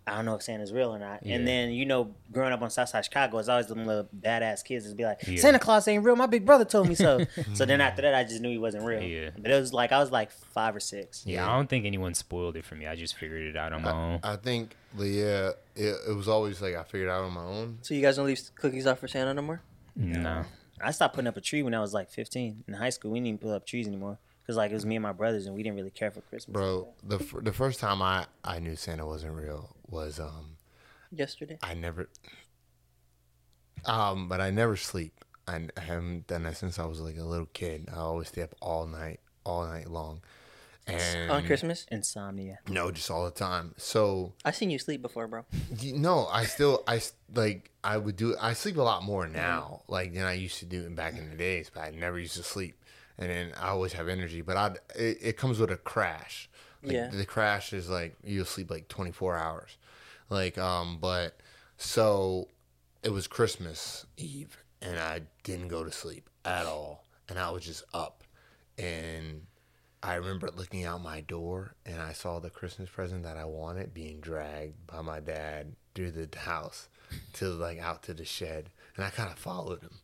I 0.06 0.16
don't 0.16 0.24
know 0.24 0.36
if 0.36 0.42
Santa's 0.42 0.72
real 0.72 0.88
or 0.94 0.98
not. 0.98 1.26
Yeah. 1.26 1.34
And 1.34 1.46
then, 1.46 1.70
you 1.70 1.84
know, 1.84 2.14
growing 2.32 2.54
up 2.54 2.62
on 2.62 2.70
Southside 2.70 3.04
Chicago, 3.04 3.36
it's 3.36 3.48
always 3.50 3.66
them 3.66 3.84
little 3.84 4.08
badass 4.18 4.64
kids 4.64 4.86
that 4.88 4.96
be 4.96 5.04
like, 5.04 5.18
Yeah. 5.26 5.38
Santa 5.38 5.58
Claus 5.58 5.86
ain't 5.86 6.02
real. 6.02 6.16
My 6.16 6.24
big 6.24 6.46
brother 6.46 6.64
told 6.64 6.88
me 6.88 6.94
so. 6.94 7.26
so 7.52 7.66
then 7.66 7.82
after 7.82 8.00
that, 8.00 8.14
I 8.14 8.24
just 8.24 8.40
knew 8.40 8.48
he 8.48 8.56
wasn't 8.56 8.84
real. 8.86 9.02
Yeah. 9.02 9.28
But 9.36 9.50
it 9.50 9.60
was 9.60 9.74
like, 9.74 9.92
I 9.92 9.98
was 9.98 10.10
like 10.10 10.30
five 10.30 10.74
or 10.74 10.80
six. 10.80 11.24
Yeah, 11.26 11.46
I 11.46 11.54
don't 11.54 11.68
think 11.68 11.84
anyone 11.84 12.14
spoiled 12.14 12.56
it 12.56 12.64
for 12.64 12.74
me. 12.74 12.86
I 12.86 12.96
just 12.96 13.16
figured 13.16 13.42
it 13.42 13.54
out 13.54 13.74
on 13.74 13.82
my 13.82 13.92
own. 13.92 14.20
I 14.22 14.36
think, 14.36 14.74
yeah, 14.96 15.50
it, 15.76 15.94
it 16.08 16.16
was 16.16 16.26
always 16.26 16.62
like 16.62 16.74
I 16.74 16.84
figured 16.84 17.10
it 17.10 17.12
out 17.12 17.24
on 17.24 17.34
my 17.34 17.44
own. 17.44 17.76
So 17.82 17.92
you 17.92 18.00
guys 18.00 18.16
don't 18.16 18.24
leave 18.24 18.40
cookies 18.54 18.86
out 18.86 18.98
for 18.98 19.08
Santa 19.08 19.34
no 19.34 19.42
more? 19.42 19.60
No. 19.94 20.46
I 20.80 20.92
stopped 20.92 21.16
putting 21.16 21.28
up 21.28 21.36
a 21.36 21.42
tree 21.42 21.62
when 21.62 21.74
I 21.74 21.80
was 21.80 21.92
like 21.92 22.08
15. 22.08 22.64
In 22.66 22.72
high 22.72 22.90
school, 22.90 23.10
we 23.10 23.18
didn't 23.18 23.26
even 23.26 23.38
put 23.38 23.54
up 23.54 23.66
trees 23.66 23.86
anymore 23.86 24.18
because 24.48 24.56
like 24.56 24.70
it 24.70 24.74
was 24.74 24.86
me 24.86 24.96
and 24.96 25.02
my 25.02 25.12
brothers, 25.12 25.44
and 25.44 25.54
we 25.54 25.62
didn't 25.62 25.76
really 25.76 25.90
care 25.90 26.10
for 26.10 26.22
Christmas. 26.22 26.54
Bro, 26.54 26.88
the 27.04 27.16
f- 27.16 27.34
the 27.42 27.52
first 27.52 27.80
time 27.80 28.00
I 28.00 28.24
I 28.42 28.60
knew 28.60 28.76
Santa 28.76 29.04
wasn't 29.06 29.34
real 29.36 29.76
was 29.86 30.18
um 30.18 30.56
Yesterday. 31.12 31.58
I 31.62 31.74
never 31.74 32.08
um 33.84 34.26
but 34.28 34.40
I 34.40 34.50
never 34.50 34.74
sleep. 34.76 35.24
I, 35.46 35.66
I 35.76 35.80
haven't 35.80 36.26
done 36.26 36.42
that 36.44 36.56
since 36.56 36.78
I 36.78 36.86
was 36.86 37.00
like 37.00 37.18
a 37.18 37.24
little 37.24 37.46
kid. 37.52 37.88
I 37.92 37.98
always 37.98 38.28
stay 38.28 38.42
up 38.42 38.54
all 38.60 38.86
night, 38.86 39.20
all 39.44 39.66
night 39.66 39.88
long. 39.90 40.22
And 40.86 41.30
On 41.30 41.44
Christmas? 41.44 41.84
Insomnia. 41.90 42.60
No, 42.66 42.90
just 42.90 43.10
all 43.10 43.26
the 43.26 43.30
time. 43.30 43.74
So 43.76 44.32
I 44.46 44.52
seen 44.52 44.70
you 44.70 44.78
sleep 44.78 45.02
before, 45.02 45.26
bro. 45.28 45.44
you- 45.78 45.92
no, 45.98 46.26
I 46.28 46.44
still 46.46 46.82
I 46.88 47.02
like 47.34 47.70
I 47.84 47.98
would 47.98 48.16
do 48.16 48.34
I 48.40 48.54
sleep 48.54 48.78
a 48.78 48.82
lot 48.82 49.02
more 49.02 49.26
now 49.28 49.82
like 49.88 50.14
than 50.14 50.24
I 50.24 50.32
used 50.32 50.58
to 50.60 50.64
do 50.66 50.88
back 50.88 51.18
in 51.18 51.28
the 51.28 51.36
days, 51.36 51.70
but 51.72 51.82
I 51.82 51.90
never 51.90 52.18
used 52.18 52.36
to 52.36 52.42
sleep. 52.42 52.77
And 53.18 53.30
then 53.30 53.52
I 53.60 53.68
always 53.68 53.92
have 53.94 54.08
energy, 54.08 54.42
but 54.42 54.56
I 54.56 54.76
it, 54.94 55.18
it 55.20 55.36
comes 55.36 55.58
with 55.58 55.70
a 55.70 55.76
crash. 55.76 56.48
Like, 56.82 56.92
Yeah. 56.92 57.08
The 57.08 57.26
crash 57.26 57.72
is 57.72 57.88
like 57.90 58.16
you'll 58.22 58.44
sleep 58.44 58.70
like 58.70 58.88
24 58.88 59.36
hours. 59.36 59.76
Like 60.30 60.56
um 60.58 60.98
but 61.00 61.36
so 61.76 62.48
it 63.02 63.10
was 63.10 63.26
Christmas 63.26 64.06
Eve 64.16 64.56
and 64.80 64.98
I 64.98 65.22
didn't 65.42 65.68
go 65.68 65.84
to 65.84 65.90
sleep 65.92 66.28
at 66.44 66.66
all 66.66 67.04
and 67.28 67.38
I 67.38 67.50
was 67.50 67.64
just 67.64 67.84
up 67.92 68.22
and 68.76 69.42
I 70.02 70.14
remember 70.14 70.48
looking 70.54 70.84
out 70.84 71.02
my 71.02 71.20
door 71.22 71.74
and 71.84 72.00
I 72.00 72.12
saw 72.12 72.38
the 72.38 72.50
Christmas 72.50 72.88
present 72.88 73.24
that 73.24 73.36
I 73.36 73.44
wanted 73.44 73.92
being 73.92 74.20
dragged 74.20 74.86
by 74.86 75.00
my 75.02 75.18
dad 75.18 75.74
through 75.94 76.12
the 76.12 76.28
house 76.38 76.88
to 77.34 77.46
like 77.48 77.78
out 77.80 78.02
to 78.04 78.14
the 78.14 78.24
shed 78.24 78.70
and 78.96 79.04
I 79.04 79.10
kind 79.10 79.30
of 79.30 79.38
followed 79.38 79.80
him 79.82 79.98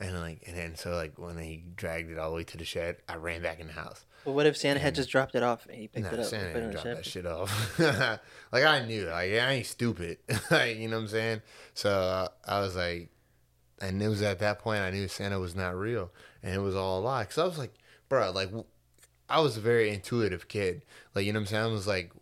and 0.00 0.20
like 0.20 0.42
and 0.46 0.56
then 0.56 0.76
so 0.76 0.90
like 0.90 1.18
when 1.18 1.36
he 1.38 1.64
dragged 1.74 2.10
it 2.10 2.18
all 2.18 2.30
the 2.30 2.36
way 2.36 2.44
to 2.44 2.56
the 2.56 2.64
shed 2.64 2.96
I 3.08 3.16
ran 3.16 3.42
back 3.42 3.58
in 3.60 3.66
the 3.66 3.72
house 3.72 4.04
But 4.24 4.32
what 4.32 4.46
if 4.46 4.56
Santa 4.56 4.80
had 4.80 4.94
just 4.94 5.10
dropped 5.10 5.34
it 5.34 5.42
off 5.42 5.66
and 5.66 5.76
he 5.76 5.88
picked 5.88 6.06
Nah, 6.06 6.18
it 6.18 6.20
up 6.20 6.26
Santa 6.26 6.44
and 6.46 6.54
put 6.54 6.62
it 6.62 6.64
in 6.66 6.70
didn't 6.70 6.84
drop 6.84 6.96
that 6.96 7.06
shit 7.06 7.26
off. 7.26 7.78
like 8.52 8.64
I 8.64 8.84
knew, 8.86 9.06
like 9.06 9.32
I 9.32 9.52
ain't 9.52 9.66
stupid. 9.66 10.18
like, 10.50 10.76
you 10.76 10.88
know 10.88 10.96
what 10.96 11.02
I'm 11.02 11.08
saying? 11.08 11.42
So 11.74 11.90
uh, 11.90 12.28
I 12.46 12.60
was 12.60 12.76
like, 12.76 13.10
and 13.80 14.02
it 14.02 14.08
was 14.08 14.22
at 14.22 14.38
that 14.40 14.58
point 14.58 14.80
I 14.80 14.90
knew 14.90 15.08
Santa 15.08 15.38
was 15.38 15.54
not 15.54 15.76
real, 15.76 16.10
and 16.42 16.54
it 16.54 16.58
was 16.58 16.76
all 16.76 17.00
a 17.00 17.02
lie. 17.02 17.24
Cause 17.24 17.38
I 17.38 17.44
was 17.44 17.58
like, 17.58 17.74
bro, 18.08 18.30
like 18.30 18.50
I 19.28 19.40
was 19.40 19.56
a 19.56 19.60
very 19.60 19.90
intuitive 19.90 20.48
kid. 20.48 20.82
Like 21.14 21.24
you 21.24 21.32
know 21.32 21.38
what 21.40 21.42
I'm 21.42 21.46
saying? 21.46 21.64
I 21.64 21.66
was 21.68 21.86
like, 21.86 22.12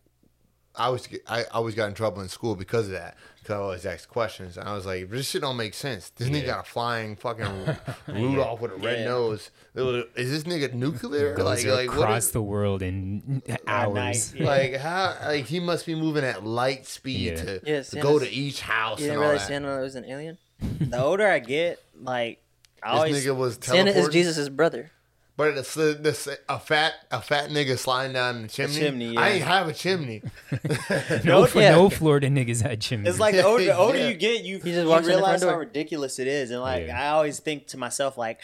I 0.75 0.89
was 0.91 1.09
I 1.27 1.45
always 1.53 1.75
got 1.75 1.89
in 1.89 1.95
trouble 1.95 2.23
in 2.23 2.29
school 2.29 2.57
because 2.57 2.87
of 2.87 2.93
that. 2.93 3.17
Cause 3.47 3.57
I 3.57 3.61
always 3.61 3.87
asked 3.87 4.09
questions. 4.09 4.57
And 4.57 4.69
I 4.69 4.75
was 4.75 4.87
like, 4.87 5.09
this 5.09 5.31
shit 5.31 5.43
don't 5.43 5.57
make 5.57 5.73
sense. 5.73 6.11
This 6.11 6.29
nigga 6.29 6.47
got 6.47 6.67
a 6.67 6.69
flying 6.69 7.15
fucking 7.15 7.47
Rudolph 8.09 8.61
with 8.61 8.73
a 8.73 8.77
red 8.77 8.99
Yeah. 9.01 9.05
nose. 9.05 9.51
Is 9.75 10.31
this 10.31 10.43
nigga 10.53 10.73
nuclear? 10.75 11.35
Goes 11.35 11.65
like, 11.65 11.73
like 11.73 11.89
across 11.89 12.25
is, 12.25 12.31
the 12.33 12.43
world 12.43 12.83
in 12.83 13.43
hours. 13.69 13.95
night, 13.95 14.33
yeah. 14.37 14.47
like 14.47 14.75
how 14.77 15.17
like 15.25 15.45
he 15.45 15.61
must 15.61 15.87
be 15.87 15.95
moving 15.95 16.25
at 16.25 16.45
light 16.45 16.87
speed 16.87 17.35
Yeah. 17.39 17.45
to, 17.45 17.61
Yeah, 17.65 17.83
to 17.83 18.01
go 18.01 18.19
to 18.19 18.29
each 18.29 18.63
house 18.63 18.99
You 18.99 19.07
and 19.07 19.13
didn't 19.13 19.23
all 19.23 19.31
realize 19.31 19.43
that. 19.43 19.55
Santa 19.55 19.81
was 19.81 19.95
an 19.95 20.05
alien? 20.07 20.39
The 20.81 21.01
older 21.01 21.29
I 21.29 21.39
get, 21.39 21.81
like 22.03 22.43
I 22.83 22.91
This 22.93 22.99
always 22.99 23.25
nigga 23.27 23.37
was 23.37 23.59
Santa 23.61 23.91
is 23.91 23.95
teleporting, 23.95 24.13
Jesus' 24.13 24.49
brother. 24.49 24.91
But 25.37 25.57
it's 25.57 25.75
the, 25.75 25.93
the, 26.01 26.39
a 26.49 26.59
fat 26.59 26.95
a 27.11 27.21
fat 27.21 27.51
nigga 27.51 27.77
sliding 27.79 28.13
down 28.15 28.43
the 28.43 28.49
chimney. 28.49 28.75
chimney, 28.79 29.17
I 29.17 29.29
yeah. 29.29 29.35
ain't 29.35 29.45
have 29.45 29.69
a 29.69 29.73
chimney. 29.73 30.23
No, 31.25 31.45
No, 31.45 31.49
yeah. 31.55 31.71
no 31.73 31.91
Florida 31.91 32.29
niggas 32.29 32.63
had 32.63 32.81
chimneys. 32.81 33.11
It's 33.11 33.21
like 33.21 33.35
the 33.35 33.45
older, 33.45 33.65
the 33.65 33.77
older 33.77 33.99
Yeah. 33.99 34.09
you 34.09 34.15
get, 34.15 34.45
you, 34.45 34.59
He 34.59 34.71
just 34.73 34.83
you 34.85 34.89
walks 34.89 35.01
in 35.07 35.13
the 35.13 35.17
realize 35.19 35.43
how 35.43 35.57
ridiculous 35.57 36.19
it 36.19 36.27
is, 36.27 36.51
and 36.51 36.61
like 36.61 36.87
Yeah. 36.87 37.01
I 37.03 37.09
always 37.11 37.39
think 37.41 37.67
to 37.69 37.79
myself, 37.79 38.17
like 38.19 38.41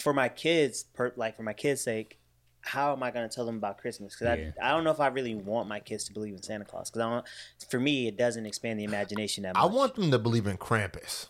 for 0.00 0.12
my 0.12 0.28
kids, 0.28 0.84
per, 0.84 1.12
like 1.16 1.36
for 1.36 1.42
my 1.42 1.52
kids' 1.52 1.80
sake, 1.82 2.18
how 2.60 2.92
am 2.92 3.02
I 3.02 3.10
going 3.10 3.26
to 3.28 3.34
tell 3.34 3.46
them 3.46 3.56
about 3.56 3.78
Christmas? 3.78 4.14
Because 4.18 4.38
Yeah. 4.38 4.50
I, 4.62 4.68
I 4.68 4.70
don't 4.72 4.84
know 4.84 4.90
if 4.90 5.00
I 5.00 5.06
really 5.06 5.34
want 5.34 5.68
my 5.68 5.80
kids 5.80 6.04
to 6.04 6.12
believe 6.12 6.34
in 6.34 6.42
Santa 6.42 6.64
Claus. 6.64 6.90
Because 6.90 7.02
I 7.06 7.10
don't, 7.10 7.24
for 7.70 7.80
me, 7.80 8.06
it 8.08 8.16
doesn't 8.18 8.44
expand 8.46 8.78
the 8.78 8.84
imagination 8.84 9.44
that 9.44 9.54
much. 9.54 9.62
I 9.62 9.66
want 9.66 9.94
them 9.94 10.10
to 10.10 10.18
believe 10.18 10.46
in 10.46 10.58
Krampus. 10.58 11.28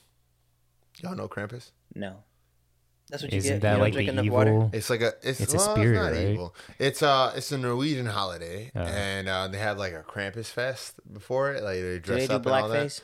Y'all 1.00 1.14
know 1.14 1.28
Krampus? 1.28 1.70
no. 1.94 2.24
That's 3.10 3.22
what 3.22 3.32
you 3.32 3.38
Isn't 3.38 3.54
get. 3.56 3.62
that 3.62 3.76
you 3.76 3.80
like 3.82 3.92
drink 3.94 4.06
the 4.08 4.12
enough 4.12 4.24
evil? 4.26 4.36
water. 4.38 4.70
It's 4.72 4.90
like 4.90 5.00
a 5.00 5.14
it's, 5.22 5.40
It's 5.40 5.54
a 5.54 5.58
spirit, 5.58 5.96
it's 5.96 6.02
not 6.04 6.12
right? 6.12 6.28
evil. 6.28 6.54
It's 6.78 7.02
uh 7.02 7.32
it's 7.36 7.50
a 7.52 7.58
Norwegian 7.58 8.06
holiday, 8.06 8.70
Oh. 8.76 8.80
and 8.80 9.28
uh, 9.28 9.48
they 9.48 9.58
have 9.58 9.78
like 9.78 9.92
a 9.94 10.02
Krampus 10.02 10.46
fest 10.46 10.94
before 11.12 11.52
it. 11.52 11.62
Like 11.62 11.76
they 11.76 11.80
Do 11.80 11.98
dress 12.00 12.20
they 12.22 12.26
do 12.28 12.34
up 12.34 12.46
and 12.46 12.54
all 12.54 12.68
that. 12.68 12.86
blackface? 12.86 13.00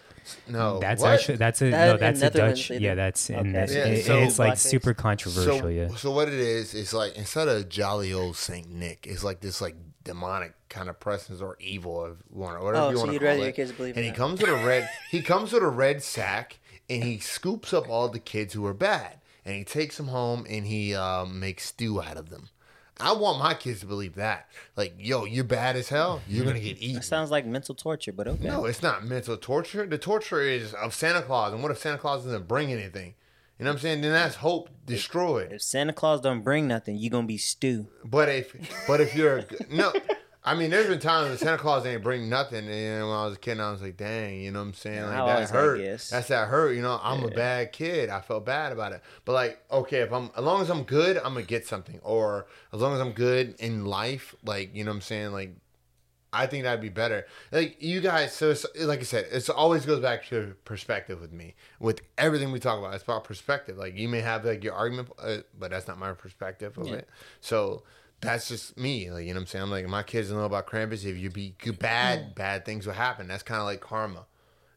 No, 0.48 0.78
That's 0.78 1.02
what? 1.02 1.12
actually 1.12 1.36
that's 1.36 1.60
a 1.62 1.70
That 1.70 1.86
no 1.86 1.96
that's 1.98 2.22
a 2.22 2.30
Dutch 2.30 2.68
they 2.68 2.78
yeah 2.78 2.94
that's 2.94 3.28
in 3.28 3.36
Okay. 3.40 3.52
that, 3.52 3.70
Yeah, 3.70 3.84
it- 3.86 4.04
so- 4.06 4.18
it's 4.18 4.38
like 4.38 4.54
Blackface. 4.54 4.58
super 4.58 4.94
controversial 4.94 5.58
So, 5.60 5.68
yeah 5.68 5.88
so 5.96 6.10
what 6.12 6.28
it 6.28 6.34
is 6.34 6.72
is 6.74 6.94
like 6.94 7.14
instead 7.16 7.46
of 7.48 7.68
jolly 7.68 8.12
old 8.12 8.36
Saint 8.36 8.70
Nick, 8.70 9.06
it's 9.08 9.22
like 9.22 9.40
this 9.40 9.60
like 9.60 9.76
demonic 10.02 10.52
kind 10.70 10.88
of 10.88 10.98
presence 10.98 11.40
or 11.42 11.56
evil 11.60 12.02
of 12.02 12.22
one 12.30 12.54
or 12.54 12.64
whatever 12.64 12.86
Oh, 12.86 12.90
you 12.90 12.96
so 12.96 13.00
want 13.00 13.08
to 13.08 13.12
you'd 13.14 13.18
call 13.20 13.28
rather 13.28 13.40
it. 13.40 13.44
your 13.44 13.52
kids 13.52 13.72
believe 13.72 13.96
and 13.96 14.04
he 14.04 14.10
that. 14.12 14.16
comes 14.16 14.40
with 14.40 14.50
a 14.50 14.66
red 14.66 14.88
he 15.10 15.20
comes 15.22 15.52
with 15.52 15.62
a 15.62 15.66
red 15.68 16.02
sack 16.02 16.58
and 16.90 17.02
he 17.10 17.18
scoops 17.18 17.72
up 17.74 17.88
all 17.88 18.08
the 18.08 18.18
kids 18.18 18.54
who 18.54 18.64
are 18.66 18.74
bad 18.74 19.18
and 19.44 19.54
he 19.54 19.64
takes 19.64 19.96
them 19.96 20.08
home 20.08 20.46
and 20.48 20.66
he 20.66 20.94
um, 20.94 21.40
makes 21.40 21.66
stew 21.66 22.02
out 22.02 22.16
of 22.16 22.30
them. 22.30 22.48
I 23.00 23.12
want 23.12 23.40
my 23.40 23.54
kids 23.54 23.80
to 23.80 23.86
believe 23.86 24.14
that. 24.14 24.48
Like, 24.76 24.94
yo, 24.98 25.24
you're 25.24 25.42
bad 25.42 25.74
as 25.74 25.88
hell. 25.88 26.22
You're 26.28 26.44
gonna 26.44 26.60
get 26.60 26.80
eaten. 26.80 26.96
That 26.96 27.04
sounds 27.04 27.30
like 27.30 27.44
mental 27.44 27.74
torture, 27.74 28.12
but 28.12 28.28
okay. 28.28 28.46
No, 28.46 28.66
it's 28.66 28.82
not 28.82 29.04
mental 29.04 29.36
torture. 29.36 29.84
The 29.84 29.98
torture 29.98 30.42
is 30.42 30.74
of 30.74 30.94
Santa 30.94 31.22
Claus. 31.22 31.52
And 31.52 31.62
what 31.62 31.72
if 31.72 31.78
Santa 31.78 31.98
Claus 31.98 32.24
doesn't 32.24 32.46
bring 32.46 32.72
anything? 32.72 33.14
You 33.58 33.64
know 33.64 33.70
what 33.70 33.76
I'm 33.76 33.80
saying? 33.82 34.00
Then 34.00 34.12
that's 34.12 34.36
hope 34.36 34.70
destroyed. 34.86 35.52
If 35.52 35.62
Santa 35.62 35.92
Claus 35.92 36.20
don't 36.20 36.42
bring 36.42 36.68
nothing, 36.68 36.96
you're 36.96 37.10
gonna 37.10 37.26
be 37.26 37.38
stew. 37.38 37.88
But 38.04 38.28
if 38.28 38.56
but 38.86 39.00
if 39.00 39.14
you're 39.14 39.44
no, 39.70 39.92
I 40.46 40.54
mean, 40.54 40.68
there's 40.70 40.88
been 40.88 40.98
times 40.98 41.30
when 41.30 41.38
Santa 41.38 41.56
Claus 41.56 41.86
ain't 41.86 42.02
bring 42.02 42.28
nothing, 42.28 42.68
and 42.68 43.08
when 43.08 43.16
I 43.16 43.24
was 43.24 43.36
a 43.36 43.38
kid, 43.38 43.58
I 43.60 43.72
was 43.72 43.80
like, 43.80 43.96
"Dang," 43.96 44.42
you 44.42 44.50
know 44.50 44.58
what 44.58 44.66
I'm 44.66 44.74
saying? 44.74 45.02
Like 45.02 45.16
that 45.26 45.40
was 45.40 45.50
that 45.50 45.56
hurt. 45.56 45.78
That's 46.10 46.28
that 46.28 46.48
hurt. 46.48 46.72
You 46.76 46.82
know, 46.82 47.00
I'm 47.02 47.24
a 47.24 47.28
bad 47.30 47.72
kid. 47.72 48.10
I 48.10 48.20
felt 48.20 48.44
bad 48.44 48.70
about 48.72 48.92
it. 48.92 49.02
But 49.24 49.32
like, 49.32 49.62
okay, 49.72 50.00
if 50.00 50.12
I'm 50.12 50.30
as 50.36 50.44
long 50.44 50.60
as 50.60 50.70
I'm 50.70 50.82
good, 50.82 51.16
I'm 51.16 51.32
gonna 51.32 51.42
get 51.42 51.66
something. 51.66 51.98
Or 52.02 52.46
as 52.74 52.80
long 52.80 52.92
as 52.94 53.00
I'm 53.00 53.12
good 53.12 53.54
in 53.58 53.86
life, 53.86 54.34
like 54.44 54.74
you 54.76 54.84
know 54.84 54.90
what 54.90 54.96
I'm 54.96 55.00
saying, 55.02 55.32
like. 55.32 55.56
I 56.36 56.48
think 56.48 56.64
that'd 56.64 56.80
be 56.80 56.88
better. 56.88 57.28
Like 57.52 57.76
you 57.80 58.00
guys, 58.00 58.32
so 58.32 58.50
it's, 58.50 58.66
like 58.80 58.98
I 58.98 59.04
said, 59.04 59.26
it 59.30 59.48
always 59.50 59.86
goes 59.86 60.00
back 60.00 60.26
to 60.30 60.56
perspective 60.64 61.20
with 61.20 61.32
me. 61.32 61.54
With 61.78 62.00
everything 62.18 62.50
we 62.50 62.58
talk 62.58 62.80
about, 62.80 62.92
it's 62.92 63.04
about 63.04 63.22
perspective. 63.22 63.78
Like 63.78 63.96
you 63.96 64.08
may 64.08 64.20
have 64.20 64.44
like 64.44 64.64
your 64.64 64.74
argument, 64.74 65.10
uh, 65.22 65.36
but 65.56 65.70
that's 65.70 65.86
not 65.86 65.96
my 65.96 66.12
perspective 66.12 66.76
of 66.76 66.88
it. 66.88 67.08
So 67.40 67.84
that's 68.24 68.48
just 68.48 68.76
me. 68.78 69.10
Like, 69.10 69.22
you 69.22 69.28
know 69.28 69.34
what 69.34 69.42
I'm 69.42 69.46
saying? 69.46 69.62
I'm 69.62 69.70
like, 69.70 69.86
my 69.86 70.02
kids 70.02 70.28
don't 70.28 70.38
know 70.38 70.44
about 70.44 70.66
Krampus. 70.66 71.04
If 71.04 71.16
you 71.16 71.30
be 71.30 71.54
good, 71.58 71.78
bad, 71.78 72.20
mm. 72.20 72.34
bad 72.34 72.64
things 72.64 72.86
will 72.86 72.94
happen. 72.94 73.28
That's 73.28 73.42
kind 73.42 73.60
of 73.60 73.66
like 73.66 73.80
karma. 73.80 74.26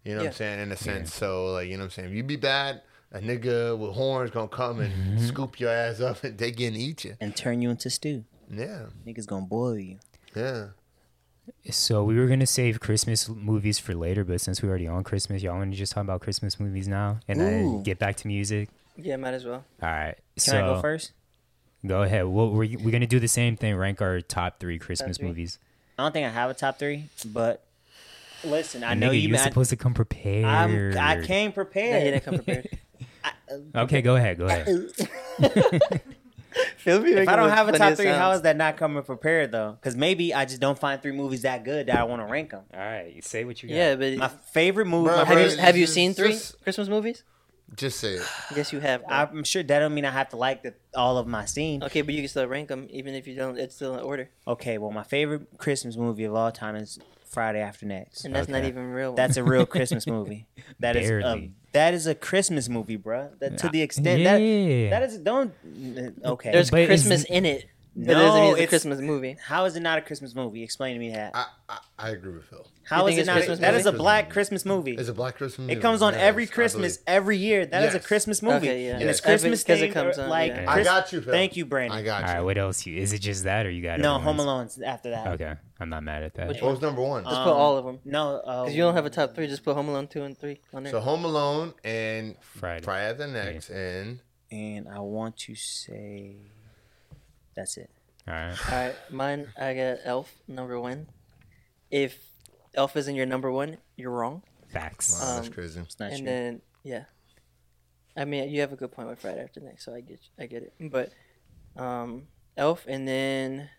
You 0.03 0.13
know 0.13 0.19
what 0.19 0.27
I'm 0.27 0.33
saying? 0.33 0.59
In 0.61 0.71
a 0.71 0.77
sense. 0.77 1.13
So, 1.13 1.51
like, 1.53 1.67
you 1.67 1.73
know 1.73 1.81
what 1.81 1.85
I'm 1.85 1.91
saying? 1.91 2.09
If 2.09 2.15
you 2.15 2.23
be 2.23 2.37
bad, 2.37 2.81
a 3.11 3.19
nigga 3.19 3.77
with 3.77 3.93
horns 3.93 4.31
gonna 4.31 4.47
come 4.47 4.79
and 4.79 4.93
mm-hmm. 4.93 5.25
scoop 5.25 5.59
your 5.59 5.69
ass 5.69 5.99
up 5.99 6.23
and 6.23 6.37
they 6.37 6.51
gonna 6.51 6.77
eat 6.77 7.05
you. 7.05 7.15
and 7.19 7.35
turn 7.35 7.61
you 7.61 7.69
into 7.69 7.89
stew. 7.89 8.23
Yeah. 8.49 8.87
Niggas 9.05 9.25
gonna 9.25 9.45
boil 9.45 9.77
you. 9.77 9.99
Yeah. 10.35 10.67
So 11.71 12.03
we 12.03 12.17
were 12.17 12.27
gonna 12.27 12.47
save 12.47 12.79
Christmas 12.79 13.29
movies 13.29 13.79
for 13.79 13.95
later, 13.95 14.23
but 14.23 14.41
since 14.41 14.61
we're 14.61 14.69
already 14.69 14.87
on 14.87 15.03
Christmas, 15.03 15.41
y'all 15.41 15.57
want 15.57 15.71
to 15.71 15.77
just 15.77 15.93
talk 15.93 16.03
about 16.03 16.21
Christmas 16.21 16.59
movies 16.59 16.87
now 16.87 17.19
and 17.27 17.39
Ooh. 17.39 17.43
then 17.43 17.83
get 17.83 17.99
back 17.99 18.17
to 18.17 18.27
music. 18.27 18.69
Yeah, 18.97 19.15
might 19.17 19.33
as 19.33 19.45
well. 19.45 19.63
All 19.81 19.89
right. 19.89 20.15
Can 20.35 20.41
so 20.41 20.57
I 20.57 20.61
go 20.61 20.81
first? 20.81 21.11
Go 21.85 22.03
ahead. 22.03 22.25
Well, 22.25 22.49
we're 22.49 22.77
we're 22.79 22.91
gonna 22.91 23.07
do 23.07 23.19
the 23.19 23.27
same 23.27 23.55
thing. 23.55 23.75
Rank 23.75 24.01
our 24.01 24.21
top 24.21 24.59
three 24.59 24.79
Christmas 24.79 25.17
three. 25.17 25.27
movies. 25.27 25.59
I 25.97 26.03
don't 26.03 26.11
think 26.11 26.25
I 26.25 26.29
have 26.29 26.49
a 26.49 26.53
top 26.53 26.79
three, 26.79 27.05
but 27.25 27.63
listen, 28.43 28.83
I 28.83 28.93
know 28.93 29.09
Nigga, 29.09 29.21
you. 29.21 29.29
you're 29.29 29.37
I, 29.37 29.41
supposed 29.43 29.69
to 29.71 29.75
come 29.77 29.93
prepared. 29.93 30.45
I'm, 30.45 30.97
I 30.97 31.21
came 31.23 31.45
Yeah, 31.45 31.49
he 31.49 31.51
prepared. 31.51 32.03
didn't 32.03 32.23
come 32.23 32.35
prepared. 32.35 32.69
Uh, 33.49 33.81
okay, 33.83 34.01
go 34.01 34.15
ahead. 34.17 34.37
Go 34.37 34.45
ahead. 34.45 34.67
If 36.85 37.27
I 37.29 37.35
don't 37.35 37.49
have 37.49 37.67
a 37.69 37.77
top 37.77 37.93
three, 37.95 38.07
how 38.07 38.31
sounds. 38.31 38.37
is 38.37 38.41
that 38.43 38.57
not 38.57 38.77
coming 38.77 39.03
prepared 39.03 39.51
though? 39.51 39.73
Because 39.73 39.95
maybe 39.95 40.33
I 40.33 40.45
just 40.45 40.59
don't 40.59 40.77
find 40.79 41.01
three 41.01 41.11
movies 41.11 41.43
that 41.43 41.63
good 41.63 41.87
that 41.87 41.97
I 41.97 42.03
want 42.05 42.21
to 42.21 42.25
rank 42.25 42.49
them. 42.51 42.63
All 42.73 42.79
right, 42.79 43.13
you 43.13 43.21
say 43.21 43.43
what 43.43 43.61
you 43.61 43.69
got. 43.69 43.75
Yeah, 43.75 43.95
but 43.95 44.17
My 44.17 44.27
favorite 44.27 44.85
movie. 44.85 45.07
Bro, 45.09 45.17
my 45.17 45.19
have 45.19 45.27
bro, 45.27 45.37
you 45.43 45.49
favorite, 45.49 45.63
have 45.63 45.77
you 45.77 45.85
seen 45.87 46.13
three 46.13 46.31
just- 46.31 46.59
Christmas 46.63 46.87
movies? 46.89 47.23
Just 47.75 47.99
say 47.99 48.13
it. 48.13 48.23
Yes, 48.55 48.71
you 48.71 48.79
have. 48.79 49.05
bro. 49.05 49.15
I'm 49.15 49.43
sure 49.43 49.61
that 49.61 49.79
don't 49.79 49.93
mean 49.93 50.05
I 50.05 50.11
have 50.11 50.29
to 50.29 50.37
like 50.37 50.63
the, 50.63 50.73
all 50.95 51.17
of 51.17 51.27
my 51.27 51.45
scenes. 51.45 51.83
okay, 51.83 52.01
but 52.01 52.13
you 52.13 52.21
can 52.21 52.29
still 52.29 52.47
rank 52.47 52.69
them 52.69 52.87
even 52.89 53.13
if 53.13 53.27
you 53.27 53.35
don't. 53.35 53.57
It's 53.57 53.75
still 53.75 53.95
in 53.95 53.99
order, 53.99 54.29
Okay, 54.47 54.77
well, 54.77 54.91
my 54.91 55.03
favorite 55.03 55.47
Christmas 55.57 55.97
movie 55.97 56.23
of 56.23 56.33
all 56.33 56.51
time 56.51 56.75
is 56.75 56.97
Friday 57.25 57.59
After 57.59 57.85
Next. 57.85 58.25
and 58.25 58.33
that's 58.33 58.47
not 58.47 58.63
even 58.63 58.91
real. 58.91 59.13
That's 59.13 59.37
a 59.37 59.43
real 59.43 59.65
Christmas 59.75 60.07
movie. 60.07 60.47
That 60.79 60.95
is 60.95 61.09
a, 61.09 61.51
that 61.73 61.93
is 61.93 62.07
a 62.07 62.15
Christmas 62.15 62.69
movie, 62.69 62.97
bruh. 62.97 63.37
That, 63.39 63.57
to 63.59 63.69
the 63.69 63.81
extent 63.81 64.21
yeah. 64.21 64.37
that 64.37 64.89
that 64.89 65.03
is 65.03 65.17
don't 65.19 65.53
okay. 66.25 66.51
There's 66.51 66.71
But 66.71 66.87
Christmas 66.87 67.25
in 67.25 67.45
it. 67.45 67.65
But 67.99 68.05
No, 68.05 68.11
it 68.11 68.15
doesn't 68.25 68.41
mean 68.41 68.53
it's 68.53 68.61
a 68.61 68.67
Christmas 68.67 68.99
movie. 69.01 69.37
How 69.43 69.65
is 69.65 69.75
it 69.75 69.79
not 69.79 69.97
a 69.97 70.01
Christmas 70.01 70.35
movie? 70.35 70.61
Explain 70.61 70.93
to 70.93 70.99
me 70.99 71.09
that. 71.13 71.31
I, 71.35 71.45
I, 71.67 71.77
I 71.97 72.09
agree 72.11 72.33
with 72.33 72.45
Phil. 72.45 72.67
How 72.83 73.07
is 73.07 73.17
it 73.17 73.21
it's 73.21 73.27
not? 73.27 73.33
Christmas 73.37 73.57
That 73.59 73.71
movie? 73.71 73.79
is 73.79 73.85
a 73.87 73.89
Christmas 73.89 74.01
black 74.03 74.25
movie. 74.25 74.33
Christmas 74.33 74.65
movie. 74.65 74.91
It's 74.95 75.09
a 75.09 75.13
black 75.15 75.35
Christmas 75.35 75.59
movie. 75.59 75.73
It 75.73 75.81
comes 75.81 76.01
on 76.03 76.13
Yes, 76.13 76.21
every 76.21 76.45
Christmas, 76.45 76.99
every 77.07 77.37
year. 77.37 77.65
That 77.65 77.83
is 77.85 77.95
a 77.95 77.99
Christmas 77.99 78.43
movie, 78.43 78.55
Okay, 78.69 78.85
yeah. 78.85 78.91
and 78.93 79.01
Yes. 79.01 79.09
it's 79.17 79.21
Christmas 79.21 79.63
Because 79.63 79.81
it 79.81 79.93
comes 79.93 80.19
on, 80.19 80.29
like. 80.29 80.51
yeah. 80.53 80.71
I 80.71 80.83
got 80.83 81.11
you, 81.11 81.21
Phil. 81.21 81.33
Thank 81.33 81.57
you, 81.57 81.65
Brandon. 81.65 81.97
I 81.97 82.03
got 82.03 82.21
you. 82.27 82.33
right. 82.35 82.41
What 82.41 82.59
else? 82.59 82.85
You 82.85 82.97
is 83.01 83.13
it 83.13 83.19
just 83.19 83.45
that, 83.45 83.65
or 83.65 83.71
you 83.71 83.81
got 83.81 83.99
no, 83.99 84.13
Home 84.19 84.37
ones? 84.37 84.41
Alone's 84.41 84.79
after 84.81 85.09
that. 85.09 85.27
Okay, 85.29 85.55
I'm 85.79 85.89
not 85.89 86.03
mad 86.03 86.21
at 86.21 86.35
that. 86.35 86.49
Which 86.49 86.61
What 86.61 86.71
was 86.73 86.81
number 86.81 87.01
one? 87.01 87.23
Just 87.23 87.35
Um, 87.35 87.45
put 87.45 87.53
all 87.53 87.77
of 87.77 87.85
them. 87.85 87.99
No, 88.05 88.35
uh, 88.37 88.61
Because 88.65 88.75
you 88.75 88.83
don't 88.83 88.93
have 88.93 89.07
a 89.07 89.09
top 89.09 89.33
three. 89.33 89.47
Just 89.47 89.63
put 89.65 89.73
Home 89.75 89.89
Alone 89.89 90.07
two 90.07 90.21
and 90.23 90.37
three 90.37 90.59
on 90.71 90.83
there. 90.83 90.91
so 90.91 90.99
Home 90.99 91.25
Alone 91.25 91.73
and 91.83 92.35
Friday. 92.41 92.83
Friday 92.85 93.17
the 93.17 93.27
next 93.27 93.69
and 93.71 94.19
and 94.51 94.87
I 94.87 94.99
want 94.99 95.35
to 95.39 95.55
say 95.55 96.37
that's 97.57 97.75
it. 97.75 97.89
All 98.27 98.33
right. 98.33 98.57
All 98.71 98.77
right, 98.85 98.95
mine. 99.11 99.47
I 99.59 99.73
got 99.73 99.97
Elf 100.05 100.33
number 100.47 100.79
one. 100.79 101.07
If 101.91 102.17
Elf 102.73 102.95
isn't 102.95 103.15
your 103.15 103.25
number 103.25 103.51
one, 103.51 103.77
you're 103.97 104.11
wrong. 104.11 104.43
Facts. 104.71 105.19
wow, 105.19 105.35
that's 105.35 105.47
Um, 105.47 105.53
crazy. 105.53 105.79
It's 105.81 105.99
not 105.99 106.11
and 106.11 106.19
true. 106.19 106.25
then 106.25 106.61
yeah, 106.83 107.03
I 108.15 108.25
mean 108.25 108.49
you 108.49 108.61
have 108.61 108.71
a 108.73 108.75
good 108.75 108.91
point 108.91 109.07
with 109.09 109.19
Friday 109.19 109.41
After 109.41 109.59
Next, 109.61 109.83
so 109.85 109.93
I 109.95 110.01
get 110.01 110.19
I 110.39 110.45
get 110.45 110.63
it. 110.63 110.73
But 110.79 111.11
um, 111.81 112.27
Elf 112.55 112.85
and 112.87 113.07
then 113.07 113.69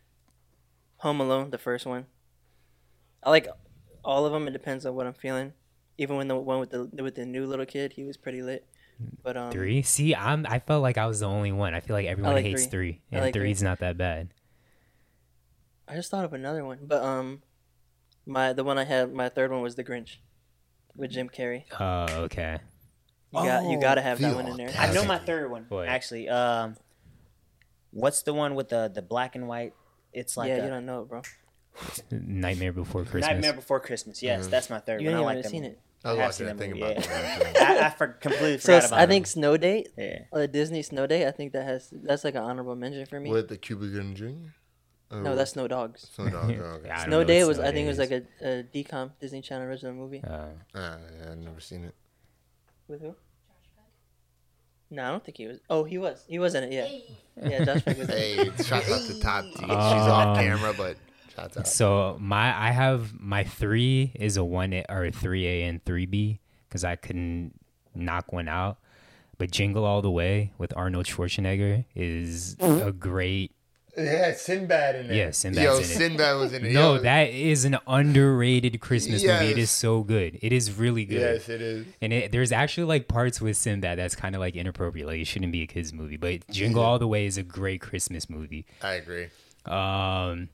Home 0.99 1.21
Alone, 1.21 1.51
the 1.51 1.59
first 1.59 1.87
one. 1.87 2.07
I 3.23 3.31
like 3.31 3.49
all 4.05 4.25
of 4.27 4.33
them. 4.33 4.49
It 4.49 4.53
depends 4.53 4.87
on 4.87 4.95
what 4.95 5.07
I'm 5.07 5.13
feeling. 5.15 5.53
Even 5.99 6.17
when 6.17 6.29
the 6.29 6.37
one 6.37 6.61
with 6.61 6.71
the 6.71 6.85
with 7.03 7.17
the 7.17 7.27
new 7.27 7.45
little 7.47 7.67
kid, 7.67 7.93
he 7.95 8.05
was 8.05 8.17
pretty 8.17 8.41
lit. 8.43 8.65
But 9.23 9.37
um, 9.37 9.53
Three. 9.53 9.83
See, 9.83 10.15
I'm. 10.15 10.47
I 10.49 10.59
felt 10.59 10.83
like 10.83 10.99
I 10.99 11.07
was 11.07 11.21
the 11.21 11.27
only 11.27 11.53
one. 11.53 11.75
I 11.75 11.81
feel 11.81 11.95
like 11.95 12.07
everyone 12.07 12.33
like 12.35 12.45
hates 12.45 12.63
three. 12.67 12.71
three, 12.95 13.01
and 13.13 13.21
like 13.25 13.33
three. 13.35 13.43
three's 13.43 13.63
not 13.63 13.79
that 13.81 13.97
bad. 13.97 14.29
I 15.87 15.95
just 15.95 16.11
thought 16.11 16.25
of 16.25 16.33
another 16.33 16.65
one. 16.65 16.81
But 16.83 17.03
um, 17.03 17.43
my 18.27 18.53
the 18.53 18.65
one 18.65 18.77
I 18.79 18.85
had, 18.85 19.13
my 19.13 19.29
third 19.29 19.51
one 19.53 19.63
was 19.63 19.77
The 19.77 19.85
Grinch, 19.85 20.17
with 20.97 21.11
Jim 21.13 21.29
Carrey. 21.29 21.65
Oh, 21.79 22.23
okay. 22.25 22.59
You 23.33 23.43
got 23.43 23.65
you 23.71 23.77
Oh, 23.77 23.81
got 23.81 23.95
to 23.97 24.03
have 24.03 24.19
that 24.21 24.35
one 24.35 24.47
in 24.49 24.57
there. 24.57 24.71
I 24.79 24.93
know 24.93 25.05
my 25.05 25.19
third 25.19 25.51
one 25.51 25.67
What? 25.69 25.87
actually. 25.89 26.29
Um, 26.29 26.77
what's 27.91 28.23
the 28.23 28.33
one 28.35 28.55
with 28.55 28.69
the 28.71 28.91
the 28.93 29.03
black 29.03 29.35
and 29.37 29.47
white? 29.49 29.75
It's 30.13 30.37
like 30.37 30.49
yeah, 30.49 30.57
a 30.57 30.65
you 30.65 30.71
don't 30.71 30.87
know 30.87 31.03
it, 31.03 31.09
bro. 31.09 31.23
Nightmare 32.11 32.73
Before 32.73 33.03
Christmas. 33.05 33.27
Nightmare 33.27 33.53
Before 33.53 33.81
Christmas. 33.81 34.23
Yes, 34.23 34.47
that's 34.49 34.69
my 34.71 34.81
third 34.81 35.01
You 35.03 35.11
one. 35.11 35.19
ain't 35.19 35.27
I 35.27 35.31
even 35.31 35.35
like 35.37 35.43
that 35.45 35.51
seen 35.51 35.63
movie. 35.63 35.75
it. 35.75 35.81
I 36.05 36.13
was 36.13 36.19
have 36.19 36.27
watching 36.27 36.33
seen 36.33 36.47
that 36.47 36.57
that 36.57 36.59
thing 36.59 36.71
movie, 36.73 36.83
about 36.83 37.07
yeah. 37.07 37.39
that. 37.39 37.57
I, 37.83 37.87
I 37.87 37.91
for, 37.91 38.07
completely 38.09 38.59
So 38.59 38.67
forgot 38.67 38.77
it's- 38.77 38.89
about 38.91 39.01
I 39.01 39.03
it. 39.05 39.07
think 39.09 39.27
Snow 39.27 39.57
Day, 39.57 39.87
Yeah. 39.97 40.19
uh, 40.33 40.47
Disney 40.47 40.83
Snow 40.83 41.07
Day. 41.07 41.27
I 41.27 41.31
think 41.33 41.53
that 41.55 41.65
has 41.65 41.89
that's 41.93 42.23
like 42.25 42.35
an 42.37 42.43
honorable 42.43 42.77
mention 42.77 43.05
for 43.07 43.19
me. 43.21 43.31
With 43.31 43.49
the 43.49 43.57
Cuba 43.59 43.87
Gooding 43.89 44.15
Jr. 44.15 45.15
Or 45.17 45.23
no, 45.23 45.35
that's 45.35 45.53
Snow 45.53 45.67
Dogs. 45.67 46.09
Snow 46.15 46.29
Dog. 46.29 46.51
Oh, 46.51 46.63
okay. 46.79 46.91
I 46.91 46.97
don't 46.99 47.07
Snow 47.07 47.25
Day 47.25 47.43
was 47.45 47.57
Snow 47.57 47.67
I 47.67 47.73
think 47.73 47.87
it 47.87 47.89
was 47.89 47.99
like 47.99 48.11
a, 48.13 48.23
a 48.43 48.63
DCOM 48.63 49.11
Disney 49.21 49.41
Channel 49.43 49.67
original 49.67 49.95
movie. 49.95 50.23
Uh, 50.23 50.49
Ah, 50.75 50.99
yeah, 51.21 51.33
I've 51.33 51.39
never 51.39 51.61
seen 51.61 51.85
it. 51.85 51.95
With 52.87 53.01
who? 53.01 53.15
No, 54.91 55.05
I 55.05 55.09
don't 55.11 55.25
think 55.25 55.37
he 55.37 55.47
was. 55.47 55.59
Oh, 55.69 55.85
he 55.85 55.99
was. 55.99 56.25
He 56.29 56.39
was 56.39 56.55
in 56.55 56.65
it. 56.65 56.73
Yeah. 56.73 57.49
Yeah, 57.49 57.65
Josh 57.65 57.85
Peck 57.85 57.99
was 57.99 58.09
in 58.11 58.15
it. 58.17 58.53
Hey, 58.57 58.65
shout 58.65 58.89
out 58.89 59.01
to 59.07 59.21
Top 59.21 59.45
T. 59.45 59.51
She's 59.61 59.63
Um, 59.65 59.71
off 59.71 60.39
camera, 60.39 60.73
but 60.77 60.97
shout 61.39 61.57
out. 61.57 61.69
So 61.69 62.17
my 62.21 62.57
I 62.59 62.71
have 62.71 63.19
my 63.19 63.45
three 63.45 64.13
is 64.15 64.37
a 64.37 64.45
one 64.45 64.73
A, 64.73 64.85
or 64.89 65.07
a 65.07 65.11
three 65.11 65.47
A 65.47 65.65
and 65.65 65.85
three 65.85 66.07
B 66.07 66.41
because 66.69 66.85
I 66.85 66.97
couldn't 66.97 67.53
knock 67.95 68.33
one 68.33 68.49
out. 68.49 68.79
But 69.39 69.53
Jingle 69.53 69.85
All 69.85 70.03
the 70.03 70.11
Way 70.11 70.53
with 70.59 70.73
Arnold 70.77 71.07
Schwarzenegger 71.07 71.85
is 71.95 72.57
a 72.61 72.93
great. 72.93 73.53
Yeah, 73.97 74.33
Sinbad 74.33 74.95
in 74.95 75.09
there. 75.09 75.17
Yeah, 75.17 75.31
Sinbad's 75.33 75.65
Yo, 75.65 75.77
in 75.77 75.83
it. 75.83 75.87
Sinbad 75.87 76.39
was 76.39 76.53
in 76.53 76.65
it. 76.67 76.73
No, 76.73 76.95
Yo, 76.95 77.01
that 77.03 77.31
is 77.31 77.65
an 77.65 77.79
underrated 77.89 78.81
Christmas 78.81 79.25
movie. 79.25 79.47
It 79.47 79.59
is 79.59 79.73
so 79.73 80.05
good. 80.05 80.39
It 80.41 80.53
is 80.53 80.73
really 80.73 81.05
good. 81.05 81.21
Yes, 81.21 81.49
it 81.49 81.61
is. 81.61 81.87
And 82.01 82.13
it, 82.13 82.31
there's 82.31 82.53
actually 82.53 82.85
like 82.85 83.09
parts 83.09 83.41
with 83.41 83.57
Sinbad 83.57 83.99
that's 83.99 84.15
kind 84.15 84.37
of 84.37 84.41
like 84.41 84.55
inappropriate. 84.55 85.07
Like 85.09 85.21
it 85.21 85.27
shouldn't 85.27 85.51
be 85.51 85.63
a 85.63 85.67
kids 85.67 85.93
movie. 85.93 86.17
But 86.17 86.49
Jingle 86.49 86.83
All 86.83 87.01
the 87.01 87.09
Way 87.09 87.27
is 87.27 87.39
a 87.39 87.43
great 87.43 87.81
Christmas 87.81 88.31
movie. 88.31 88.67
I 88.83 88.93
agree. 88.95 89.29
Um, 89.67 90.49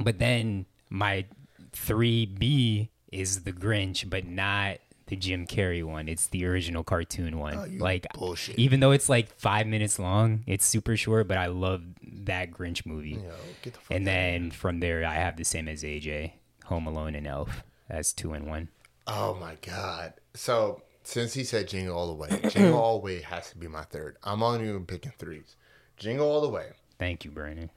but 0.00 0.18
then 0.18 0.66
my 0.90 1.26
three 1.72 2.26
B 2.26 2.90
is 3.12 3.44
the 3.44 3.52
Grinch, 3.52 4.08
but 4.08 4.26
not 4.26 4.78
the 5.06 5.16
Jim 5.16 5.46
Carrey 5.46 5.84
one. 5.84 6.08
It's 6.08 6.28
the 6.28 6.46
original 6.46 6.82
cartoon 6.82 7.38
one. 7.38 7.54
Oh, 7.56 7.66
like 7.78 8.06
bullshit. 8.14 8.58
even 8.58 8.80
though 8.80 8.92
it's 8.92 9.08
like 9.08 9.34
five 9.38 9.66
minutes 9.66 9.98
long, 9.98 10.44
it's 10.46 10.64
super 10.64 10.96
short. 10.96 11.28
But 11.28 11.38
I 11.38 11.46
love 11.46 11.82
that 12.02 12.50
Grinch 12.50 12.86
movie. 12.86 13.20
Yo, 13.22 13.32
the 13.62 13.72
And 13.90 14.06
then 14.06 14.50
from 14.50 14.80
there, 14.80 15.04
I 15.04 15.14
have 15.14 15.36
the 15.36 15.44
same 15.44 15.68
as 15.68 15.82
AJ, 15.82 16.32
Home 16.66 16.86
Alone 16.86 17.14
and 17.14 17.26
Elf. 17.26 17.62
That's 17.88 18.12
two 18.12 18.32
and 18.32 18.46
one. 18.46 18.68
Oh 19.06 19.34
my 19.34 19.56
god. 19.60 20.14
So 20.32 20.82
since 21.02 21.34
he 21.34 21.44
said 21.44 21.68
Jingle 21.68 21.96
All 21.96 22.06
the 22.08 22.14
Way, 22.14 22.40
Jingle 22.48 22.80
All 22.80 22.98
the 22.98 23.04
Way 23.04 23.20
has 23.20 23.50
to 23.50 23.58
be 23.58 23.68
my 23.68 23.82
third. 23.84 24.16
I'm 24.24 24.42
only 24.42 24.68
even 24.68 24.86
picking 24.86 25.12
threes. 25.18 25.56
Jingle 25.96 26.26
All 26.26 26.40
the 26.40 26.48
Way. 26.48 26.70
Thank 26.98 27.24
you, 27.24 27.30
Brandon. 27.30 27.70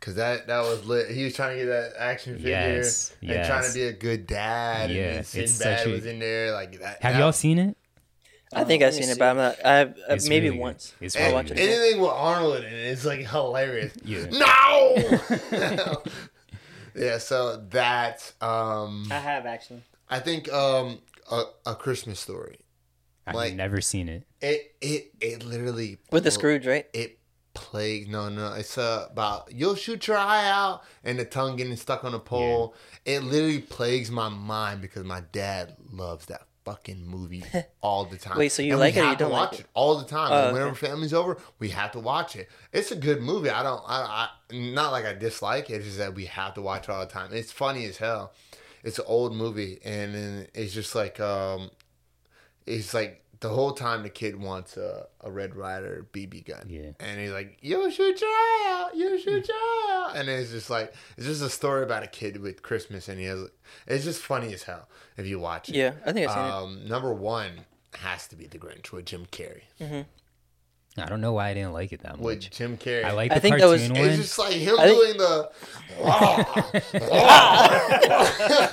Cause 0.00 0.16
that 0.16 0.46
that 0.48 0.60
was 0.62 0.84
lit. 0.86 1.10
He 1.10 1.24
was 1.24 1.34
trying 1.34 1.56
to 1.58 1.64
get 1.64 1.70
that 1.70 1.92
action 1.98 2.36
figure 2.36 2.50
Yes, 2.50 3.14
and 3.22 3.46
trying 3.46 3.66
to 3.66 3.72
be 3.74 3.82
a 3.84 3.92
good 3.92 4.26
dad. 4.26 4.90
Yeah, 4.90 5.02
and 5.04 5.18
it's 5.20 5.28
Sinbad 5.30 5.86
a- 5.86 5.90
was 5.90 6.04
in 6.06 6.18
there 6.18 6.52
like 6.52 6.78
that. 6.80 7.02
Have 7.02 7.14
that, 7.14 7.18
y'all 7.18 7.32
seen 7.32 7.58
it? 7.58 7.76
I 8.52 8.62
think 8.64 8.82
I've 8.84 8.92
let 8.92 8.96
me 9.00 9.02
seen 9.02 9.10
it, 9.12 9.18
but 9.18 9.24
I'm 9.30 9.36
not. 9.36 9.66
I've 9.66 9.90
uh, 9.98 10.02
It's 10.14 10.28
maybe 10.28 10.46
really 10.46 10.58
good. 10.58 10.62
once. 10.62 10.94
It's 11.00 11.16
I'll 11.16 11.22
really 11.22 11.34
watch 11.34 11.50
it. 11.50 11.58
Anything 11.58 12.00
with 12.02 12.10
Arnold 12.10 12.56
in 12.58 12.64
it, 12.64 12.72
it's 12.72 13.04
like 13.04 13.20
hilarious. 13.26 13.92
Yeah. 14.04 14.26
No. 14.30 16.02
yeah. 16.94 17.18
So 17.18 17.56
that's 17.68 18.34
um. 18.40 19.08
I 19.10 19.14
have 19.18 19.46
actually. 19.46 19.82
I 20.08 20.20
think 20.20 20.52
um 20.52 20.98
a, 21.30 21.42
a 21.66 21.74
Christmas 21.74 22.20
story. 22.20 22.58
I've 23.26 23.34
Like- 23.34 23.54
never 23.54 23.80
seen 23.80 24.08
it. 24.08 24.24
It 24.40 24.74
it 24.80 25.12
it 25.20 25.44
literally 25.44 25.98
With 26.12 26.24
the 26.24 26.30
Scrooge, 26.30 26.66
right? 26.66 26.86
It 26.92 27.18
plague. 27.54 28.08
No, 28.10 28.28
no, 28.28 28.52
it's 28.54 28.76
uh, 28.76 29.06
about 29.10 29.52
you'll 29.52 29.74
shoot 29.76 30.06
your 30.06 30.16
eye 30.18 30.48
out 30.48 30.82
and 31.02 31.18
the 31.18 31.24
tongue 31.24 31.56
getting 31.56 31.76
stuck 31.76 32.04
on 32.04 32.14
a 32.14 32.18
pole. 32.18 32.74
It 33.04 33.20
literally 33.22 33.60
plagues 33.60 34.10
my 34.10 34.28
mind 34.28 34.80
because 34.80 35.04
my 35.04 35.22
dad 35.32 35.76
loves 35.92 36.26
that 36.26 36.42
fucking 36.64 37.06
movie 37.06 37.44
all 37.82 38.04
the 38.06 38.16
time. 38.16 38.38
Wait, 38.38 38.48
so 38.50 38.62
you 38.62 38.72
And 38.72 38.80
like 38.80 38.96
it 38.96 39.00
or 39.04 39.10
you 39.10 39.16
don't 39.16 39.30
watch 39.30 39.52
like 39.52 39.60
it 39.60 39.64
it? 39.64 39.70
all 39.74 39.98
the 39.98 40.06
time. 40.06 40.32
Oh, 40.32 40.34
Like, 40.34 40.44
okay. 40.44 40.52
Whenever 40.54 40.74
family's 40.74 41.12
over, 41.14 41.36
we 41.58 41.68
have 41.70 41.92
to 41.92 42.00
watch 42.00 42.36
it. 42.36 42.48
It's 42.72 42.90
a 42.90 42.96
good 42.96 43.20
movie. 43.22 43.50
I 43.50 43.62
don't. 43.62 43.82
I, 43.86 44.28
I 44.52 44.56
not 44.56 44.92
like 44.92 45.04
I 45.04 45.12
dislike 45.14 45.70
it. 45.70 45.74
It's 45.74 45.84
just 45.86 45.98
that 45.98 46.14
we 46.14 46.24
have 46.26 46.54
to 46.54 46.62
watch 46.62 46.84
it 46.88 46.92
all 46.92 47.00
the 47.00 47.06
time. 47.12 47.30
It's 47.32 47.52
funny 47.52 47.84
as 47.86 47.98
hell. 47.98 48.32
It's 48.82 48.98
an 48.98 49.06
old 49.08 49.34
movie, 49.34 49.78
and 49.84 50.14
then 50.14 50.46
it's 50.54 50.74
just 50.74 50.94
like 50.94 51.18
um, 51.20 51.70
it's 52.66 52.92
like 52.94 53.23
the 53.44 53.50
whole 53.50 53.72
time 53.72 54.02
the 54.02 54.08
kid 54.08 54.40
wants 54.40 54.78
a, 54.78 55.06
a 55.20 55.30
Red 55.30 55.54
Ryder 55.54 56.06
BB 56.14 56.46
gun. 56.46 56.66
Yeah. 56.66 56.92
And 56.98 57.20
he's 57.20 57.30
like, 57.30 57.58
"You 57.60 57.90
shoot 57.90 58.18
your 58.18 58.30
eye 58.30 58.64
out. 58.70 58.96
You 58.96 59.18
shoot 59.18 59.46
your 59.46 59.56
eye 59.56 60.06
out." 60.08 60.16
And 60.16 60.30
it's 60.30 60.50
just 60.50 60.70
like 60.70 60.94
it's 61.18 61.26
just 61.26 61.42
a 61.42 61.50
story 61.50 61.82
about 61.82 62.02
a 62.02 62.06
kid 62.06 62.40
with 62.40 62.62
Christmas, 62.62 63.06
and 63.06 63.18
he 63.20 63.26
has. 63.26 63.46
It's 63.86 64.04
just 64.04 64.22
funny 64.22 64.54
as 64.54 64.62
hell 64.62 64.88
if 65.18 65.26
you 65.26 65.38
watch 65.38 65.68
it. 65.68 65.74
Yeah, 65.74 65.92
I 66.06 66.12
think 66.12 66.26
I've 66.26 66.34
seen 66.34 66.44
it. 66.46 66.50
Um, 66.52 66.88
number 66.88 67.12
one 67.12 67.66
has 67.96 68.26
to 68.28 68.36
be 68.36 68.46
The 68.46 68.58
Grinch 68.58 68.92
with 68.92 69.04
Jim 69.04 69.26
Carrey. 69.30 69.64
I 70.96 71.06
don't 71.06 71.20
know 71.20 71.32
why 71.32 71.48
I 71.48 71.54
didn't 71.54 71.72
like 71.72 71.92
it 71.92 72.02
that 72.02 72.12
much. 72.12 72.20
With 72.20 72.36
much. 72.38 72.50
Jim 72.50 72.76
Carrey. 72.78 73.04
I 73.04 73.10
like 73.12 73.30
the 73.30 73.34
I 73.34 73.38
the 73.38 73.40
think 73.40 73.58
that 73.58 73.66
was- 73.66 73.80
cartoon 73.88 74.04
It's 74.06 74.16
just 74.16 74.38
like 74.38 74.52
him 74.54 74.78
I 74.78 74.86
think- 74.86 75.00
doing 75.00 75.16
the. 75.18 75.50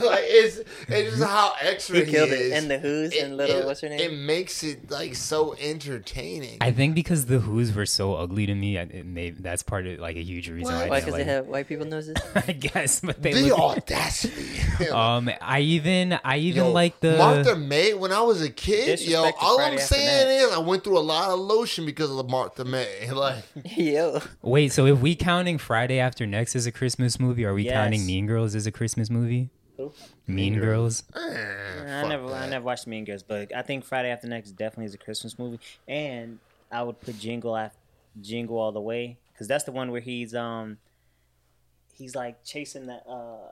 like 0.06 0.24
it's 0.28 0.58
it's 0.88 1.18
just 1.18 1.24
how 1.24 1.54
extra 1.62 1.98
He 2.00 2.06
he, 2.06 2.12
killed 2.12 2.30
is. 2.30 2.52
it. 2.52 2.54
And 2.58 2.70
the 2.72 2.78
Who's 2.80 3.16
and 3.16 3.38
little 3.38 3.58
it, 3.62 3.66
what's 3.66 3.82
her 3.82 3.90
name? 3.90 4.00
It 4.00 4.14
makes 4.14 4.64
it 4.64 4.90
like 4.92 5.16
so 5.16 5.56
entertaining. 5.60 6.58
I 6.62 6.72
think 6.72 6.96
because 6.96 7.26
the 7.26 7.40
Who's 7.40 7.74
were 7.76 7.86
so 7.86 8.16
ugly 8.16 8.46
to 8.46 8.54
me, 8.56 8.78
I- 8.78 8.84
it 8.84 9.06
may, 9.06 9.32
that's 9.32 9.64
part 9.64 9.88
of 9.88 10.00
like 10.00 10.16
a 10.16 10.22
huge 10.24 10.50
reason 10.50 10.74
What? 10.74 10.84
why. 10.84 10.90
Why? 10.90 10.98
I 10.98 11.00
Because 11.00 11.16
didn't 11.16 11.28
they 11.28 11.34
like 11.34 11.44
have 11.44 11.48
white 11.48 11.68
people 11.68 11.86
noses. 11.88 12.16
it. 12.18 12.24
I 12.48 12.52
guess, 12.54 13.00
but 13.02 13.22
they 13.22 13.34
the 13.34 13.42
look, 13.50 13.60
audacity. 13.60 14.90
um, 14.90 15.30
I 15.42 15.60
even 15.62 16.20
I 16.24 16.38
even 16.38 16.66
Yo, 16.66 16.72
like 16.72 17.00
the 17.00 17.18
Martha 17.18 17.56
May 17.56 17.94
when 17.94 18.12
I 18.12 18.22
was 18.22 18.42
a 18.42 18.50
kid. 18.50 18.88
Yo, 18.88 18.96
Disrespect 19.24 19.38
all 19.42 19.58
Friday 19.58 19.74
I'm 19.74 19.80
After 19.80 19.96
saying 19.96 20.48
is 20.50 20.54
I 20.54 20.60
went 20.60 20.84
through 20.84 20.98
a 20.98 21.00
lot 21.00 21.30
of 21.32 21.40
lotion 21.40 21.86
because 21.86 22.11
of 22.20 22.30
Martha 22.30 22.64
May. 22.66 23.10
Like, 23.14 23.44
Yo, 23.78 24.22
wait. 24.42 24.72
So 24.72 24.86
if 24.86 25.00
we 25.00 25.16
counting 25.16 25.58
Friday 25.58 26.00
After 26.00 26.26
Next 26.28 26.56
as 26.56 26.66
a 26.66 26.72
Christmas 26.72 27.20
movie, 27.20 27.46
are 27.46 27.54
we 27.54 27.64
Yes. 27.64 27.74
counting 27.74 28.06
Mean 28.06 28.26
Girls 28.28 28.56
as 28.56 28.66
a 28.68 28.72
Christmas 28.72 29.10
movie? 29.10 29.50
Who? 29.78 29.92
Mean 30.28 30.60
Girls. 30.60 31.04
eh, 31.16 31.20
I 31.20 32.02
fuck 32.02 32.10
never, 32.10 32.34
I 32.34 32.48
never 32.48 32.66
watched 32.66 32.88
Mean 32.88 33.06
Girls, 33.06 33.24
but 33.24 33.54
I 33.56 33.62
think 33.62 33.84
Friday 33.86 34.10
After 34.10 34.28
Next 34.28 34.52
definitely 34.52 34.86
is 34.86 34.94
a 34.94 34.98
Christmas 34.98 35.38
movie, 35.40 35.60
and 35.88 36.40
I 36.72 36.84
would 36.84 37.00
put 37.02 37.18
Jingle 37.20 37.56
after 37.58 37.78
Jingle 38.22 38.58
all 38.58 38.72
the 38.72 38.82
way 38.82 39.18
because 39.34 39.48
that's 39.48 39.64
the 39.64 39.72
one 39.72 39.92
where 39.92 40.02
he's 40.02 40.34
um, 40.36 40.78
he's 41.94 42.16
like 42.16 42.44
chasing 42.44 42.88
that 42.88 43.04
uh, 43.08 43.52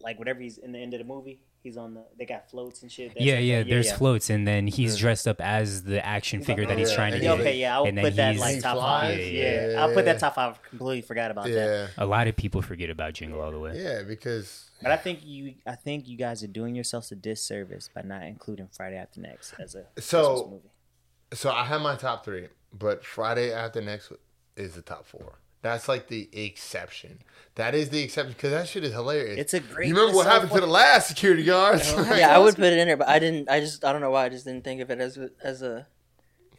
like 0.00 0.18
whatever 0.18 0.40
he's 0.40 0.58
in 0.58 0.72
the 0.72 0.78
end 0.78 0.94
of 0.94 0.98
the 0.98 1.04
movie. 1.04 1.40
He's 1.66 1.76
on 1.76 1.94
the. 1.94 2.04
They 2.16 2.26
got 2.26 2.48
floats 2.48 2.82
and 2.82 2.92
shit. 2.92 3.08
That's- 3.08 3.26
Yeah, 3.26 3.40
yeah. 3.40 3.64
There's 3.64 3.86
yeah. 3.86 3.96
floats, 3.96 4.30
and 4.30 4.46
then 4.46 4.68
he's 4.68 4.96
dressed 4.96 5.26
up 5.26 5.40
as 5.40 5.82
the 5.82 6.04
action 6.06 6.40
figure 6.44 6.64
that 6.64 6.78
he's 6.78 6.92
trying 6.92 7.10
to 7.10 7.16
and 7.16 7.24
Yeah, 7.24 7.32
get. 7.32 7.40
okay, 7.40 7.58
yeah, 7.58 7.76
I 7.76 7.80
would 7.80 7.88
And 7.88 7.98
then 7.98 8.04
put 8.04 8.14
that 8.16 8.34
he's- 8.36 8.40
like 8.40 8.62
top 8.62 8.76
flies? 8.76 9.14
five. 9.16 9.18
Yeah. 9.32 9.68
Yeah, 9.72 9.80
I'll 9.82 9.92
put 9.92 10.04
that 10.04 10.20
top 10.20 10.36
five. 10.36 10.62
Completely 10.62 11.00
forgot 11.02 11.32
about 11.32 11.46
that. 11.46 11.50
Yeah, 11.52 11.88
A 11.98 12.06
lot 12.06 12.28
of 12.28 12.36
people 12.36 12.62
forget 12.62 12.88
about 12.88 13.14
Jingle 13.14 13.40
All 13.40 13.50
the 13.50 13.58
Way. 13.58 13.82
yeah, 13.82 14.02
because 14.06 14.70
But 14.80 14.92
I 14.92 14.96
think 14.96 15.20
you, 15.24 15.54
I 15.66 15.74
think 15.74 16.06
you 16.06 16.16
guys 16.16 16.44
are 16.44 16.46
doing 16.48 16.76
yourselves 16.76 17.10
a 17.10 17.16
disservice 17.16 17.90
by 17.92 18.02
not 18.02 18.22
including 18.22 18.68
Friday 18.68 18.96
After 18.96 19.20
Next 19.20 19.54
as 19.58 19.74
a 19.74 19.86
So- 20.00 20.48
movie. 20.50 20.70
So 21.32 21.50
I 21.50 21.64
have 21.64 21.80
my 21.80 21.96
top 21.96 22.24
three, 22.24 22.46
but 22.72 23.04
Friday 23.04 23.52
after 23.52 23.80
next 23.80 24.12
is 24.56 24.74
the 24.76 24.82
top 24.82 25.04
four. 25.04 25.40
That's 25.66 25.88
like 25.88 26.08
the 26.08 26.28
exception. 26.32 27.18
That 27.56 27.74
is 27.74 27.88
the 27.90 28.02
exception 28.02 28.32
because 28.34 28.50
that 28.52 28.68
shit 28.68 28.84
is 28.84 28.92
hilarious. 28.92 29.38
It's 29.38 29.54
a 29.54 29.60
great- 29.60 29.88
You 29.88 29.94
remember 29.94 30.14
what 30.16 30.26
happened 30.26 30.52
to 30.52 30.60
the 30.60 30.66
last 30.66 31.08
security 31.08 31.42
guards? 31.44 31.90
yeah, 31.92 32.28
I 32.34 32.38
would 32.38 32.54
put 32.54 32.64
it 32.64 32.78
in 32.78 32.86
there, 32.86 32.96
but 32.96 33.08
I 33.08 33.18
didn't. 33.18 33.48
I 33.48 33.60
just 33.60 33.84
I 33.84 33.92
don't 33.92 34.00
know 34.00 34.10
why 34.10 34.26
I 34.26 34.28
just 34.28 34.44
didn't 34.44 34.64
think 34.64 34.80
of 34.80 34.90
it 34.90 35.00
as 35.00 35.16
a, 35.16 35.30
as 35.42 35.62
a 35.62 35.86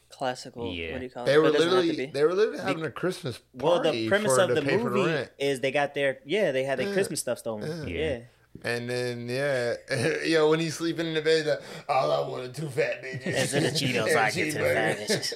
classical. 0.10 0.74
Yeah. 0.74 0.94
What 0.94 1.00
do 1.00 1.04
you 1.06 1.10
call 1.12 1.24
it? 1.24 1.28
they 1.28 1.38
were 1.38 1.46
it 1.50 1.54
doesn't 1.54 1.70
have 1.70 1.82
to 1.82 1.86
literally 1.88 2.06
they 2.12 2.24
were 2.24 2.34
literally 2.34 2.60
having 2.60 2.84
a 2.86 2.92
Christmas 2.92 3.40
Well, 3.54 3.82
party 3.84 4.04
the 4.04 4.10
premise 4.10 4.36
for 4.36 4.42
of 4.42 4.56
the 4.56 4.62
pay 4.62 4.78
for 4.80 4.90
movie 4.90 5.28
is 5.38 5.60
they 5.60 5.72
got 5.72 5.94
their 5.94 6.20
yeah, 6.26 6.52
they 6.52 6.64
had 6.64 6.80
their 6.80 6.88
Yeah. 6.88 6.94
Christmas 6.94 7.20
stuff 7.20 7.40
stolen. 7.40 7.88
Yeah. 7.88 7.96
Yeah. 7.96 8.20
And 8.64 8.90
then 8.90 9.30
yeah, 9.30 9.76
yo, 10.26 10.50
when 10.50 10.60
he's 10.60 10.74
sleeping 10.76 11.06
in 11.06 11.14
the 11.14 11.22
bed, 11.22 11.46
like, 11.46 11.60
all 11.88 12.12
I 12.12 12.28
wanted 12.28 12.56
two 12.56 12.70
fat 12.70 13.04
bitches. 13.04 13.26
Instead 13.42 13.64
of 13.66 13.74
Cheetos, 13.74 14.16
I 14.16 14.32
get 14.32 14.52
to 14.54 14.58
the 14.58 14.64
fat 14.74 14.98
bitches. 14.98 15.34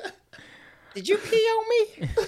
Did 0.93 1.07
you 1.07 1.18
pee 1.18 1.35
on 1.38 1.65
me? 1.69 2.09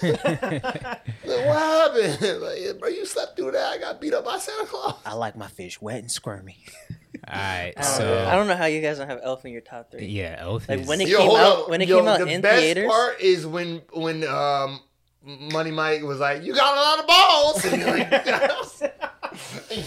Like, 1.26 1.46
what 1.46 1.58
happened? 1.58 2.40
Like, 2.42 2.78
bro, 2.80 2.88
you 2.88 3.04
slept 3.06 3.36
through 3.36 3.52
that. 3.52 3.72
I 3.74 3.78
got 3.78 4.00
beat 4.00 4.14
up 4.14 4.24
by 4.24 4.38
Santa 4.38 4.66
Claus. 4.66 4.94
I 5.04 5.14
like 5.14 5.36
my 5.36 5.48
fish 5.48 5.80
wet 5.80 5.98
and 5.98 6.10
squirmy. 6.10 6.58
All 7.28 7.34
right, 7.34 7.72
so. 7.82 8.26
I 8.28 8.34
don't 8.36 8.48
know 8.48 8.56
how 8.56 8.66
you 8.66 8.80
guys 8.82 8.98
don't 8.98 9.08
have 9.08 9.20
Elf 9.22 9.44
in 9.46 9.52
your 9.52 9.62
top 9.62 9.90
three. 9.90 10.06
yeah, 10.06 10.36
Elf 10.40 10.68
Like 10.68 10.80
is 10.80 10.88
when 10.88 11.00
it 11.00 11.08
Yo, 11.08 11.18
came 11.18 11.26
hold 11.28 11.38
out, 11.40 11.58
up. 11.60 11.68
when 11.70 11.80
it 11.80 11.88
Yo, 11.88 11.98
came 11.98 12.08
out 12.08 12.18
the 12.20 12.26
in 12.26 12.40
best 12.42 12.60
theaters. 12.62 12.86
part 12.90 13.20
is 13.20 13.46
when 13.46 13.80
when 13.94 14.24
um 14.24 14.80
Money 15.24 15.70
Mike 15.70 16.02
was 16.02 16.18
like, 16.18 16.42
"You 16.42 16.54
got 16.54 16.76
a 16.76 16.80
lot 16.80 16.98
of 17.00 17.06
balls." 17.06 17.64
And 17.64 17.80
you're 17.80 17.96
like, 17.96 18.10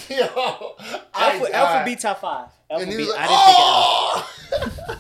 yo, 0.10 0.76
I, 1.14 1.32
Elf, 1.34 1.42
would- 1.42 1.52
Elf 1.52 1.70
would 1.74 1.82
I- 1.82 1.86
be 1.86 1.96
top 1.96 2.22
five. 2.22 2.48
Elf 2.72 2.82
and 2.82 2.90
would 2.90 2.98
he 2.98 2.98
be. 2.98 3.04
was 3.04 3.16
like, 3.16 3.20
I 3.22 3.28
"Oh." 3.30 4.32
didn't 4.50 4.72
think 4.74 4.97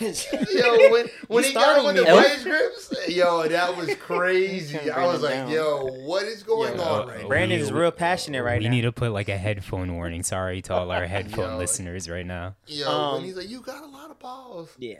yo, 0.00 0.10
when 0.92 1.06
when 1.28 1.42
You 1.44 1.48
he 1.50 1.54
got 1.54 1.78
him 1.78 1.84
with 1.86 1.96
the 1.96 2.02
me. 2.04 2.10
vice 2.10 2.42
grips, 2.42 3.08
yo, 3.08 3.46
that 3.48 3.76
was 3.76 3.94
crazy. 4.00 4.90
I 4.90 5.06
was 5.06 5.22
like, 5.22 5.32
down. 5.34 5.50
yo, 5.50 5.84
what 6.04 6.24
is 6.24 6.42
going 6.42 6.76
Yo, 6.76 6.82
on 6.82 7.02
uh, 7.02 7.06
right 7.06 7.16
it. 7.18 7.22
now? 7.22 7.28
Brandon 7.28 7.60
is 7.60 7.72
real 7.72 7.90
passionate 7.90 8.42
right 8.42 8.58
we 8.58 8.64
now. 8.64 8.70
We 8.70 8.76
need 8.76 8.82
to 8.82 8.92
put 8.92 9.12
like 9.12 9.28
a 9.28 9.36
headphone 9.36 9.94
warning. 9.94 10.22
Sorry 10.22 10.62
to 10.62 10.74
all 10.74 10.90
our 10.90 11.06
headphone 11.06 11.52
Yo. 11.52 11.56
listeners 11.58 12.08
right 12.08 12.26
now. 12.26 12.56
Yo, 12.66 12.88
Um, 12.90 13.14
when 13.16 13.24
he's 13.24 13.36
like, 13.36 13.48
"You 13.48 13.60
got 13.60 13.82
a 13.82 13.86
lot 13.86 14.10
of 14.10 14.18
balls." 14.18 14.70
yeah. 14.78 14.96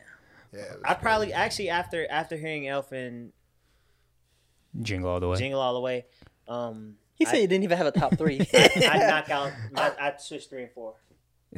Yeah, 0.52 0.62
I'd 0.84 1.00
probably 1.00 1.32
actually 1.32 1.68
after 1.70 2.06
after 2.10 2.36
hearing 2.36 2.68
Elf 2.68 2.92
and 2.92 3.32
Jingle 4.80 5.10
All 5.10 5.20
the 5.20 5.28
Way. 5.28 5.36
Jingle 5.38 5.60
All 5.60 5.74
the 5.74 5.80
Way, 5.80 6.06
um, 6.48 6.94
He 7.14 7.24
said 7.24 7.34
I, 7.34 7.38
he 7.40 7.46
didn't 7.46 7.64
even 7.64 7.76
have 7.78 7.86
a 7.86 7.90
top 7.92 8.16
three. 8.16 8.40
I'd 8.54 9.06
knock 9.08 9.28
out. 9.30 9.52
I'd, 9.74 9.96
I'd 9.98 10.20
switch 10.20 10.46
three 10.48 10.62
and 10.62 10.72
four 10.72 10.94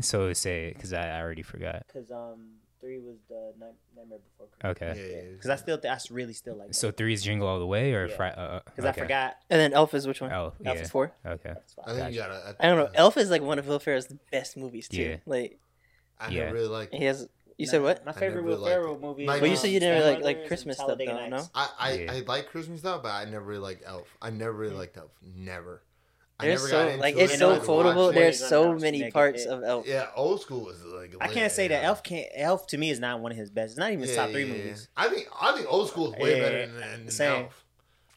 So 0.00 0.32
say 0.32 0.68
it 0.68 0.74
because 0.74 0.92
I 0.92 1.20
already 1.20 1.42
forgot. 1.42 1.84
because 1.86 2.10
um 2.10 2.46
three 2.80 2.98
was 2.98 3.16
the 3.28 3.52
Night- 3.58 3.74
Nightmare 3.96 4.18
Before 4.18 4.46
Christmas. 4.46 4.70
Okay. 4.82 5.00
Yeah, 5.00 5.16
yeah, 5.24 5.32
Because 5.32 5.50
I 5.50 5.56
still, 5.56 5.80
I 5.84 5.98
really 6.10 6.32
still 6.32 6.56
like. 6.56 6.74
So 6.74 6.90
three 6.90 7.12
is 7.12 7.22
Jingle 7.22 7.46
All 7.48 7.58
the 7.58 7.66
Way 7.66 7.92
or 7.94 8.06
Yeah. 8.06 8.16
Fri- 8.16 8.26
uh, 8.36 8.60
Because 8.64 8.84
okay. 8.84 9.00
I 9.00 9.04
forgot. 9.04 9.36
and 9.50 9.60
then 9.60 9.72
Elf 9.72 9.94
is 9.94 10.06
which 10.06 10.20
one? 10.20 10.30
Elf. 10.30 10.54
Elf 10.64 10.76
Yeah. 10.76 10.82
is 10.82 10.90
four. 10.90 11.12
Okay. 11.26 11.50
That's 11.54 11.74
I 11.78 11.84
fine. 11.86 11.96
think 11.96 12.12
you 12.14 12.20
gotta. 12.20 12.56
I 12.60 12.66
don't 12.68 12.78
know. 12.78 12.90
Elf 12.94 13.16
is 13.16 13.30
like 13.30 13.42
one 13.42 13.58
of 13.58 13.66
Will 13.66 13.78
Ferrell's 13.78 14.08
best 14.32 14.56
movies 14.56 14.88
too. 14.88 15.02
Yeah. 15.02 15.16
Like 15.26 15.58
I 16.18 16.28
Yeah. 16.30 16.44
never 16.44 16.54
really 16.54 16.68
like. 16.68 16.92
he 16.92 17.04
has. 17.04 17.28
You 17.56 17.66
said 17.66 17.82
what? 17.82 18.04
My 18.04 18.12
I 18.12 18.14
favorite 18.14 18.42
never 18.42 18.48
Will 18.54 18.58
liked 18.58 18.72
Ferrell 18.74 18.94
it. 18.94 19.00
movie. 19.00 19.24
My 19.26 19.34
is, 19.34 19.40
But 19.40 19.50
you 19.50 19.56
said 19.56 19.70
you 19.72 19.80
didn't 19.80 19.98
really 20.00 20.14
like- 20.14 20.22
like 20.24 20.36
Brothers 20.36 20.40
and 20.42 20.48
Christmas 20.48 20.76
stuff, 20.76 20.86
Talladega 20.86 21.12
though, 21.12 21.28
Nights. 21.28 21.50
I 21.56 21.68
I, 21.78 21.92
Yeah. 21.94 22.12
I 22.12 22.20
like 22.20 22.46
Christmas 22.46 22.80
stuff, 22.80 23.02
but 23.02 23.08
I 23.10 23.24
never 23.24 23.44
really 23.44 23.60
liked 23.62 23.82
Elf. 23.84 24.16
I 24.22 24.30
never 24.30 24.52
really 24.52 24.76
liked 24.76 24.96
Elf. 24.96 25.10
Never. 25.22 25.82
I 26.40 26.46
They're 26.46 26.58
so 26.58 26.96
like 27.00 27.16
it's 27.16 27.32
I 27.32 27.36
so 27.36 27.58
quotable. 27.58 28.12
There's 28.12 28.38
so 28.44 28.74
many 28.74 29.00
naked 29.00 29.14
parts 29.14 29.44
of 29.44 29.64
Elf. 29.64 29.86
Yeah, 29.88 30.06
old 30.14 30.40
school 30.40 30.68
is 30.68 30.84
like. 30.84 31.14
I 31.20 31.28
can't 31.28 31.50
say 31.50 31.66
that 31.68 31.82
Elf 31.82 32.02
can't. 32.04 32.28
Elf 32.34 32.66
to 32.68 32.78
me 32.78 32.90
is 32.90 33.00
not 33.00 33.20
one 33.20 33.32
of 33.32 33.38
his 33.38 33.50
best. 33.50 33.72
It's 33.72 33.78
not 33.78 33.88
even 33.90 34.02
his 34.02 34.10
Yeah, 34.10 34.16
top 34.16 34.30
three 34.30 34.42
yeah, 34.42 34.46
yeah. 34.46 34.54
movies. 34.54 34.88
I 34.96 35.08
think 35.08 35.28
I 35.40 35.52
think 35.52 35.66
old 35.68 35.88
school 35.88 36.12
is 36.12 36.20
way 36.20 36.36
Yeah, 36.36 36.40
better 36.40 36.66
than, 36.66 36.80
than 37.06 37.10
same. 37.10 37.44
Elf. 37.44 37.64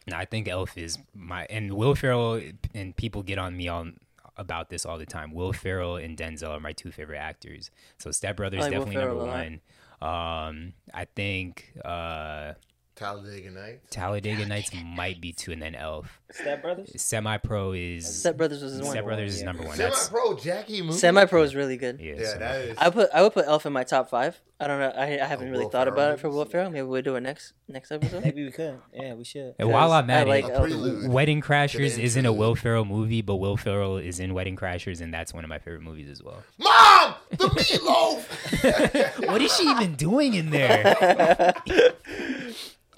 No, 0.07 0.18
I 0.18 0.26
think 0.26 0.48
Elf 0.48 0.77
is 0.77 0.99
my 1.15 1.48
and 1.49 1.73
Will 1.73 1.95
Ferrell 1.95 2.41
and 2.76 2.95
people 2.95 3.23
get 3.23 3.39
on 3.39 3.57
me 3.57 3.68
on 3.68 3.98
about 4.38 4.69
this 4.69 4.85
all 4.85 4.98
the 4.99 5.06
time. 5.06 5.34
Will 5.34 5.53
Ferrell 5.53 5.95
and 5.98 6.15
Denzel 6.15 6.49
are 6.49 6.60
my 6.60 6.73
two 6.73 6.91
favorite 6.91 7.18
actors. 7.18 7.72
So 7.98 8.11
Step 8.11 8.38
Brothers 8.38 8.60
I 8.60 8.64
like 8.64 8.72
definitely 8.72 8.95
number 8.95 9.10
Ferrell 9.15 9.26
a 9.26 9.30
lot. 9.30 9.38
one. 9.38 9.61
Um, 10.02 10.73
I 10.93 11.06
think 11.06 11.73
uh, 11.84 12.53
Talladega 13.02 13.49
Nights. 13.52 13.88
Talladega 13.90 14.45
Nights 14.45 14.72
might 14.95 15.19
be 15.19 15.32
two, 15.34 15.52
and 15.52 15.61
then 15.61 15.73
Elf. 15.76 16.19
Step 16.32 16.61
Brothers. 16.61 16.91
Semi 17.02 17.38
Pro 17.38 17.73
is 17.73 18.19
Step 18.19 18.38
Brothers 18.38 18.61
was 18.64 18.73
his 18.73 18.82
Step 18.88 18.95
one. 18.95 19.03
Brothers 19.06 19.34
is 19.34 19.40
Yeah. 19.40 19.45
number 19.48 19.64
one. 19.64 19.76
Semi 19.76 19.95
Pro 20.10 20.36
Jackie 20.38 20.82
movie. 20.82 20.98
Semi 20.98 21.26
Pro 21.26 21.41
is 21.44 21.56
really 21.56 21.78
good. 21.78 21.99
yeah. 21.99 22.14
Yeah, 22.18 22.38
that 22.38 22.61
is. 22.61 22.78
I 22.78 22.90
put 22.90 23.10
I 23.14 23.22
would 23.23 23.34
put 23.34 23.45
Elf 23.48 23.65
in 23.65 23.73
my 23.73 23.84
top 23.84 24.10
five. 24.10 24.40
I 24.60 24.68
don't 24.68 24.80
know. 24.80 24.90
I, 24.95 25.19
I 25.19 25.26
haven't 25.26 25.48
Oh, 25.48 25.52
really 25.52 25.64
Will 25.65 25.72
thought 25.72 25.88
Ferrell 25.88 25.94
about 25.94 26.14
it 26.14 26.19
for? 26.19 26.30
Will 26.30 26.45
Ferrell. 26.45 26.69
Maybe 26.69 26.84
we'll 26.84 27.02
do 27.02 27.15
it 27.15 27.22
next 27.22 27.53
next 27.68 27.91
episode. 27.91 28.23
Maybe 28.23 28.45
we 28.45 28.52
could. 28.52 28.78
Yeah, 28.94 29.15
we 29.15 29.23
should. 29.23 29.56
And 29.57 29.72
while 29.72 29.91
I'm 29.91 30.10
I 30.10 30.14
at 30.14 30.28
like 30.28 30.45
it, 30.45 30.52
Elf. 30.52 31.07
Wedding 31.07 31.41
Crashers 31.41 31.98
isn't 31.98 32.26
a. 32.26 32.32
Will 32.32 32.56
Ferrell 32.56 32.86
movie, 32.86 33.22
but 33.23 33.38
Will 33.38 33.57
Ferrell 33.57 33.98
is 33.98 34.19
in 34.19 34.34
Wedding 34.36 34.56
Crashers, 34.56 35.02
and 35.02 35.11
that's 35.14 35.34
one 35.34 35.44
of 35.44 35.49
my 35.49 35.57
favorite 35.60 35.82
movies 35.82 36.07
as 36.10 36.22
well. 36.23 36.44
Mom, 36.60 37.15
the 37.32 37.38
meatloaf. 37.48 39.28
what 39.28 39.41
is 39.41 39.53
she 39.57 39.64
even 39.68 39.95
doing 39.95 40.34
in 40.36 40.52
there? 40.52 41.53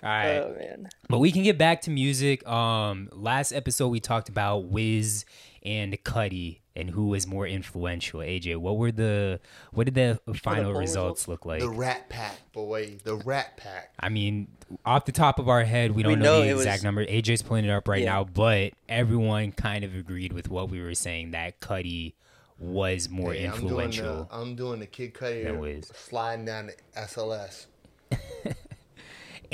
All 0.03 0.09
right. 0.09 0.37
Oh 0.37 0.55
man. 0.59 0.89
But 1.09 1.19
we 1.19 1.31
can 1.31 1.43
get 1.43 1.57
back 1.57 1.81
to 1.81 1.91
music. 1.91 2.45
Um, 2.47 3.09
last 3.13 3.51
episode 3.53 3.87
we 3.89 3.99
talked 3.99 4.29
about 4.29 4.65
Wiz 4.65 5.25
and 5.63 5.93
Cudi 6.03 6.59
and 6.75 6.89
who 6.89 7.07
was 7.07 7.25
more 7.27 7.47
influential? 7.47 8.19
AJ, 8.19 8.57
what 8.57 8.77
were 8.77 8.91
the 8.91 9.39
what 9.71 9.85
did 9.85 9.93
the 9.95 10.19
final 10.35 10.71
poll 10.73 10.81
results 10.81 11.27
look 11.27 11.45
like? 11.45 11.61
The 11.61 11.69
Rat 11.69 12.09
Pack, 12.09 12.51
boy. 12.51 12.97
The 13.03 13.15
Rat 13.15 13.55
Pack. 13.57 13.93
I 13.99 14.09
mean, 14.09 14.47
off 14.85 15.05
the 15.05 15.11
top 15.13 15.39
of 15.39 15.47
our 15.47 15.63
head, 15.63 15.91
we 15.91 16.03
don't 16.03 16.13
We 16.13 16.15
know, 16.17 16.39
know 16.39 16.41
the 16.43 16.51
exact 16.51 16.79
was- 16.79 16.83
number. 16.83 17.05
AJ's 17.05 17.41
pulling 17.41 17.63
it 17.65 17.69
up 17.71 17.87
right 17.87 18.01
Yeah. 18.01 18.09
now, 18.13 18.23
but 18.25 18.73
everyone 18.89 19.51
kind 19.53 19.85
of 19.85 19.95
agreed 19.95 20.33
with 20.33 20.49
what 20.49 20.69
we 20.69 20.81
were 20.81 20.95
saying 20.95 21.31
that 21.31 21.59
Cudi 21.61 22.13
was 22.59 23.07
more 23.09 23.33
Hey, 23.33 23.45
influential. 23.45 24.05
I'm 24.05 24.15
doing 24.15 24.27
the, 24.27 24.35
I'm 24.35 24.55
doing 24.55 24.79
the 24.79 24.85
Kid 24.87 25.13
Cudi 25.13 25.43
Than 25.45 25.59
Wiz. 25.59 25.89
sliding 25.93 26.45
down 26.45 26.67
the 26.67 26.75
SLS. 26.99 27.67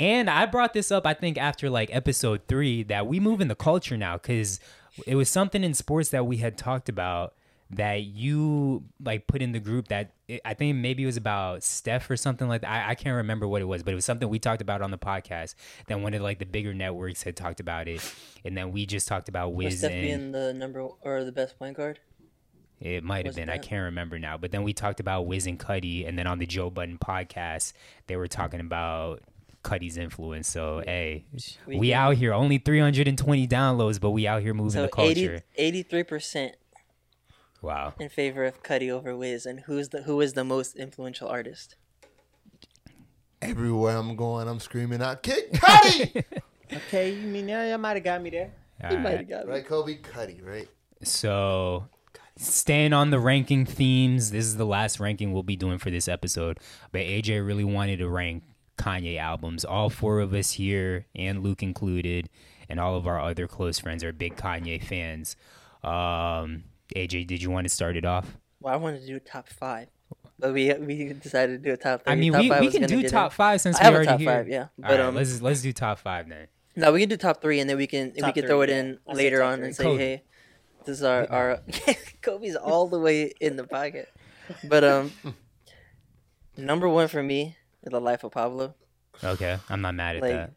And 0.00 0.30
I 0.30 0.46
brought 0.46 0.72
this 0.72 0.90
up, 0.90 1.06
I 1.06 1.12
think, 1.12 1.36
after 1.36 1.68
like 1.68 1.94
episode 1.94 2.40
three, 2.48 2.82
that 2.84 3.06
we 3.06 3.20
move 3.20 3.42
in 3.42 3.48
the 3.48 3.54
culture 3.54 3.98
now 3.98 4.16
because 4.16 4.58
it 5.06 5.14
was 5.14 5.28
something 5.28 5.62
in 5.62 5.74
sports 5.74 6.08
that 6.08 6.26
we 6.26 6.38
had 6.38 6.56
talked 6.56 6.88
about 6.88 7.34
that 7.72 8.02
you 8.02 8.82
like 9.04 9.26
put 9.26 9.42
in 9.42 9.52
the 9.52 9.60
group 9.60 9.88
that 9.88 10.12
it, 10.26 10.40
I 10.44 10.54
think 10.54 10.76
maybe 10.76 11.02
it 11.02 11.06
was 11.06 11.18
about 11.18 11.62
Steph 11.62 12.10
or 12.10 12.16
something 12.16 12.48
like 12.48 12.62
that. 12.62 12.70
I, 12.70 12.90
I 12.90 12.94
can't 12.94 13.14
remember 13.14 13.46
what 13.46 13.60
it 13.60 13.66
was, 13.66 13.82
but 13.82 13.92
it 13.92 13.94
was 13.94 14.06
something 14.06 14.28
we 14.28 14.38
talked 14.38 14.62
about 14.62 14.80
on 14.80 14.90
the 14.90 14.98
podcast. 14.98 15.54
Then 15.86 16.02
one 16.02 16.14
of 16.14 16.22
like 16.22 16.38
the 16.38 16.46
bigger 16.46 16.72
networks 16.72 17.22
had 17.22 17.36
talked 17.36 17.60
about 17.60 17.86
it, 17.86 18.00
and 18.42 18.56
then 18.56 18.72
we 18.72 18.86
just 18.86 19.06
talked 19.06 19.28
about 19.28 19.52
Was 19.52 19.66
Wiz 19.66 19.78
Steph 19.80 19.92
and 19.92 20.00
being 20.00 20.32
the 20.32 20.54
number 20.54 20.80
or 21.02 21.24
the 21.24 21.32
best 21.32 21.58
point 21.58 21.76
guard? 21.76 22.00
it 22.80 23.04
might 23.04 23.26
have 23.26 23.26
was 23.26 23.36
been. 23.36 23.50
I 23.50 23.58
can't 23.58 23.84
remember 23.84 24.18
now. 24.18 24.38
But 24.38 24.52
then 24.52 24.62
we 24.62 24.72
talked 24.72 25.00
about 25.00 25.26
Wiz 25.26 25.46
and 25.46 25.58
Cudi, 25.58 26.08
and 26.08 26.18
then 26.18 26.26
on 26.26 26.38
the 26.38 26.46
Joe 26.46 26.70
Budden 26.70 26.98
podcast, 26.98 27.74
they 28.06 28.16
were 28.16 28.26
talking 28.26 28.60
about 28.60 29.22
Cudi's 29.62 29.96
influence. 29.96 30.48
So 30.48 30.82
hey, 30.84 31.26
we, 31.66 31.78
We 31.78 31.94
out 31.94 32.16
here 32.16 32.32
only 32.32 32.58
320 32.58 33.46
downloads, 33.46 34.00
but 34.00 34.10
we 34.10 34.26
out 34.26 34.42
here 34.42 34.54
moving 34.54 34.70
So 34.72 34.82
the 34.82 34.88
culture. 34.88 35.42
83 35.56 36.02
percent 36.04 36.56
wow. 37.62 37.94
in 37.98 38.08
favor 38.08 38.44
of 38.44 38.62
Cudi 38.62 38.90
over 38.90 39.16
Wiz, 39.16 39.46
and 39.46 39.60
who's 39.60 39.90
the 39.90 40.02
who 40.02 40.20
is 40.20 40.32
the 40.34 40.44
most 40.44 40.76
influential 40.76 41.28
artist? 41.28 41.76
Everywhere 43.42 43.96
I'm 43.96 44.16
going, 44.16 44.48
I'm 44.48 44.60
screaming 44.60 45.02
out, 45.02 45.22
Kid 45.22 45.52
Cudi! 45.52 46.24
Okay, 46.72 47.12
you 47.12 47.26
mean 47.26 47.48
yeah, 47.48 47.68
you 47.68 47.78
might 47.78 47.94
have 47.96 48.04
got 48.04 48.22
me 48.22 48.30
there. 48.30 48.52
All 48.84 48.90
He 48.90 48.96
might 48.96 49.16
have 49.16 49.28
got 49.28 49.46
me. 49.46 49.52
right, 49.52 49.66
Kobe? 49.66 49.98
Cudi, 49.98 50.44
right? 50.44 50.68
So, 51.02 51.88
staying 52.36 52.92
on 52.92 53.10
the 53.10 53.18
ranking 53.18 53.66
themes, 53.66 54.30
this 54.30 54.44
is 54.44 54.56
the 54.56 54.64
last 54.66 55.00
ranking 55.00 55.32
we'll 55.32 55.42
be 55.42 55.56
doing 55.56 55.78
for 55.78 55.90
this 55.90 56.06
episode. 56.06 56.58
But 56.92 57.00
AJ 57.00 57.44
really 57.44 57.64
wanted 57.64 57.98
to 57.98 58.08
rank 58.08 58.44
Kanye 58.80 59.18
albums. 59.18 59.64
All 59.64 59.90
four 59.90 60.20
of 60.20 60.32
us 60.32 60.52
here, 60.52 61.06
and 61.14 61.42
Luke 61.42 61.62
included, 61.62 62.28
and 62.68 62.80
all 62.80 62.96
of 62.96 63.06
our 63.06 63.20
other 63.20 63.46
close 63.46 63.78
friends 63.78 64.02
are 64.02 64.12
big 64.12 64.36
Kanye 64.36 64.82
fans. 64.82 65.36
Um, 65.84 66.64
AJ, 66.96 67.26
did 67.26 67.42
you 67.42 67.50
want 67.50 67.66
to 67.66 67.68
start 67.68 67.96
it 67.96 68.04
off? 68.04 68.36
Well, 68.60 68.72
I 68.72 68.76
wanted 68.76 69.00
to 69.02 69.06
do 69.06 69.16
a 69.16 69.20
top 69.20 69.48
five, 69.48 69.88
but 70.38 70.52
we 70.52 70.72
we 70.74 71.12
decided 71.12 71.62
to 71.62 71.68
do 71.68 71.72
a 71.74 71.76
top 71.76 72.04
three. 72.04 72.12
I 72.12 72.16
mean, 72.16 72.32
top 72.32 72.42
we, 72.42 72.48
five 72.48 72.60
we 72.60 72.70
can 72.70 72.82
do 72.84 73.08
top 73.08 73.32
in. 73.32 73.36
five 73.36 73.60
since 73.60 73.76
I 73.76 73.80
we 73.80 73.84
have 73.84 73.92
a 73.92 73.96
already 73.96 74.10
top 74.10 74.20
here. 74.20 74.30
five, 74.30 74.48
yeah, 74.48 74.66
but, 74.78 74.90
right, 74.90 75.00
um, 75.00 75.14
let's 75.14 75.40
let's 75.42 75.62
do 75.62 75.72
top 75.72 75.98
five 75.98 76.28
then. 76.28 76.48
No, 76.76 76.92
we 76.92 77.00
can 77.00 77.08
do 77.08 77.16
top 77.16 77.42
three, 77.42 77.60
and 77.60 77.68
then 77.68 77.76
we 77.76 77.86
can 77.86 78.12
we 78.14 78.20
can 78.22 78.32
three, 78.32 78.42
throw 78.42 78.62
it 78.62 78.70
in 78.70 78.98
I 79.06 79.14
said 79.14 79.16
later 79.16 79.42
on 79.42 79.58
three. 79.58 79.66
and 79.66 79.76
say, 79.76 79.84
Kobe. 79.84 79.98
hey, 79.98 80.22
this 80.84 80.98
is 80.98 81.04
our 81.04 81.30
our 81.30 81.60
Kobe's 82.22 82.56
all 82.56 82.88
the 82.88 82.98
way 82.98 83.32
in 83.40 83.56
the 83.56 83.64
pocket. 83.64 84.08
But 84.64 84.84
um, 84.84 85.12
number 86.56 86.88
one 86.88 87.08
for 87.08 87.22
me 87.22 87.56
the 87.82 88.00
life 88.00 88.24
of 88.24 88.32
Pablo. 88.32 88.74
Okay, 89.22 89.58
I'm 89.68 89.80
not 89.80 89.94
mad 89.94 90.16
at 90.16 90.22
Like 90.22 90.32
that. 90.32 90.52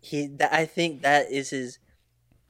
he, 0.00 0.26
that, 0.38 0.52
I 0.52 0.64
think 0.64 1.02
that 1.02 1.30
is 1.30 1.50
his 1.50 1.78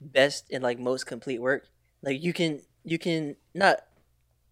best 0.01 0.47
and 0.51 0.63
like 0.63 0.79
most 0.79 1.07
complete 1.07 1.41
work. 1.41 1.67
Like 2.03 2.23
you 2.23 2.33
can 2.33 2.61
you 2.85 2.99
can 2.99 3.37
not 3.55 3.85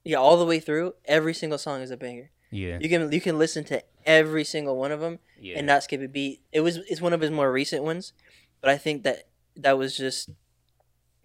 yeah 0.05 0.17
all 0.19 0.37
the 0.37 0.47
way 0.47 0.61
through. 0.61 0.95
Every 1.05 1.35
single 1.35 1.59
song 1.59 1.81
is 1.81 1.91
a 1.91 1.97
banger. 1.97 2.31
Yeah, 2.53 2.79
You 2.81 2.89
can 2.89 3.11
you 3.13 3.21
can 3.21 3.39
listen 3.39 3.65
to 3.65 3.83
every 4.05 4.45
single 4.45 4.77
one 4.77 4.91
of 4.93 5.01
them 5.01 5.21
yeah. 5.41 5.57
and 5.57 5.67
not 5.67 5.85
skip 5.85 6.01
a 6.03 6.09
beat. 6.09 6.41
It 6.53 6.61
was 6.61 6.77
it's 6.89 7.01
one 7.01 7.13
of 7.13 7.21
his 7.21 7.31
more 7.31 7.53
recent 7.53 7.85
ones, 7.85 8.13
but 8.61 8.71
I 8.71 8.77
think 8.79 9.05
that 9.05 9.29
that 9.57 9.79
was 9.79 9.97
just. 9.97 10.31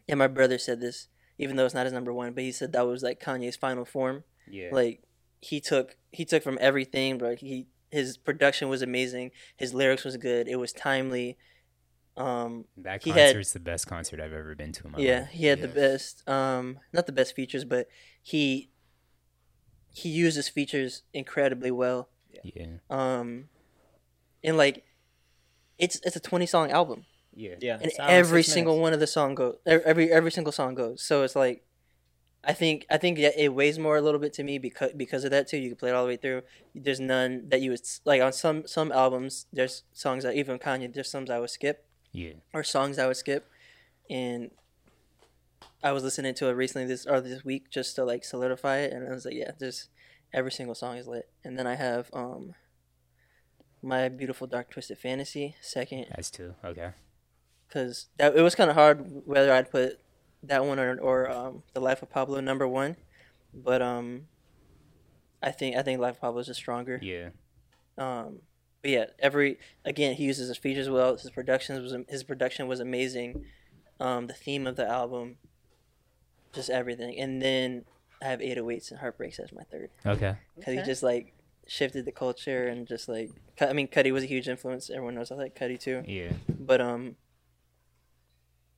And 0.08 0.20
my 0.20 0.28
brother 0.28 0.60
said 0.60 0.82
this, 0.82 1.08
even 1.40 1.56
though 1.56 1.66
it's 1.66 1.74
not 1.74 1.86
his 1.86 1.94
number 1.94 2.14
one, 2.14 2.34
but 2.34 2.44
he 2.44 2.52
said 2.52 2.74
that 2.74 2.86
was 2.86 3.02
like 3.02 3.20
Kanye's 3.20 3.56
final 3.56 3.86
form. 3.86 4.24
yeah. 4.48 4.70
Like 4.72 5.02
he 5.42 5.60
took 5.60 5.96
he 6.12 6.26
took 6.26 6.44
from 6.44 6.60
everything, 6.62 7.18
but 7.18 7.40
he 7.40 7.68
his 7.96 8.18
production 8.18 8.70
was 8.70 8.82
amazing. 8.82 9.32
His 9.56 9.74
lyrics 9.74 10.04
was 10.04 10.18
good. 10.18 10.48
It 10.48 10.58
was 10.58 10.72
timely. 10.74 11.38
Um, 12.18 12.66
that 12.78 13.04
he 13.04 13.10
had- 13.10 13.28
concert's 13.34 13.52
the 13.54 13.60
best 13.60 13.88
concert 13.88 14.20
I've 14.22 14.32
ever 14.32 14.56
been 14.56 14.72
to 14.74 14.86
in 14.86 14.92
my 14.92 15.00
yeah, 15.00 15.20
life. 15.22 15.30
he 15.32 15.46
had 15.48 15.62
the 15.62 15.68
best. 15.68 16.28
Um, 16.30 16.80
not 16.94 17.06
the 17.08 17.12
best 17.12 17.36
features, 17.36 17.66
but 17.66 17.88
he 18.22 18.70
he 19.94 20.10
used 20.10 20.36
his 20.36 20.50
features 20.50 21.04
incredibly 21.14 21.72
well. 21.72 22.10
Yeah, 22.44 22.66
Um, 22.90 23.50
and 24.44 24.56
like, 24.58 24.84
it's 25.78 26.00
it's 26.04 26.16
a 26.16 26.20
twenty 26.22 26.46
song 26.46 26.72
album. 26.72 27.06
yeah. 27.34 27.56
Yeah, 27.60 27.80
and 27.82 27.92
every 28.00 28.44
single 28.44 28.74
minutes. 28.76 28.82
one 28.84 28.94
of 28.94 29.00
the 29.02 29.08
song 29.08 29.36
goes 29.36 29.58
every 29.66 30.10
every 30.12 30.32
single 30.32 30.54
song 30.54 30.74
goes 30.76 31.02
so 31.02 31.24
it's 31.24 31.36
like 31.36 31.65
i 32.46 32.54
think 32.54 32.86
i 32.90 32.98
think 32.98 33.20
it 33.20 33.54
weighs 33.54 33.78
more 33.80 33.98
a 33.98 34.02
little 34.02 34.20
bit 34.20 34.34
to 34.34 34.44
me 34.44 34.58
because 34.58 34.92
because 34.96 35.24
of 35.24 35.32
that 35.32 35.48
too 35.48 35.58
you 35.58 35.70
can 35.70 35.78
play 35.78 35.90
it 35.90 35.96
all 35.96 36.04
the 36.04 36.10
way 36.10 36.18
through 36.18 36.42
there's 36.74 37.00
none 37.00 37.48
that 37.50 37.62
you 37.62 37.72
would 37.72 37.82
like 38.06 38.22
on 38.22 38.32
some 38.32 38.66
some 38.68 38.92
albums 38.92 39.46
there's 39.52 39.84
songs 39.94 40.24
that 40.24 40.36
even 40.36 40.60
kanye 40.60 40.92
there's 40.94 41.10
some 41.10 41.26
i 41.30 41.40
would 41.40 41.50
skip 41.50 41.86
yeah. 42.12 42.34
or 42.54 42.64
songs 42.64 42.98
i 42.98 43.08
would 43.08 43.18
skip 43.18 43.50
and 44.10 44.52
i 45.84 45.92
was 45.92 46.04
listening 46.04 46.34
to 46.34 46.48
it 46.48 46.54
recently 46.54 46.88
this 46.88 47.06
or 47.06 47.20
this 47.22 47.44
week 47.44 47.70
just 47.70 47.96
to 47.96 48.04
like 48.04 48.24
solidify 48.24 48.78
it 48.78 48.94
and 48.94 49.08
i 49.08 49.12
was 49.12 49.26
like 49.26 49.36
yeah 49.36 49.52
just 49.60 49.90
every 50.34 50.52
single 50.52 50.76
song 50.76 50.98
is 50.98 51.08
lit 51.08 51.30
and 51.44 51.58
then 51.58 51.68
i 51.68 51.76
have 51.76 52.10
um 52.14 52.54
my 53.86 54.10
beautiful 54.10 54.48
dark 54.48 54.70
twisted 54.72 54.98
fantasy 54.98 55.56
second 55.62 56.08
That's 56.10 56.32
two. 56.32 56.56
Okay. 56.66 56.92
because 57.68 58.08
that 58.18 58.36
it 58.36 58.42
was 58.42 58.56
kind 58.56 58.70
of 58.70 58.76
hard 58.76 59.22
whether 59.26 59.54
I'd 59.54 59.70
put 59.70 60.00
that 60.44 60.66
one 60.66 60.80
or 60.80 60.98
or 61.00 61.30
um, 61.30 61.64
the 61.74 61.80
Life 61.80 62.02
of 62.02 62.10
Pablo 62.10 62.40
number 62.40 62.68
one, 62.68 62.96
but 63.54 63.82
um, 63.82 64.28
I 65.42 65.52
think 65.52 65.76
I 65.76 65.82
think 65.82 66.00
Life 66.00 66.16
of 66.16 66.22
Pablo 66.22 66.40
is 66.42 66.48
just 66.48 66.60
stronger. 66.60 67.00
Yeah. 67.02 67.30
Um, 67.98 68.40
but 68.82 68.92
yeah, 68.92 69.06
every 69.20 69.58
again 69.84 70.16
he 70.16 70.26
uses 70.26 70.48
his 70.50 70.58
features 70.58 70.90
well. 70.90 71.16
His 71.18 71.32
production 71.32 71.82
was 71.82 71.96
his 72.10 72.24
production 72.24 72.68
was 72.68 72.80
amazing. 72.80 73.46
Um, 74.00 74.28
the 74.28 74.34
theme 74.34 74.68
of 74.68 74.76
the 74.76 74.86
album, 74.88 75.38
just 76.54 76.70
everything, 76.70 77.18
and 77.18 77.42
then 77.42 77.86
I 78.22 78.26
have 78.26 78.40
808s 78.40 78.92
and 78.92 79.00
Heartbreaks 79.00 79.40
as 79.40 79.54
my 79.54 79.64
third 79.64 79.90
Okay. 80.06 80.36
because 80.58 80.74
he 80.74 80.82
just 80.84 81.02
like 81.02 81.34
shifted 81.68 82.06
the 82.06 82.12
culture 82.12 82.68
and 82.68 82.88
just 82.88 83.08
like 83.10 83.32
I 83.60 83.74
mean 83.74 83.88
Cudi 83.88 84.12
was 84.12 84.24
a 84.24 84.28
huge 84.28 84.48
influence. 84.48 84.90
Everyone 84.90 85.16
knows 85.16 85.32
I 85.32 85.36
like 85.36 85.58
Cudi 85.58 85.80
too. 85.80 86.04
Yeah. 86.06 86.34
But 86.50 86.82
um, 86.82 87.16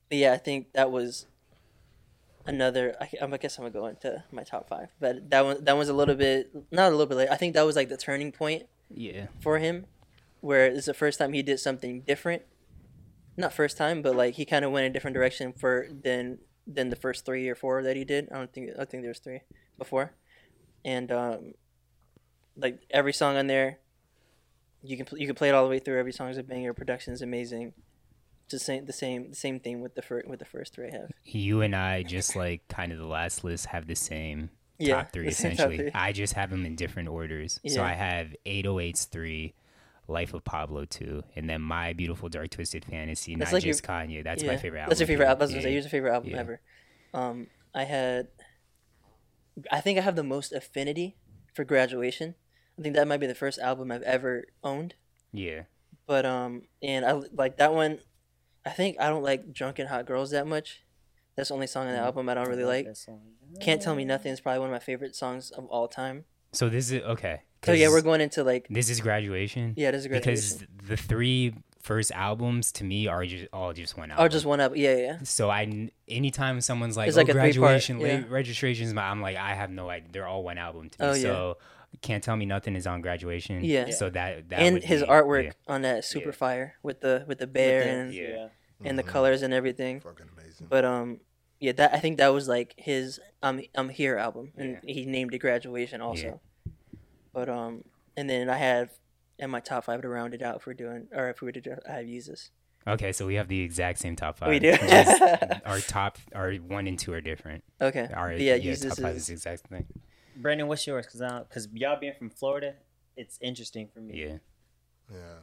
but 0.08 0.18
yeah, 0.18 0.32
I 0.32 0.38
think 0.38 0.72
that 0.72 0.90
was 0.90 1.26
another. 2.48 2.96
I, 3.00 3.08
I 3.22 3.36
guess 3.36 3.58
I'm 3.58 3.62
gonna 3.64 3.72
go 3.72 3.86
into 3.86 4.24
my 4.32 4.42
top 4.42 4.68
five. 4.68 4.88
But 4.98 5.30
that 5.30 5.44
one, 5.44 5.64
that 5.64 5.76
was 5.76 5.88
a 5.88 5.94
little 5.94 6.14
bit, 6.14 6.50
not 6.72 6.88
a 6.88 6.90
little 6.90 7.06
bit 7.06 7.16
late. 7.16 7.28
I 7.30 7.36
think 7.36 7.54
that 7.54 7.62
was 7.66 7.76
like 7.76 7.88
the 7.88 7.96
turning 7.96 8.32
point 8.32 8.64
Yeah. 8.90 9.26
for 9.40 9.58
him, 9.58 9.86
where 10.40 10.66
it's 10.66 10.86
the 10.86 10.94
first 10.94 11.18
time 11.18 11.32
he 11.32 11.42
did 11.42 11.60
something 11.60 12.00
different. 12.00 12.42
Not 13.36 13.52
first 13.52 13.76
time, 13.76 14.02
but 14.02 14.16
like 14.16 14.34
he 14.34 14.44
kind 14.44 14.64
of 14.64 14.72
went 14.72 14.86
a 14.86 14.90
different 14.90 15.14
direction 15.14 15.52
for 15.52 15.86
than 15.90 16.38
than 16.66 16.90
the 16.90 16.96
first 16.96 17.24
three 17.24 17.48
or 17.48 17.54
four 17.54 17.82
that 17.82 17.96
he 17.96 18.04
did. 18.04 18.28
I 18.32 18.36
don't 18.38 18.52
think 18.52 18.70
I 18.78 18.84
think 18.84 19.02
there 19.04 19.10
was 19.10 19.20
three 19.20 19.40
before, 19.78 20.12
and 20.84 21.12
um, 21.12 21.54
like 22.56 22.80
every 22.90 23.12
song 23.12 23.36
on 23.36 23.46
there, 23.46 23.78
you 24.82 24.96
can 24.96 25.06
you 25.18 25.26
can 25.26 25.36
play 25.36 25.48
it 25.50 25.54
all 25.54 25.62
the 25.62 25.70
way 25.70 25.78
through. 25.78 25.98
Every 26.00 26.12
song 26.12 26.30
is 26.30 26.36
a 26.38 26.42
banger. 26.42 26.74
Production 26.74 27.12
is 27.12 27.22
amazing. 27.22 27.74
Just 28.48 28.64
same 28.66 28.86
the 28.86 28.92
same 28.92 29.30
the 29.30 29.36
same 29.36 29.60
thing 29.60 29.80
with 29.82 29.94
the 29.94 30.02
first 30.02 30.26
with 30.28 30.38
the 30.38 30.44
first 30.44 30.74
three 30.74 30.88
I 30.88 30.92
have. 30.92 31.10
You 31.24 31.60
and 31.62 31.74
I, 31.76 32.02
just 32.02 32.34
like 32.36 32.66
kind 32.68 32.92
of 32.92 32.98
the 32.98 33.06
last 33.06 33.44
list, 33.44 33.66
have 33.66 33.86
the 33.86 33.94
same 33.96 34.50
Yeah, 34.78 34.96
top 35.02 35.12
three 35.12 35.30
same 35.30 35.50
top 35.56 35.66
essentially. 35.66 35.76
three. 35.76 35.90
I 35.94 36.12
just 36.12 36.32
have 36.34 36.50
them 36.50 36.64
in 36.64 36.74
different 36.76 37.08
orders. 37.10 37.60
So 37.66 37.82
I 37.82 37.92
have 37.92 38.34
808s 38.46 39.08
three, 39.10 39.54
Life 40.06 40.32
of 40.32 40.44
Pablo 40.44 40.86
two, 40.86 41.22
and 41.36 41.48
then 41.50 41.60
My 41.60 41.92
Beautiful 41.92 42.28
Dark 42.30 42.50
Twisted 42.50 42.84
Fantasy, 42.86 43.34
That's 43.36 43.50
not 43.52 43.56
like 43.58 43.64
your- 43.64 43.72
just 43.74 43.84
Kanye. 43.84 44.24
That's 44.24 44.42
my 44.42 44.56
favorite 44.56 44.80
album. 44.80 44.90
That's 44.90 45.00
your 45.00 45.06
favorite 45.08 45.26
album. 45.26 45.38
That's 45.40 45.50
what 45.50 45.54
I 45.54 45.58
was 45.58 45.64
gonna 45.64 45.70
say. 45.70 45.72
Your 45.74 45.82
favorite 45.90 46.14
album 46.14 46.30
Yeah. 46.30 46.38
ever. 46.38 46.60
Um, 47.12 47.46
I 47.74 47.84
had. 47.84 48.28
I 49.72 49.80
think 49.80 49.98
I 49.98 50.02
have 50.02 50.16
the 50.16 50.22
most 50.22 50.52
affinity 50.52 51.16
for 51.54 51.64
graduation. 51.64 52.34
I 52.78 52.82
think 52.82 52.94
that 52.94 53.08
might 53.08 53.18
be 53.18 53.26
the 53.26 53.34
first 53.34 53.58
album 53.58 53.90
I've 53.90 54.02
ever 54.02 54.44
owned. 54.62 54.94
Yeah. 55.32 55.62
But 56.06 56.24
um, 56.24 56.62
and 56.82 57.04
I 57.04 57.12
like 57.12 57.56
that 57.58 57.74
one. 57.74 57.98
I 58.68 58.72
think 58.72 58.96
I 59.00 59.08
don't 59.08 59.22
like 59.22 59.52
"Drunk 59.52 59.78
and 59.78 59.88
Hot 59.88 60.06
Girls" 60.06 60.30
that 60.30 60.46
much. 60.46 60.82
That's 61.36 61.48
the 61.50 61.54
only 61.54 61.66
song 61.68 61.86
on 61.86 61.92
the 61.92 61.98
mm, 61.98 62.02
album 62.04 62.28
I 62.28 62.34
don't 62.34 62.48
really 62.48 62.64
like. 62.64 62.84
that 62.86 63.18
"Can't 63.60 63.80
Tell 63.80 63.94
Me 63.94 64.04
Nothing" 64.04 64.32
is 64.32 64.40
probably 64.40 64.58
one 64.60 64.68
of 64.68 64.72
my 64.72 64.78
favorite 64.78 65.14
songs 65.16 65.50
of 65.50 65.66
all 65.66 65.88
time. 65.88 66.24
So 66.52 66.68
this 66.68 66.90
is 66.90 67.02
okay. 67.02 67.42
So 67.64 67.72
yeah, 67.72 67.88
we're 67.88 68.02
going 68.02 68.20
into 68.20 68.44
like 68.44 68.66
This 68.70 68.88
is 68.90 69.00
graduation. 69.00 69.74
yeah, 69.76 69.90
this 69.90 70.02
is 70.02 70.06
graduation. 70.06 70.58
Because 70.68 70.88
the 70.88 70.96
three 70.96 71.54
first 71.80 72.12
albums 72.12 72.70
to 72.72 72.84
me 72.84 73.06
are 73.08 73.24
just 73.24 73.46
all 73.52 73.72
just 73.72 73.96
one 73.96 74.10
Oh, 74.10 74.14
album. 74.14 74.30
just 74.30 74.46
one 74.46 74.60
up. 74.60 74.72
Yeah, 74.76 74.96
yeah. 74.96 75.18
So 75.24 75.50
I, 75.50 75.90
anytime 76.06 76.60
someone's 76.60 76.96
like, 76.96 77.08
It's 77.08 77.16
"Oh, 77.16 77.20
like 77.20 77.28
a 77.28 77.32
three-part, 77.32 77.54
graduation, 77.54 77.98
yeah. 78.00 78.06
late 78.06 78.30
registrations," 78.30 78.96
I'm 78.96 79.20
like, 79.20 79.36
I 79.36 79.54
have 79.54 79.70
no 79.70 79.88
idea. 79.90 80.08
They're 80.12 80.26
all 80.26 80.42
one 80.42 80.58
album 80.58 80.90
to 80.90 81.02
me. 81.02 81.08
Oh, 81.08 81.12
yeah. 81.14 81.22
So 81.22 81.56
can't 82.02 82.22
tell 82.22 82.36
me 82.36 82.44
nothing 82.46 82.76
is 82.76 82.86
on 82.86 83.00
graduation. 83.00 83.64
Yeah. 83.64 83.90
So 83.90 84.08
that 84.10 84.48
that 84.50 84.58
and 84.60 84.74
would 84.74 84.84
his 84.84 85.02
be- 85.02 85.08
artwork 85.08 85.44
yeah. 85.44 85.52
on 85.66 85.82
that 85.82 86.04
super 86.04 86.28
Yeah. 86.30 86.34
fire 86.34 86.74
with 86.82 87.00
the 87.00 87.24
with 87.26 87.38
the 87.38 87.46
bear 87.46 87.82
the- 87.84 87.90
and 87.90 88.14
yeah. 88.14 88.48
And 88.84 88.98
the 88.98 89.02
colors 89.02 89.42
and 89.42 89.52
everything. 89.52 90.00
Fucking 90.00 90.26
amazing. 90.36 90.66
But 90.70 90.84
um, 90.84 91.20
yeah, 91.60 91.72
that 91.72 91.94
I 91.94 91.98
think 91.98 92.18
that 92.18 92.28
was 92.28 92.46
like 92.48 92.74
his 92.76 93.18
"I'm 93.42 93.62
I'm 93.74 93.88
Here" 93.88 94.16
album, 94.16 94.52
and 94.56 94.78
he 94.84 95.04
named 95.04 95.34
it 95.34 95.38
"Graduation" 95.38 96.00
also. 96.00 96.40
But 97.32 97.48
um, 97.48 97.84
and 98.16 98.30
then 98.30 98.48
I 98.48 98.56
have 98.56 98.90
in 99.38 99.50
my 99.50 99.60
top 99.60 99.84
five 99.84 100.02
to 100.02 100.08
round 100.08 100.34
it 100.34 100.42
out 100.42 100.56
if 100.56 100.66
we're 100.66 100.74
doing, 100.74 101.08
or 101.12 101.28
if 101.30 101.40
we 101.40 101.46
were 101.46 101.52
to 101.52 101.60
do, 101.60 101.76
I 101.88 101.92
have 101.92 102.06
Yeezus. 102.06 102.50
Okay, 102.86 103.12
so 103.12 103.26
we 103.26 103.34
have 103.34 103.48
the 103.48 103.60
exact 103.60 103.98
same 103.98 104.16
top 104.16 104.38
five. 104.38 104.48
We 104.48 104.58
do. 104.58 104.76
Just 104.76 105.22
our 105.66 105.80
top, 105.80 106.18
our 106.34 106.54
one 106.54 106.86
and 106.86 106.98
two 106.98 107.12
are 107.12 107.20
different. 107.20 107.62
Okay. 107.80 108.08
Our 108.14 108.32
yeah, 108.32 108.54
yeah, 108.54 108.58
Jesus 108.58 108.94
top 108.94 109.02
five 109.02 109.16
is 109.16 109.22
is 109.22 109.26
the 109.26 109.32
exact 109.34 109.66
thing. 109.66 109.86
Brandon, 110.36 110.68
what's 110.68 110.86
yours? 110.86 111.06
Because 111.06 111.20
because 111.48 111.68
y'all 111.74 111.98
being 112.00 112.14
from 112.16 112.30
Florida, 112.30 112.74
it's 113.16 113.38
interesting 113.42 113.88
for 113.92 114.00
me. 114.00 114.22
Yeah. 114.22 114.36
Yeah. 115.12 115.38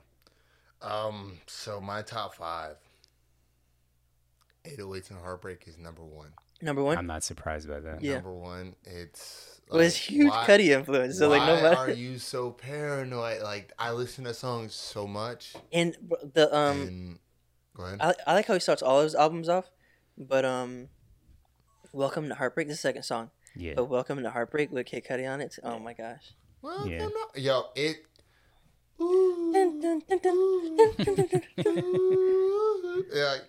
Um. 0.81 1.39
So 1.45 1.79
my 1.79 2.01
top 2.01 2.35
five. 2.35 2.77
808s 4.65 5.09
and 5.11 5.19
Heartbreak 5.19 5.63
is 5.67 5.77
number 5.77 6.03
one. 6.03 6.29
number 6.61 6.83
one. 6.83 6.97
I'm 6.97 7.07
not 7.07 7.23
surprised 7.23 7.67
by 7.67 7.79
that. 7.79 8.01
Yeah. 8.01 8.15
Number 8.15 8.33
one. 8.33 8.75
It's. 8.83 9.51
Well, 9.69 9.81
it's 9.81 9.95
huge 9.95 10.29
why- 10.29 10.45
Cudi 10.45 10.67
influence. 10.77 11.17
So 11.17 11.27
like 11.29 11.39
why 11.41 11.47
no 11.55 11.61
matter. 11.61 11.77
are 11.77 11.89
you 11.91 12.19
so 12.19 12.51
paranoid? 12.51 13.41
Like 13.41 13.73
I 13.79 13.91
listen 13.91 14.23
to 14.25 14.33
songs 14.33 14.73
so 14.75 15.07
much. 15.07 15.53
And 15.73 15.95
the 16.33 16.55
um, 16.55 16.81
and 16.81 17.19
go 17.75 17.83
ahead. 17.83 17.99
I, 18.01 18.13
I 18.27 18.33
like 18.35 18.45
how 18.47 18.53
he 18.53 18.59
starts 18.59 18.81
all 18.83 19.01
his 19.01 19.15
albums 19.15 19.49
off, 19.49 19.71
but 20.17 20.45
um, 20.45 20.89
"Welcome 21.93 22.27
to 22.29 22.35
Heartbreak" 22.35 22.67
the 22.67 22.75
second 22.75 23.03
song, 23.03 23.31
Yeah. 23.55 23.73
but 23.75 23.85
"Welcome 23.85 24.21
to 24.21 24.29
Heartbreak" 24.29 24.71
with 24.71 24.85
Kid 24.85 25.03
Cudi 25.03 25.27
on 25.27 25.41
it. 25.41 25.57
Oh 25.63 25.79
my 25.79 25.93
gosh! 25.93 26.33
Welcome 26.61 26.91
Yeah. 26.91 27.07
to- 27.33 27.41
Yo, 27.41 27.63
it. 27.75 28.05
Dun. 28.99 30.01
yeah, 33.13 33.25
like 33.31 33.43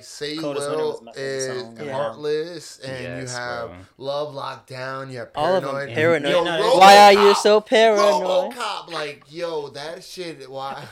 Say 0.00 0.34
You 0.34 0.42
Will 0.42 0.54
was 0.54 1.16
is. 1.16 1.64
Yeah. 1.78 1.92
Heartless, 1.92 2.78
and 2.80 3.02
Yes, 3.02 3.32
you 3.32 3.38
have 3.38 3.68
bro. 3.68 3.76
Love 3.98 4.34
Lockdown. 4.34 5.10
You 5.12 5.18
have 5.18 5.30
All 5.34 5.56
of 5.56 5.62
them. 5.62 5.72
Paranoid. 5.72 5.94
Paranoid. 5.94 6.32
Yo, 6.32 6.42
Why 6.44 6.58
Robocop. 6.60 6.78
Why 6.78 6.96
are 6.98 7.12
you 7.12 7.34
so 7.34 7.60
paranoid? 7.60 8.54
Robocop, 8.54 8.90
like 8.92 9.24
yo, 9.28 9.68
that 9.68 10.02
shit. 10.02 10.50
Why? 10.50 10.84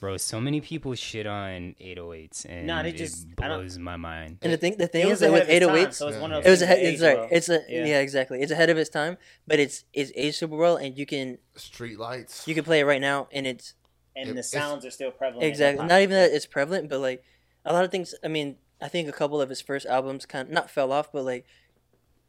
Bro, 0.00 0.16
so 0.16 0.40
many 0.40 0.60
people 0.60 0.94
shit 0.96 1.28
on 1.28 1.76
808s, 1.80 2.44
and 2.48 2.66
Nah, 2.66 2.82
they 2.82 2.88
it 2.88 2.96
just- 2.96 3.24
I 3.40 3.46
don't- 3.46 3.60
blows 3.60 3.78
my 3.78 3.96
mind. 3.96 4.38
And 4.42 4.52
the 4.52 4.56
thing, 4.56 4.76
the 4.76 4.88
thing 4.88 5.06
It 5.06 5.12
is 5.12 5.20
that 5.20 5.30
with 5.30 5.42
ahead 5.48 5.62
of 5.62 5.74
its 5.76 5.76
time, 5.76 5.76
808s, 5.76 5.96
so 5.96 6.08
it's 6.08 6.16
one 6.18 6.32
of 6.32 6.44
it 6.44 6.50
was 6.50 6.60
ahead. 6.62 6.78
that 6.78 6.84
It's 6.84 7.02
age 7.02 7.16
right. 7.18 7.28
It's 7.30 7.48
a 7.48 7.60
yeah. 7.68 7.84
Yeah. 7.84 8.00
exactly. 8.00 8.40
It's 8.42 8.50
ahead 8.50 8.68
of 8.68 8.78
its 8.78 8.90
time, 8.90 9.16
but 9.46 9.60
it's 9.60 9.84
it's 9.92 10.10
aged 10.16 10.34
super 10.38 10.56
well, 10.56 10.76
and 10.76 10.98
you 10.98 11.06
can 11.06 11.38
Street 11.54 12.00
lights. 12.00 12.48
you 12.48 12.54
can 12.56 12.64
play 12.64 12.80
it 12.80 12.84
right 12.84 13.00
now, 13.00 13.28
and 13.30 13.46
it's 13.46 13.74
and 14.16 14.30
It- 14.30 14.34
the 14.34 14.42
sounds 14.42 14.84
are 14.84 14.90
still 14.90 15.12
prevalent. 15.12 15.44
exactly 15.44 15.86
not 15.86 16.00
even 16.02 16.16
that 16.16 16.32
it's 16.32 16.46
prevalent, 16.46 16.88
but 16.88 16.98
like 16.98 17.22
a 17.64 17.72
lot 17.72 17.84
of 17.84 17.90
things. 17.90 18.14
I 18.24 18.28
mean, 18.28 18.56
I 18.80 18.88
think 18.88 19.08
a 19.08 19.12
couple 19.12 19.40
of 19.40 19.48
his 19.48 19.60
first 19.60 19.86
albums 19.86 20.26
kind 20.26 20.48
of 20.48 20.52
not 20.54 20.70
fell 20.70 20.92
off, 20.92 21.12
but 21.12 21.24
like 21.24 21.46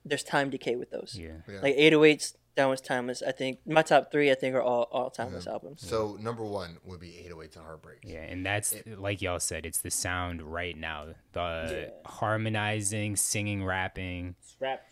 there's 0.05 0.23
time 0.23 0.49
decay 0.49 0.75
with 0.75 0.91
those. 0.91 1.17
Yeah. 1.19 1.31
Yeah. 1.47 1.59
Like 1.61 1.75
808s, 1.77 2.35
that 2.55 2.65
was 2.65 2.81
timeless. 2.81 3.23
I 3.25 3.31
think 3.31 3.59
my 3.65 3.81
top 3.81 4.11
three, 4.11 4.29
I 4.29 4.35
think, 4.35 4.53
are 4.55 4.61
all 4.61 4.83
all 4.91 5.09
timeless 5.09 5.47
albums. 5.47 5.81
So 5.87 6.17
number 6.21 6.43
one 6.43 6.77
would 6.83 6.99
be 6.99 7.07
808s 7.27 7.55
and 7.55 7.65
Heartbreak. 7.65 7.99
Yeah, 8.03 8.19
and 8.19 8.45
that's 8.45 8.75
like 8.97 9.21
y'all 9.21 9.39
said, 9.39 9.65
it's 9.65 9.79
the 9.79 9.89
sound 9.89 10.41
right 10.43 10.77
now. 10.77 11.07
The 11.31 11.89
Yeah. 12.05 12.09
harmonizing, 12.11 13.15
singing, 13.15 13.63
rapping, 13.63 14.35
rap. 14.59 14.83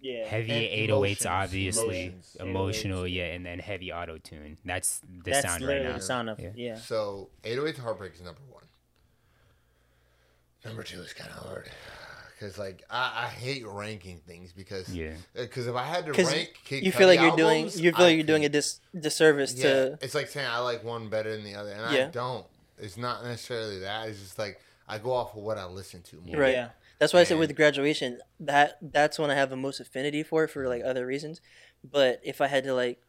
Yeah. 0.00 0.26
heavy 0.26 0.52
And 0.52 0.90
808s, 0.90 1.24
emotions, 1.24 1.26
obviously, 1.26 2.02
emotions. 2.06 2.36
emotional, 2.40 3.06
yeah, 3.06 3.26
and 3.26 3.46
then 3.46 3.58
heavy 3.58 3.90
auto 3.92 4.18
tune. 4.18 4.58
That's 4.64 5.00
the 5.00 5.30
That's 5.30 5.46
sound 5.46 5.66
right 5.66 5.82
now. 5.82 5.94
the 5.94 6.00
sound 6.02 6.28
of 6.28 6.38
Yeah. 6.40 6.50
yeah. 6.56 6.74
So 6.74 7.30
808s 7.42 7.76
and 7.76 7.84
Heartbreak 7.84 8.12
is 8.14 8.20
number 8.22 8.40
one. 8.50 8.53
Number 10.64 10.82
two 10.82 11.00
is 11.00 11.12
kind 11.12 11.30
of 11.30 11.36
hard. 11.36 11.70
Because 12.38 12.58
like 12.58 12.82
I, 12.90 13.24
I 13.24 13.26
hate 13.26 13.64
ranking 13.66 14.18
things 14.26 14.52
because 14.52 14.88
Yeah. 14.88 15.12
Uh, 15.36 15.42
because 15.42 15.66
if 15.66 15.74
I 15.74 15.84
had 15.84 16.06
to 16.06 16.12
rank 16.12 16.54
Kid 16.64 16.84
You 16.84 16.92
feel 16.92 17.06
like 17.06 17.20
you're 17.20 17.36
doing 17.36 17.58
albums, 17.64 17.80
you 17.80 17.92
feel 17.92 18.06
like 18.06 18.16
you're 18.16 18.26
doing 18.26 18.44
a 18.44 18.48
dis- 18.48 18.80
disservice 18.98 19.54
Yeah, 19.54 19.62
to 19.62 19.98
it's 20.02 20.14
like 20.14 20.28
saying 20.28 20.48
I 20.48 20.58
like 20.58 20.82
one 20.82 21.08
better 21.08 21.34
than 21.34 21.44
the 21.44 21.54
other, 21.54 21.70
and 21.70 21.82
I 21.82 22.08
don't. 22.08 22.46
It's 22.78 22.96
not 22.96 23.24
necessarily 23.24 23.78
that. 23.80 24.08
It's 24.08 24.20
just 24.20 24.38
like 24.38 24.60
I 24.88 24.98
go 24.98 25.12
off 25.12 25.36
of 25.36 25.42
what 25.42 25.58
I 25.58 25.66
listen 25.66 26.02
to 26.02 26.16
more. 26.26 26.40
Right. 26.40 26.54
Yeah. 26.54 26.68
That's 26.98 27.12
why 27.12 27.20
I 27.20 27.24
said 27.24 27.38
with 27.38 27.54
graduation, 27.56 28.18
that 28.40 28.78
that's 28.80 29.18
when 29.18 29.30
I 29.30 29.34
have 29.34 29.50
the 29.50 29.56
most 29.56 29.80
affinity 29.80 30.22
for 30.22 30.44
it 30.44 30.48
for 30.48 30.68
like 30.68 30.82
other 30.84 31.06
reasons. 31.06 31.40
But 31.82 32.20
if 32.22 32.40
I 32.40 32.46
had 32.46 32.64
to 32.64 32.74
like, 32.74 33.00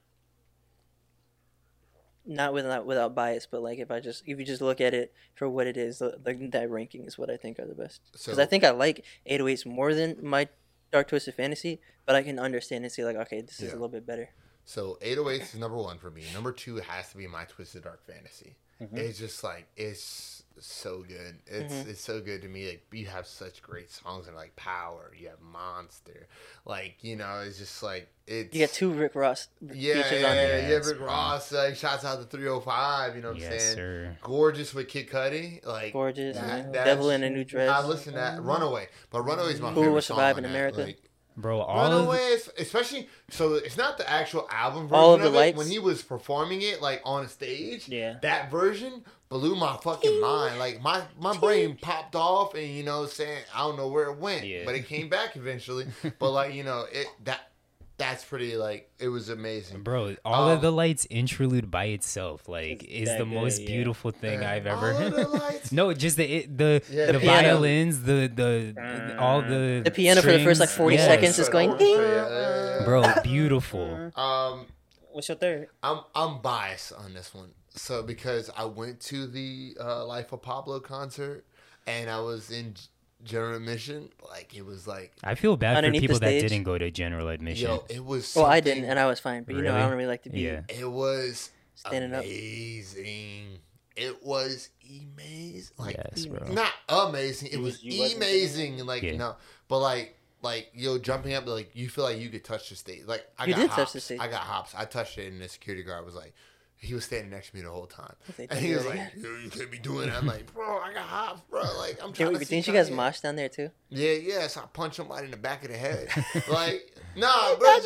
not 2.25 2.53
without 2.53 2.85
without 2.85 3.15
bias, 3.15 3.47
but 3.49 3.61
like 3.61 3.79
if 3.79 3.91
I 3.91 3.99
just 3.99 4.23
if 4.25 4.39
you 4.39 4.45
just 4.45 4.61
look 4.61 4.81
at 4.81 4.93
it 4.93 5.13
for 5.35 5.49
what 5.49 5.67
it 5.67 5.77
is, 5.77 5.99
the, 5.99 6.17
the, 6.23 6.33
that 6.47 6.69
ranking 6.69 7.05
is 7.05 7.17
what 7.17 7.29
I 7.29 7.37
think 7.37 7.59
are 7.59 7.65
the 7.65 7.75
best. 7.75 8.01
Because 8.11 8.35
So- 8.35 8.41
I 8.41 8.45
think 8.45 8.63
I 8.63 8.71
like 8.71 9.05
808s 9.29 9.65
more 9.65 9.93
than 9.93 10.17
my 10.21 10.47
Dark 10.91 11.07
Twisted 11.09 11.33
Fantasy, 11.35 11.81
but 12.05 12.15
I 12.15 12.23
can 12.23 12.39
understand 12.39 12.83
and 12.85 12.91
see 12.91 13.03
like 13.03 13.15
okay, 13.17 13.41
this 13.41 13.59
is 13.59 13.71
a 13.71 13.75
little 13.75 13.89
bit 13.89 14.05
better. 14.05 14.29
So 14.65 14.97
808s 15.01 15.53
is 15.53 15.55
number 15.55 15.77
one 15.77 15.99
for 15.99 16.09
me. 16.09 16.23
Number 16.33 16.51
two 16.51 16.77
has 16.77 17.09
to 17.11 17.17
be 17.17 17.27
my 17.27 17.45
Twisted 17.45 17.83
Dark 17.83 18.05
Fantasy. 18.05 18.55
Mm-hmm. 18.81 18.97
It's 18.97 19.19
just 19.19 19.43
like 19.43 19.67
it's 19.77 20.34
so 20.59 21.03
good. 21.07 21.35
It's 21.47 21.73
Mm-hmm. 21.73 21.89
it's 21.89 22.01
so 22.01 22.21
good 22.21 22.41
to 22.43 22.47
me. 22.47 22.67
Like 22.67 22.85
you 22.91 23.05
have 23.07 23.27
such 23.27 23.61
great 23.61 23.91
songs 23.91 24.27
and 24.27 24.35
like 24.35 24.55
Power. 24.55 25.11
You 25.19 25.27
have 25.29 25.41
Monster. 25.41 26.27
Like 26.65 26.95
you 27.01 27.15
know, 27.15 27.43
it's 27.45 27.57
just 27.57 27.81
like 27.83 28.07
it's. 28.27 28.55
You 28.55 28.65
got 28.65 28.73
two 28.73 28.91
Rick 28.91 29.15
Ross 29.15 29.47
Yeah, 29.61 29.95
features 30.03 30.21
yeah, 30.21 30.27
on 30.29 30.35
there. 30.35 30.69
yeah, 30.69 30.75
Rick. 30.77 30.99
Ross. 31.01 31.51
Like 31.51 31.75
shouts 31.75 32.05
out 32.05 32.19
to 32.19 32.25
305. 32.25 33.15
You 33.15 33.21
know 33.21 33.27
what 33.29 33.35
I'm 33.37 33.41
saying? 33.41 33.75
sir. 33.75 34.17
Gorgeous 34.21 34.73
with 34.73 34.87
Kid 34.87 35.09
Cudi. 35.09 35.65
Like 35.65 35.93
Gorgeous, 35.93 36.35
that- 36.37 36.47
man. 36.47 36.71
that's- 36.71 36.85
Devil 36.85 37.09
in 37.11 37.23
a 37.23 37.29
New 37.29 37.43
Dress. 37.43 37.69
I 37.69 37.85
listen 37.85 38.13
to 38.13 38.19
that 38.19 38.41
Runaway, 38.41 38.87
but 39.09 39.21
Runaway 39.21 39.53
is 39.53 39.61
my 39.61 39.69
Who 39.69 39.75
favorite 39.81 39.93
Will 39.93 40.01
song 40.01 40.17
Survive 40.17 40.37
in. 40.37 40.45
America? 40.45 40.81
Like, 40.81 40.99
Bro, 41.37 41.59
all 41.59 41.85
of 41.91 41.91
Runaway, 42.07 42.17
is- 42.29 42.49
especially 42.57 43.09
so 43.29 43.55
it's 43.55 43.75
not 43.75 43.97
the 43.97 44.09
actual 44.09 44.47
album 44.49 44.83
version 44.87 44.95
All 44.95 45.13
of 45.15 45.19
of, 45.21 45.33
it. 45.33 45.37
lights? 45.37 45.57
When 45.57 45.67
he 45.67 45.79
was 45.79 46.01
performing 46.01 46.61
it 46.61 46.81
like 46.81 47.01
on 47.03 47.25
a 47.25 47.27
stage, 47.27 47.89
Yeah. 47.89 48.19
that 48.21 48.49
version 48.49 49.03
blew 49.29 49.55
my 49.55 49.77
fucking 49.83 50.21
mind. 50.21 50.59
Like 50.59 50.81
my 50.81 51.01
my 51.19 51.35
brain 51.37 51.77
popped 51.81 52.15
off, 52.15 52.53
and 52.55 52.67
you 52.67 52.83
know, 52.83 53.05
saying 53.05 53.43
I 53.53 53.59
don't 53.59 53.77
know 53.77 53.87
where 53.87 54.05
it 54.09 54.17
went, 54.17 54.45
Yeah. 54.45 54.63
but 54.65 54.75
it 54.75 54.87
came 54.87 55.09
back 55.09 55.35
eventually. 55.35 55.87
but 56.19 56.31
like 56.31 56.53
you 56.53 56.63
know, 56.63 56.85
it 56.91 57.07
that 57.25 57.49
that's 57.97 58.25
pretty 58.25 58.57
like 58.57 58.91
it 58.99 59.07
was 59.07 59.29
amazing. 59.29 59.81
Bro, 59.81 60.17
all 60.25 60.49
Um, 60.49 60.51
of 60.51 60.61
the 60.61 60.69
lights 60.71 61.07
interlude 61.09 61.71
by 61.71 61.85
itself, 61.85 62.49
like, 62.49 62.83
is 62.83 63.07
that 63.07 63.19
the 63.19 63.23
good, 63.23 63.33
most 63.33 63.61
yeah. 63.61 63.67
beautiful 63.67 64.11
thing 64.11 64.41
Yeah. 64.41 64.51
I've 64.51 64.67
All 64.67 64.73
ever. 64.83 64.91
of 64.91 65.13
the 65.15 65.59
no, 65.71 65.93
just 65.93 66.17
the 66.17 66.25
it, 66.39 66.57
the 66.57 66.83
Yeah, 66.91 67.05
the, 67.07 67.13
the 67.13 67.19
violins, 67.19 68.03
the 68.03 68.27
the 68.27 69.15
all 69.17 69.41
the 69.41 69.81
The 69.85 69.91
piano 69.91 70.21
for 70.21 70.31
the 70.33 70.43
first, 70.43 70.59
like, 70.59 70.67
40 70.67 70.95
Yes. 70.97 71.05
seconds 71.07 71.39
is 71.39 71.47
going 71.47 71.77
ding. 71.77 71.95
Yeah, 71.97 72.27
yeah, 72.29 72.79
yeah. 72.79 72.83
Bro, 72.85 73.13
beautiful. 73.23 74.11
Um, 74.17 74.65
What's 75.13 75.29
your 75.29 75.37
third? 75.37 75.69
I'm 75.81 76.01
I'm 76.13 76.41
biased 76.41 76.91
on 76.91 77.13
this 77.13 77.33
one. 77.33 77.51
So 77.75 78.01
because 78.03 78.49
I 78.55 78.65
went 78.65 78.99
to 79.01 79.27
the 79.27 79.75
uh, 79.79 80.05
Life 80.05 80.31
of 80.31 80.41
Pablo 80.41 80.79
concert 80.79 81.45
and 81.87 82.09
I 82.09 82.19
was 82.21 82.49
in 82.51 82.75
general 83.23 83.55
admission, 83.55 84.09
like 84.29 84.55
it 84.55 84.65
was 84.65 84.87
like 84.87 85.13
I 85.23 85.35
feel 85.35 85.57
bad 85.57 85.83
for 85.83 85.91
people 85.91 86.19
that 86.19 86.29
didn't 86.29 86.63
go 86.63 86.77
to 86.77 86.89
general 86.91 87.27
admission. 87.29 87.69
yo, 87.69 87.83
it 87.89 88.03
was. 88.03 88.33
Well, 88.35 88.45
I 88.45 88.57
something- 88.57 88.75
didn't, 88.75 88.89
and 88.89 88.99
I 88.99 89.07
was 89.07 89.19
fine. 89.19 89.43
But 89.43 89.55
you 89.55 89.61
know, 89.61 89.75
I 89.75 89.79
don't 89.79 89.91
really 89.91 90.05
like 90.05 90.23
to 90.23 90.29
be. 90.29 90.41
yeah. 90.41 90.61
It 90.69 90.89
was 90.89 91.51
Standing 91.75 92.13
up. 92.13 92.23
amazing. 92.23 93.59
It 93.95 94.23
was 94.23 94.69
amazing. 94.89 95.73
Like 95.77 95.95
Yes, 95.97 96.25
bro. 96.25 96.47
not 96.51 96.71
amazing. 96.89 97.49
It 97.49 97.55
You 97.57 97.61
was 97.61 97.73
was- 97.75 97.83
you 97.83 98.15
amazing. 98.17 98.85
Like 98.85 99.03
Yeah. 99.03 99.11
you 99.13 99.17
know, 99.17 99.35
but 99.67 99.79
like 99.79 100.17
like 100.41 100.69
yo 100.73 100.97
jumping 100.97 101.33
up 101.33 101.45
like 101.47 101.71
you 101.75 101.89
feel 101.89 102.03
like 102.03 102.19
you 102.19 102.29
could 102.29 102.43
touch 102.43 102.69
the 102.69 102.75
stage. 102.75 103.03
Like 103.05 103.25
I 103.39 103.45
You 103.45 103.53
got 103.53 103.59
did 103.61 103.69
hops. 103.69 103.75
touch 103.81 103.93
the 103.93 103.99
stage. 104.01 104.19
I 104.19 104.27
got 104.27 104.41
hops. 104.41 104.73
I 104.77 104.85
touched 104.85 105.17
it, 105.17 105.31
and 105.31 105.41
the 105.41 105.49
security 105.49 105.83
guard 105.83 106.05
was 106.05 106.15
like. 106.15 106.33
He 106.77 106.93
was 106.93 107.05
standing 107.05 107.31
next 107.31 107.49
to 107.49 107.55
me 107.55 107.61
the 107.61 107.71
whole 107.71 107.87
time, 107.87 108.13
and 108.37 108.59
he 108.59 108.75
was 108.75 108.85
like, 108.85 108.99
"Yo, 109.15 109.35
"You 109.37 109.49
can't 109.49 109.71
be 109.71 109.79
doing 109.79 110.07
that." 110.07 110.17
I'm 110.17 110.27
like, 110.27 110.53
"Bro, 110.53 110.79
I 110.79 110.93
got 110.93 111.03
hops, 111.03 111.41
bro. 111.49 111.63
Like, 111.79 111.97
I'm 112.03 112.11
Can 112.11 112.25
trying 112.27 112.33
we, 112.33 112.39
to." 112.39 112.45
didn't 112.45 112.67
you 112.67 112.73
guys 112.73 112.91
mosh 112.91 113.21
down 113.21 113.35
there 113.37 113.49
too? 113.49 113.71
Yeah, 113.89 114.11
yeah. 114.11 114.47
So 114.47 114.61
I 114.61 114.65
punched 114.67 114.97
somebody 114.97 115.25
in 115.25 115.31
the 115.31 115.37
back 115.37 115.63
of 115.63 115.71
the 115.71 115.77
head. 115.77 116.09
like, 116.49 116.95
nah, 117.15 117.55
bro. 117.55 117.79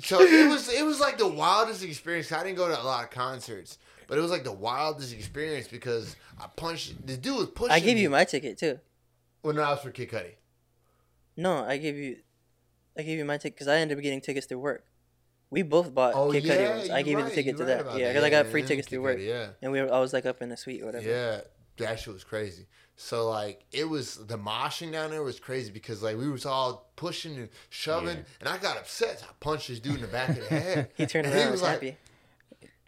So 0.00 0.20
it 0.20 0.48
was 0.48 0.72
it 0.72 0.84
was 0.84 1.00
like 1.00 1.18
the 1.18 1.28
wildest 1.28 1.82
experience. 1.82 2.32
I 2.32 2.42
didn't 2.42 2.56
go 2.56 2.68
to 2.68 2.80
a 2.80 2.84
lot 2.84 3.04
of 3.04 3.10
concerts, 3.10 3.76
but 4.06 4.16
it 4.16 4.20
was 4.20 4.30
like 4.30 4.44
the 4.44 4.52
wildest 4.52 5.12
experience 5.12 5.68
because 5.68 6.16
I 6.40 6.46
punched 6.56 7.06
the 7.06 7.16
dude 7.16 7.36
was 7.36 7.46
pushing. 7.48 7.72
I 7.72 7.80
gave 7.80 7.96
me. 7.96 8.02
you 8.02 8.10
my 8.10 8.24
ticket 8.24 8.56
too. 8.56 8.78
when 9.42 9.58
I 9.58 9.70
was 9.70 9.80
for 9.80 9.90
Kid 9.90 10.10
Cudi. 10.10 10.34
No, 11.36 11.64
I 11.64 11.76
gave 11.76 11.96
you, 11.96 12.18
I 12.96 13.02
gave 13.02 13.18
you 13.18 13.24
my 13.24 13.36
ticket 13.36 13.56
because 13.56 13.68
I 13.68 13.76
ended 13.76 13.98
up 13.98 14.02
getting 14.02 14.20
tickets 14.20 14.46
through 14.46 14.60
work. 14.60 14.84
We 15.52 15.62
both 15.62 15.94
bought 15.94 16.14
Oh 16.16 16.32
Kid 16.32 16.44
yeah, 16.44 16.54
Cudi 16.56 16.76
ones. 16.78 16.90
I 16.90 16.94
you're 16.98 17.04
gave 17.04 17.18
you 17.18 17.24
the 17.24 17.30
ticket 17.30 17.56
to 17.58 17.64
right 17.64 17.84
that. 17.84 17.98
Yeah, 17.98 18.08
because 18.08 18.24
I 18.24 18.30
got 18.30 18.46
free 18.46 18.62
tickets 18.62 18.88
Kid 18.88 18.94
through 18.96 19.02
work, 19.02 19.18
Cudi, 19.18 19.28
Yeah. 19.28 19.46
and 19.60 19.70
we 19.70 19.80
were, 19.82 19.92
I 19.92 20.00
was 20.00 20.12
like 20.12 20.26
up 20.26 20.40
in 20.42 20.48
the 20.48 20.56
suite 20.56 20.82
or 20.82 20.86
whatever. 20.86 21.06
Yeah, 21.08 21.42
that 21.76 22.00
shit 22.00 22.12
was 22.14 22.24
crazy. 22.24 22.66
So 22.96 23.28
like 23.28 23.64
it 23.70 23.88
was 23.88 24.16
the 24.26 24.38
moshing 24.38 24.92
down 24.92 25.10
there 25.10 25.22
was 25.22 25.38
crazy 25.38 25.70
because 25.70 26.02
like 26.02 26.16
we 26.16 26.28
was 26.28 26.46
all 26.46 26.90
pushing 26.96 27.36
and 27.36 27.48
shoving, 27.68 28.16
Yeah. 28.16 28.22
and 28.40 28.48
I 28.48 28.56
got 28.58 28.76
upset. 28.78 29.20
So 29.20 29.26
I 29.28 29.32
punched 29.40 29.68
this 29.68 29.78
dude 29.78 29.96
in 29.96 30.00
the 30.00 30.06
back 30.08 30.30
of 30.30 30.36
the 30.36 30.44
head. 30.48 30.88
He 30.96 31.06
turned 31.06 31.26
And 31.26 31.34
around, 31.34 31.44
he 31.46 31.50
was 31.52 31.62
like, 31.62 31.72
happy. 31.72 31.96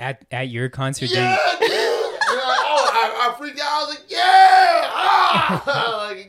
At 0.01 0.24
at 0.31 0.49
your 0.49 0.69
concert, 0.70 1.11
Yeah, 1.11 1.36
dude. 1.61 1.70
And 1.70 1.70
like, 1.70 2.65
oh, 2.66 2.91
I, 2.93 3.31
I 3.31 3.39
freaked 3.39 3.61
out. 3.61 3.66
I 3.66 3.85
was 3.86 3.95
like, 3.95 4.05
yeah, 4.11 4.19
ah! 4.86 6.07
like 6.09 6.27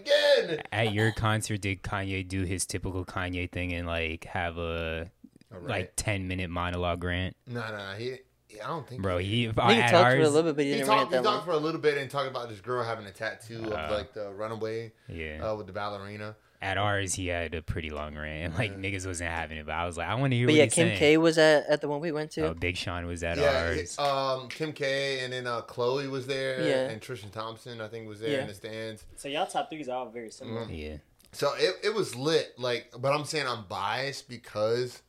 again. 0.47 0.61
at 0.71 0.93
your 0.93 1.11
concert, 1.13 1.61
did 1.61 1.81
Kanye 1.81 2.27
do 2.27 2.43
his 2.43 2.65
typical 2.65 3.05
Kanye 3.05 3.49
thing 3.51 3.73
and 3.73 3.87
like 3.87 4.25
have 4.25 4.57
a 4.57 5.09
All 5.55 5.61
right. 5.61 5.69
like 5.69 5.93
ten 5.95 6.27
minute 6.27 6.49
monologue 6.49 7.03
rant, 7.03 7.35
no, 7.47 7.61
no, 7.61 7.77
no, 7.77 7.93
he. 7.97 8.17
I 8.63 8.67
don't 8.67 8.87
think. 8.87 9.01
bro? 9.01 9.17
he, 9.17 9.27
He, 9.27 9.49
I 9.49 9.51
think 9.51 9.71
he 9.73 9.81
at 9.81 9.91
talked 9.91 10.11
for 10.11 10.17
a 10.17 10.19
ours- 10.23 10.31
little 10.33 10.43
bit, 10.51 10.55
but 10.55 10.63
he, 10.63 10.71
he 10.71 10.77
didn't 10.77 10.87
talked. 10.87 11.11
rant 11.11 11.25
He 11.25 11.29
talked 11.31 11.45
for 11.45 11.51
a 11.51 11.57
little 11.57 11.81
bit 11.81 11.97
and 11.97 12.09
talked 12.09 12.29
about 12.29 12.47
this 12.47 12.61
girl 12.61 12.83
having 12.83 13.05
a 13.05 13.11
tattoo 13.11 13.65
of 13.65 13.73
Uh, 13.73 13.87
like 13.91 14.13
the 14.13 14.31
runaway 14.31 14.93
Yeah. 15.09 15.43
uh, 15.51 15.55
with 15.55 15.67
the 15.67 15.73
ballerina. 15.73 16.35
At 16.61 16.77
ours, 16.77 17.13
he 17.13 17.27
had 17.27 17.53
a 17.53 17.61
pretty 17.61 17.89
long 17.89 18.15
rant, 18.15 18.45
and 18.45 18.53
like 18.57 18.77
niggas 18.77 19.05
wasn't 19.05 19.29
having 19.29 19.57
it. 19.57 19.65
But 19.65 19.73
I 19.73 19.85
was 19.85 19.97
like, 19.97 20.07
I 20.07 20.15
want 20.15 20.31
to 20.31 20.37
hear 20.37 20.47
But 20.47 20.53
what 20.53 20.57
yeah, 20.57 20.63
he's 20.63 20.73
Kim 20.73 20.87
saying. 20.87 20.97
K 20.99 21.17
was 21.17 21.37
at, 21.37 21.67
at 21.67 21.81
the 21.81 21.89
one 21.89 21.99
we 21.99 22.13
went 22.13 22.31
to. 22.31 22.47
Oh, 22.49 22.53
Big 22.53 22.77
Sean 22.77 23.05
was 23.07 23.23
at 23.23 23.37
yeah, 23.37 23.65
ours. 23.67 23.97
it- 23.97 23.99
um, 23.99 24.47
Kim 24.47 24.71
K 24.71 25.19
and 25.25 25.33
then 25.33 25.47
uh, 25.47 25.59
Chloe 25.61 26.07
was 26.07 26.25
there, 26.25 26.65
Yeah. 26.65 26.89
and 26.91 27.01
Tristan 27.01 27.31
Thompson 27.31 27.81
I 27.81 27.89
think 27.89 28.07
was 28.07 28.21
there 28.21 28.29
Yeah. 28.29 28.41
in 28.43 28.47
the 28.47 28.53
stands. 28.53 29.03
So 29.17 29.27
y'all 29.27 29.47
top 29.47 29.69
threes 29.69 29.89
are 29.89 29.97
all 29.97 30.09
very 30.09 30.31
similar. 30.31 30.65
yeah, 30.71 30.95
So 31.33 31.53
it, 31.57 31.75
it 31.83 31.93
was 31.93 32.15
lit, 32.15 32.53
like, 32.57 32.93
but 32.97 33.11
I'm 33.13 33.25
saying 33.25 33.47
I'm 33.47 33.65
biased 33.67 34.29
because 34.29 35.01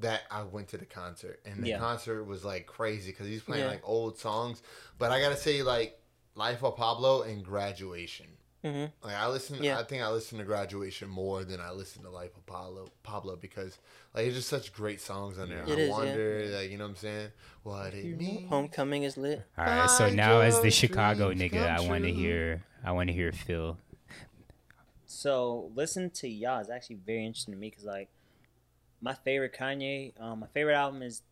that 0.00 0.22
I 0.30 0.42
went 0.42 0.68
to 0.68 0.78
the 0.78 0.84
concert 0.86 1.40
and 1.44 1.62
the 1.62 1.68
Yeah. 1.70 1.78
concert 1.78 2.24
was 2.24 2.44
like 2.44 2.66
crazy 2.66 3.10
because 3.12 3.26
he's 3.26 3.42
playing 3.42 3.64
Yeah. 3.64 3.70
like 3.70 3.82
old 3.84 4.18
songs. 4.18 4.62
But 4.98 5.10
I 5.12 5.20
gotta 5.20 5.36
say, 5.36 5.62
like, 5.62 5.98
Life 6.34 6.62
of 6.62 6.76
Pablo 6.76 7.22
and 7.22 7.42
Graduation. 7.44 8.26
Mm-hmm. 8.64 8.86
Like 9.06 9.14
I 9.14 9.28
listen, 9.28 9.62
Yeah. 9.62 9.78
I 9.78 9.84
think 9.84 10.02
I 10.02 10.10
listen 10.10 10.38
to 10.38 10.44
Graduation 10.44 11.08
more 11.08 11.44
than 11.44 11.60
I 11.60 11.70
listen 11.70 12.02
to 12.02 12.10
Life 12.10 12.36
of 12.36 12.44
Pablo. 12.46 12.88
Pablo 13.04 13.36
because 13.36 13.78
like 14.12 14.26
it's 14.26 14.34
just 14.36 14.48
such 14.48 14.72
great 14.72 15.00
songs 15.00 15.38
on 15.38 15.48
there. 15.50 15.62
It 15.62 15.68
I 15.68 15.72
is, 15.72 15.88
yeah. 15.88 15.94
wonder, 15.94 16.46
like 16.52 16.70
you 16.70 16.76
know 16.78 16.84
what 16.84 16.90
I'm 16.90 16.96
saying? 16.96 17.28
What 17.62 17.94
it 17.94 18.18
means. 18.18 18.48
Homecoming 18.50 19.04
is 19.04 19.16
lit. 19.16 19.42
All 19.56 19.64
right. 19.64 19.88
So 19.88 20.08
By 20.08 20.14
now, 20.14 20.40
as 20.40 20.60
the 20.60 20.70
Chicago 20.70 21.32
nigga, 21.32 21.66
I 21.68 21.80
want 21.88 22.04
to 22.04 22.12
hear. 22.12 22.64
I 22.84 22.92
want 22.92 23.08
to 23.08 23.12
hear 23.14 23.30
Phil. 23.32 23.78
So 25.06 25.70
listen 25.74 26.10
to 26.10 26.28
y'all 26.28 26.60
is 26.60 26.68
actually 26.70 26.96
very 26.96 27.24
interesting 27.24 27.54
to 27.54 27.60
me 27.60 27.70
because 27.70 27.84
like 27.84 28.08
my 29.06 29.14
favorite 29.14 29.54
Kanye, 29.54 30.20
um, 30.20 30.40
my 30.40 30.48
favorite 30.48 30.74
album 30.74 31.00
is 31.00 31.22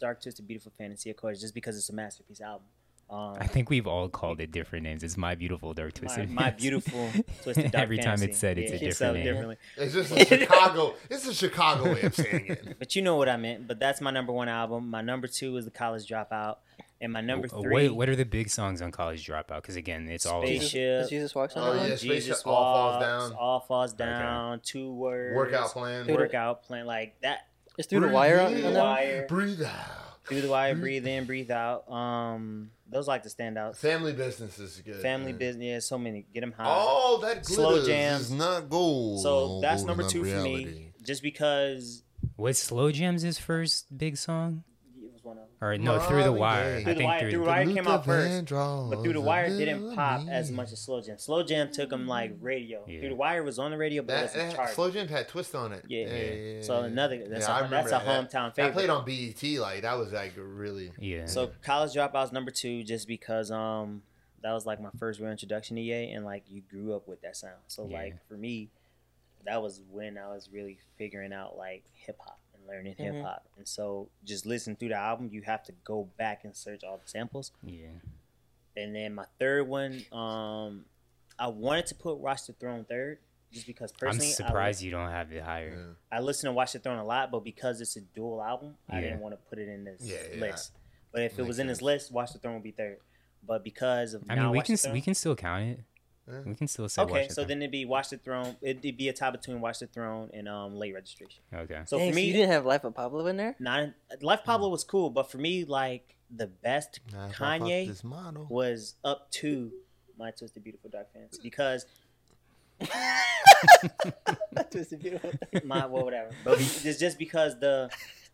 Dark 0.00 0.22
Twisted 0.22 0.46
Beautiful 0.46 0.72
Fantasy, 0.78 1.10
of 1.10 1.16
course, 1.16 1.40
just 1.42 1.54
because 1.54 1.76
it's 1.76 1.90
a 1.90 1.92
masterpiece 1.92 2.40
album. 2.40 2.66
Um, 3.10 3.36
I 3.38 3.46
think 3.46 3.68
we've 3.70 3.86
all 3.86 4.08
called 4.08 4.40
it 4.40 4.50
different 4.50 4.82
names. 4.84 5.04
It's 5.04 5.16
my 5.18 5.34
beautiful 5.34 5.74
dark 5.74 5.92
my, 5.94 5.98
twisted. 6.00 6.30
my 6.30 6.42
Fantasy. 6.44 6.62
beautiful 6.70 7.10
twisted 7.42 7.70
dark 7.70 7.82
Every 7.82 7.98
time 7.98 8.20
it's 8.22 8.38
said, 8.38 8.58
it's 8.58 8.82
Yeah, 8.82 8.88
a 8.88 8.92
spelled 8.92 9.16
different 9.16 9.48
name. 9.48 9.56
differently. 9.56 9.56
It's 9.76 9.94
just 9.94 10.12
a 10.32 10.38
Chicago. 10.40 10.94
It's 11.10 11.26
a 11.28 11.34
Chicago 11.34 11.92
way 11.92 12.00
of 12.02 12.14
saying 12.14 12.46
it. 12.46 12.76
But 12.80 12.96
you 12.96 13.02
know 13.02 13.16
what 13.16 13.28
I 13.28 13.36
meant. 13.36 13.68
But 13.68 13.78
that's 13.78 14.00
my 14.00 14.10
number 14.10 14.32
one 14.32 14.48
album. 14.48 14.88
My 14.90 15.02
number 15.02 15.28
two 15.28 15.56
is 15.58 15.66
the 15.66 15.70
College 15.70 16.08
Dropout, 16.08 16.56
and 17.00 17.12
my 17.12 17.20
number 17.20 17.48
three. 17.48 17.88
What, 17.88 17.96
what 17.96 18.08
are 18.08 18.16
the 18.16 18.24
big 18.24 18.48
songs 18.50 18.80
on 18.82 18.90
College 18.90 19.26
Dropout? 19.26 19.56
Because 19.56 19.76
again, 19.76 20.08
it's 20.08 20.26
all 20.26 20.44
Jesus, 20.46 20.70
Spaceship. 20.70 21.00
does 21.02 21.10
Jesus 21.10 21.34
walks 21.34 21.56
on 21.56 21.62
Oh, 21.62 21.72
that 21.74 21.80
one? 21.80 21.88
yeah. 21.90 21.96
Spaceship 21.96 22.22
Jesus 22.22 22.42
All 22.44 22.54
Falls 22.54 23.02
Down. 23.02 23.32
All 23.38 23.60
falls 23.60 23.92
down. 23.92 24.60
Two 24.60 24.92
words. 24.94 25.36
Workout 25.36 25.70
plan. 25.70 26.06
Dude, 26.06 26.16
Workout 26.16 26.62
plan. 26.64 26.86
Like 26.86 27.20
that. 27.22 27.46
It's 27.78 27.86
through 27.88 28.00
the 28.00 28.08
wire 28.08 28.40
on, 28.40 28.54
in, 28.54 28.64
on 28.64 28.72
that? 28.74 28.82
Wire. 28.82 29.26
Breathe 29.28 29.62
out. 29.62 29.72
Through 30.26 30.40
the 30.40 30.48
wire. 30.48 30.74
Breathe 30.74 31.06
in. 31.06 31.24
Breathe 31.26 31.50
out. 31.50 31.88
Um, 31.90 32.70
those 32.90 33.06
like 33.06 33.22
the 33.22 33.28
standouts. 33.28 33.76
Family 33.76 34.12
business 34.12 34.58
is 34.58 34.80
good. 34.84 34.96
Family 35.02 35.32
man. 35.32 35.38
business. 35.38 35.64
Yeah, 35.64 35.78
so 35.80 35.98
many. 35.98 36.24
Get 36.32 36.40
them 36.40 36.52
high. 36.52 36.64
Oh, 36.66 37.18
that 37.22 37.44
Slow 37.44 37.84
jams. 37.84 38.22
is 38.22 38.30
not 38.32 38.68
gold. 38.70 39.20
so 39.22 39.60
that's 39.60 39.82
Gold 39.84 39.86
number 39.88 40.02
two 40.08 40.22
not 40.24 40.38
for 40.38 40.42
me. 40.48 40.92
Just 41.04 41.22
because 41.22 42.02
Was 42.36 42.58
Slow 42.58 42.90
Jams 42.90 43.22
his 43.22 43.38
first 43.38 43.96
big 43.96 44.16
song? 44.16 44.64
It 45.26 45.28
was 45.28 45.36
one 45.36 45.38
of 45.38 45.44
them. 45.60 45.68
Or 45.68 45.78
no, 45.78 45.98
Through 46.06 46.22
the 46.24 46.32
Wire. 46.32 46.62
Gaye. 46.62 46.80
I 46.80 46.84
Through 46.84 46.92
the 46.94 46.98
think 46.98 47.08
Wire- 47.08 47.20
through, 47.20 47.30
Through 47.30 47.38
the 47.40 47.46
Wire 47.46 47.64
came 47.66 47.86
out 47.88 48.04
first, 48.04 48.44
Vandross 48.46 48.90
But 48.90 49.02
Through 49.02 49.12
the 49.14 49.20
Wire 49.20 49.48
didn't 49.48 49.94
pop 49.94 50.20
villain. 50.20 50.32
as 50.34 50.50
much 50.52 50.72
as 50.72 50.80
Slow 50.80 51.00
Jam. 51.00 51.18
Slow 51.18 51.42
Jam 51.42 51.70
took 51.72 51.90
them 51.90 52.06
like 52.06 52.36
radio. 52.40 52.84
Yeah. 52.86 53.00
Through 53.00 53.08
the 53.10 53.14
Wire 53.16 53.42
was 53.42 53.58
on 53.58 53.70
the 53.70 53.76
radio, 53.78 54.02
but 54.02 54.08
That, 54.08 54.18
it 54.18 54.22
wasn't 54.24 54.48
that 54.50 54.56
charting. 54.56 54.74
Slow 54.74 54.90
Jam 54.90 55.08
had 55.08 55.28
Twista 55.28 55.58
on 55.58 55.72
it. 55.72 55.84
Yeah. 55.88 56.06
yeah. 56.06 56.32
yeah. 56.34 56.62
So 56.62 56.80
another- 56.82 57.26
that's 57.28 57.46
a- 57.46 57.50
I 57.50 57.60
that's 57.60 57.70
remember 57.70 57.88
a 57.88 57.90
that. 57.92 58.30
hometown 58.30 58.64
I 58.64 58.70
played 58.70 58.90
on 58.90 59.04
BET. 59.04 59.42
Like 59.60 59.82
that 59.82 59.98
was 59.98 60.12
like 60.12 60.34
really. 60.36 60.92
Yeah. 60.98 61.26
So 61.26 61.50
college 61.62 61.92
dropouts 61.94 62.32
number 62.32 62.50
two, 62.50 62.82
just 62.84 63.08
because 63.08 63.50
um 63.50 64.02
that 64.42 64.52
was 64.52 64.66
like 64.66 64.80
my 64.80 64.90
first 64.98 65.18
real 65.20 65.30
introduction 65.30 65.76
to 65.76 65.82
Ye, 65.82 66.10
and 66.12 66.24
like 66.24 66.44
you 66.48 66.60
grew 66.70 66.94
up 66.94 67.08
with 67.08 67.22
that 67.22 67.36
sound. 67.36 67.54
So 67.66 67.86
Yeah. 67.88 67.96
like 67.98 68.28
for 68.28 68.34
me, 68.34 68.68
that 69.44 69.62
was 69.62 69.80
when 69.90 70.18
I 70.18 70.28
was 70.28 70.48
really 70.52 70.78
figuring 70.98 71.32
out 71.32 71.56
like 71.56 71.84
hip 71.94 72.16
hop 72.20 72.32
and 72.34 72.35
learning 72.66 72.94
Mhm. 72.94 73.14
hip 73.14 73.24
hop. 73.24 73.48
And 73.56 73.66
so 73.68 74.08
just 74.24 74.46
listen 74.46 74.76
through 74.76 74.88
the 74.90 74.94
album, 74.96 75.28
you 75.32 75.42
have 75.42 75.62
to 75.64 75.72
go 75.84 76.04
back 76.16 76.44
and 76.44 76.54
search 76.56 76.82
all 76.84 76.98
the 76.98 77.08
samples. 77.08 77.52
yeah. 77.62 77.88
And 78.76 78.94
then 78.94 79.14
my 79.14 79.24
third 79.38 79.66
one, 79.68 80.04
um, 80.12 80.84
I 81.38 81.46
wanted 81.48 81.86
to 81.86 81.94
put 81.94 82.18
Watch 82.18 82.46
the 82.46 82.52
Throne 82.52 82.84
third, 82.84 83.18
just 83.50 83.66
because 83.66 83.90
personally, 83.92 84.26
I'm 84.26 84.30
personally, 84.32 84.48
surprised 84.48 84.82
you 84.82 84.90
don't 84.90 85.10
have 85.10 85.32
it 85.32 85.42
higher. 85.42 85.74
Yeah. 85.74 85.92
I, 86.12 86.18
I 86.18 86.20
listen 86.20 86.48
to 86.48 86.52
Watch 86.52 86.72
the 86.74 86.78
Throne 86.78 86.98
a 86.98 87.04
lot, 87.04 87.30
but 87.30 87.40
because 87.42 87.80
it's 87.80 87.96
a 87.96 88.02
dual 88.02 88.42
album, 88.42 88.76
I 88.90 89.00
didn't 89.00 89.20
want 89.20 89.32
to 89.34 89.38
put 89.48 89.58
it 89.58 89.68
in 89.68 89.84
this 89.84 90.02
Yeah, 90.02 90.16
yeah. 90.34 90.40
list. 90.40 90.72
But 91.12 91.22
if 91.22 91.32
it 91.32 91.38
Makes 91.38 91.48
was 91.48 91.58
in 91.58 91.66
this 91.68 91.80
list, 91.80 92.12
Watch 92.12 92.32
the 92.34 92.38
Throne 92.38 92.54
would 92.54 92.62
be 92.62 92.72
third. 92.72 92.98
But 93.42 93.64
because 93.64 94.12
of 94.12 94.24
I 94.28 94.34
mean, 94.34 94.50
we 94.50 94.58
Watch 94.58 94.66
can 94.66 94.92
we 94.92 95.00
can 95.00 95.14
still 95.14 95.34
count 95.36 95.62
it. 95.64 95.80
Yeah. 96.28 96.40
We 96.44 96.54
can 96.56 96.66
still 96.66 96.88
say 96.88 97.02
okay, 97.02 97.12
Watch 97.12 97.28
the 97.28 97.34
so 97.34 97.42
Throne. 97.42 97.48
then 97.48 97.58
it'd 97.62 97.70
be 97.70 97.84
Watch 97.84 98.08
the 98.10 98.16
Throne. 98.18 98.56
It'd 98.60 98.82
be 98.96 99.08
a 99.08 99.12
tie 99.12 99.30
between 99.30 99.60
Watch 99.60 99.78
the 99.78 99.86
Throne 99.86 100.30
and 100.34 100.48
um 100.48 100.76
late 100.76 100.92
registration. 100.94 101.40
Okay. 101.54 101.82
So 101.86 101.98
Dang, 101.98 102.08
for 102.10 102.12
so 102.14 102.16
me, 102.16 102.24
you 102.26 102.32
didn't 102.32 102.50
have 102.50 102.66
Life 102.66 102.84
of 102.84 102.94
Pablo 102.94 103.26
in 103.26 103.36
there? 103.36 103.54
not 103.60 103.90
Life 104.20 104.40
Pablo 104.44 104.68
was 104.68 104.82
cool, 104.84 105.10
but 105.10 105.30
for 105.30 105.38
me, 105.38 105.64
like 105.64 106.16
the 106.34 106.48
best 106.48 106.98
Nah, 107.12 107.26
if 107.28 107.40
I 107.40 107.58
fuck 107.58 107.68
Kanye 107.68 107.86
this 107.86 108.02
model. 108.02 108.46
was 108.50 108.94
up 109.04 109.30
to 109.32 109.70
my 110.18 110.30
Twisted 110.32 110.64
Beautiful 110.64 110.90
Dark 110.90 111.12
Fantasy 111.12 111.38
because 111.42 111.86
My 114.52 114.62
Twisted 114.70 115.00
Beautiful. 115.02 115.32
my 115.64 115.86
well 115.86 116.04
whatever. 116.04 116.30
But 116.44 116.58
be- 116.58 116.64
it's 116.64 116.98
just 116.98 117.18
because 117.18 117.58
the 117.60 117.90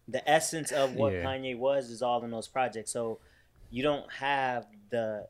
the 0.09 0.29
essence 0.29 0.73
of 0.73 0.95
what 0.95 1.13
Yeah. 1.13 1.25
Kanye 1.25 1.57
was 1.59 1.91
is 1.91 2.03
all 2.03 2.25
in 2.25 2.31
those 2.31 2.49
projects. 2.49 2.91
So 2.93 3.19
you 3.71 3.83
don't 3.83 4.11
have 4.13 4.67
the 4.91 5.27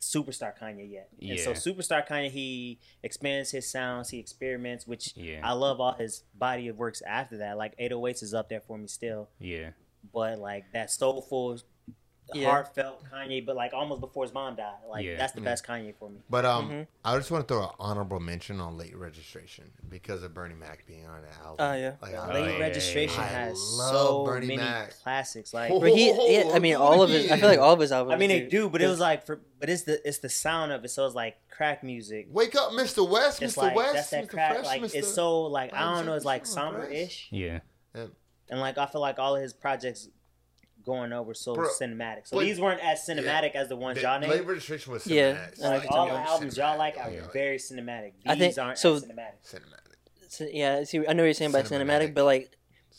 superstar 0.00 0.52
Kanye 0.58 0.90
yet. 0.90 1.08
And 1.20 1.38
so 1.40 1.52
superstar 1.52 2.06
Kanye 2.06 2.30
he 2.30 2.78
expands 3.02 3.50
his 3.50 3.70
sounds, 3.70 4.10
he 4.10 4.18
experiments, 4.18 4.86
which 4.86 5.12
Yeah. 5.16 5.40
I 5.42 5.52
love 5.52 5.80
all 5.80 5.92
his 5.94 6.24
body 6.34 6.68
of 6.68 6.76
works 6.78 7.02
after 7.06 7.38
that. 7.38 7.56
Like 7.58 7.76
808s 7.78 8.22
is 8.22 8.34
up 8.34 8.48
there 8.48 8.60
for 8.60 8.78
me 8.78 8.86
still. 8.86 9.28
Yeah. 9.38 9.70
But 10.12 10.38
like 10.38 10.72
that 10.72 10.90
soulful 10.90 11.58
Yeah. 12.34 12.50
heartfelt 12.50 13.02
Kanye, 13.12 13.44
but 13.46 13.56
like 13.56 13.72
almost 13.72 14.00
before 14.00 14.24
his 14.24 14.34
mom 14.34 14.54
died. 14.56 14.74
Like 14.88 15.04
Yeah. 15.04 15.16
that's 15.16 15.32
the 15.32 15.40
best 15.40 15.64
Kanye 15.66 15.94
for 15.98 16.10
me. 16.10 16.18
But 16.28 16.44
um, 16.44 16.68
Mhm. 16.70 16.86
I 17.04 17.16
just 17.16 17.30
want 17.30 17.48
to 17.48 17.54
throw 17.54 17.64
an 17.64 17.70
honorable 17.78 18.20
mention 18.20 18.60
on 18.60 18.76
late 18.76 18.94
registration 18.96 19.70
because 19.88 20.22
of 20.22 20.34
Bernie 20.34 20.54
Mac 20.54 20.86
being 20.86 21.06
on 21.06 21.22
the 21.22 21.28
album. 21.44 21.56
Oh, 21.58 21.72
yeah. 21.74 21.92
like, 22.02 22.14
I 22.14 22.16
Oh, 22.30 22.34
Late 22.34 22.44
yeah, 22.44 22.50
love- 22.52 22.60
registration 22.60 23.22
has 23.22 23.58
so 23.58 24.24
Bernie 24.24 24.46
many 24.48 24.58
Mac. 24.58 24.94
classics. 25.02 25.54
Like 25.54 25.70
But 25.70 25.92
he, 25.92 26.08
yeah, 26.34 26.50
I 26.52 26.58
mean, 26.58 26.76
all 26.76 27.02
of 27.02 27.10
his. 27.10 27.30
I 27.30 27.38
feel 27.38 27.48
like 27.48 27.58
all 27.60 27.72
of 27.72 27.80
his 27.80 27.92
albums. 27.92 28.14
I 28.14 28.18
mean, 28.18 28.28
they 28.28 28.40
do, 28.46 28.68
but 28.68 28.82
it 28.82 28.88
was 28.88 29.00
like 29.00 29.24
for, 29.24 29.40
but 29.58 29.70
it's 29.70 29.82
the 29.84 30.06
it's 30.06 30.18
the 30.18 30.28
sound 30.28 30.72
of 30.72 30.84
it. 30.84 30.88
So 30.90 31.06
it's 31.06 31.14
like 31.14 31.36
crack 31.50 31.82
music. 31.82 32.28
Wake 32.30 32.54
up, 32.54 32.72
Mr. 32.72 33.08
West, 33.08 33.42
It's 33.42 33.54
Mr. 33.54 33.62
like 33.62 33.74
West, 33.76 33.94
that's 33.94 34.10
that 34.10 34.24
Mr. 34.26 34.28
crack. 34.30 34.52
Fresh, 34.54 34.66
like 34.66 34.82
Mr. 34.82 34.94
it's 34.96 35.12
so 35.14 35.42
like 35.42 35.72
I 35.72 35.94
don't 35.94 36.06
know. 36.06 36.14
It's 36.14 36.24
like 36.24 36.44
Sean 36.44 36.72
Fresh. 36.74 36.82
somber-ish, 36.84 37.28
Yeah. 37.30 37.60
and 38.50 38.60
like 38.60 38.78
I 38.78 38.86
feel 38.86 39.00
like 39.00 39.18
all 39.18 39.36
of 39.36 39.42
his 39.42 39.52
projects 39.52 40.08
going 40.88 41.12
over 41.12 41.34
so 41.34 41.54
Bro, 41.54 41.68
cinematic. 41.80 42.26
So 42.26 42.40
these 42.40 42.58
weren't 42.58 42.80
as 42.82 43.06
cinematic 43.06 43.52
as 43.54 43.68
the 43.68 43.76
ones 43.76 43.96
The 43.98 44.02
y'all 44.02 44.20
late 44.20 44.30
named. 44.30 44.46
registration 44.48 44.92
was 44.94 45.06
Yeah, 45.06 45.34
cinematic. 45.34 45.62
I 45.64 45.68
Like 45.68 45.84
like 45.84 45.90
all 45.92 46.06
the 46.06 46.12
one. 46.14 46.22
albums 46.26 46.56
y'all 46.56 46.78
like 46.78 46.96
are 46.98 47.10
Yeah, 47.10 47.28
very 47.32 47.58
cinematic. 47.58 48.12
These 48.22 48.26
I 48.32 48.34
think- 48.38 48.58
aren't 48.58 48.78
so- 48.78 48.94
as 48.96 49.04
cinematic. 49.04 49.38
cinematic. 49.44 49.94
So, 50.30 50.44
yeah, 50.50 50.84
see, 50.84 50.98
I 50.98 51.12
know 51.12 51.22
what 51.22 51.26
you're 51.26 51.34
saying 51.34 51.50
about 51.50 51.66
cinematic, 51.66 52.10
Cinematic. 52.10 52.14
but 52.14 52.24
like 52.24 52.50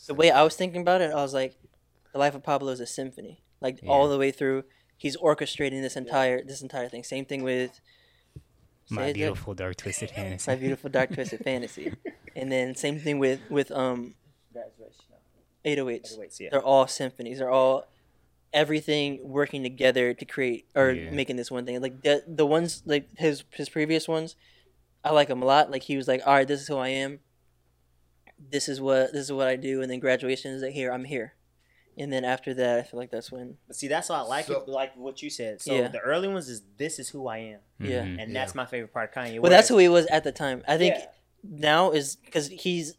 the 0.06 0.14
way 0.14 0.30
I 0.30 0.42
was 0.42 0.56
thinking 0.56 0.80
about 0.80 1.00
it, 1.02 1.10
I 1.12 1.16
was 1.16 1.34
like, 1.34 1.54
the 2.12 2.18
life 2.18 2.34
of 2.34 2.42
Pablo 2.42 2.72
is 2.72 2.80
a 2.80 2.86
symphony, 2.86 3.42
like 3.60 3.80
all 3.86 4.08
the 4.08 4.18
way 4.18 4.30
through. 4.30 4.64
He's 4.96 5.16
orchestrating 5.16 5.80
this 5.82 5.96
entire 5.96 6.42
this 6.44 6.60
entire 6.62 6.88
thing. 6.88 7.04
Same 7.04 7.24
thing 7.24 7.42
with 7.42 7.80
My 8.90 9.06
it, 9.06 9.14
beautiful 9.14 9.54
dark 9.54 9.76
twisted 9.76 10.10
fantasy. 10.10 10.50
my 10.50 10.56
beautiful 10.56 10.90
dark 10.90 11.12
twisted 11.14 11.40
fantasy, 11.48 11.92
and 12.36 12.50
then 12.52 12.74
same 12.74 12.98
thing 12.98 13.18
with 13.18 13.40
with 13.48 13.70
um 13.70 14.14
That's 14.52 14.78
right. 14.80 14.90
No. 15.64 15.70
808s. 15.86 16.40
Yeah. 16.40 16.48
They're 16.50 16.62
all 16.62 16.86
symphonies. 16.86 17.38
They're 17.38 17.50
all 17.50 17.84
everything 18.52 19.20
working 19.22 19.62
together 19.62 20.12
to 20.14 20.24
create 20.24 20.66
or 20.74 20.90
Yeah. 20.90 21.10
making 21.10 21.36
this 21.36 21.50
one 21.50 21.64
thing. 21.66 21.80
Like 21.80 22.02
the 22.02 22.24
the 22.26 22.46
ones 22.46 22.82
like 22.86 23.08
his 23.18 23.44
his 23.52 23.68
previous 23.68 24.08
ones, 24.08 24.36
I 25.04 25.10
like 25.12 25.28
them 25.28 25.42
a 25.42 25.46
lot. 25.46 25.70
Like 25.70 25.84
he 25.84 25.96
was 25.96 26.08
like, 26.08 26.22
all 26.26 26.34
right, 26.34 26.48
this 26.48 26.60
is 26.62 26.68
who 26.68 26.76
I 26.76 26.88
am. 26.88 27.20
this 28.38 28.68
is 28.68 28.80
what 28.80 29.12
this 29.12 29.22
is 29.26 29.32
what 29.32 29.46
I 29.48 29.56
do, 29.56 29.82
and 29.82 29.90
then 29.90 30.00
graduation 30.00 30.52
is 30.52 30.62
like 30.62 30.72
here 30.72 30.90
I'm 30.92 31.04
here, 31.04 31.34
and 31.98 32.10
then 32.12 32.24
after 32.24 32.54
that 32.54 32.78
I 32.78 32.82
feel 32.82 32.98
like 32.98 33.10
that's 33.10 33.30
when 33.30 33.58
see, 33.70 33.86
that's 33.86 34.08
why 34.08 34.16
I 34.16 34.22
like 34.22 34.46
So- 34.46 34.62
it, 34.62 34.68
like 34.68 34.96
what 34.96 35.22
you 35.22 35.28
said. 35.30 35.60
So 35.60 35.74
Yeah. 35.74 35.88
the 35.88 36.00
early 36.00 36.26
ones 36.26 36.48
is 36.48 36.62
this 36.78 36.98
is 36.98 37.10
who 37.10 37.26
I 37.28 37.38
am, 37.38 37.60
yeah. 37.78 38.02
Mhm. 38.02 38.18
and 38.22 38.32
Yeah. 38.32 38.40
that's 38.40 38.54
my 38.54 38.64
favorite 38.64 38.92
part 38.94 39.10
of 39.10 39.14
Kanye. 39.14 39.40
Well, 39.40 39.50
that's 39.50 39.68
who 39.68 39.76
he 39.78 39.88
was 39.88 40.06
at 40.06 40.24
the 40.24 40.32
time. 40.32 40.64
I 40.66 40.78
think 40.78 40.94
Yeah. 40.96 41.06
now 41.44 41.90
is 41.90 42.16
because 42.16 42.48
he's 42.48 42.94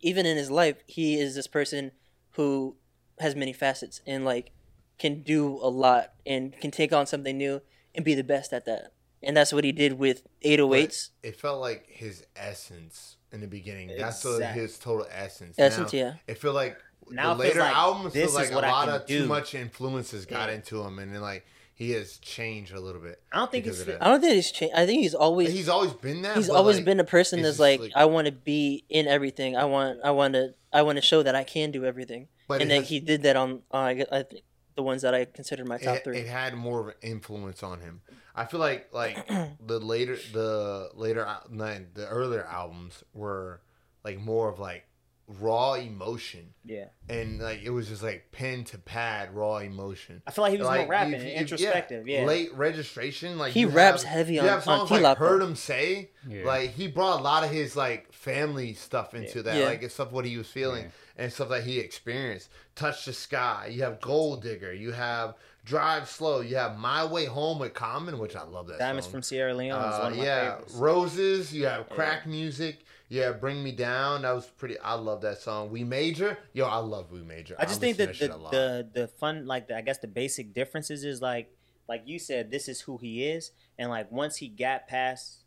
even 0.00 0.26
in 0.26 0.36
his 0.36 0.50
life 0.50 0.76
he 0.86 1.18
is 1.20 1.34
this 1.34 1.48
person 1.48 1.90
who 2.34 2.76
has 3.18 3.34
many 3.36 3.52
facets 3.52 4.00
and 4.06 4.24
like 4.24 4.50
can 4.98 5.22
do 5.22 5.58
a 5.62 5.68
lot 5.68 6.12
and 6.26 6.58
can 6.60 6.70
take 6.70 6.92
on 6.92 7.06
something 7.06 7.36
new 7.36 7.60
and 7.94 8.04
be 8.04 8.14
the 8.14 8.24
best 8.24 8.52
at 8.52 8.64
that. 8.66 8.92
And 9.22 9.36
that's 9.36 9.52
what 9.52 9.64
he 9.64 9.72
did 9.72 9.94
with 9.94 10.22
808s. 10.44 11.10
It 11.22 11.36
felt 11.36 11.60
like 11.60 11.86
his 11.88 12.26
essence 12.36 13.16
in 13.32 13.40
the 13.40 13.46
beginning. 13.46 13.90
That's 13.98 14.22
the, 14.22 14.46
his 14.46 14.78
total 14.78 15.06
essence. 15.10 15.56
Essence, 15.58 15.92
Now, 15.92 15.98
yeah. 15.98 16.12
It 16.26 16.38
feel 16.38 16.52
like 16.52 16.76
Now 17.10 17.34
the 17.34 17.44
later 17.44 17.60
like 17.60 17.74
albums 17.74 18.12
this 18.14 18.26
feel 18.32 18.34
like 18.34 18.52
a 18.52 18.58
lot 18.58 18.88
of 18.88 19.06
do. 19.06 19.20
too 19.22 19.26
much 19.26 19.54
influences 19.54 20.26
got 20.26 20.48
Yeah. 20.50 20.56
into 20.56 20.82
him, 20.82 20.98
and 20.98 21.14
then 21.14 21.22
like 21.22 21.46
he 21.76 21.90
has 21.92 22.18
changed 22.18 22.72
a 22.72 22.80
little 22.80 23.00
bit. 23.00 23.20
I 23.32 23.38
don't 23.38 23.50
think 23.50 23.64
because 23.64 23.80
it's 23.80 24.00
I 24.00 24.04
don't 24.10 24.20
think 24.20 24.34
he's 24.34 24.50
changed. 24.52 24.74
I 24.76 24.86
think 24.86 25.02
he's 25.02 25.14
always 25.14 25.50
He's 25.52 25.68
always 25.68 25.92
been 25.92 26.22
that. 26.22 26.36
he's 26.36 26.48
always 26.50 26.76
like, 26.76 26.84
been 26.84 27.00
a 27.00 27.04
person 27.04 27.42
that's 27.42 27.58
like, 27.58 27.80
like- 27.80 27.92
I 27.96 28.04
want 28.04 28.26
to 28.26 28.32
be 28.32 28.84
in 28.88 29.08
everything. 29.08 29.56
I 29.56 29.64
want 29.64 29.98
I 30.04 30.10
want 30.12 30.34
to 30.34 30.54
I 30.74 30.82
want 30.82 30.96
to 30.96 31.02
show 31.02 31.22
that 31.22 31.34
I 31.34 31.44
can 31.44 31.70
do 31.70 31.84
everything. 31.84 32.28
But 32.48 32.60
and 32.60 32.70
then 32.70 32.80
has- 32.80 32.88
he 32.90 33.00
did 33.00 33.22
that 33.22 33.36
on 33.36 33.62
uh, 33.72 33.76
I, 33.76 34.04
I 34.12 34.22
think 34.24 34.42
the 34.74 34.82
ones 34.82 35.02
that 35.02 35.14
I 35.14 35.24
consider 35.24 35.64
my 35.64 35.78
top 35.78 35.96
it, 35.96 36.04
three. 36.04 36.18
it 36.18 36.26
had 36.26 36.54
more 36.54 36.80
of 36.80 36.88
an 36.88 36.94
influence 37.00 37.62
on 37.62 37.80
him. 37.80 38.02
I 38.34 38.44
feel 38.44 38.60
like 38.60 38.92
like 38.92 39.26
the 39.64 39.78
later 39.78 40.16
the 40.32 40.90
later 40.94 41.26
nine 41.48 41.88
the 41.94 42.08
earlier 42.08 42.44
albums 42.44 43.04
were 43.12 43.60
like 44.04 44.18
more 44.18 44.48
of 44.48 44.58
like 44.58 44.84
raw 45.26 45.72
emotion 45.74 46.52
yeah. 46.66 46.84
and 47.08 47.40
like 47.40 47.62
it 47.62 47.70
was 47.70 47.88
just 47.88 48.02
like 48.02 48.30
pen 48.30 48.62
to 48.64 48.76
pad 48.78 49.34
raw 49.34 49.56
emotion. 49.58 50.20
I 50.26 50.30
feel 50.30 50.42
like 50.42 50.52
he 50.52 50.58
was 50.58 50.66
Like, 50.66 50.82
more 50.82 50.88
rapping 50.90 51.14
if 51.14 51.20
and 51.22 51.30
you- 51.30 51.36
introspective. 51.36 52.06
Yeah, 52.06 52.24
Late 52.26 52.54
registration, 52.54 53.38
like 53.38 53.52
He 53.54 53.60
you 53.60 53.68
raps 53.68 54.02
have- 54.02 54.12
heavy 54.12 54.34
you 54.34 54.40
on- 54.40 54.46
have 54.48 54.68
on 54.68 54.86
songs 54.86 54.88
Key 54.90 54.98
like 55.00 55.16
heard 55.18 55.40
him 55.42 55.56
say, 55.56 56.10
Yeah. 56.28 56.44
like 56.44 56.70
he 56.70 56.88
brought 56.88 57.20
a 57.20 57.22
lot 57.22 57.42
of 57.42 57.50
his 57.50 57.74
like 57.74 58.12
family 58.12 58.74
stuff 58.74 59.14
into 59.14 59.42
that, 59.44 59.56
Yeah. 59.56 59.64
like 59.66 59.82
it's 59.82 59.94
stuff 59.94 60.12
what 60.12 60.26
he 60.26 60.36
was 60.36 60.46
feeling 60.48 60.84
Yeah. 60.84 61.24
and 61.24 61.32
stuff 61.32 61.48
that 61.48 61.64
he 61.64 61.78
experienced. 61.78 62.50
Touch 62.74 63.06
the 63.06 63.12
sky. 63.14 63.68
You 63.72 63.82
have 63.84 64.00
Gold 64.00 64.42
Digger. 64.42 64.72
You 64.74 64.92
have 64.92 65.36
Drive 65.64 66.06
Slow. 66.10 66.40
You 66.40 66.56
have 66.56 66.76
My 66.76 67.06
Way 67.06 67.24
Home 67.24 67.58
with 67.58 67.72
Common, 67.72 68.18
which 68.18 68.36
I 68.36 68.42
love 68.42 68.66
that. 68.66 68.78
Diamonds 68.78 69.06
song. 69.06 69.12
from 69.12 69.22
Sierra 69.22 69.54
Leone 69.54 69.78
is 69.80 69.94
Uh, 69.94 69.98
one 70.02 70.12
of 70.12 70.18
my 70.18 70.24
yeah, 70.24 70.50
favorites. 70.56 70.74
Roses. 70.74 71.54
You 71.54 71.64
have 71.66 71.88
crack 71.88 72.26
music. 72.26 72.83
Yeah, 73.08 73.32
Bring 73.32 73.62
Me 73.62 73.72
Down. 73.72 74.22
That 74.22 74.32
was 74.32 74.46
pretty. 74.46 74.78
I 74.80 74.94
love 74.94 75.20
that 75.22 75.38
song. 75.38 75.70
We 75.70 75.84
Major. 75.84 76.38
Yo, 76.52 76.64
I 76.66 76.76
love 76.78 77.12
We 77.12 77.20
Major. 77.22 77.54
I 77.58 77.64
just 77.64 77.80
listen 77.82 77.96
think 78.06 78.18
to 78.18 78.28
that 78.28 78.50
the, 78.50 78.88
the 78.94 79.00
the 79.02 79.08
fun 79.08 79.46
like 79.46 79.68
the, 79.68 79.76
I 79.76 79.82
guess 79.82 79.98
the 79.98 80.08
basic 80.08 80.54
differences 80.54 81.04
is 81.04 81.20
like 81.20 81.54
like 81.88 82.02
you 82.06 82.18
said 82.18 82.50
this 82.50 82.66
is 82.68 82.80
who 82.80 82.96
he 82.96 83.24
is 83.24 83.50
and 83.78 83.90
like 83.90 84.10
once 84.10 84.36
he 84.36 84.48
got 84.48 84.88
past 84.88 85.40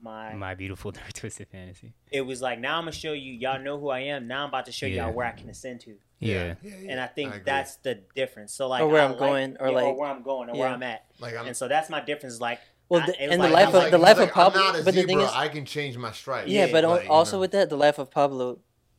my, 0.00 0.34
My 0.34 0.54
beautiful 0.54 0.90
dark 0.92 1.12
twisted 1.14 1.48
fantasy. 1.48 1.94
it 2.12 2.20
was 2.20 2.40
like 2.42 2.60
now 2.60 2.76
I'm 2.76 2.82
gonna 2.82 2.92
show 2.92 3.12
you 3.14 3.32
y'all 3.32 3.58
know 3.60 3.78
who 3.80 3.88
I 3.88 4.00
am 4.00 4.28
now 4.28 4.42
I'm 4.44 4.50
about 4.50 4.66
to 4.66 4.72
show 4.72 4.86
Yeah. 4.86 5.06
y'all 5.06 5.12
where 5.14 5.26
I 5.26 5.32
can 5.32 5.48
ascend 5.48 5.80
to 5.80 5.96
Yeah. 6.20 6.54
yeah, 6.62 6.72
yeah, 6.82 6.90
and 6.92 7.00
I 7.00 7.06
think 7.06 7.30
agree. 7.30 7.42
that's 7.46 7.76
the 7.76 8.00
difference 8.14 8.52
so 8.52 8.68
like 8.68 8.82
Or 8.82 8.88
where 8.88 9.00
I 9.02 9.04
I'm 9.06 9.10
like- 9.12 9.18
going, 9.18 9.56
or 9.58 9.68
yeah, 9.68 9.74
like- 9.74 9.96
where 9.96 10.08
I'm 10.10 10.22
going 10.22 10.50
or 10.50 10.56
where. 10.56 10.68
I'm 10.68 10.82
at 10.82 11.06
like 11.18 11.34
I'm. 11.36 11.46
and 11.46 11.56
so 11.56 11.66
that's 11.66 11.88
my 11.90 12.00
difference 12.00 12.40
like 12.40 12.60
Well, 12.88 13.04
the- 13.06 13.20
it 13.22 13.26
was 13.28 13.34
and 13.34 13.42
the 13.42 13.48
life 13.48 13.68
of- 13.68 13.74
like- 13.74 13.90
the 13.90 13.96
he's 13.98 14.02
life 14.02 14.12
of 14.16 14.18
like, 14.24 14.32
Pablo- 14.32 14.60
I'm 14.60 14.72
not 14.74 14.80
a 14.80 14.84
but 14.84 14.94
the 14.94 15.02
thing 15.02 15.20
is- 15.20 15.30
I 15.32 15.48
can 15.48 15.64
change 15.64 15.96
my 15.98 16.12
stripe. 16.12 16.44
Yeah, 16.48 16.68
but 16.70 16.84
al- 16.84 17.02
you 17.02 17.08
also 17.10 17.36
know. 17.36 17.40
with 17.40 17.50
that, 17.52 17.68
the 17.68 17.76
life 17.76 17.98
of 17.98 18.10
Pablo, 18.10 18.58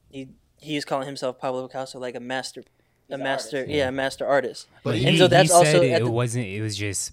he 0.09 0.29
he 0.59 0.75
is 0.75 0.83
calling 0.85 1.05
himself 1.05 1.37
Pablo 1.39 1.67
Picasso, 1.67 1.99
like 1.99 2.15
a 2.15 2.19
master, 2.19 2.63
He's 3.07 3.13
a 3.15 3.17
master, 3.17 3.57
artist, 3.57 3.69
yeah. 3.71 3.77
yeah. 3.83 3.87
a 3.89 3.91
master 3.91 4.25
artist. 4.25 4.67
But 4.83 4.89
But 4.91 4.95
he- 4.97 5.05
and 5.05 5.11
he, 5.13 5.17
so 5.19 5.27
that's 5.27 5.49
he 5.49 5.53
also 5.53 5.71
said 5.71 5.83
it, 5.83 5.91
it 5.91 6.03
the- 6.03 6.11
wasn't. 6.11 6.47
It 6.47 6.61
was 6.61 6.75
just 6.75 7.11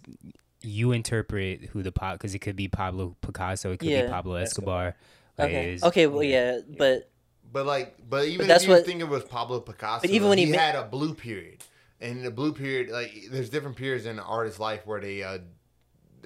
you 0.63 0.93
interpret 0.93 1.61
who 1.73 1.83
the 1.83 1.93
pop 1.93 2.15
because 2.15 2.35
it 2.35 2.39
could 2.41 2.57
be 2.57 2.69
Pablo 2.69 3.15
Picasso, 3.21 3.71
it 3.73 3.79
could 3.79 3.91
Yeah. 3.91 4.03
be 4.07 4.09
Pablo 4.09 4.35
Escobar. 4.37 4.97
Like, 5.39 5.49
Okay, 5.51 5.65
it's- 5.75 5.83
okay, 5.85 6.07
well, 6.07 6.23
yeah, 6.23 6.61
but 6.79 7.11
But 7.53 7.67
like, 7.67 7.97
but 8.09 8.25
even 8.27 8.49
that's 8.49 8.65
if 8.65 8.69
you 8.71 8.75
what- 8.77 8.87
think 8.87 9.01
it 9.01 9.09
was 9.09 9.23
Pablo 9.25 9.61
Picasso, 9.61 10.01
But 10.01 10.11
even 10.11 10.29
when 10.31 10.39
he 10.39 10.47
he 10.47 10.53
had 10.53 10.75
a 10.75 10.85
blue 10.85 11.13
period, 11.15 11.63
and 12.01 12.25
the 12.25 12.31
blue 12.31 12.53
period, 12.53 12.89
like, 12.91 13.13
there's 13.31 13.51
different 13.51 13.77
periods 13.77 14.07
in 14.07 14.13
an 14.19 14.25
artist's 14.25 14.59
life 14.59 14.87
where 14.87 15.01
they, 15.01 15.23
uh, 15.23 15.39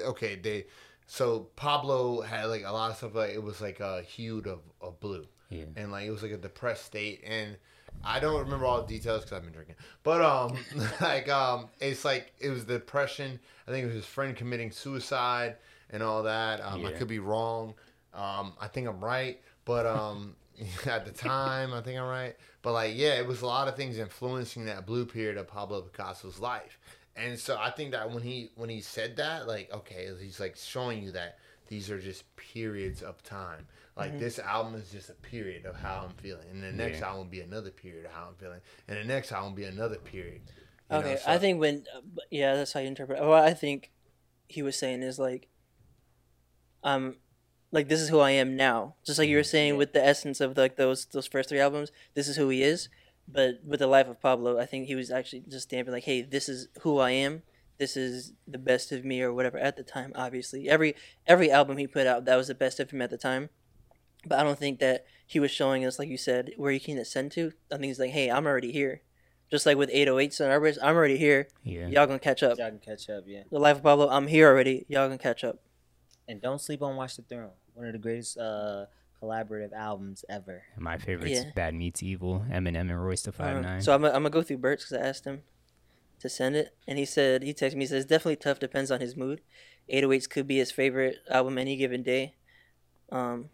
okay, 0.01 0.37
they, 0.37 0.67
so 1.07 1.49
Pablo 1.57 2.21
had 2.21 2.45
like 2.47 2.65
a 2.65 2.71
lot 2.73 2.91
of 2.91 2.97
stuff 2.97 3.15
like 3.15 3.31
it 3.31 3.43
was 3.43 3.61
like 3.61 3.81
a 3.81 4.03
hued 4.03 4.47
of, 4.47 4.61
of 4.81 4.99
blue, 5.01 5.27
Yeah. 5.51 5.65
and 5.77 5.91
like 5.93 6.07
it 6.07 6.11
was 6.11 6.23
like 6.23 6.33
a 6.33 6.37
depressed 6.37 6.85
state, 6.87 7.23
and 7.27 7.57
I 8.05 8.21
don't 8.21 8.39
remember 8.41 8.67
all 8.67 8.83
the 8.83 8.87
details 8.89 9.23
because 9.25 9.37
I've 9.37 9.43
been 9.45 9.53
drinking, 9.53 9.77
but 10.03 10.21
um, 10.23 10.57
like 11.01 11.29
um, 11.29 11.69
it's 11.81 12.05
like 12.05 12.33
it 12.39 12.51
was 12.51 12.65
depression. 12.65 13.41
I 13.67 13.71
think 13.71 13.85
it 13.85 13.87
was 13.87 13.97
his 13.97 14.07
friend 14.07 14.37
committing 14.37 14.71
suicide 14.71 15.57
and 15.91 16.03
all 16.03 16.23
that. 16.25 16.61
Um, 16.65 16.85
I 16.87 16.93
could 16.93 17.09
be 17.09 17.19
wrong. 17.19 17.75
Um, 18.15 18.53
I 18.61 18.69
think 18.69 18.89
I'm 18.89 19.03
right, 19.05 19.41
but 19.65 19.87
um, 19.87 20.37
at 20.87 21.05
the 21.07 21.13
time, 21.13 21.73
I 21.73 21.81
think 21.81 21.99
I'm 21.99 22.07
right. 22.09 22.37
But 22.63 22.73
like, 22.73 22.93
yeah, 22.97 23.15
it 23.19 23.27
was 23.27 23.43
a 23.43 23.47
lot 23.47 23.69
of 23.69 23.77
things 23.77 23.99
influencing 23.99 24.67
that 24.67 24.85
blue 24.87 25.07
period 25.07 25.37
of 25.37 25.47
Pablo 25.49 25.81
Picasso's 25.83 26.39
life, 26.41 26.78
and 27.19 27.39
so 27.39 27.57
I 27.59 27.71
think 27.71 27.91
that 27.93 28.11
when 28.11 28.23
he 28.23 28.51
when 28.57 28.69
he 28.71 28.81
said 28.81 29.17
that, 29.17 29.47
like, 29.49 29.73
okay, 29.73 30.09
he's 30.21 30.41
like 30.41 30.57
showing 30.57 31.03
you 31.03 31.13
that 31.13 31.39
these 31.69 31.91
are 31.91 31.99
just 31.99 32.25
periods 32.37 33.03
of 33.03 33.23
time. 33.23 33.67
Like 33.97 34.11
Mm-hmm. 34.13 34.21
this 34.21 34.39
album 34.39 34.75
is 34.77 34.91
just 34.91 35.11
a 35.11 35.15
period 35.15 35.67
of 35.67 35.75
how 35.77 36.05
I'm 36.09 36.15
feeling, 36.23 36.47
and 36.53 36.63
the 36.63 36.71
next 36.73 37.01
Yeah. 37.01 37.07
album 37.07 37.19
will 37.25 37.31
be 37.31 37.41
another 37.41 37.71
period 37.71 38.05
of 38.07 38.13
how 38.13 38.29
I'm 38.29 38.35
feeling, 38.37 38.61
and 38.87 38.97
the 38.99 39.05
next 39.05 39.33
album 39.33 39.51
will 39.53 39.57
be 39.57 39.65
another 39.65 39.97
period. 39.97 40.43
you 40.47 40.53
know, 40.91 40.99
okay, 41.01 41.17
so- 41.17 41.31
I 41.31 41.39
think 41.39 41.59
when 41.61 41.85
uh, 41.95 42.01
yeah, 42.31 42.55
that's 42.55 42.73
how 42.73 42.81
you 42.81 42.87
interpret. 42.87 43.19
it. 43.19 43.25
What 43.25 43.43
I 43.45 43.55
think 43.55 43.91
he 44.49 44.63
was 44.63 44.79
saying 44.79 45.03
is 45.03 45.19
like, 45.19 45.49
um, 46.85 47.17
like 47.73 47.89
this 47.89 48.01
is 48.01 48.09
who 48.09 48.21
I 48.21 48.31
am 48.31 48.57
now. 48.57 48.95
Just 49.05 49.19
like 49.19 49.29
you 49.29 49.37
were 49.37 49.43
saying 49.43 49.77
with 49.77 49.93
the 49.93 50.05
essence 50.05 50.41
of 50.41 50.57
like 50.57 50.77
those 50.77 51.07
those 51.07 51.27
first 51.27 51.49
three 51.49 51.61
albums, 51.61 51.91
this 52.15 52.29
is 52.29 52.37
who 52.37 52.49
he 52.49 52.63
is. 52.63 52.89
But 53.31 53.61
with 53.65 53.81
the 53.81 53.87
life 53.87 54.09
of 54.09 54.21
Pablo, 54.23 54.59
I 54.59 54.65
think 54.65 54.87
he 54.87 54.95
was 54.95 55.11
actually 55.11 55.45
just 55.49 55.69
stamping 55.69 55.93
like, 55.93 56.05
hey, 56.05 56.23
this 56.23 56.49
is 56.49 56.69
who 56.81 56.99
I 56.99 57.11
am. 57.11 57.43
This 57.79 57.97
is 57.97 58.33
the 58.47 58.59
best 58.59 58.91
of 58.91 59.05
me 59.05 59.21
or 59.23 59.33
whatever 59.33 59.59
at 59.59 59.77
the 59.77 59.83
time. 59.83 60.13
Obviously, 60.17 60.69
every 60.69 60.95
every 61.27 61.51
album 61.51 61.77
he 61.77 61.87
put 61.87 62.07
out, 62.07 62.25
that 62.25 62.37
was 62.37 62.49
the 62.49 62.55
best 62.55 62.81
of 62.81 62.91
him 62.91 63.03
at 63.03 63.11
the 63.11 63.19
time. 63.19 63.51
But 64.27 64.41
I 64.41 64.43
don't 64.43 64.59
think 64.59 64.81
that 64.81 65.05
he 65.27 65.39
was 65.39 65.51
showing 65.51 65.85
us, 65.85 65.99
like 65.99 66.09
you 66.09 66.17
said, 66.17 66.53
where 66.57 66.73
he 66.73 66.81
can 66.81 66.99
ascend 66.99 67.31
to. 67.33 67.53
I 67.71 67.77
think 67.77 67.85
he's 67.85 68.01
like, 68.01 68.11
hey, 68.11 68.31
I'm 68.31 68.47
already 68.47 68.73
here. 68.73 69.03
Just 69.51 69.65
like 69.65 69.77
with 69.79 69.91
808s 69.93 70.41
and 70.41 70.51
Arbors, 70.51 70.79
I'm 70.83 70.97
already 70.97 71.17
here. 71.19 71.49
Yeah. 71.63 71.87
Y'all 71.87 72.07
gonna 72.07 72.19
catch 72.19 72.43
up. 72.43 72.59
y'all 72.59 72.69
can 72.71 72.81
catch 72.81 73.09
up 73.09 73.25
yeah 73.27 73.43
The 73.51 73.59
Life 73.59 73.77
of 73.79 73.83
Pablo, 73.83 74.09
I'm 74.11 74.27
here 74.27 74.49
already. 74.49 74.85
Y'all 74.89 75.07
gonna 75.07 75.19
catch 75.19 75.45
up. 75.45 75.61
and 76.27 76.43
don't 76.43 76.61
sleep 76.61 76.83
on 76.83 76.97
Watch 76.97 77.17
the 77.17 77.23
Throne 77.23 77.51
one 77.75 77.87
of 77.87 77.93
the 77.93 77.99
greatest 77.99 78.37
uh 78.37 78.87
collaborative 79.23 79.73
albums 79.73 80.25
ever 80.29 80.63
My 80.77 80.97
favorite's 80.99 81.45
Yeah. 81.45 81.51
Bad 81.55 81.75
Meets 81.75 82.03
Evil, 82.03 82.45
Eminem 82.51 82.81
and 82.91 83.05
Royce 83.05 83.23
the 83.23 83.33
Five 83.33 83.57
Um, 83.57 83.63
Nine. 83.63 83.81
so 83.81 83.95
I'm, 83.95 84.05
I'm 84.05 84.13
gonna 84.13 84.31
go 84.31 84.43
through 84.43 84.59
Bert's 84.59 84.85
because 84.89 85.05
I 85.05 85.09
asked 85.09 85.25
him 85.25 85.43
to 86.21 86.29
send 86.29 86.57
it, 86.57 86.75
and 86.87 86.99
he 86.99 87.05
said 87.05 87.43
he 87.43 87.55
texted 87.55 87.75
me. 87.75 87.81
He 87.81 87.87
says 87.87 88.05
definitely 88.05 88.37
tough. 88.37 88.59
Depends 88.59 88.91
on 88.91 89.01
his 89.01 89.17
mood. 89.17 89.41
808s 89.93 90.29
could 90.29 90.47
be 90.47 90.59
his 90.59 90.71
favorite 90.73 91.17
album 91.31 91.59
any 91.59 91.77
given 91.77 92.03
day. 92.03 92.35
Um, 93.11 93.51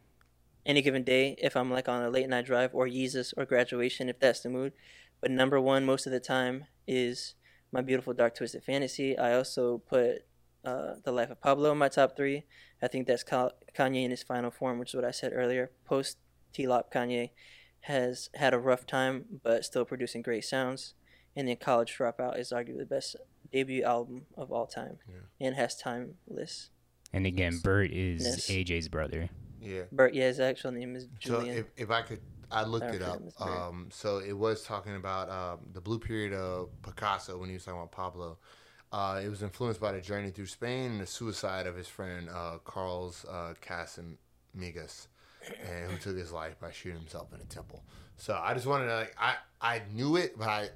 any 0.67 0.81
given 0.83 1.05
day 1.05 1.37
if 1.43 1.57
I'm 1.57 1.71
like 1.71 1.89
on 1.89 2.03
a 2.03 2.09
late 2.11 2.29
night 2.29 2.47
drive 2.47 2.75
or 2.75 2.87
Yeezus 2.87 3.35
or 3.37 3.45
graduation 3.45 4.09
if 4.09 4.19
that's 4.19 4.41
the 4.41 4.49
mood. 4.49 4.73
But 5.21 5.31
number 5.31 5.61
one 5.61 5.85
most 5.85 6.07
of 6.07 6.13
the 6.13 6.21
time 6.21 6.65
is 6.87 7.35
my 7.71 7.81
beautiful 7.83 8.13
dark 8.15 8.35
twisted 8.35 8.65
fantasy. 8.65 9.17
I 9.19 9.35
also 9.35 9.79
put 9.79 10.25
uh, 10.65 10.95
the 11.05 11.13
life 11.13 11.31
of 11.31 11.41
Pablo 11.41 11.73
in 11.73 11.79
my 11.79 11.89
top 11.89 12.17
three. 12.17 12.45
I 12.83 12.89
think 12.89 13.07
that's 13.07 13.25
Kanye 13.25 14.05
in 14.05 14.11
his 14.11 14.23
final 14.23 14.51
form, 14.51 14.79
which 14.79 14.91
is 14.91 14.95
what 14.95 15.05
I 15.05 15.11
said 15.11 15.33
earlier. 15.35 15.71
Post 15.85 16.19
TLOP 16.55 16.93
Kanye 16.93 17.31
has 17.81 18.31
had 18.35 18.55
a 18.55 18.59
rough 18.59 18.87
time, 18.87 19.25
but 19.43 19.65
still 19.65 19.85
producing 19.85 20.23
great 20.23 20.45
sounds. 20.45 20.95
And 21.37 21.49
then 21.49 21.57
College 21.57 21.97
Dropout 21.99 22.39
is 22.39 22.51
arguably 22.53 22.79
the 22.79 22.87
best 22.87 23.17
debut 23.53 23.83
album 23.83 24.23
of 24.37 24.51
all 24.53 24.67
time, 24.67 24.99
and 25.41 25.55
has 25.55 25.77
timeless. 25.77 26.71
and 27.13 27.27
again, 27.27 27.59
Bert 27.63 27.91
is 27.93 28.25
Yes. 28.25 28.47
AJ's 28.49 28.89
brother. 28.89 29.29
yeah. 29.61 29.83
Bert, 29.93 30.15
yeah, 30.15 30.25
his 30.27 30.41
actual 30.41 30.73
name 30.73 30.97
is 30.97 31.05
So 31.05 31.09
Julian. 31.41 31.59
if, 31.59 31.67
if 31.77 31.91
I 31.91 32.03
could, 32.03 32.21
I 32.51 32.65
looked 32.65 32.85
Sorry 32.87 32.97
it 32.97 33.03
up. 33.03 33.19
that, 33.21 33.27
Mr. 33.35 33.47
Barry. 33.47 33.59
Um, 33.59 33.89
so 33.93 34.19
it 34.19 34.33
was 34.33 34.63
talking 34.65 34.97
about 34.97 35.31
um, 35.31 35.61
the 35.73 35.81
blue 35.81 35.99
period 35.99 36.33
of 36.33 36.71
Picasso 36.83 37.39
when 37.39 37.49
he 37.49 37.55
was 37.55 37.65
talking 37.65 37.79
about 37.81 37.93
Pablo. 37.93 38.39
Uh, 38.95 39.21
it 39.25 39.29
was 39.29 39.43
influenced 39.43 39.81
by 39.81 39.91
the 39.91 40.01
journey 40.01 40.31
through 40.31 40.47
Spain 40.47 40.93
and 40.93 41.01
the 41.01 41.07
suicide 41.07 41.67
of 41.67 41.75
his 41.75 41.89
friend 41.89 42.29
uh, 42.33 42.59
Carlos 42.65 43.25
uh, 43.29 43.53
Casagemas, 43.61 45.09
and 45.69 45.91
who 45.91 45.97
took 45.99 46.17
his 46.17 46.31
life 46.31 46.55
by 46.61 46.71
shooting 46.71 47.01
himself 47.01 47.33
in 47.35 47.41
a 47.41 47.45
temple. 47.45 47.83
So 48.19 48.39
I 48.41 48.55
just 48.55 48.67
wanted 48.67 48.87
to 48.87 48.95
like 48.95 49.15
I 49.19 49.35
I 49.61 49.83
knew 49.93 50.15
it, 50.15 50.39
but 50.39 50.49
I 50.49 50.69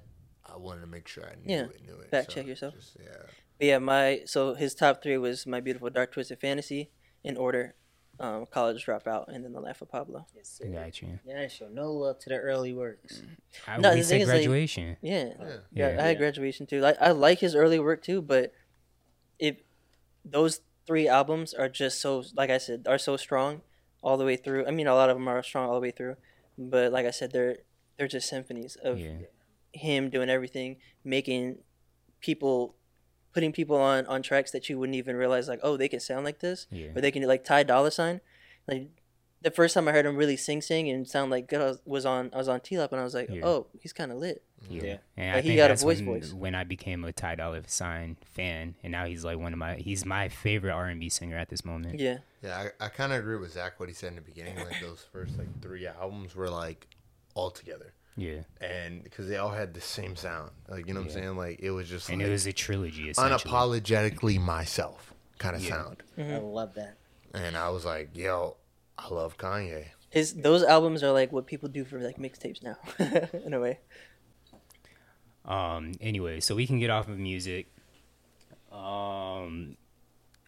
I 0.53 0.57
wanted 0.57 0.81
to 0.81 0.89
make 0.89 1.07
sure 1.07 1.23
I 1.25 1.37
knew 1.37 1.55
Yeah. 1.55 1.63
it. 1.67 1.87
Knew 1.87 1.95
it. 2.01 2.11
Fact 2.11 2.33
So 2.33 2.35
check 2.35 2.47
yourself. 2.49 2.75
just- 2.75 2.97
yeah. 3.01 3.23
But 3.59 3.67
yeah, 3.67 3.79
my 3.79 4.23
so 4.27 4.55
his 4.55 4.75
top 4.75 5.01
three 5.01 5.17
was 5.19 5.47
my 5.47 5.61
beautiful 5.61 5.89
dark 5.89 6.11
twisted 6.11 6.41
fantasy 6.41 6.91
in 7.23 7.37
order. 7.37 7.77
Um, 8.21 8.47
College 8.51 8.85
Dropout, 8.85 9.29
and 9.29 9.45
then 9.45 9.53
The 9.53 9.61
Life 9.61 9.81
of 9.83 9.91
Pablo. 9.91 10.27
Yes, 10.35 10.49
sir. 10.59 10.67
Got 10.67 11.01
you. 11.03 11.19
Yeah, 11.25 11.41
I 11.43 11.47
show 11.49 11.69
no 11.69 11.93
love 11.93 12.19
to 12.21 12.29
the 12.29 12.37
early 12.37 12.73
works. 12.75 13.23
I, 13.67 13.79
No, 13.79 13.91
we 13.91 13.99
the 14.01 14.03
said 14.05 14.11
thing 14.11 14.21
is, 14.23 14.29
like- 14.29 14.35
graduation. 14.37 14.97
Yeah, 15.03 15.25
Yeah. 15.25 15.33
yeah. 15.39 15.57
Yeah. 15.73 15.87
I 15.87 15.91
had 16.03 16.11
Yeah. 16.13 16.15
graduation 16.15 16.67
too. 16.67 16.81
Like 16.81 16.97
I 17.01 17.11
like 17.13 17.39
his 17.39 17.55
early 17.55 17.79
work 17.79 18.03
too, 18.03 18.21
but 18.23 18.53
if 19.39 19.57
those 20.25 20.61
three 20.87 21.07
albums 21.09 21.55
are 21.55 21.69
just 21.69 22.01
so, 22.01 22.25
like 22.35 22.51
I 22.51 22.59
said, 22.59 22.87
are 22.89 22.99
so 22.99 23.17
strong 23.17 23.63
all 24.03 24.17
the 24.17 24.25
way 24.25 24.37
through. 24.37 24.67
I 24.67 24.71
mean, 24.71 24.87
a 24.87 24.95
lot 24.95 25.11
of 25.11 25.17
them 25.17 25.29
are 25.29 25.43
strong 25.43 25.69
all 25.69 25.75
the 25.75 25.81
way 25.81 25.91
through, 25.91 26.17
but 26.57 26.93
like 26.93 27.07
I 27.07 27.11
said, 27.11 27.33
they're 27.33 27.59
they're 27.97 28.09
just 28.09 28.29
symphonies 28.29 28.77
of 28.77 28.99
yeah. 28.99 29.19
him 29.73 30.09
doing 30.09 30.29
everything, 30.31 30.77
making 31.05 31.59
people, 32.21 32.77
putting 33.39 33.53
people 33.53 33.77
on 33.77 34.05
on 34.07 34.21
tracks 34.23 34.51
that 34.51 34.69
you 34.69 34.79
wouldn't 34.79 34.97
even 34.97 35.15
realize, 35.17 35.47
like, 35.49 35.61
oh, 35.63 35.77
they 35.77 35.89
can 35.89 36.01
sound 36.01 36.25
like 36.25 36.41
this, 36.41 36.67
Yeah. 36.71 36.89
or 36.97 37.01
they 37.01 37.11
can 37.13 37.23
like 37.23 37.45
Ty 37.45 37.63
Dolla 37.63 37.91
Sign, 37.91 38.21
like. 38.67 38.89
The 39.41 39.53
first 39.53 39.73
time 39.75 39.87
I 39.87 39.93
heard 39.93 40.05
him 40.05 40.17
really 40.17 40.37
sing, 40.37 40.61
sing 40.61 40.91
and 40.91 41.07
sound 41.07 41.31
like 41.31 41.47
good, 41.47 41.61
I 41.61 41.67
was, 41.67 41.79
was 41.87 42.05
on 42.05 42.31
I 42.35 42.39
was 42.39 42.49
on 42.49 42.59
TLOP 42.59 42.91
and 42.91 43.01
I 43.01 43.05
was 43.05 43.15
like, 43.15 43.29
Yeah. 43.31 43.47
oh, 43.47 43.69
he's 43.81 43.93
kind 43.93 44.11
of 44.11 44.19
lit. 44.19 44.43
Yeah. 44.69 44.83
Yeah. 44.83 44.97
And 45.17 45.27
Like, 45.29 45.37
I 45.37 45.41
he 45.43 45.49
think 45.51 45.59
got 45.59 45.71
a 45.71 45.77
voice 45.77 45.99
when, 45.99 46.07
voice. 46.07 46.33
when 46.33 46.55
I 46.57 46.65
became 46.65 47.05
a 47.05 47.13
Ty 47.13 47.37
Dolla 47.37 47.63
Sign 47.69 48.17
fan, 48.35 48.75
and 48.83 48.91
now 48.91 49.05
he's 49.07 49.25
like 49.25 49.39
one 49.39 49.53
of 49.53 49.59
my 49.61 49.77
he's 49.77 50.05
my 50.05 50.29
favorite 50.29 50.73
R 50.73 50.87
and 50.87 50.99
B 50.99 51.09
singer 51.09 51.37
at 51.37 51.51
this 51.51 51.65
moment. 51.65 52.01
Yeah, 52.01 52.19
Yeah, 52.43 52.69
I, 52.81 52.87
I 52.87 52.89
kind 52.89 53.13
of 53.13 53.21
agree 53.21 53.37
with 53.37 53.53
Zach 53.53 53.79
what 53.79 53.89
he 53.89 53.95
said 53.95 54.09
in 54.09 54.17
the 54.17 54.23
beginning. 54.23 54.57
Like 54.57 54.81
those 54.83 55.07
first 55.13 55.39
like 55.39 55.47
three 55.63 55.87
albums 55.87 56.35
were 56.35 56.51
like 56.51 56.89
all 57.37 57.53
together, 57.53 57.93
Yeah, 58.21 58.41
and 58.61 59.05
because 59.05 59.29
they 59.29 59.37
all 59.37 59.51
had 59.53 59.73
the 59.75 59.81
same 59.81 60.17
sound. 60.17 60.51
Like 60.69 60.89
you 60.89 60.93
know 60.95 61.01
what 61.01 61.07
I'm 61.07 61.13
saying? 61.13 61.37
Like 61.37 61.61
it 61.61 61.71
was 61.71 61.89
just 61.89 62.09
and 62.09 62.19
like 62.19 62.27
it 62.29 62.31
was 62.33 62.47
a 62.47 62.53
trilogy. 62.53 63.11
Essentially. 63.11 63.39
unapologetically 63.55 64.41
myself 64.41 65.15
kind 65.39 65.55
of 65.55 65.63
Yeah. 65.63 65.71
sound. 65.71 66.03
I 66.19 66.39
love 66.39 66.75
that. 66.75 66.97
And 67.33 67.57
I 67.57 67.69
was 67.69 67.85
like, 67.85 68.11
yo, 68.17 68.57
I 68.99 69.09
love 69.09 69.39
Kanye. 69.39 69.85
his 70.11 70.35
those 70.35 70.65
albums 70.65 71.03
are 71.05 71.13
like 71.13 71.31
what 71.31 71.47
people 71.47 71.69
do 71.69 71.85
for 71.85 72.01
like 72.01 72.17
mixtapes 72.19 72.61
now, 72.63 72.77
in 73.47 73.55
a 73.55 73.61
way. 73.61 73.79
Um. 75.45 75.93
Anyway, 76.01 76.41
so 76.41 76.55
we 76.57 76.67
can 76.67 76.79
get 76.81 76.91
off 76.91 77.09
of 77.09 77.19
music. 77.19 77.73
Um, 78.73 79.77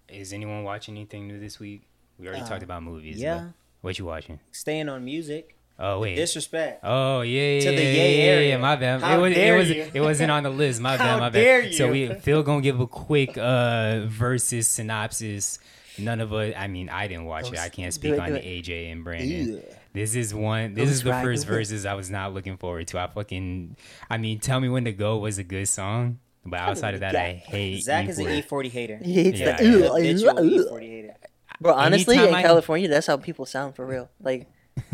is 0.08 0.32
anyone 0.32 0.64
watching 0.64 0.96
anything 0.96 1.28
new 1.28 1.38
this 1.38 1.58
week? 1.60 1.82
We 2.18 2.26
already 2.28 2.44
talked 2.44 2.62
about 2.62 2.82
movies. 2.82 3.18
yeah. 3.20 3.50
What 3.80 3.98
you 3.98 4.04
watching? 4.04 4.40
Staying 4.50 4.88
on 4.90 5.04
music. 5.04 5.56
Oh 5.82 6.00
wait. 6.00 6.14
Disrespect. 6.16 6.80
Oh 6.84 7.22
yeah, 7.22 7.40
yeah, 7.54 7.60
To 7.60 7.66
the 7.76 7.82
yeah, 7.82 7.92
yeah, 7.92 8.22
area. 8.32 8.48
yeah, 8.50 8.56
my 8.58 8.76
bad. 8.76 9.00
How 9.00 9.18
it 9.18 9.22
was, 9.22 9.34
dare 9.34 9.54
it 9.56 9.58
was, 9.58 9.70
you. 9.70 9.90
it 9.94 10.00
wasn't 10.00 10.30
on 10.30 10.42
the 10.42 10.50
list. 10.50 10.80
My 10.80 10.96
bad, 10.98 11.06
How 11.06 11.18
my 11.18 11.30
bad. 11.30 11.32
dare 11.40 11.72
So 11.72 11.90
we 11.90 12.12
Phil 12.14 12.42
gonna 12.42 12.60
give 12.60 12.80
a 12.80 12.86
quick 13.06 13.38
uh 13.38 14.02
versus 14.06 14.66
synopsis. 14.68 15.58
None 15.98 16.20
of 16.20 16.32
us. 16.32 16.54
I 16.56 16.66
mean, 16.68 16.88
I 16.88 17.08
didn't 17.08 17.24
watch 17.24 17.50
it. 17.52 17.58
I 17.58 17.68
can't 17.68 17.92
speak 17.94 18.12
it, 18.14 18.20
on 18.20 18.28
do 18.28 18.34
it. 18.36 18.44
AJ 18.44 18.92
and 18.92 19.02
Brandon. 19.04 19.28
Ew. 19.54 19.62
This 19.92 20.14
is 20.14 20.32
one. 20.34 20.74
This 20.74 20.88
is 20.90 21.02
the 21.02 21.12
first 21.12 21.46
verses 21.46 21.84
I 21.86 21.94
was 21.94 22.10
not 22.10 22.32
looking 22.34 22.56
forward 22.56 22.86
to. 22.88 22.98
I 22.98 23.06
fucking. 23.08 23.76
I 24.08 24.18
mean, 24.18 24.38
tell 24.38 24.60
me 24.60 24.68
when 24.68 24.84
to 24.84 24.92
go 24.92 25.18
was 25.18 25.38
a 25.38 25.44
good 25.44 25.66
song, 25.66 26.20
but 26.44 26.60
outside 26.60 26.94
of 26.94 27.00
that, 27.00 27.16
I 27.16 27.32
hate. 27.32 27.82
Zach 27.82 28.08
is 28.08 28.18
an 28.18 28.26
E40. 28.26 28.44
E40 28.46 28.70
hater. 28.70 29.00
He 29.02 29.12
hates 29.14 29.40
Yeah, 29.40 29.56
that. 29.56 29.64
yeah. 29.64 29.70
Ugh, 29.88 29.96
Habitual 29.96 30.30
ugh, 30.30 30.38
ugh. 30.38 30.44
E40 30.80 30.80
hater. 30.88 31.14
Bro, 31.60 31.74
honestly, 31.74 32.16
Anytime 32.16 32.34
in 32.34 32.34
I- 32.36 32.42
California, 32.42 32.88
that's 32.88 33.06
how 33.08 33.16
people 33.16 33.44
sound 33.46 33.74
for 33.76 33.84
real. 33.84 34.08
Like, 34.22 34.48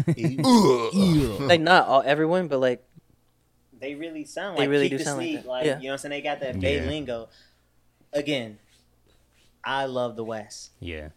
like 0.07 1.61
not 1.61 1.87
all 1.87 2.03
everyone, 2.05 2.49
but 2.49 2.59
like, 2.61 2.83
They 3.78 3.95
really 3.95 4.24
sound 4.24 4.57
They 4.57 4.62
like 4.62 4.70
really 4.70 4.85
keep 4.89 4.93
do 4.93 4.99
the 4.99 5.05
sound 5.05 5.19
like 5.19 5.33
that. 5.43 5.47
Like, 5.47 5.66
Yeah. 5.66 5.77
you 5.78 5.85
know 5.85 5.89
what 5.91 5.93
I'm 5.95 5.99
saying? 5.99 6.11
They 6.11 6.20
got 6.23 6.41
that 6.41 6.61
Bay 6.61 6.77
Yeah. 6.83 6.89
lingo. 6.89 7.28
Again, 8.12 8.59
I 9.65 9.85
love 9.87 10.16
the 10.16 10.24
West. 10.24 10.70
Yeah, 10.81 11.09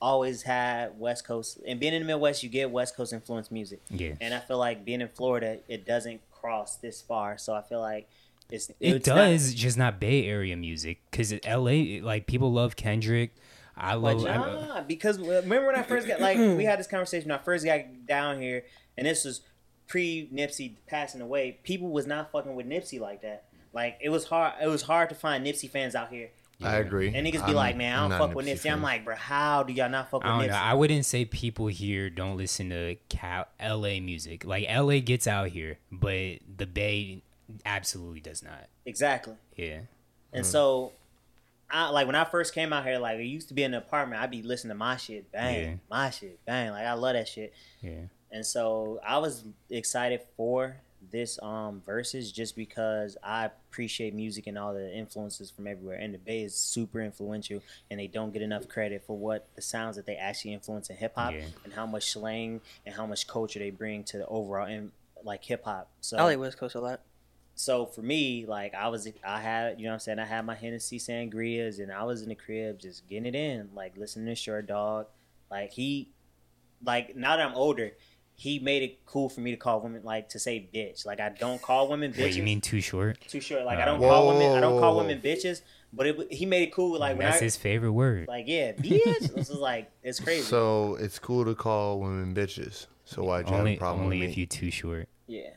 Always 0.00 0.42
had 0.42 0.98
West 0.98 1.24
Coast, 1.26 1.58
and 1.66 1.80
being 1.80 1.92
in 1.92 2.02
the 2.02 2.06
Midwest, 2.06 2.42
you 2.44 2.48
get 2.48 2.70
West 2.70 2.94
Coast 2.96 3.12
influenced 3.12 3.50
music. 3.50 3.80
yeah. 3.90 4.14
And 4.20 4.32
I 4.32 4.38
feel 4.38 4.56
like 4.58 4.84
being 4.84 5.00
in 5.00 5.08
Florida, 5.08 5.58
it 5.68 5.84
doesn't 5.84 6.20
cross 6.30 6.76
this 6.76 7.02
far. 7.02 7.36
So 7.36 7.52
I 7.54 7.62
feel 7.62 7.80
like 7.80 8.08
it's 8.50 8.70
It 8.70 8.76
it's 8.80 9.06
not- 9.08 9.16
does, 9.16 9.52
just 9.54 9.76
not 9.76 9.98
Bay 10.00 10.24
Area 10.26 10.56
music. 10.56 10.98
Cause 11.10 11.34
LA, 11.44 12.00
like 12.00 12.26
people 12.26 12.52
love 12.52 12.76
Kendrick. 12.76 13.34
I 13.78 13.94
love. 13.94 14.24
I- 14.26 14.36
Nah, 14.36 14.80
because 14.82 15.18
remember 15.18 15.66
when 15.66 15.76
I 15.76 15.82
first 15.82 16.06
got 16.06 16.20
like 16.20 16.36
we 16.36 16.64
had 16.64 16.78
this 16.78 16.86
conversation 16.86 17.30
when 17.30 17.38
I 17.38 17.42
first 17.42 17.64
got 17.64 17.80
down 18.06 18.40
here, 18.40 18.64
and 18.96 19.06
this 19.06 19.24
was 19.24 19.40
pre 19.86 20.28
Nipsey 20.32 20.74
passing 20.86 21.20
away. 21.20 21.58
People 21.62 21.88
was 21.88 22.06
not 22.06 22.30
fucking 22.30 22.54
with 22.54 22.66
Nipsey 22.66 23.00
like 23.00 23.22
that. 23.22 23.44
Like 23.72 23.98
it 24.00 24.10
was 24.10 24.24
hard. 24.24 24.54
It 24.62 24.68
was 24.68 24.82
hard 24.82 25.08
to 25.10 25.14
find 25.14 25.46
Nipsey 25.46 25.70
fans 25.70 25.94
out 25.94 26.10
here, 26.10 26.30
I 26.62 26.76
agree. 26.76 27.12
and 27.14 27.26
niggas 27.26 27.44
be 27.44 27.50
I'm 27.50 27.54
like, 27.54 27.76
"Man, 27.76 27.96
I 27.96 28.08
don't 28.08 28.18
fuck 28.18 28.32
a 28.32 28.34
with 28.34 28.46
Nipsey 28.46 28.66
Nipsey." 28.66 28.72
I'm 28.72 28.82
like, 28.82 29.04
bro, 29.04 29.14
how 29.14 29.62
do 29.62 29.72
y'all 29.72 29.88
not 29.88 30.10
fuck 30.10 30.22
with 30.22 30.30
I 30.32 30.38
don't 30.38 30.48
Nipsey? 30.48 30.52
know. 30.52 30.56
I 30.56 30.74
wouldn't 30.74 31.04
say 31.04 31.24
people 31.24 31.68
here 31.68 32.10
don't 32.10 32.36
listen 32.36 32.70
to 32.70 32.96
Cal- 33.08 33.48
LA 33.60 34.00
music. 34.00 34.44
Like 34.44 34.66
LA 34.68 35.00
gets 35.00 35.26
out 35.26 35.48
here, 35.48 35.78
but 35.92 36.38
the 36.56 36.66
Bay 36.66 37.22
absolutely 37.64 38.20
does 38.20 38.42
not. 38.42 38.68
exactly. 38.84 39.34
Yeah. 39.56 39.80
And 40.32 40.44
mm. 40.44 40.48
so, 40.48 40.92
I 41.70 41.90
like 41.90 42.06
when 42.06 42.16
I 42.16 42.24
first 42.24 42.54
came 42.54 42.72
out 42.72 42.84
here. 42.84 42.98
Like, 42.98 43.18
it 43.18 43.24
used 43.24 43.48
to 43.48 43.54
be 43.54 43.62
in 43.62 43.74
an 43.74 43.78
apartment. 43.82 44.22
I'd 44.22 44.30
be 44.30 44.42
listening 44.42 44.70
to 44.70 44.74
my 44.76 44.96
shit, 44.96 45.30
bang, 45.32 45.62
Yeah. 45.62 45.74
my 45.90 46.10
shit, 46.10 46.44
bang. 46.46 46.70
Like, 46.70 46.86
I 46.86 46.94
love 46.94 47.14
that 47.14 47.28
shit. 47.28 47.52
Yeah. 47.82 48.02
And 48.30 48.44
so 48.44 49.00
I 49.06 49.18
was 49.18 49.44
excited 49.70 50.20
for 50.36 50.76
this 51.12 51.38
um 51.42 51.80
verses 51.86 52.32
just 52.32 52.56
because 52.56 53.16
I 53.22 53.44
appreciate 53.46 54.12
music 54.14 54.46
and 54.48 54.58
all 54.58 54.74
the 54.74 54.92
influences 54.94 55.48
from 55.50 55.66
everywhere. 55.68 55.96
And 55.96 56.12
the 56.12 56.18
Bay 56.18 56.42
is 56.42 56.54
super 56.56 57.00
influential, 57.00 57.62
and 57.90 58.00
they 58.00 58.08
don't 58.08 58.32
get 58.32 58.42
enough 58.42 58.66
credit 58.68 59.04
for 59.06 59.16
what 59.16 59.46
the 59.54 59.62
sounds 59.62 59.96
that 59.96 60.06
they 60.06 60.16
actually 60.16 60.52
influence 60.54 60.90
in 60.90 60.96
hip 60.96 61.12
hop 61.14 61.32
Yeah. 61.32 61.44
and 61.64 61.72
how 61.72 61.86
much 61.86 62.10
slang 62.10 62.60
and 62.84 62.94
how 62.94 63.06
much 63.06 63.26
culture 63.28 63.58
they 63.60 63.70
bring 63.70 64.04
to 64.04 64.18
the 64.18 64.26
overall 64.26 64.66
in 64.66 64.90
like 65.22 65.44
hip 65.44 65.64
hop. 65.64 65.88
So 66.00 66.16
I 66.18 66.24
like 66.24 66.38
West 66.38 66.58
Coast 66.58 66.74
a 66.74 66.80
lot. 66.80 67.00
So 67.60 67.86
for 67.86 68.02
me, 68.02 68.44
like 68.46 68.72
I 68.74 68.86
was, 68.86 69.08
I 69.26 69.40
had, 69.40 69.80
you 69.80 69.84
know, 69.86 69.90
what 69.90 69.94
I'm 69.94 70.00
saying, 70.00 70.18
I 70.20 70.24
had 70.26 70.46
my 70.46 70.54
Hennessy 70.54 70.98
sangrias, 71.00 71.80
and 71.80 71.90
I 71.90 72.04
was 72.04 72.22
in 72.22 72.28
the 72.28 72.36
crib 72.36 72.78
just 72.78 73.08
getting 73.08 73.26
it 73.26 73.34
in, 73.34 73.70
like 73.74 73.96
listening 73.96 74.26
to 74.26 74.36
Short 74.36 74.68
Dog. 74.68 75.06
Like 75.50 75.72
he, 75.72 76.10
like 76.84 77.16
now 77.16 77.36
that 77.36 77.44
I'm 77.48 77.54
older, 77.56 77.90
he 78.36 78.60
made 78.60 78.84
it 78.84 79.04
cool 79.06 79.28
for 79.28 79.40
me 79.40 79.50
to 79.50 79.56
call 79.56 79.80
women 79.80 80.02
like 80.04 80.28
to 80.28 80.38
say 80.38 80.68
bitch. 80.72 81.04
Like 81.04 81.18
I 81.18 81.30
don't 81.30 81.60
call 81.60 81.88
women 81.88 82.12
bitches. 82.12 82.22
Wait, 82.22 82.36
you 82.36 82.44
mean 82.44 82.60
too 82.60 82.80
short? 82.80 83.18
too 83.26 83.40
short? 83.40 83.64
Like 83.64 83.78
I 83.78 83.82
Uh, 83.82 83.86
don't 83.86 84.00
call 84.00 84.28
women. 84.28 84.56
I 84.56 84.60
don't 84.60 84.78
call 84.78 84.96
women 84.96 85.20
bitches. 85.20 85.62
But 85.92 86.06
it, 86.06 86.32
he 86.32 86.44
made 86.46 86.62
it 86.62 86.72
cool. 86.72 86.98
Like 86.98 87.16
when 87.16 87.26
That's 87.26 87.40
I, 87.40 87.44
his 87.44 87.56
favorite 87.56 87.92
word. 87.92 88.28
like 88.28 88.44
yeah, 88.46 88.72
bitch. 88.72 89.34
this 89.34 89.50
is 89.50 89.56
like 89.56 89.90
it's 90.04 90.20
crazy. 90.20 90.42
So 90.42 90.94
it's 91.00 91.18
cool 91.18 91.44
to 91.46 91.54
call 91.56 91.98
women 91.98 92.34
bitches. 92.34 92.86
So 93.04 93.24
why'd 93.24 93.46
you 93.46 93.52
have 93.52 93.60
only 93.60 93.74
a 93.74 93.78
problem 93.78 94.04
only 94.04 94.20
with 94.20 94.30
if 94.30 94.36
you 94.38 94.46
too 94.46 94.70
short. 94.70 95.08
yeah. 95.26 95.48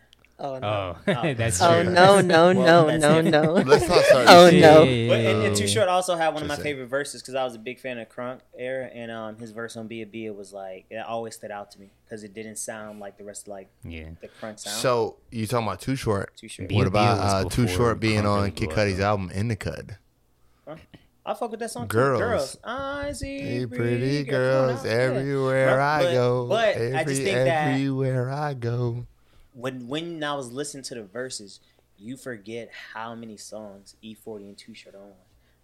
Oh 0.43 0.57
no. 0.59 0.95
Oh, 1.07 1.13
Oh. 1.23 1.33
that's 1.35 1.57
true. 1.59 1.67
Oh 1.67 1.83
no 1.83 2.19
no 2.21 2.53
Well, 2.53 2.97
no 2.99 3.21
no 3.21 3.21
no. 3.21 3.53
Let's 3.53 3.87
not 3.87 4.03
start. 4.05 4.27
Oh, 4.29 4.49
no. 4.49 4.79
But 4.79 5.19
and, 5.19 5.43
and 5.43 5.55
Too 5.55 5.67
Short 5.67 5.87
also 5.87 6.15
had 6.15 6.33
one 6.33 6.41
of 6.41 6.47
my 6.47 6.55
favorite 6.55 6.87
verses 6.87 7.21
because 7.21 7.35
I 7.35 7.43
was 7.43 7.55
a 7.55 7.59
big 7.59 7.79
fan 7.79 7.97
of 7.99 8.09
Crunk 8.09 8.39
era, 8.57 8.85
and 8.93 9.11
um 9.11 9.37
his 9.37 9.51
verse 9.51 9.77
on 9.77 9.87
Bia' 9.87 10.05
Bia' 10.05 10.33
was 10.33 10.51
like 10.53 10.85
it 10.89 10.97
always 10.97 11.35
stood 11.35 11.51
out 11.51 11.71
to 11.71 11.79
me 11.79 11.91
because 12.05 12.23
it 12.23 12.33
didn't 12.33 12.57
sound 12.57 12.99
like 12.99 13.17
the 13.17 13.23
rest 13.23 13.43
of 13.43 13.49
like 13.49 13.69
Yeah. 13.83 14.09
the 14.21 14.27
Crunk 14.27 14.59
sound. 14.59 14.77
So 14.77 15.17
you 15.29 15.45
talking 15.47 15.67
about 15.67 15.81
Too 15.81 15.95
Short? 15.95 16.35
Too 16.35 16.47
Short. 16.47 16.67
Be- 16.69 16.75
What 16.75 16.87
about 16.87 17.17
was 17.19 17.45
uh, 17.45 17.49
Too 17.49 17.67
Short 17.67 17.99
being 17.99 18.25
on 18.25 18.51
Kid 18.51 18.69
blew 18.69 18.75
Cudi's 18.77 18.97
though. 18.97 19.05
album 19.05 19.31
In 19.31 19.47
the 19.47 19.55
Cud? 19.55 19.97
I 21.23 21.35
fuck 21.35 21.51
with 21.51 21.59
that 21.59 21.69
song. 21.69 21.83
too. 21.83 21.93
Girls. 21.97 22.19
girls. 22.19 22.57
I 22.63 23.11
see 23.11 23.39
Hey, 23.41 23.65
pretty, 23.67 23.75
pretty 23.99 24.23
girls 24.23 24.81
girls 24.81 24.85
everywhere 24.85 25.67
But- 25.77 25.79
I 25.79 26.13
go. 26.13 26.47
but 26.47 26.57
I 26.59 26.69
Every, 26.79 27.13
just 27.13 27.21
think 27.21 27.35
that- 27.35 27.67
everywhere 27.73 28.31
I 28.31 28.53
go. 28.55 29.05
When 29.53 29.87
when 29.87 30.23
I 30.23 30.33
was 30.35 30.51
listening 30.51 30.83
to 30.85 30.95
the 30.95 31.03
verses, 31.03 31.59
you 31.97 32.17
forget 32.17 32.69
how 32.93 33.15
many 33.15 33.37
songs 33.37 33.95
E40 34.03 34.37
and 34.49 34.57
Too 34.57 34.73
Short 34.73 34.95
on 34.95 35.11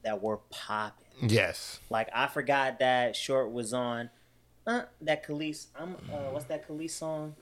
that 0.03 0.21
were 0.21 0.37
popping. 0.49 1.29
Yes. 1.29 1.79
Like 1.89 2.09
I 2.13 2.27
forgot 2.27 2.79
that 2.79 3.15
Short 3.15 3.51
was 3.51 3.73
on 3.73 4.09
uh, 4.65 4.83
that 5.01 5.25
Khalees. 5.25 5.67
I'm 5.79 5.95
uh, 6.11 6.31
what's 6.31 6.45
that 6.45 6.67
Khalees 6.67 6.91
song? 6.91 7.35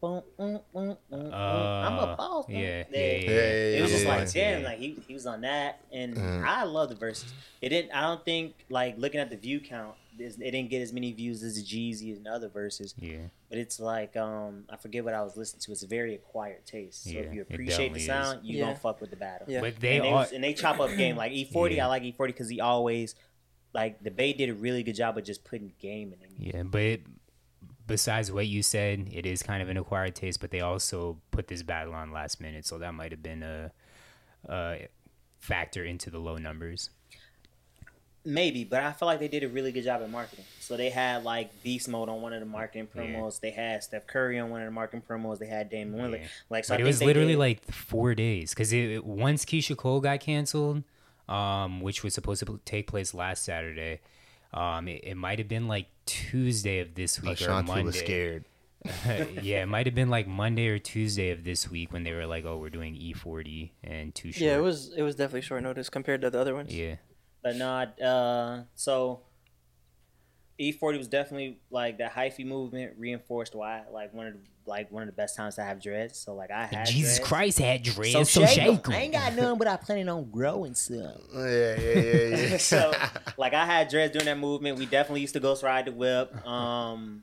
Boom, 0.00 0.22
mm, 0.38 0.60
mm, 0.74 0.96
mm, 1.10 1.12
mm. 1.12 1.32
I'm 1.32 1.98
a 1.98 2.02
Uh, 2.02 2.16
boss. 2.16 2.48
man. 2.48 2.58
yeah, 2.60 2.84
yeah, 2.90 2.98
Yeah, 3.00 3.78
It 3.78 3.82
was 3.82 3.90
yeah, 3.90 3.96
just 3.96 4.04
yeah, 4.04 4.16
like, 4.16 4.34
yeah. 4.34 4.50
damn, 4.56 4.62
like 4.64 4.78
he, 4.78 4.98
he 5.08 5.14
was 5.14 5.26
on 5.26 5.40
that, 5.42 5.80
and 5.92 6.16
Mm. 6.16 6.44
I 6.46 6.64
love 6.64 6.88
the 6.90 6.96
verses. 6.96 7.32
It 7.62 7.70
didn't. 7.70 7.92
I 7.92 8.02
don't 8.02 8.22
think 8.24 8.54
like 8.68 8.98
looking 8.98 9.20
at 9.20 9.30
the 9.30 9.36
view 9.36 9.58
count, 9.60 9.94
it's- 9.96 9.99
it 10.20 10.38
didn't 10.52 10.70
get 10.70 10.82
as 10.82 10.92
many 10.92 11.12
views 11.12 11.42
as 11.42 11.56
the 11.56 11.62
Jeezy 11.62 12.16
and 12.16 12.26
other 12.28 12.48
verses. 12.48 12.94
Yeah. 12.98 13.18
But 13.48 13.58
it's 13.58 13.80
like 13.80 14.16
um, 14.16 14.64
I 14.70 14.76
forget 14.76 15.04
what 15.04 15.14
I 15.14 15.22
was 15.22 15.36
listening 15.36 15.60
to. 15.62 15.72
It's 15.72 15.82
a 15.82 15.86
very 15.86 16.14
acquired 16.14 16.66
taste. 16.66 17.04
So 17.04 17.10
Yeah, 17.10 17.20
if 17.20 17.34
you 17.34 17.42
appreciate 17.42 17.92
the 17.94 18.00
definitely 18.00 18.00
is. 18.00 18.06
sound, 18.06 18.40
you 18.44 18.58
Yeah. 18.58 18.64
gonna 18.66 18.76
fuck 18.76 19.00
with 19.00 19.10
the 19.10 19.16
battle. 19.16 19.46
Yeah. 19.50 19.60
But 19.60 19.80
they 19.80 19.96
and, 19.96 20.04
they 20.04 20.08
are. 20.10 20.14
was- 20.14 20.32
and 20.32 20.42
they 20.44 20.54
chop 20.54 20.78
up 20.80 20.90
game 20.96 21.16
like 21.16 21.32
E40. 21.32 21.76
Yeah. 21.76 21.84
I 21.86 21.88
like 21.88 22.02
E40 22.02 22.26
because 22.28 22.48
he 22.48 22.60
always 22.60 23.14
like 23.72 24.02
the 24.02 24.10
Bay 24.10 24.32
did 24.32 24.50
a 24.50 24.54
really 24.54 24.82
good 24.82 24.96
job 24.96 25.16
of 25.16 25.24
just 25.24 25.44
putting 25.44 25.72
game 25.78 26.12
in 26.12 26.20
it. 26.24 26.54
Yeah, 26.54 26.62
but 26.64 27.00
besides 27.86 28.30
what 28.32 28.46
you 28.46 28.62
said, 28.62 29.08
it 29.12 29.26
is 29.26 29.42
kind 29.42 29.62
of 29.62 29.68
an 29.68 29.76
acquired 29.76 30.14
taste. 30.14 30.40
But 30.40 30.50
they 30.50 30.60
also 30.60 31.20
put 31.30 31.48
this 31.48 31.62
battle 31.62 31.94
on 31.94 32.10
last 32.12 32.40
minute, 32.40 32.66
so 32.66 32.78
that 32.78 32.94
might 32.94 33.12
have 33.12 33.22
been 33.22 33.42
a, 33.42 33.70
a 34.48 34.88
factor 35.38 35.84
into 35.84 36.10
the 36.10 36.18
low 36.18 36.36
numbers. 36.36 36.90
Maybe, 38.24 38.64
but 38.64 38.82
I 38.82 38.92
feel 38.92 39.06
like 39.06 39.18
they 39.18 39.28
did 39.28 39.42
a 39.44 39.48
really 39.48 39.72
good 39.72 39.84
job 39.84 40.02
at 40.02 40.10
marketing. 40.10 40.44
So 40.60 40.76
they 40.76 40.90
had 40.90 41.24
like 41.24 41.62
beast 41.62 41.88
mode 41.88 42.08
on 42.10 42.20
one 42.20 42.32
of 42.34 42.40
the 42.40 42.46
marketing 42.46 42.86
Yeah. 42.94 43.02
promos. 43.02 43.40
They 43.40 43.50
had 43.50 43.82
Steph 43.82 44.06
Curry 44.06 44.38
on 44.38 44.50
one 44.50 44.60
of 44.60 44.66
the 44.66 44.72
marketing 44.72 45.02
promos. 45.08 45.38
They 45.38 45.46
had 45.46 45.70
Damian 45.70 45.98
Lillard. 46.12 46.20
Yeah. 46.20 46.26
Like 46.50 46.64
so, 46.66 46.74
but 46.74 46.80
it 46.80 46.84
was 46.84 47.02
literally 47.02 47.32
did- 47.32 47.38
like 47.38 47.64
four 47.72 48.14
days 48.14 48.50
because 48.50 48.72
it, 48.72 48.90
it- 48.90 49.04
once 49.06 49.44
Keyshia 49.46 49.76
Cole 49.76 50.00
got 50.00 50.20
canceled, 50.20 50.82
um, 51.28 51.80
which 51.80 52.02
was 52.04 52.12
supposed 52.12 52.44
to 52.46 52.60
take 52.66 52.86
place 52.86 53.14
last 53.14 53.42
Saturday, 53.44 54.00
um, 54.52 54.86
it, 54.88 55.00
it 55.04 55.14
might 55.16 55.38
have 55.38 55.48
been 55.48 55.66
like 55.66 55.86
Tuesday 56.06 56.80
of 56.80 56.94
this 56.94 57.22
week 57.22 57.30
or 57.30 57.44
Ashanti 57.44 57.68
Monday. 57.68 57.84
was 57.84 57.98
scared. 57.98 58.44
yeah, 59.42 59.62
it 59.62 59.66
might 59.68 59.86
have 59.86 59.94
been 59.94 60.08
like 60.10 60.26
Monday 60.26 60.66
or 60.68 60.78
Tuesday 60.78 61.30
of 61.30 61.44
this 61.44 61.70
week 61.70 61.92
when 61.92 62.02
they 62.02 62.12
were 62.12 62.26
like, 62.26 62.44
"Oh, 62.46 62.56
we're 62.58 62.70
doing 62.70 62.94
E40 62.94 63.70
and 63.84 64.14
Too 64.14 64.32
Short." 64.32 64.40
Yeah, 64.42 64.56
it 64.56 64.60
was 64.62 64.92
it 64.96 65.02
was 65.02 65.14
definitely 65.16 65.42
short 65.42 65.62
notice 65.62 65.88
compared 65.90 66.22
to 66.22 66.30
the 66.30 66.40
other 66.40 66.54
ones. 66.54 66.74
Yeah, 66.74 66.96
But 67.42 67.56
not 67.56 68.00
uh 68.00 68.62
so 68.74 69.20
E40 70.60 70.98
was 70.98 71.08
definitely 71.08 71.60
like 71.70 71.98
that 71.98 72.12
hyphy 72.14 72.44
movement 72.44 72.92
reinforced 72.98 73.54
why 73.54 73.82
like 73.92 74.12
one 74.12 74.26
of 74.26 74.32
the 74.34 74.40
like 74.66 74.92
one 74.92 75.02
of 75.02 75.06
the 75.08 75.12
best 75.12 75.36
times 75.36 75.54
to 75.56 75.62
have 75.62 75.82
dreads. 75.82 76.18
So 76.18 76.34
like 76.34 76.50
I 76.50 76.66
had 76.66 76.86
Jesus 76.86 77.16
dreads. 77.16 77.28
Christ 77.28 77.58
had 77.58 77.82
dreads, 77.82 78.12
So, 78.12 78.24
so, 78.24 78.46
shake 78.46 78.58
'em. 78.58 78.76
shake 78.76 78.86
'em. 78.88 78.92
I 78.94 78.98
ain't 78.98 79.12
got 79.12 79.34
none, 79.34 79.58
but 79.58 79.66
I 79.66 79.76
planning 79.76 80.08
on 80.08 80.30
growing 80.30 80.74
some. 80.74 81.00
Yeah, 81.34 81.46
yeah, 81.46 81.98
yeah, 81.98 82.36
yeah. 82.50 82.56
so 82.58 82.92
like 83.38 83.54
I 83.54 83.64
had 83.64 83.88
dreads 83.88 84.12
during 84.12 84.26
that 84.26 84.38
movement. 84.38 84.78
We 84.78 84.86
definitely 84.86 85.22
used 85.22 85.32
to 85.34 85.40
ghost 85.40 85.62
ride 85.62 85.86
the 85.86 85.92
whip. 85.92 86.46
Um, 86.46 87.22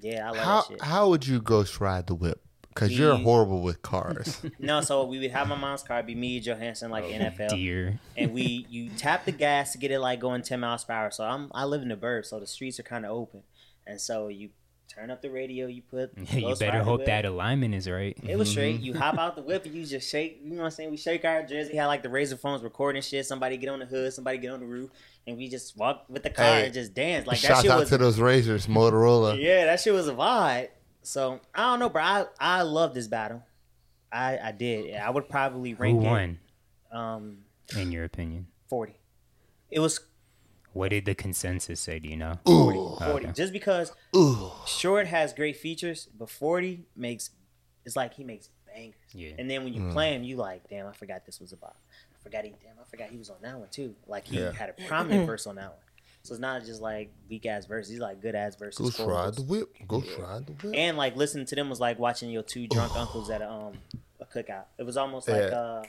yeah, 0.00 0.26
I 0.26 0.30
love 0.30 0.38
how 0.38 0.56
that 0.62 0.68
shit. 0.68 0.82
how 0.82 1.08
would 1.10 1.26
you 1.26 1.40
ghost 1.40 1.80
ride 1.80 2.06
the 2.06 2.14
whip? 2.14 2.42
Because 2.80 2.98
you're 2.98 3.16
horrible 3.16 3.62
with 3.62 3.82
cars. 3.82 4.40
No, 4.58 4.80
so 4.80 5.04
we 5.04 5.18
would 5.18 5.30
have 5.30 5.48
my 5.48 5.56
mom's 5.56 5.82
car, 5.82 5.98
it'd 5.98 6.06
be 6.06 6.14
me, 6.14 6.40
Johansson, 6.40 6.90
like 6.90 7.04
oh, 7.04 7.08
NFL, 7.08 7.50
Dear. 7.50 7.98
and 8.16 8.32
we 8.32 8.66
you 8.70 8.90
tap 8.90 9.24
the 9.24 9.32
gas 9.32 9.72
to 9.72 9.78
get 9.78 9.90
it 9.90 10.00
like 10.00 10.20
going 10.20 10.42
ten 10.42 10.60
miles 10.60 10.84
per 10.84 10.92
hour. 10.92 11.10
So 11.10 11.24
I'm 11.24 11.50
I 11.54 11.64
live 11.64 11.82
in 11.82 11.88
the 11.88 11.96
burbs, 11.96 12.26
so 12.26 12.40
the 12.40 12.46
streets 12.46 12.78
are 12.78 12.84
kind 12.84 13.04
of 13.04 13.12
open, 13.12 13.42
and 13.86 14.00
so 14.00 14.28
you 14.28 14.50
turn 14.90 15.10
up 15.10 15.22
the 15.22 15.30
radio, 15.30 15.66
you 15.66 15.82
put 15.82 16.10
you 16.32 16.54
better 16.56 16.82
hope 16.82 17.00
Whip. 17.00 17.06
that 17.06 17.24
alignment 17.24 17.74
is 17.74 17.88
right. 17.88 18.16
It 18.22 18.36
was 18.36 18.50
straight. 18.50 18.76
Mm-hmm. 18.76 18.84
You 18.84 18.94
hop 18.94 19.18
out 19.18 19.36
the 19.36 19.42
whip 19.42 19.64
and 19.64 19.74
you 19.74 19.84
just 19.86 20.10
shake. 20.10 20.40
You 20.42 20.50
know 20.50 20.58
what 20.58 20.64
I'm 20.66 20.70
saying? 20.72 20.90
We 20.90 20.96
shake 20.96 21.24
our 21.24 21.42
jersey. 21.42 21.76
Had 21.76 21.86
like 21.86 22.02
the 22.02 22.08
Razr 22.08 22.38
phones 22.38 22.62
recording 22.62 23.02
shit. 23.02 23.24
Somebody 23.26 23.56
get 23.56 23.68
on 23.70 23.78
the 23.78 23.86
hood. 23.86 24.12
Somebody 24.12 24.38
get 24.38 24.50
on 24.50 24.60
the 24.60 24.66
roof, 24.66 24.90
and 25.26 25.36
we 25.36 25.48
just 25.48 25.76
walk 25.76 26.04
with 26.08 26.22
the 26.22 26.30
car 26.30 26.44
Hey, 26.44 26.64
and 26.66 26.74
just 26.74 26.94
dance. 26.94 27.26
Like 27.26 27.40
that 27.40 27.46
Shout 27.48 27.62
shit 27.62 27.70
out 27.70 27.80
was. 27.80 27.88
to 27.90 27.98
those 27.98 28.18
Razrs, 28.18 28.66
Motorola. 28.66 29.40
Yeah, 29.40 29.66
that 29.66 29.80
shit 29.80 29.94
was 29.94 30.08
a 30.08 30.14
vibe. 30.14 30.68
So 31.02 31.40
I 31.54 31.70
don't 31.70 31.78
know, 31.80 31.88
bro. 31.88 32.02
I 32.02 32.26
I 32.38 32.62
love 32.62 32.94
this 32.94 33.06
battle. 33.08 33.42
I 34.12 34.38
I 34.38 34.52
did. 34.52 34.94
I 34.96 35.10
would 35.10 35.28
probably 35.28 35.74
rank 35.74 36.00
Who 36.02 36.04
rank 36.04 36.10
won, 36.10 36.38
it 36.92 36.96
um 36.96 37.38
in 37.76 37.92
your 37.92 38.04
opinion? 38.04 38.46
forty. 38.68 38.94
It 39.70 39.80
was 39.80 40.00
What 40.72 40.90
did 40.90 41.04
the 41.06 41.14
consensus 41.14 41.80
say? 41.80 41.98
Do 42.00 42.08
you 42.08 42.16
know? 42.16 42.38
Ooh, 42.48 42.96
40. 42.98 43.02
Okay. 43.02 43.32
Just 43.32 43.52
because 43.52 43.92
ooh. 44.14 44.50
Short 44.66 45.06
has 45.06 45.32
great 45.32 45.56
features, 45.56 46.08
but 46.18 46.28
40 46.30 46.84
makes 46.96 47.30
it's 47.84 47.96
like 47.96 48.14
he 48.14 48.24
makes 48.24 48.50
bangers. 48.66 48.94
Yeah. 49.12 49.32
And 49.38 49.48
then 49.50 49.64
when 49.64 49.72
you 49.72 49.88
play 49.90 50.12
him, 50.14 50.22
you 50.22 50.36
like, 50.36 50.68
damn, 50.68 50.86
I 50.86 50.92
forgot 50.92 51.24
this 51.24 51.40
was 51.40 51.52
about. 51.52 51.76
I 52.14 52.22
forgot 52.22 52.44
he 52.44 52.50
damn, 52.62 52.74
I 52.80 52.84
forgot 52.90 53.08
he 53.10 53.16
was 53.16 53.30
on 53.30 53.36
that 53.42 53.58
one 53.58 53.68
too. 53.70 53.94
Like 54.06 54.26
he 54.26 54.38
Yeah. 54.38 54.52
had 54.52 54.70
a 54.70 54.74
prominent 54.86 55.26
verse 55.26 55.46
on 55.46 55.54
that 55.56 55.68
one. 55.70 55.78
So 56.30 56.34
it's 56.34 56.40
not 56.40 56.64
just 56.64 56.80
like 56.80 57.10
weak 57.28 57.44
ass 57.44 57.66
verses. 57.66 57.90
He's 57.90 57.98
like 57.98 58.22
good 58.22 58.36
ass 58.36 58.54
verses. 58.54 58.78
Ghost 58.78 58.98
full 58.98 59.08
ride 59.08 59.30
verses. 59.30 59.44
the 59.44 59.50
whip. 59.50 59.74
Ghost 59.88 60.08
ride 60.16 60.46
the 60.46 60.52
whip. 60.52 60.74
And 60.76 60.96
like 60.96 61.16
listening 61.16 61.44
to 61.46 61.56
them 61.56 61.68
was 61.68 61.80
like 61.80 61.98
watching 61.98 62.30
your 62.30 62.44
two 62.44 62.68
drunk 62.68 62.94
uncles 62.96 63.30
at 63.30 63.42
a, 63.42 63.50
um 63.50 63.72
a 64.20 64.24
cookout. 64.26 64.66
It 64.78 64.84
was 64.84 64.96
almost 64.96 65.28
like 65.28 65.50
uh 65.52 65.82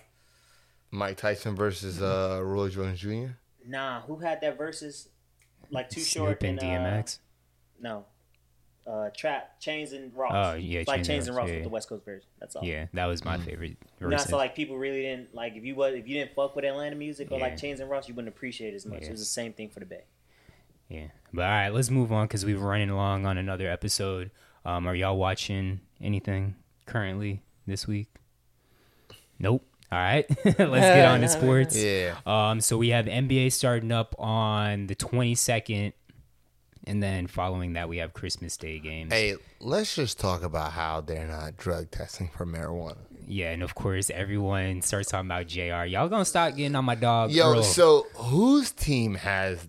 Mike 0.90 1.18
Tyson 1.18 1.56
versus 1.56 2.02
uh, 2.02 2.42
Roy 2.44 2.70
Jones 2.70 3.00
Jr. 3.00 3.34
nah, 3.68 4.02
who 4.02 4.18
had 4.18 4.42
that 4.42 4.58
verses 4.58 5.10
like 5.70 5.92
too 5.92 6.02
short 6.02 6.40
Snoop 6.40 6.50
and 6.50 6.60
uh, 6.60 6.64
DMX. 6.64 7.20
no. 7.80 8.06
Uh 8.88 9.12
trap 9.16 9.62
Chainz 9.62 9.94
and 9.94 10.12
Ross. 10.16 10.32
Oh, 10.34 10.56
yeah, 10.56 10.80
It's 10.80 10.88
like 10.88 11.02
Chainz 11.02 11.06
Chainz 11.06 11.18
and 11.20 11.28
and 11.28 11.36
Ross, 11.38 11.38
Ross 11.38 11.50
yeah. 11.50 11.56
with 11.58 11.64
the 11.66 11.70
West 11.70 11.88
Coast 11.88 12.04
version. 12.04 12.28
That's 12.40 12.56
all. 12.56 12.64
Yeah, 12.66 12.88
that 12.94 13.06
was 13.06 13.24
my 13.24 13.38
favorite. 13.38 13.78
No, 14.00 14.10
verse. 14.10 14.26
so 14.26 14.38
like 14.38 14.56
people 14.56 14.76
really 14.76 15.04
didn't 15.04 15.36
like 15.36 15.56
if 15.56 15.64
you 15.64 15.76
was 15.76 15.94
if 15.94 16.08
you 16.08 16.16
didn't 16.16 16.34
fuck 16.34 16.56
with 16.56 16.66
Atlanta 16.66 16.96
music 16.96 17.28
or 17.32 17.38
Yeah. 17.38 17.44
like 17.44 17.58
Chainz 17.58 17.80
and 17.80 17.92
Ross, 17.92 18.08
you 18.10 18.16
wouldn't 18.16 18.34
appreciate 18.34 18.74
it 18.74 18.78
as 18.78 18.88
much. 18.88 19.02
Yeah. 19.02 19.10
It 19.10 19.12
was 19.12 19.20
the 19.20 19.26
same 19.28 19.54
thing 19.54 19.70
for 19.70 19.82
the 19.82 19.86
Bay. 19.86 20.06
Yeah. 20.92 21.08
But 21.34 21.44
all 21.46 21.50
right, 21.50 21.70
let's 21.70 21.90
move 21.90 22.12
on 22.12 22.26
because 22.28 22.44
we're 22.44 22.58
running 22.58 22.90
along 22.90 23.26
on 23.26 23.38
another 23.38 23.70
episode. 23.70 24.32
Um, 24.66 24.86
are 24.88 24.94
y'all 24.94 25.18
watching 25.18 25.80
anything 26.02 26.56
currently 26.86 27.42
this 27.66 27.88
week? 27.88 28.10
Nope. 29.40 29.66
All 29.92 30.00
right, 30.00 30.26
let's 30.46 30.58
get 30.58 31.06
on 31.06 31.22
to 31.22 31.28
sports. 31.30 31.76
Yeah. 31.76 32.16
Um, 32.26 32.62
so 32.62 32.78
we 32.78 32.90
have 32.90 33.06
NBA 33.06 33.52
starting 33.52 33.92
up 33.92 34.16
on 34.20 34.88
the 34.88 34.96
22nd, 34.96 35.92
and 36.88 37.04
then 37.04 37.28
following 37.28 37.74
that 37.74 37.90
we 37.90 37.98
have 37.98 38.14
Christmas 38.14 38.56
Day 38.56 38.80
games. 38.80 39.12
Hey, 39.12 39.36
let's 39.60 39.96
just 39.96 40.18
talk 40.20 40.44
about 40.44 40.72
how 40.72 41.02
they're 41.02 41.28
not 41.28 41.58
drug 41.58 41.92
testing 41.92 42.30
for 42.30 42.46
marijuana. 42.46 42.98
Yeah, 43.28 43.52
and 43.52 43.64
of 43.64 43.76
course 43.76 44.10
everyone 44.10 44.82
starts 44.82 45.10
talking 45.10 45.28
about 45.28 45.48
J.R. 45.48 45.86
Y'all 45.86 46.10
gonna 46.10 46.26
stop 46.26 46.56
getting 46.56 46.76
on 46.76 46.86
my 46.86 46.96
dog. 46.96 47.32
Yo, 47.32 47.52
Earl. 47.52 47.64
so 47.64 48.08
whose 48.16 48.72
team 48.72 49.16
has 49.16 49.66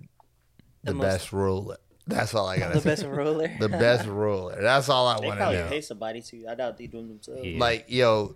the, 0.84 0.92
The 0.92 0.94
most- 0.98 1.04
best 1.06 1.32
ruler. 1.32 1.76
That's 2.06 2.34
all 2.34 2.48
I 2.48 2.59
gotta 2.59 2.74
The 2.74 2.80
say. 2.80 2.88
best 2.90 3.04
ruler. 3.06 3.48
the 3.60 3.68
best 3.68 4.06
ruler. 4.09 4.60
That's 4.60 4.88
all 4.88 5.06
I 5.06 5.14
want 5.20 5.30
to 5.30 5.36
probably 5.36 5.59
know. 5.59 5.68
pay 5.68 5.80
somebody 5.80 6.20
to. 6.22 6.46
I 6.48 6.54
doubt 6.56 6.76
they 6.76 6.88
do 6.88 6.98
them 6.98 7.09
themselves. 7.10 7.44
Yeah. 7.44 7.59
Like, 7.60 7.84
yo, 7.88 8.34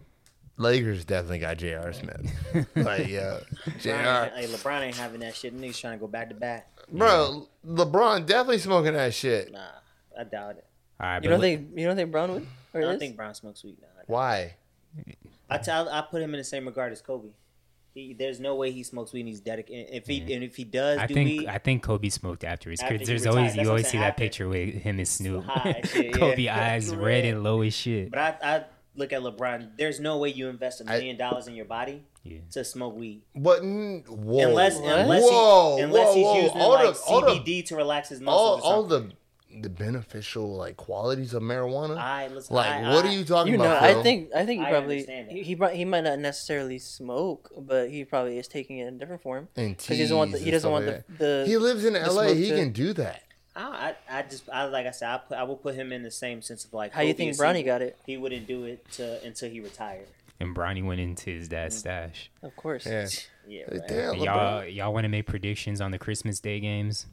Lakers 0.56 1.05
definitely 1.05 1.40
got 1.40 1.56
J.R. 1.59 1.93
Smith. 1.93 2.31
like, 2.77 3.09
yo, 3.09 3.40
LeBron, 3.66 3.81
J.R. 3.81 4.27
hey, 4.36 4.47
LeBron 4.47 4.81
ain't 4.82 4.97
having 4.97 5.20
that 5.20 5.35
shit. 5.35 5.59
Niggas 5.59 5.81
trying 5.81 5.94
to 5.94 6.01
go 6.01 6.06
back 6.06 6.28
to 6.28 6.35
back. 6.36 6.70
Bro, 6.93 7.48
LeBron 7.66 8.24
definitely 8.27 8.59
smoking 8.59 8.93
that 8.93 9.12
shit. 9.12 9.51
Nah, 9.52 9.59
I 10.18 10.23
doubt 10.24 10.59
it. 10.59 10.64
all 11.01 11.06
right, 11.09 11.16
You 11.16 11.23
but 11.23 11.31
don't 11.31 11.40
let- 11.40 11.59
think 11.59 11.68
you 11.77 11.86
don't 11.86 11.97
think 11.97 12.12
Bron 12.12 12.32
would? 12.32 12.47
Or 12.73 12.81
I 12.81 12.85
don't 12.85 12.93
is? 12.94 12.98
think 13.01 13.16
Bron 13.16 13.35
smokes 13.35 13.64
weed 13.64 13.78
now. 13.82 13.89
Why? 14.06 14.55
I 15.51 15.59
tell 15.59 15.89
I 15.89 16.02
put 16.02 16.23
him 16.23 16.32
in 16.35 16.39
the 16.39 16.44
same 16.44 16.66
regard 16.66 16.93
as 16.93 17.02
Kobe. 17.02 17.31
He, 17.97 18.12
there's 18.12 18.39
no 18.40 18.55
way 18.56 18.73
he 18.73 18.82
smokes 18.82 19.12
weed. 19.14 19.20
and 19.20 19.28
He's 19.31 19.40
dedicated. 19.40 19.89
If 19.94 20.06
he 20.06 20.20
and 20.35 20.44
if 20.44 20.55
he 20.55 20.64
does 20.64 20.98
I 20.98 21.06
do 21.06 21.14
think 21.14 21.40
weed, 21.40 21.48
I 21.48 21.56
think 21.59 21.82
Kobe 21.82 22.10
smoked 22.10 22.44
afterwards. 22.44 22.82
After 22.82 22.98
'cause 22.98 23.01
he 23.01 23.06
there's 23.06 23.23
retired. 23.23 23.36
always 23.39 23.56
you 23.56 23.68
always 23.68 23.82
saying, 23.89 23.93
see 23.93 23.98
that 23.98 24.16
picture 24.18 24.48
with 24.48 24.74
him 24.74 24.98
and 24.98 25.09
Snoop. 25.09 25.44
shit, 25.85 26.12
Kobe 26.14 26.43
yeah. 26.43 26.62
eyes 26.73 26.94
red 26.94 27.24
and 27.24 27.43
low 27.43 27.62
as 27.62 27.74
shit. 27.74 28.10
but 28.10 28.18
I, 28.18 28.36
I 28.43 28.64
look 28.97 29.12
at 29.14 29.23
LeBron. 29.23 29.70
There's 29.78 29.98
no 29.98 30.18
way 30.18 30.28
you 30.28 30.48
invest 30.48 30.82
a 30.82 30.85
million 30.85 31.16
dollars 31.16 31.48
in 31.48 31.55
your 31.55 31.64
body 31.64 32.02
Yeah. 32.23 32.40
to 32.52 32.64
smoke 32.64 32.94
weed. 32.97 33.23
But 33.35 33.62
whoa, 33.62 34.48
unless 34.48 34.77
What? 34.78 34.98
unless 34.98 35.23
whoa, 35.23 35.77
he, 35.77 35.82
unless 35.82 36.06
whoa, 36.09 36.14
he's 36.14 36.24
whoa. 36.27 36.40
using 36.43 36.60
all 36.60 36.70
like 36.73 36.94
the, 36.94 37.01
all 37.06 37.20
the, 37.23 37.27
CBD 37.40 37.64
to 37.66 37.77
relax 37.77 38.10
his 38.10 38.20
muscles. 38.20 38.60
all, 38.62 38.73
or 38.73 38.74
all 38.77 38.89
something. 38.90 39.09
the 39.09 39.14
the 39.62 39.70
beneficial 39.70 40.57
like 40.57 40.77
qualities 40.77 41.35
of 41.35 41.43
marijuana. 41.43 41.97
I 41.97 42.28
listen. 42.28 42.55
like, 42.55 42.66
I, 42.70 42.95
what 42.95 43.05
I, 43.05 43.09
are 43.09 43.12
you 43.12 43.24
talking 43.24 43.53
You 43.53 43.59
know, 43.59 43.65
about? 43.65 43.83
I 43.83 44.03
think 44.03 44.31
I 44.35 44.45
think 44.45 44.61
he 44.61 44.66
I 44.66 44.70
probably 44.70 45.05
he 45.31 45.43
he, 45.43 45.55
he 45.55 45.85
might 45.85 46.05
not 46.05 46.19
necessarily 46.19 46.78
smoke, 46.78 47.51
but 47.57 47.91
he 47.91 48.05
probably 48.05 48.39
is 48.39 48.49
taking 48.49 48.78
it 48.78 48.89
in 48.89 48.95
a 48.95 48.99
different 48.99 49.23
form 49.23 49.49
and 49.57 49.77
because 49.77 49.97
he 49.97 50.03
doesn't 50.03 50.16
want 50.16 50.33
the, 50.33 50.39
he 50.39 50.51
doesn't 50.51 50.70
want 50.70 50.87
like 50.87 51.07
the, 51.07 51.15
the. 51.19 51.45
He 51.47 51.57
lives 51.57 51.85
in 51.85 51.97
L.A. 51.97 52.35
He 52.35 52.49
to- 52.51 52.57
can 52.57 52.73
do 52.73 52.93
that. 52.95 53.23
I, 53.55 53.95
I, 54.11 54.19
I 54.19 54.23
just, 54.23 54.49
I 54.53 54.65
like 54.65 54.87
I 54.87 54.91
said, 54.91 55.09
I, 55.09 55.19
put, 55.19 55.39
I 55.39 55.43
will 55.45 55.57
put 55.57 55.74
him 55.74 55.91
in 55.91 56.03
the 56.03 56.11
same 56.11 56.43
sense 56.43 56.66
of 56.66 56.74
like. 56.74 56.93
How 56.93 57.01
do 57.01 57.07
you 57.07 57.15
think 57.15 57.33
or 57.33 57.45
Bronny 57.45 57.65
got 57.65 57.81
it? 57.81 57.97
He 58.05 58.19
wouldn't 58.19 58.47
do 58.47 58.65
it 58.65 58.87
to, 58.93 59.24
until 59.24 59.49
he 59.49 59.61
retired. 59.61 60.07
And 60.39 60.55
Bronny 60.55 60.85
went 60.85 61.01
into 61.01 61.31
his 61.31 61.49
dad's 61.49 61.78
stash. 61.78 62.31
Of 62.43 62.55
course. 62.57 62.87
Yeah. 62.87 63.09
Yeah, 63.49 63.62
right. 63.70 63.87
Damn, 63.87 64.15
y'all 64.16 64.65
y'all 64.65 64.93
want 64.93 65.05
to 65.05 65.09
make 65.09 65.27
predictions 65.27 65.81
on 65.81 65.93
the 65.93 65.99
Christmas 65.99 66.41
Day 66.41 66.59
games? 66.59 67.07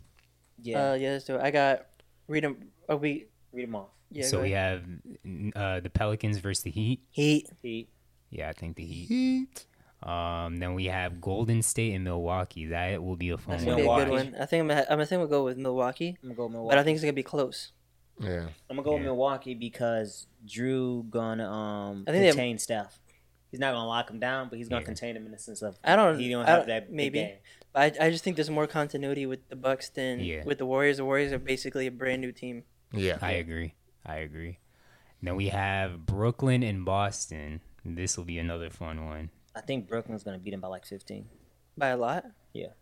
yeah. 0.64 0.92
Uh, 0.92 0.94
yeah, 0.96 1.12
let's 1.12 1.26
do 1.26 1.36
it. 1.36 1.42
I 1.42 1.52
got 1.52 1.86
read 2.28 2.44
them. 2.44 2.58
Oh, 2.90 2.98
we 2.98 3.28
Read 3.52 3.68
them 3.68 3.76
off. 3.76 3.90
yeah. 4.12 4.26
so 4.26 4.42
we 4.42 4.54
ahead. 4.54 4.84
have 5.24 5.56
uh, 5.56 5.80
the 5.80 5.90
Pelicans 5.90 6.38
versus 6.40 6.64
the 6.64 6.72
Heat. 6.72 7.02
Heat. 7.12 7.50
He, 7.62 7.88
Yeah, 8.32 8.50
I 8.50 8.54
think 8.54 8.76
the 8.76 8.86
Heat. 8.86 9.06
Heat. 9.08 9.66
Um, 10.02 10.58
then 10.58 10.74
we 10.74 10.86
have 10.86 11.22
Golden 11.22 11.62
State 11.62 11.94
and 11.94 12.04
Milwaukee. 12.04 12.66
That 12.68 13.02
will 13.02 13.16
be 13.16 13.30
a 13.30 13.38
fun 13.38 13.52
That's 13.58 13.64
one. 13.66 13.78
gonna 13.78 13.84
be 13.98 14.02
a 14.02 14.06
good 14.06 14.12
one. 14.12 14.36
I 14.42 14.46
think 14.46 14.62
I'm 14.62 14.68
gonna, 14.68 14.82
I'm 14.82 14.88
gonna 14.98 15.06
think 15.06 15.20
we'll 15.20 15.28
go 15.30 15.44
with 15.46 15.58
Milwaukee, 15.58 16.18
I'm 16.22 16.30
gonna 16.30 16.36
go 16.36 16.50
Milwaukee. 16.50 16.74
but 16.76 16.80
I 16.80 16.84
think 16.84 16.96
it's 16.96 17.04
gonna 17.04 17.14
be 17.14 17.24
close. 17.24 17.72
Yeah. 18.20 18.48
I'm 18.70 18.76
gonna 18.76 18.84
go 18.84 18.94
with 18.96 19.04
Milwaukee 19.04 19.54
because 19.54 20.28
Jrue 20.46 21.10
gonna 21.10 21.50
um 21.50 22.04
I 22.08 22.12
think 22.12 22.24
they- 22.24 22.30
contain 22.32 22.58
Steph. 22.58 23.00
He's 23.50 23.60
not 23.60 23.74
gonna 23.74 23.88
lock 23.88 24.10
him 24.10 24.20
down, 24.20 24.50
but 24.50 24.58
he's 24.58 24.68
gonna 24.68 24.82
Yeah. 24.82 24.86
contain 24.86 25.16
him 25.16 25.26
in 25.28 25.32
the 25.32 25.38
sense 25.38 25.62
of 25.62 25.78
I 25.84 25.96
don't. 25.96 26.20
he 26.20 26.30
don't 26.32 26.46
I 26.46 26.50
have 26.50 26.60
don't- 26.62 26.68
that 26.70 26.88
big 26.88 26.96
maybe. 26.96 27.34
Game. 27.76 27.82
I 28.00 28.06
I 28.06 28.10
just 28.10 28.24
think 28.24 28.36
there's 28.36 28.50
more 28.50 28.68
continuity 28.68 29.26
with 29.26 29.48
the 29.50 29.56
Bucks 29.56 29.90
than 29.90 30.20
Yeah. 30.20 30.44
with 30.46 30.58
the 30.58 30.66
Warriors. 30.66 30.98
The 30.98 31.06
Warriors 31.06 31.32
are 31.34 31.40
basically 31.40 31.88
a 31.88 31.92
brand 31.92 32.22
new 32.22 32.32
team. 32.32 32.64
Yeah. 32.92 33.18
I 33.22 33.32
agree. 33.34 33.74
I 34.06 34.18
agree. 34.18 34.60
Then 35.22 35.36
we 35.36 35.50
have 35.50 36.06
Brooklyn 36.06 36.64
and 36.64 36.84
Boston. 36.86 37.62
This 37.86 38.18
will 38.18 38.26
be 38.26 38.38
another 38.40 38.70
fun 38.70 39.06
one. 39.06 39.30
I 39.56 39.62
think 39.62 39.88
Brooklyn's 39.88 40.24
gonna 40.24 40.40
beat 40.40 40.52
them 40.52 40.62
by 40.62 40.68
like 40.68 40.86
15. 40.86 41.26
By 41.78 41.90
a 41.90 41.98
lot. 41.98 42.26
Yeah. 42.54 42.74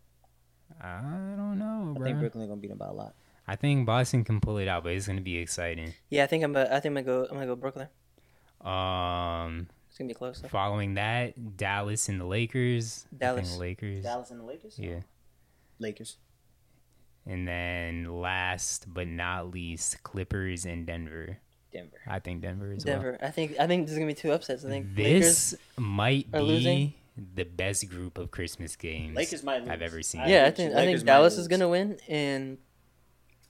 I 0.81 1.01
don't 1.35 1.59
know, 1.59 1.91
I 1.95 1.97
bro. 1.97 2.05
think 2.05 2.19
Brooklyn's 2.19 2.47
gonna 2.47 2.59
beat 2.61 2.69
them 2.69 2.77
by 2.77 2.87
a 2.87 2.93
lot. 2.93 3.13
I 3.47 3.55
think 3.55 3.85
Boston 3.85 4.23
can 4.23 4.39
pull 4.39 4.57
it 4.57 4.67
out, 4.67 4.83
but 4.83 4.93
it's 4.93 5.07
gonna 5.07 5.21
be 5.21 5.37
exciting. 5.37 5.93
Yeah, 6.09 6.23
I 6.23 6.27
think 6.27 6.43
I'm. 6.43 6.55
A, 6.55 6.63
I 6.65 6.79
think 6.79 6.85
I'm 6.97 7.03
gonna 7.03 7.03
go. 7.03 7.23
I'm 7.29 7.33
gonna 7.35 7.45
go 7.47 7.55
Brooklyn. 7.55 7.87
Um, 8.61 9.67
It's 9.91 9.97
gonna 9.97 10.07
be 10.07 10.13
close. 10.13 10.39
Though. 10.39 10.47
following 10.47 10.93
that, 10.93 11.57
Dallas 11.57 12.07
and 12.07 12.17
the 12.19 12.23
Lakers. 12.25 13.03
I 13.07 13.09
think 13.09 13.19
Dallas. 13.19 13.57
Lakers. 13.57 14.03
Dallas 14.03 14.31
and 14.31 14.39
the 14.39 14.45
Lakers. 14.45 14.79
Yeah. 14.79 15.01
Lakers. 15.79 16.15
And 17.25 17.45
then 17.45 18.05
last 18.21 18.91
but 18.91 19.07
not 19.07 19.51
least, 19.51 20.01
Clippers 20.01 20.65
and 20.65 20.87
Denver. 20.87 21.37
Denver. 21.73 21.99
I 22.07 22.19
think 22.19 22.41
Denver 22.41 22.71
is 22.71 22.83
Denver. 22.85 23.17
I 23.21 23.31
think 23.31 23.59
I 23.59 23.67
think 23.67 23.85
there's 23.85 23.97
gonna 23.97 24.07
be 24.07 24.13
two 24.15 24.31
upsets. 24.31 24.63
I 24.63 24.69
think 24.69 24.95
This 24.95 25.55
might 25.77 26.31
be 26.31 26.39
losing. 26.39 26.93
the 27.35 27.43
best 27.43 27.89
group 27.89 28.17
of 28.17 28.31
Christmas 28.31 28.77
games 28.77 29.15
Lakers 29.15 29.43
might 29.43 29.67
I've 29.67 29.81
ever 29.81 30.01
seen. 30.01 30.21
Yeah, 30.21 30.25
I 30.25 30.43
Lakers- 30.45 30.55
think 30.57 30.73
I 30.75 30.85
think 30.85 31.03
Dallas 31.03 31.33
lose. 31.33 31.41
is 31.41 31.47
gonna 31.49 31.67
win, 31.69 31.97
and 32.07 32.57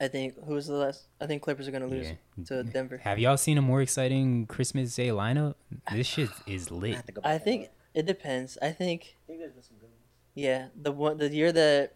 I 0.02 0.07
think 0.07 0.34
who 0.45 0.56
was 0.56 0.65
the 0.68 0.73
last? 0.73 1.06
I 1.22 1.28
think 1.28 1.44
Clippers 1.44 1.68
are 1.68 1.72
gonna 1.72 1.88
lose 1.88 2.07
Yeah. 2.10 2.44
to 2.45 2.64
Denver. 2.64 2.98
Have 2.98 3.19
y'all 3.19 3.38
seen 3.38 3.57
a 3.57 3.61
more 3.61 3.82
exciting 3.82 4.48
Christmas 4.48 4.95
Day 4.95 5.10
lineup? 5.10 5.53
This 5.94 6.07
shit 6.07 6.30
is 6.48 6.72
lit. 6.82 6.95
have 6.95 7.06
to 7.06 7.11
go 7.11 7.22
back 7.22 7.32
I 7.32 7.38
think 7.38 7.69
it 7.94 8.06
depends. 8.07 8.57
I 8.61 8.72
think 8.72 9.15
I 9.23 9.28
think 9.28 9.40
there's 9.40 9.53
some 9.68 9.78
good 9.78 9.90
ones. 9.90 10.02
yeah, 10.34 10.68
the 10.76 10.91
one 10.91 11.18
the 11.18 11.30
year 11.30 11.52
that 11.52 11.94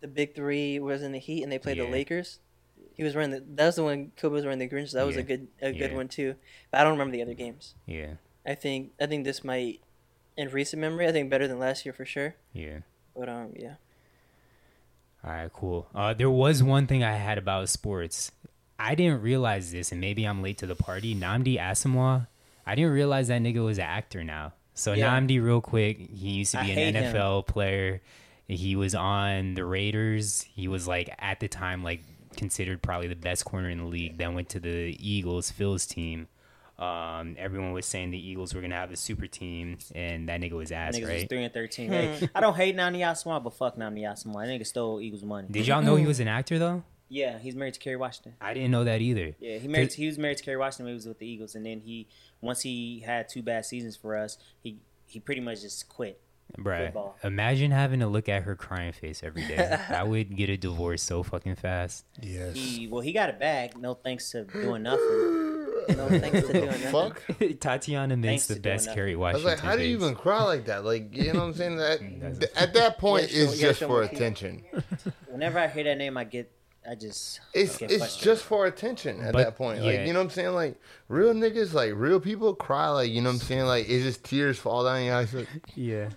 the 0.00 0.06
big 0.08 0.34
three 0.36 0.78
was 0.78 1.02
in 1.02 1.10
the 1.12 1.18
Heat 1.18 1.42
and 1.42 1.50
they 1.50 1.58
played 1.58 1.76
Yeah. 1.76 1.84
the 1.86 1.90
Lakers. 1.90 2.38
He 2.94 3.02
was 3.04 3.14
wearing 3.14 3.30
the. 3.32 3.40
That 3.40 3.66
was 3.66 3.76
the 3.76 3.84
one 3.84 4.12
Kobe 4.16 4.34
was 4.34 4.44
wearing 4.44 4.58
the 4.60 4.68
Grinch. 4.68 4.92
That 4.92 5.06
was 5.06 5.16
a 5.16 5.22
good 5.22 5.48
a 5.60 5.72
good 5.72 5.90
Yeah. 5.90 5.96
one 5.96 6.08
too. 6.08 6.36
But 6.70 6.80
I 6.80 6.84
don't 6.84 6.92
remember 6.92 7.12
the 7.12 7.22
other 7.22 7.34
games. 7.34 7.74
Yeah, 7.86 8.14
I 8.46 8.54
think 8.54 8.92
I 9.00 9.06
think 9.06 9.24
this 9.24 9.42
might, 9.44 9.80
in 10.36 10.48
recent 10.50 10.80
memory, 10.80 11.06
I 11.08 11.12
think 11.12 11.28
better 11.30 11.48
than 11.48 11.58
last 11.58 11.84
year 11.84 11.92
for 11.92 12.04
sure. 12.04 12.34
yeah. 12.52 12.80
But 13.16 13.28
um, 13.28 13.52
yeah. 13.56 13.74
All 15.24 15.30
right, 15.32 15.52
cool. 15.52 15.88
Uh, 15.94 16.14
there 16.14 16.30
was 16.30 16.62
one 16.62 16.86
thing 16.86 17.02
I 17.02 17.12
had 17.14 17.38
about 17.38 17.68
sports. 17.68 18.30
I 18.78 18.94
didn't 18.94 19.22
realize 19.22 19.72
this, 19.72 19.90
and 19.90 20.00
maybe 20.00 20.24
I'm 20.24 20.42
late 20.42 20.58
to 20.58 20.66
the 20.66 20.76
party. 20.76 21.14
Nnamdi 21.14 21.58
Asomugha, 21.58 22.28
I 22.64 22.74
didn't 22.74 22.92
realize 22.92 23.28
that 23.28 23.42
nigga 23.42 23.64
was 23.64 23.78
an 23.78 23.84
actor 23.84 24.22
now. 24.22 24.52
So 24.74 24.92
Yeah. 24.92 25.10
Nnamdi, 25.18 25.42
real 25.42 25.60
quick, 25.60 25.98
he 25.98 26.30
used 26.30 26.52
to 26.52 26.60
be 26.60 26.68
hate 26.68 26.94
an 26.94 27.02
him. 27.02 27.14
NFL 27.14 27.46
player. 27.48 28.00
He 28.46 28.76
was 28.76 28.94
on 28.94 29.54
the 29.54 29.64
Raiders. 29.64 30.42
He 30.54 30.68
was 30.68 30.86
like 30.86 31.10
at 31.18 31.40
the 31.40 31.48
time 31.48 31.82
like 31.82 32.00
considered 32.36 32.80
probably 32.80 33.08
the 33.08 33.16
best 33.16 33.44
corner 33.44 33.68
in 33.68 33.78
the 33.78 33.84
league. 33.84 34.16
Then 34.16 34.34
went 34.34 34.48
to 34.50 34.60
the 34.60 34.96
Eagles, 35.00 35.50
Phil's 35.50 35.84
team. 35.84 36.28
Um, 36.78 37.34
everyone 37.38 37.72
was 37.72 37.86
saying 37.86 38.12
the 38.12 38.28
Eagles 38.28 38.54
were 38.54 38.60
gonna 38.60 38.76
have 38.76 38.92
a 38.92 38.96
super 38.96 39.26
team, 39.26 39.78
and 39.94 40.28
that 40.28 40.40
nigga 40.40 40.52
was 40.52 40.70
ass, 40.70 40.96
Niggas 40.96 41.00
was 41.00 41.08
right? 41.08 41.28
three 41.28 41.42
and 41.44 41.52
thirteen. 41.52 41.90
Hey, 41.90 42.28
I 42.34 42.40
don't 42.40 42.54
hate 42.54 42.76
Nnamdi 42.76 42.98
Asomugha, 43.00 43.42
but 43.42 43.54
fuck 43.54 43.76
Nnamdi 43.76 44.02
Asomugha. 44.02 44.46
That 44.46 44.60
nigga 44.60 44.66
stole 44.66 45.00
Eagles 45.00 45.24
money. 45.24 45.48
Did 45.50 45.66
y'all 45.66 45.82
know 45.82 45.96
he 45.96 46.06
was 46.06 46.20
an 46.20 46.28
actor 46.28 46.58
though? 46.58 46.84
Yeah, 47.08 47.38
he's 47.38 47.56
married 47.56 47.74
to 47.74 47.80
Kerry 47.80 47.96
Washington. 47.96 48.34
I 48.40 48.52
didn't 48.54 48.70
know 48.70 48.84
that 48.84 49.00
either. 49.00 49.34
Yeah, 49.40 49.56
he 49.58 49.66
married. 49.66 49.92
he 49.94 50.06
was 50.06 50.18
married 50.18 50.36
to 50.38 50.44
Kerry 50.44 50.58
Washington. 50.58 50.84
when 50.84 50.92
He 50.92 50.96
was 50.96 51.06
with 51.06 51.18
the 51.18 51.26
Eagles, 51.26 51.54
and 51.54 51.64
then 51.66 51.80
he 51.80 52.06
once 52.40 52.60
he 52.60 53.00
had 53.00 53.28
two 53.28 53.42
bad 53.42 53.64
seasons 53.64 53.96
for 53.96 54.16
us, 54.16 54.38
he 54.62 54.78
he 55.06 55.18
pretty 55.18 55.40
much 55.40 55.62
just 55.62 55.88
quit. 55.88 56.20
Bruh, 56.56 56.86
Football. 56.86 57.16
imagine 57.24 57.72
having 57.72 58.00
to 58.00 58.06
look 58.06 58.26
at 58.28 58.44
her 58.44 58.56
crying 58.56 58.92
face 58.92 59.22
every 59.22 59.46
day. 59.46 59.78
I 59.90 60.02
would 60.02 60.34
get 60.34 60.48
a 60.48 60.56
divorce 60.56 61.02
so 61.02 61.22
fucking 61.22 61.56
fast. 61.56 62.04
Yes. 62.22 62.56
He 62.56 62.86
well, 62.86 63.00
he 63.02 63.12
got 63.12 63.28
it 63.28 63.38
back. 63.38 63.76
No 63.76 63.94
thanks 63.94 64.30
to 64.30 64.44
doing 64.44 64.82
nothing. 64.84 65.37
No 65.96 66.08
thanks 66.08 66.46
to 66.46 66.52
doing 66.52 66.66
the 66.66 66.90
nothing. 66.90 66.90
fuck? 66.92 67.22
Tatiana 67.60 68.16
makes 68.16 68.28
Thanks 68.28 68.46
the 68.48 68.54
to 68.54 68.60
doing 68.60 68.74
best 68.76 68.86
nothing. 68.86 68.96
Kerry 68.98 69.12
I 69.12 69.16
was 69.16 69.20
Washington. 69.44 69.50
like, 69.50 69.60
how 69.60 69.76
do 69.76 69.82
you 69.84 69.96
face. 69.98 70.04
even 70.04 70.14
cry 70.16 70.42
like 70.42 70.66
that? 70.66 70.84
Like, 70.84 71.14
you 71.16 71.32
know 71.32 71.40
what 71.40 71.44
I'm 71.46 71.54
saying? 71.54 71.76
That's- 71.76 72.38
That 72.38 72.50
at 72.62 72.74
that 72.74 72.98
point, 72.98 73.30
You 73.32 73.44
gotta 73.46 73.46
show- 73.46 73.52
it's 73.52 73.60
you 73.62 73.68
just 73.68 73.80
show 73.80 73.86
for 73.86 73.92
more 73.92 74.02
people. 74.02 74.16
attention. 74.16 74.64
Whenever 75.28 75.58
I 75.58 75.68
hear 75.68 75.84
that 75.84 75.98
name, 75.98 76.16
I 76.16 76.24
get 76.24 76.50
I 76.88 76.94
just 76.94 77.40
It's 77.52 77.76
get 77.76 77.90
it's 77.90 77.98
frustrated. 77.98 78.24
just 78.24 78.44
for 78.44 78.64
attention 78.66 79.20
at 79.20 79.32
But, 79.34 79.44
that 79.44 79.56
point. 79.56 79.80
yeah. 79.82 79.90
Like, 79.90 80.06
you 80.06 80.12
know 80.14 80.20
what 80.20 80.24
I'm 80.26 80.30
saying? 80.30 80.54
Like, 80.54 80.80
real 81.08 81.34
niggas, 81.34 81.74
like 81.74 81.92
real 81.94 82.18
people 82.20 82.54
cry. 82.54 82.88
Like, 82.88 83.10
you 83.10 83.20
know 83.20 83.28
what 83.28 83.34
I'm 83.34 83.40
saying? 83.40 83.64
Like, 83.66 83.88
it's 83.90 84.04
just 84.04 84.24
tears 84.24 84.58
fall 84.58 84.84
down 84.84 85.04
your 85.04 85.16
eyes. 85.16 85.34
Like, 85.34 85.48
Yeah. 85.74 86.08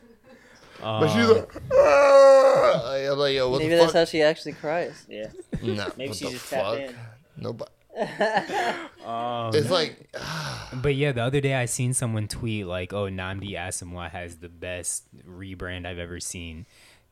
but 0.80 1.10
she's 1.10 1.26
Um, 1.30 1.38
like, 1.38 1.56
"Ah!" 1.73 2.81
like, 2.85 3.06
I'm 3.10 3.18
like, 3.19 3.35
yo, 3.35 3.49
what 3.49 3.57
Maybe 3.60 3.69
the 3.72 3.76
that's 3.77 3.88
fuck? 3.91 3.95
how 3.99 4.06
she 4.06 4.22
actually 4.22 4.53
cries. 4.53 5.06
yeah. 5.10 5.27
Nah, 5.61 5.89
Maybe 5.98 6.10
what 6.10 6.18
she 6.18 6.26
the 6.26 6.31
just 6.31 6.49
tapped 6.49 6.65
fuck? 6.65 6.80
in. 6.80 6.95
Nobody. 7.38 7.72
um, 9.05 9.51
It's 9.53 9.69
like, 9.69 10.09
but 10.81 10.95
yeah, 10.95 11.11
the 11.11 11.22
other 11.23 11.41
day 11.41 11.55
I 11.55 11.65
seen 11.65 11.93
someone 11.93 12.27
tweet 12.27 12.65
like, 12.65 12.93
"Oh, 12.93 13.05
Nnamdi 13.05 13.51
Asomugha 13.51 14.09
has 14.09 14.38
the 14.38 14.49
best 14.49 15.03
rebrand 15.27 15.85
I've 15.85 15.99
ever 15.99 16.19
seen," 16.19 16.65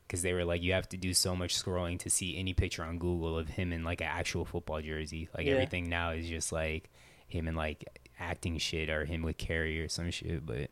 because 0.07 0.21
they 0.21 0.33
were 0.33 0.45
like, 0.45 0.61
"You 0.61 0.73
have 0.73 0.87
to 0.89 0.97
do 0.97 1.13
so 1.13 1.35
much 1.35 1.61
scrolling 1.61 1.99
to 1.99 2.09
see 2.09 2.37
any 2.37 2.53
picture 2.53 2.83
on 2.83 2.97
Google 2.99 3.37
of 3.37 3.49
him 3.49 3.73
in 3.73 3.83
like 3.83 4.01
an 4.01 4.07
actual 4.09 4.45
football 4.45 4.81
jersey. 4.81 5.27
Like 5.35 5.45
Yeah. 5.45 5.53
everything 5.53 5.89
now 5.89 6.11
is 6.11 6.27
just 6.29 6.51
like 6.51 6.89
him 7.27 7.47
in 7.47 7.55
like 7.55 7.83
acting 8.19 8.57
shit 8.57 8.89
or 8.89 9.05
him 9.05 9.21
with 9.21 9.37
Kerry 9.37 9.81
or 9.81 9.89
some 9.89 10.11
shit." 10.11 10.45
But 10.45 10.69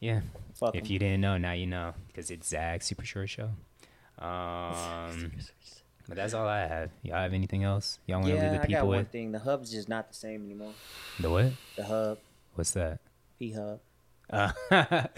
yeah, 0.00 0.20
Fuck 0.54 0.74
if 0.76 0.86
him. 0.86 0.92
you 0.92 0.98
didn't 0.98 1.20
know, 1.20 1.36
now 1.36 1.52
you 1.52 1.66
know 1.66 1.92
because 2.08 2.30
it's 2.30 2.48
Zach 2.48 2.82
Super 2.82 3.04
Short 3.04 3.28
Show. 3.28 3.50
Um, 4.20 5.32
but 6.10 6.16
that's 6.16 6.34
all 6.34 6.46
I 6.46 6.66
have. 6.66 6.90
Y'all 7.02 7.16
have 7.16 7.32
anything 7.32 7.64
else? 7.64 7.98
Y'all 8.06 8.18
want 8.18 8.30
to 8.30 8.34
Yeah, 8.36 8.42
leave 8.42 8.50
I 8.50 8.52
the 8.52 8.58
got 8.58 8.66
people 8.68 8.88
one 8.88 8.98
with? 8.98 9.08
thing. 9.10 9.32
The 9.32 9.38
hub's 9.38 9.70
just 9.70 9.88
not 9.88 10.08
the 10.08 10.14
same 10.14 10.44
anymore. 10.44 10.72
The 11.18 11.30
what? 11.30 11.52
The 11.76 11.84
hub, 11.84 12.18
What's 12.56 12.72
that? 12.72 12.98
P 13.38 13.52
hub. 13.52 13.80
Uh, 14.32 14.52
and 14.70 14.86
I 15.00 15.08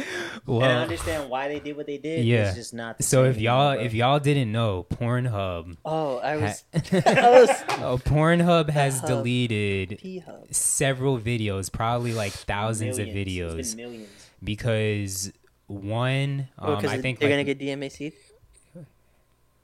well, 0.46 0.62
understand 0.62 1.28
why 1.28 1.48
they 1.48 1.60
did 1.60 1.76
what 1.76 1.86
they 1.86 1.98
did. 1.98 2.24
yeah. 2.24 2.46
It's 2.48 2.56
just 2.56 2.72
not. 2.72 2.96
The 2.96 3.02
so 3.04 3.24
same 3.24 3.32
if 3.32 3.38
y'all 3.40 3.70
anymore, 3.72 3.86
if 3.86 3.92
y'all 3.94 4.18
didn't 4.20 4.52
know, 4.52 4.86
Pornhub, 4.88 5.76
Oh, 5.84 6.16
I 6.18 6.36
was. 6.36 6.64
ha- 6.72 6.80
I 7.06 7.30
was. 7.40 7.50
oh, 7.82 7.98
Pornhub 8.02 8.70
has 8.70 9.00
hub. 9.00 9.08
deleted 9.08 9.98
P 9.98 10.18
hub. 10.20 10.46
several 10.54 11.18
videos, 11.18 11.70
probably 11.70 12.14
like 12.14 12.32
thousands 12.32 12.98
of 12.98 13.06
videos, 13.08 13.58
It's 13.58 13.74
been 13.74 13.84
millions. 13.90 14.08
because 14.42 15.32
one, 15.66 16.48
um, 16.58 16.76
because 16.76 16.90
I 16.90 16.98
think 17.00 17.18
they're 17.18 17.28
like, 17.36 17.46
gonna 17.46 17.54
get 17.54 17.58
DMCA. 17.80 18.12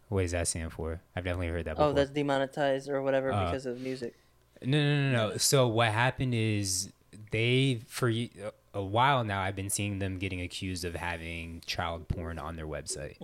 What 0.08 0.22
does 0.22 0.32
that 0.32 0.48
stand 0.48 0.72
for? 0.72 1.00
I've 1.14 1.24
definitely 1.24 1.48
heard 1.48 1.64
that. 1.66 1.76
Oh, 1.78 1.92
that's 1.92 2.10
demonetized 2.10 2.88
or 2.88 3.02
whatever 3.02 3.32
Uh, 3.32 3.46
because 3.46 3.66
of 3.66 3.80
music. 3.80 4.14
No, 4.64 4.78
no, 4.82 5.10
no, 5.10 5.28
no. 5.30 5.36
So 5.36 5.68
what 5.68 5.88
happened 5.88 6.34
is 6.34 6.90
they 7.30 7.80
for 7.86 8.08
a 8.74 8.82
while 8.82 9.24
now 9.24 9.40
I've 9.40 9.56
been 9.56 9.70
seeing 9.70 9.98
them 9.98 10.18
getting 10.18 10.40
accused 10.40 10.84
of 10.84 10.94
having 10.94 11.62
child 11.66 12.08
porn 12.08 12.38
on 12.38 12.56
their 12.56 12.66
website. 12.66 13.16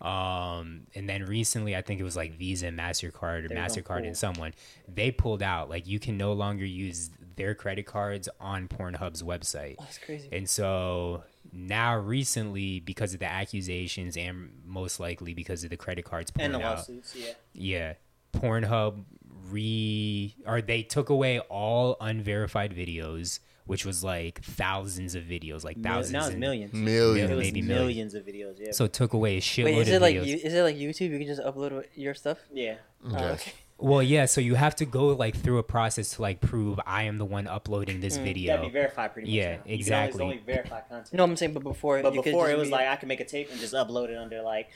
Um, 0.00 0.82
and 0.94 1.08
then 1.08 1.24
recently, 1.24 1.74
I 1.74 1.82
think 1.82 2.00
it 2.00 2.04
was 2.04 2.16
like 2.16 2.36
Visa 2.36 2.66
and 2.66 2.78
Mastercard 2.78 3.44
or 3.44 3.48
They 3.48 3.54
were 3.54 3.60
going 3.60 3.68
Mastercard 3.68 4.06
and 4.06 4.16
someone 4.16 4.52
they 4.92 5.10
pulled 5.10 5.42
out. 5.42 5.70
Like 5.70 5.86
you 5.86 5.98
can 5.98 6.16
no 6.18 6.32
longer 6.32 6.64
use 6.64 7.10
their 7.36 7.54
credit 7.54 7.86
cards 7.86 8.28
on 8.40 8.68
Pornhub's 8.68 9.22
website. 9.22 9.76
Oh, 9.78 9.84
that's 9.84 9.98
crazy. 9.98 10.28
And 10.30 10.48
so 10.48 11.22
now, 11.54 11.96
recently, 11.96 12.80
because 12.80 13.14
of 13.14 13.20
the 13.20 13.30
accusations 13.30 14.16
and 14.16 14.50
most 14.66 14.98
likely 15.00 15.34
because 15.34 15.64
of 15.64 15.70
the 15.70 15.76
credit 15.76 16.04
cards 16.04 16.32
And 16.38 16.52
the 16.54 16.58
pulling 16.58 16.72
out, 16.72 16.76
lawsuits, 16.78 17.14
yeah. 17.16 17.32
yeah, 17.52 17.92
Pornhub 18.32 19.04
re 19.50 20.34
or 20.46 20.60
they 20.62 20.82
took 20.82 21.10
away 21.10 21.38
all 21.38 21.96
unverified 22.00 22.74
videos, 22.74 23.40
which 23.66 23.84
was 23.86 24.02
like 24.02 24.42
thousands 24.42 25.14
of 25.14 25.24
videos, 25.24 25.64
like 25.64 25.80
thousands. 25.82 26.12
now 26.12 26.20
it's 26.20 26.28
and- 26.30 26.40
millions. 26.40 26.72
million. 26.72 27.30
It 27.30 27.36
maybe 27.38 27.62
millions 27.62 28.14
of 28.14 28.24
videos. 28.26 28.56
Yeah. 28.58 28.72
So 28.72 28.84
it 28.84 28.92
took 28.92 29.12
away 29.12 29.36
a 29.36 29.40
shitload 29.40 29.64
Wait, 29.64 29.78
is 29.78 29.88
of 29.88 29.94
it 29.94 30.00
like 30.02 30.16
videos. 30.16 30.44
is 30.44 30.54
it 30.54 30.62
like 30.62 30.76
YouTube? 30.76 31.10
You 31.10 31.18
can 31.18 31.26
just 31.26 31.42
upload 31.42 31.84
your 31.94 32.14
stuff. 32.14 32.38
yeah. 32.52 32.76
Oh, 33.06 33.16
okay. 33.32 33.52
Well, 33.78 34.02
yeah. 34.02 34.24
So 34.26 34.40
you 34.40 34.54
have 34.54 34.76
to 34.76 34.84
go 34.84 35.08
like 35.08 35.36
through 35.36 35.58
a 35.58 35.62
process 35.62 36.10
to 36.14 36.22
like 36.22 36.40
prove 36.40 36.78
I 36.86 37.02
am 37.04 37.18
the 37.18 37.24
one 37.24 37.46
uploading 37.46 38.00
this 38.00 38.16
Mm. 38.18 38.20
You 38.38 38.46
gotta 38.46 38.58
video. 38.58 38.62
be 38.68 38.72
verified 38.72 39.12
pretty 39.12 39.28
much. 39.28 39.34
Yeah, 39.34 39.44
now. 39.44 39.50
You 39.50 39.58
can 39.58 39.62
only- 39.66 39.74
exactly. 39.74 40.08
It's 40.08 40.20
only 40.32 40.38
verified 40.38 40.82
content. 40.88 41.12
No, 41.12 41.24
I'm 41.24 41.36
saying, 41.36 41.52
but 41.54 41.62
before. 41.62 42.02
but 42.02 42.14
you 42.14 42.22
could 42.22 42.30
before 42.32 42.50
it 42.50 42.56
was 42.58 42.68
be- 42.68 42.72
like 42.72 42.86
I 42.88 42.96
can 42.96 43.08
make 43.08 43.20
a 43.20 43.24
tape 43.24 43.50
and 43.50 43.58
just 43.60 43.74
upload 43.74 44.08
it 44.10 44.16
under 44.16 44.42
like 44.42 44.70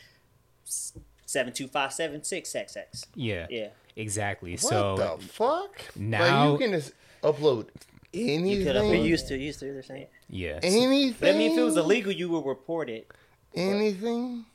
seven 0.64 1.52
two 1.52 1.68
five 1.68 1.92
seven 1.92 2.22
six 2.24 2.52
XX. 2.52 3.06
Yeah, 3.14 3.46
Yeah. 3.50 3.68
exactly. 3.96 4.52
What 4.52 4.60
so 4.60 4.96
the 5.18 5.24
fuck? 5.26 5.82
now- 5.96 6.50
like, 6.52 6.60
you 6.60 6.66
can 6.66 6.78
just 6.80 6.92
upload 7.22 7.68
anything. 8.14 8.66
upload- 8.66 8.74
You're 8.74 8.76
Anything. 8.76 9.04
used 9.04 9.28
to, 9.28 9.36
used 9.38 9.60
to. 9.60 9.72
They're 9.72 9.82
saying. 9.82 10.06
yeah, 10.30 10.58
anything. 10.62 11.14
But 11.20 11.28
I 11.30 11.32
mean, 11.38 11.52
if 11.52 11.58
it 11.58 11.62
was 11.62 11.76
illegal, 11.76 12.10
you 12.12 12.28
would 12.30 12.44
report 12.46 12.88
it. 12.90 13.10
anything. 13.54 14.44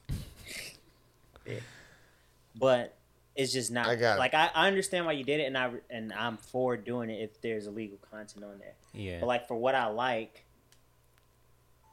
But 2.55 2.95
it's 3.35 3.51
just 3.51 3.72
not. 3.72 3.88
I 3.88 3.95
got 3.95 4.18
it. 4.18 4.19
like 4.19 4.34
I, 4.34 4.49
I 4.53 4.68
understand 4.68 5.05
why 5.05 5.14
you 5.14 5.23
did 5.23 5.39
it, 5.39 5.43
and 5.45 5.57
I 5.57 5.72
and 5.89 6.14
I'm 6.14 6.38
for 6.38 6.77
doing 6.77 7.10
it 7.10 7.22
if 7.22 7.41
there's 7.41 7.68
illegal 7.68 7.97
content 8.11 8.43
on 8.45 8.60
there. 8.60 8.76
yeah. 8.93 9.19
But 9.19 9.27
like 9.27 9.47
for 9.47 9.55
what 9.55 9.76
I 9.76 9.88
like, 9.88 10.45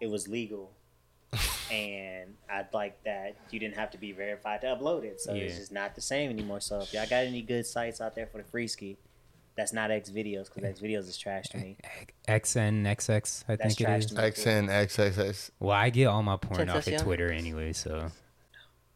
it 0.01 0.11
was 0.11 0.29
legal, 0.29 0.71
and 1.73 2.35
I'd 2.51 2.73
like 2.75 3.03
that 3.05 3.37
you 3.51 3.59
didn't 3.59 3.77
have 3.77 3.91
to 3.93 3.99
be 3.99 4.13
verified 4.13 4.61
to 4.63 4.67
upload 4.69 5.05
it. 5.05 5.21
So 5.21 5.33
it's 5.35 5.57
just 5.57 5.73
not 5.73 5.95
the 5.95 6.01
same 6.01 6.31
anymore. 6.31 6.61
So 6.61 6.81
if 6.81 6.93
y'all 6.93 7.07
got 7.07 7.25
any 7.25 7.43
good 7.43 7.67
sites 7.67 8.01
out 8.01 8.15
there 8.15 8.27
for 8.27 8.39
the 8.39 8.45
free 8.45 8.69
ski, 8.69 8.99
that's 9.57 9.73
not 9.73 9.91
X 9.91 10.11
videos 10.11 10.47
because 10.53 10.65
X 10.65 10.81
videos 10.81 11.09
is 11.09 11.17
trash 11.19 11.49
to 11.51 11.59
me. 11.59 11.77
XNXX, 12.29 13.45
I 13.49 13.57
That's 13.57 13.77
think 13.77 13.81
it 13.81 13.83
is. 13.83 13.85
trash 13.85 14.05
is. 14.05 14.07
to 14.07 14.15
me. 14.15 14.23
XN 14.23 14.69
XXX. 14.69 15.51
Well, 15.59 15.77
I 15.77 15.91
get 15.91 16.07
all 16.07 16.23
my 16.23 16.37
porn 16.37 16.69
off 16.69 16.87
of 16.87 17.03
Twitter 17.03 17.31
anyway, 17.33 17.73
so. 17.73 18.11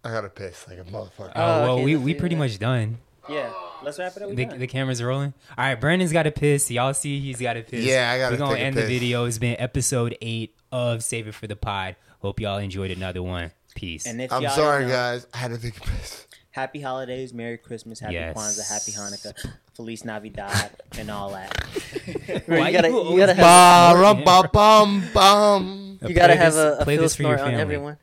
I 0.04 0.10
gotta 0.10 0.28
piss 0.28 0.66
like 0.68 0.78
a 0.78 0.84
motherfucker. 0.84 1.32
Oh, 1.34 1.42
Oh, 1.42 1.62
well, 1.62 1.70
okay, 1.76 1.84
we, 1.84 1.96
we 1.96 2.14
pretty 2.14 2.34
that. 2.34 2.38
much 2.40 2.58
done. 2.58 2.98
Yeah, 3.28 3.50
let's 3.82 3.98
wrap 3.98 4.14
it 4.18 4.22
up. 4.22 4.34
The, 4.34 4.44
the 4.44 4.66
cameras 4.66 5.02
rolling. 5.02 5.32
All 5.56 5.64
right, 5.64 5.80
Brandon's 5.80 6.12
got 6.12 6.24
to 6.24 6.30
piss. 6.30 6.70
Y'all 6.70 6.92
see 6.92 7.20
he's 7.20 7.40
got 7.40 7.54
to 7.54 7.62
piss. 7.62 7.82
Yeah, 7.84 8.10
I 8.10 8.18
gotta 8.18 8.34
We're 8.34 8.38
gonna 8.38 8.54
take 8.56 8.62
a 8.62 8.66
end 8.66 8.76
the 8.76 8.82
video. 8.82 9.24
It's 9.24 9.38
been 9.38 9.56
episode 9.58 10.14
eight 10.20 10.54
of 10.70 11.02
Save 11.02 11.28
It 11.28 11.34
for 11.34 11.46
the 11.46 11.56
Pod. 11.56 11.96
Hope 12.18 12.38
y'all 12.38 12.58
enjoyed 12.58 12.90
another 12.90 13.22
one. 13.22 13.50
Peace. 13.74 14.04
and 14.06 14.20
if 14.20 14.30
I'm 14.32 14.46
sorry, 14.50 14.84
know, 14.84 14.90
guys. 14.90 15.26
I 15.32 15.38
had 15.38 15.50
to 15.52 15.58
take 15.58 15.76
a 15.78 15.80
piss. 15.80 16.26
Happy 16.50 16.80
holidays, 16.80 17.32
Merry 17.34 17.56
Christmas, 17.58 17.98
Happy 17.98 18.14
Yes. 18.14 18.36
Kwanzaa, 18.36 18.68
Happy 18.70 18.92
Hanukkah, 18.92 19.34
Feliz 19.74 20.04
Navidad, 20.04 20.70
and 20.98 21.10
all 21.10 21.30
that. 21.30 21.50
Why 22.46 22.68
you 22.68 22.72
gotta- 22.72 22.88
you 22.88 22.96
always 22.98 23.18
gotta 23.26 23.34
have- 23.34 23.96
Ba-rum-ba-bum-bum. 23.96 25.80
You 26.08 26.14
gotta 26.14 26.36
have 26.36 26.54
a, 26.56 26.76
a 26.80 26.84
Play 26.84 26.96
this 26.98 27.16
for 27.16 27.22
your 27.22 27.30
snort 27.38 27.40
on 27.40 27.46
family. 27.46 27.60
everyone 27.62 27.96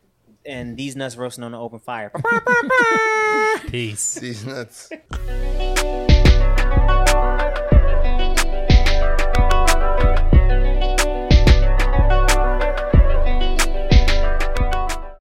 and 0.46 0.78
these 0.78 0.96
nuts 0.96 1.16
roasting 1.16 1.44
on 1.44 1.52
the 1.52 1.60
open 1.60 1.80
fire. 1.80 2.12
Peace. 3.68 4.16
These 4.16 4.46
nuts. 4.46 4.90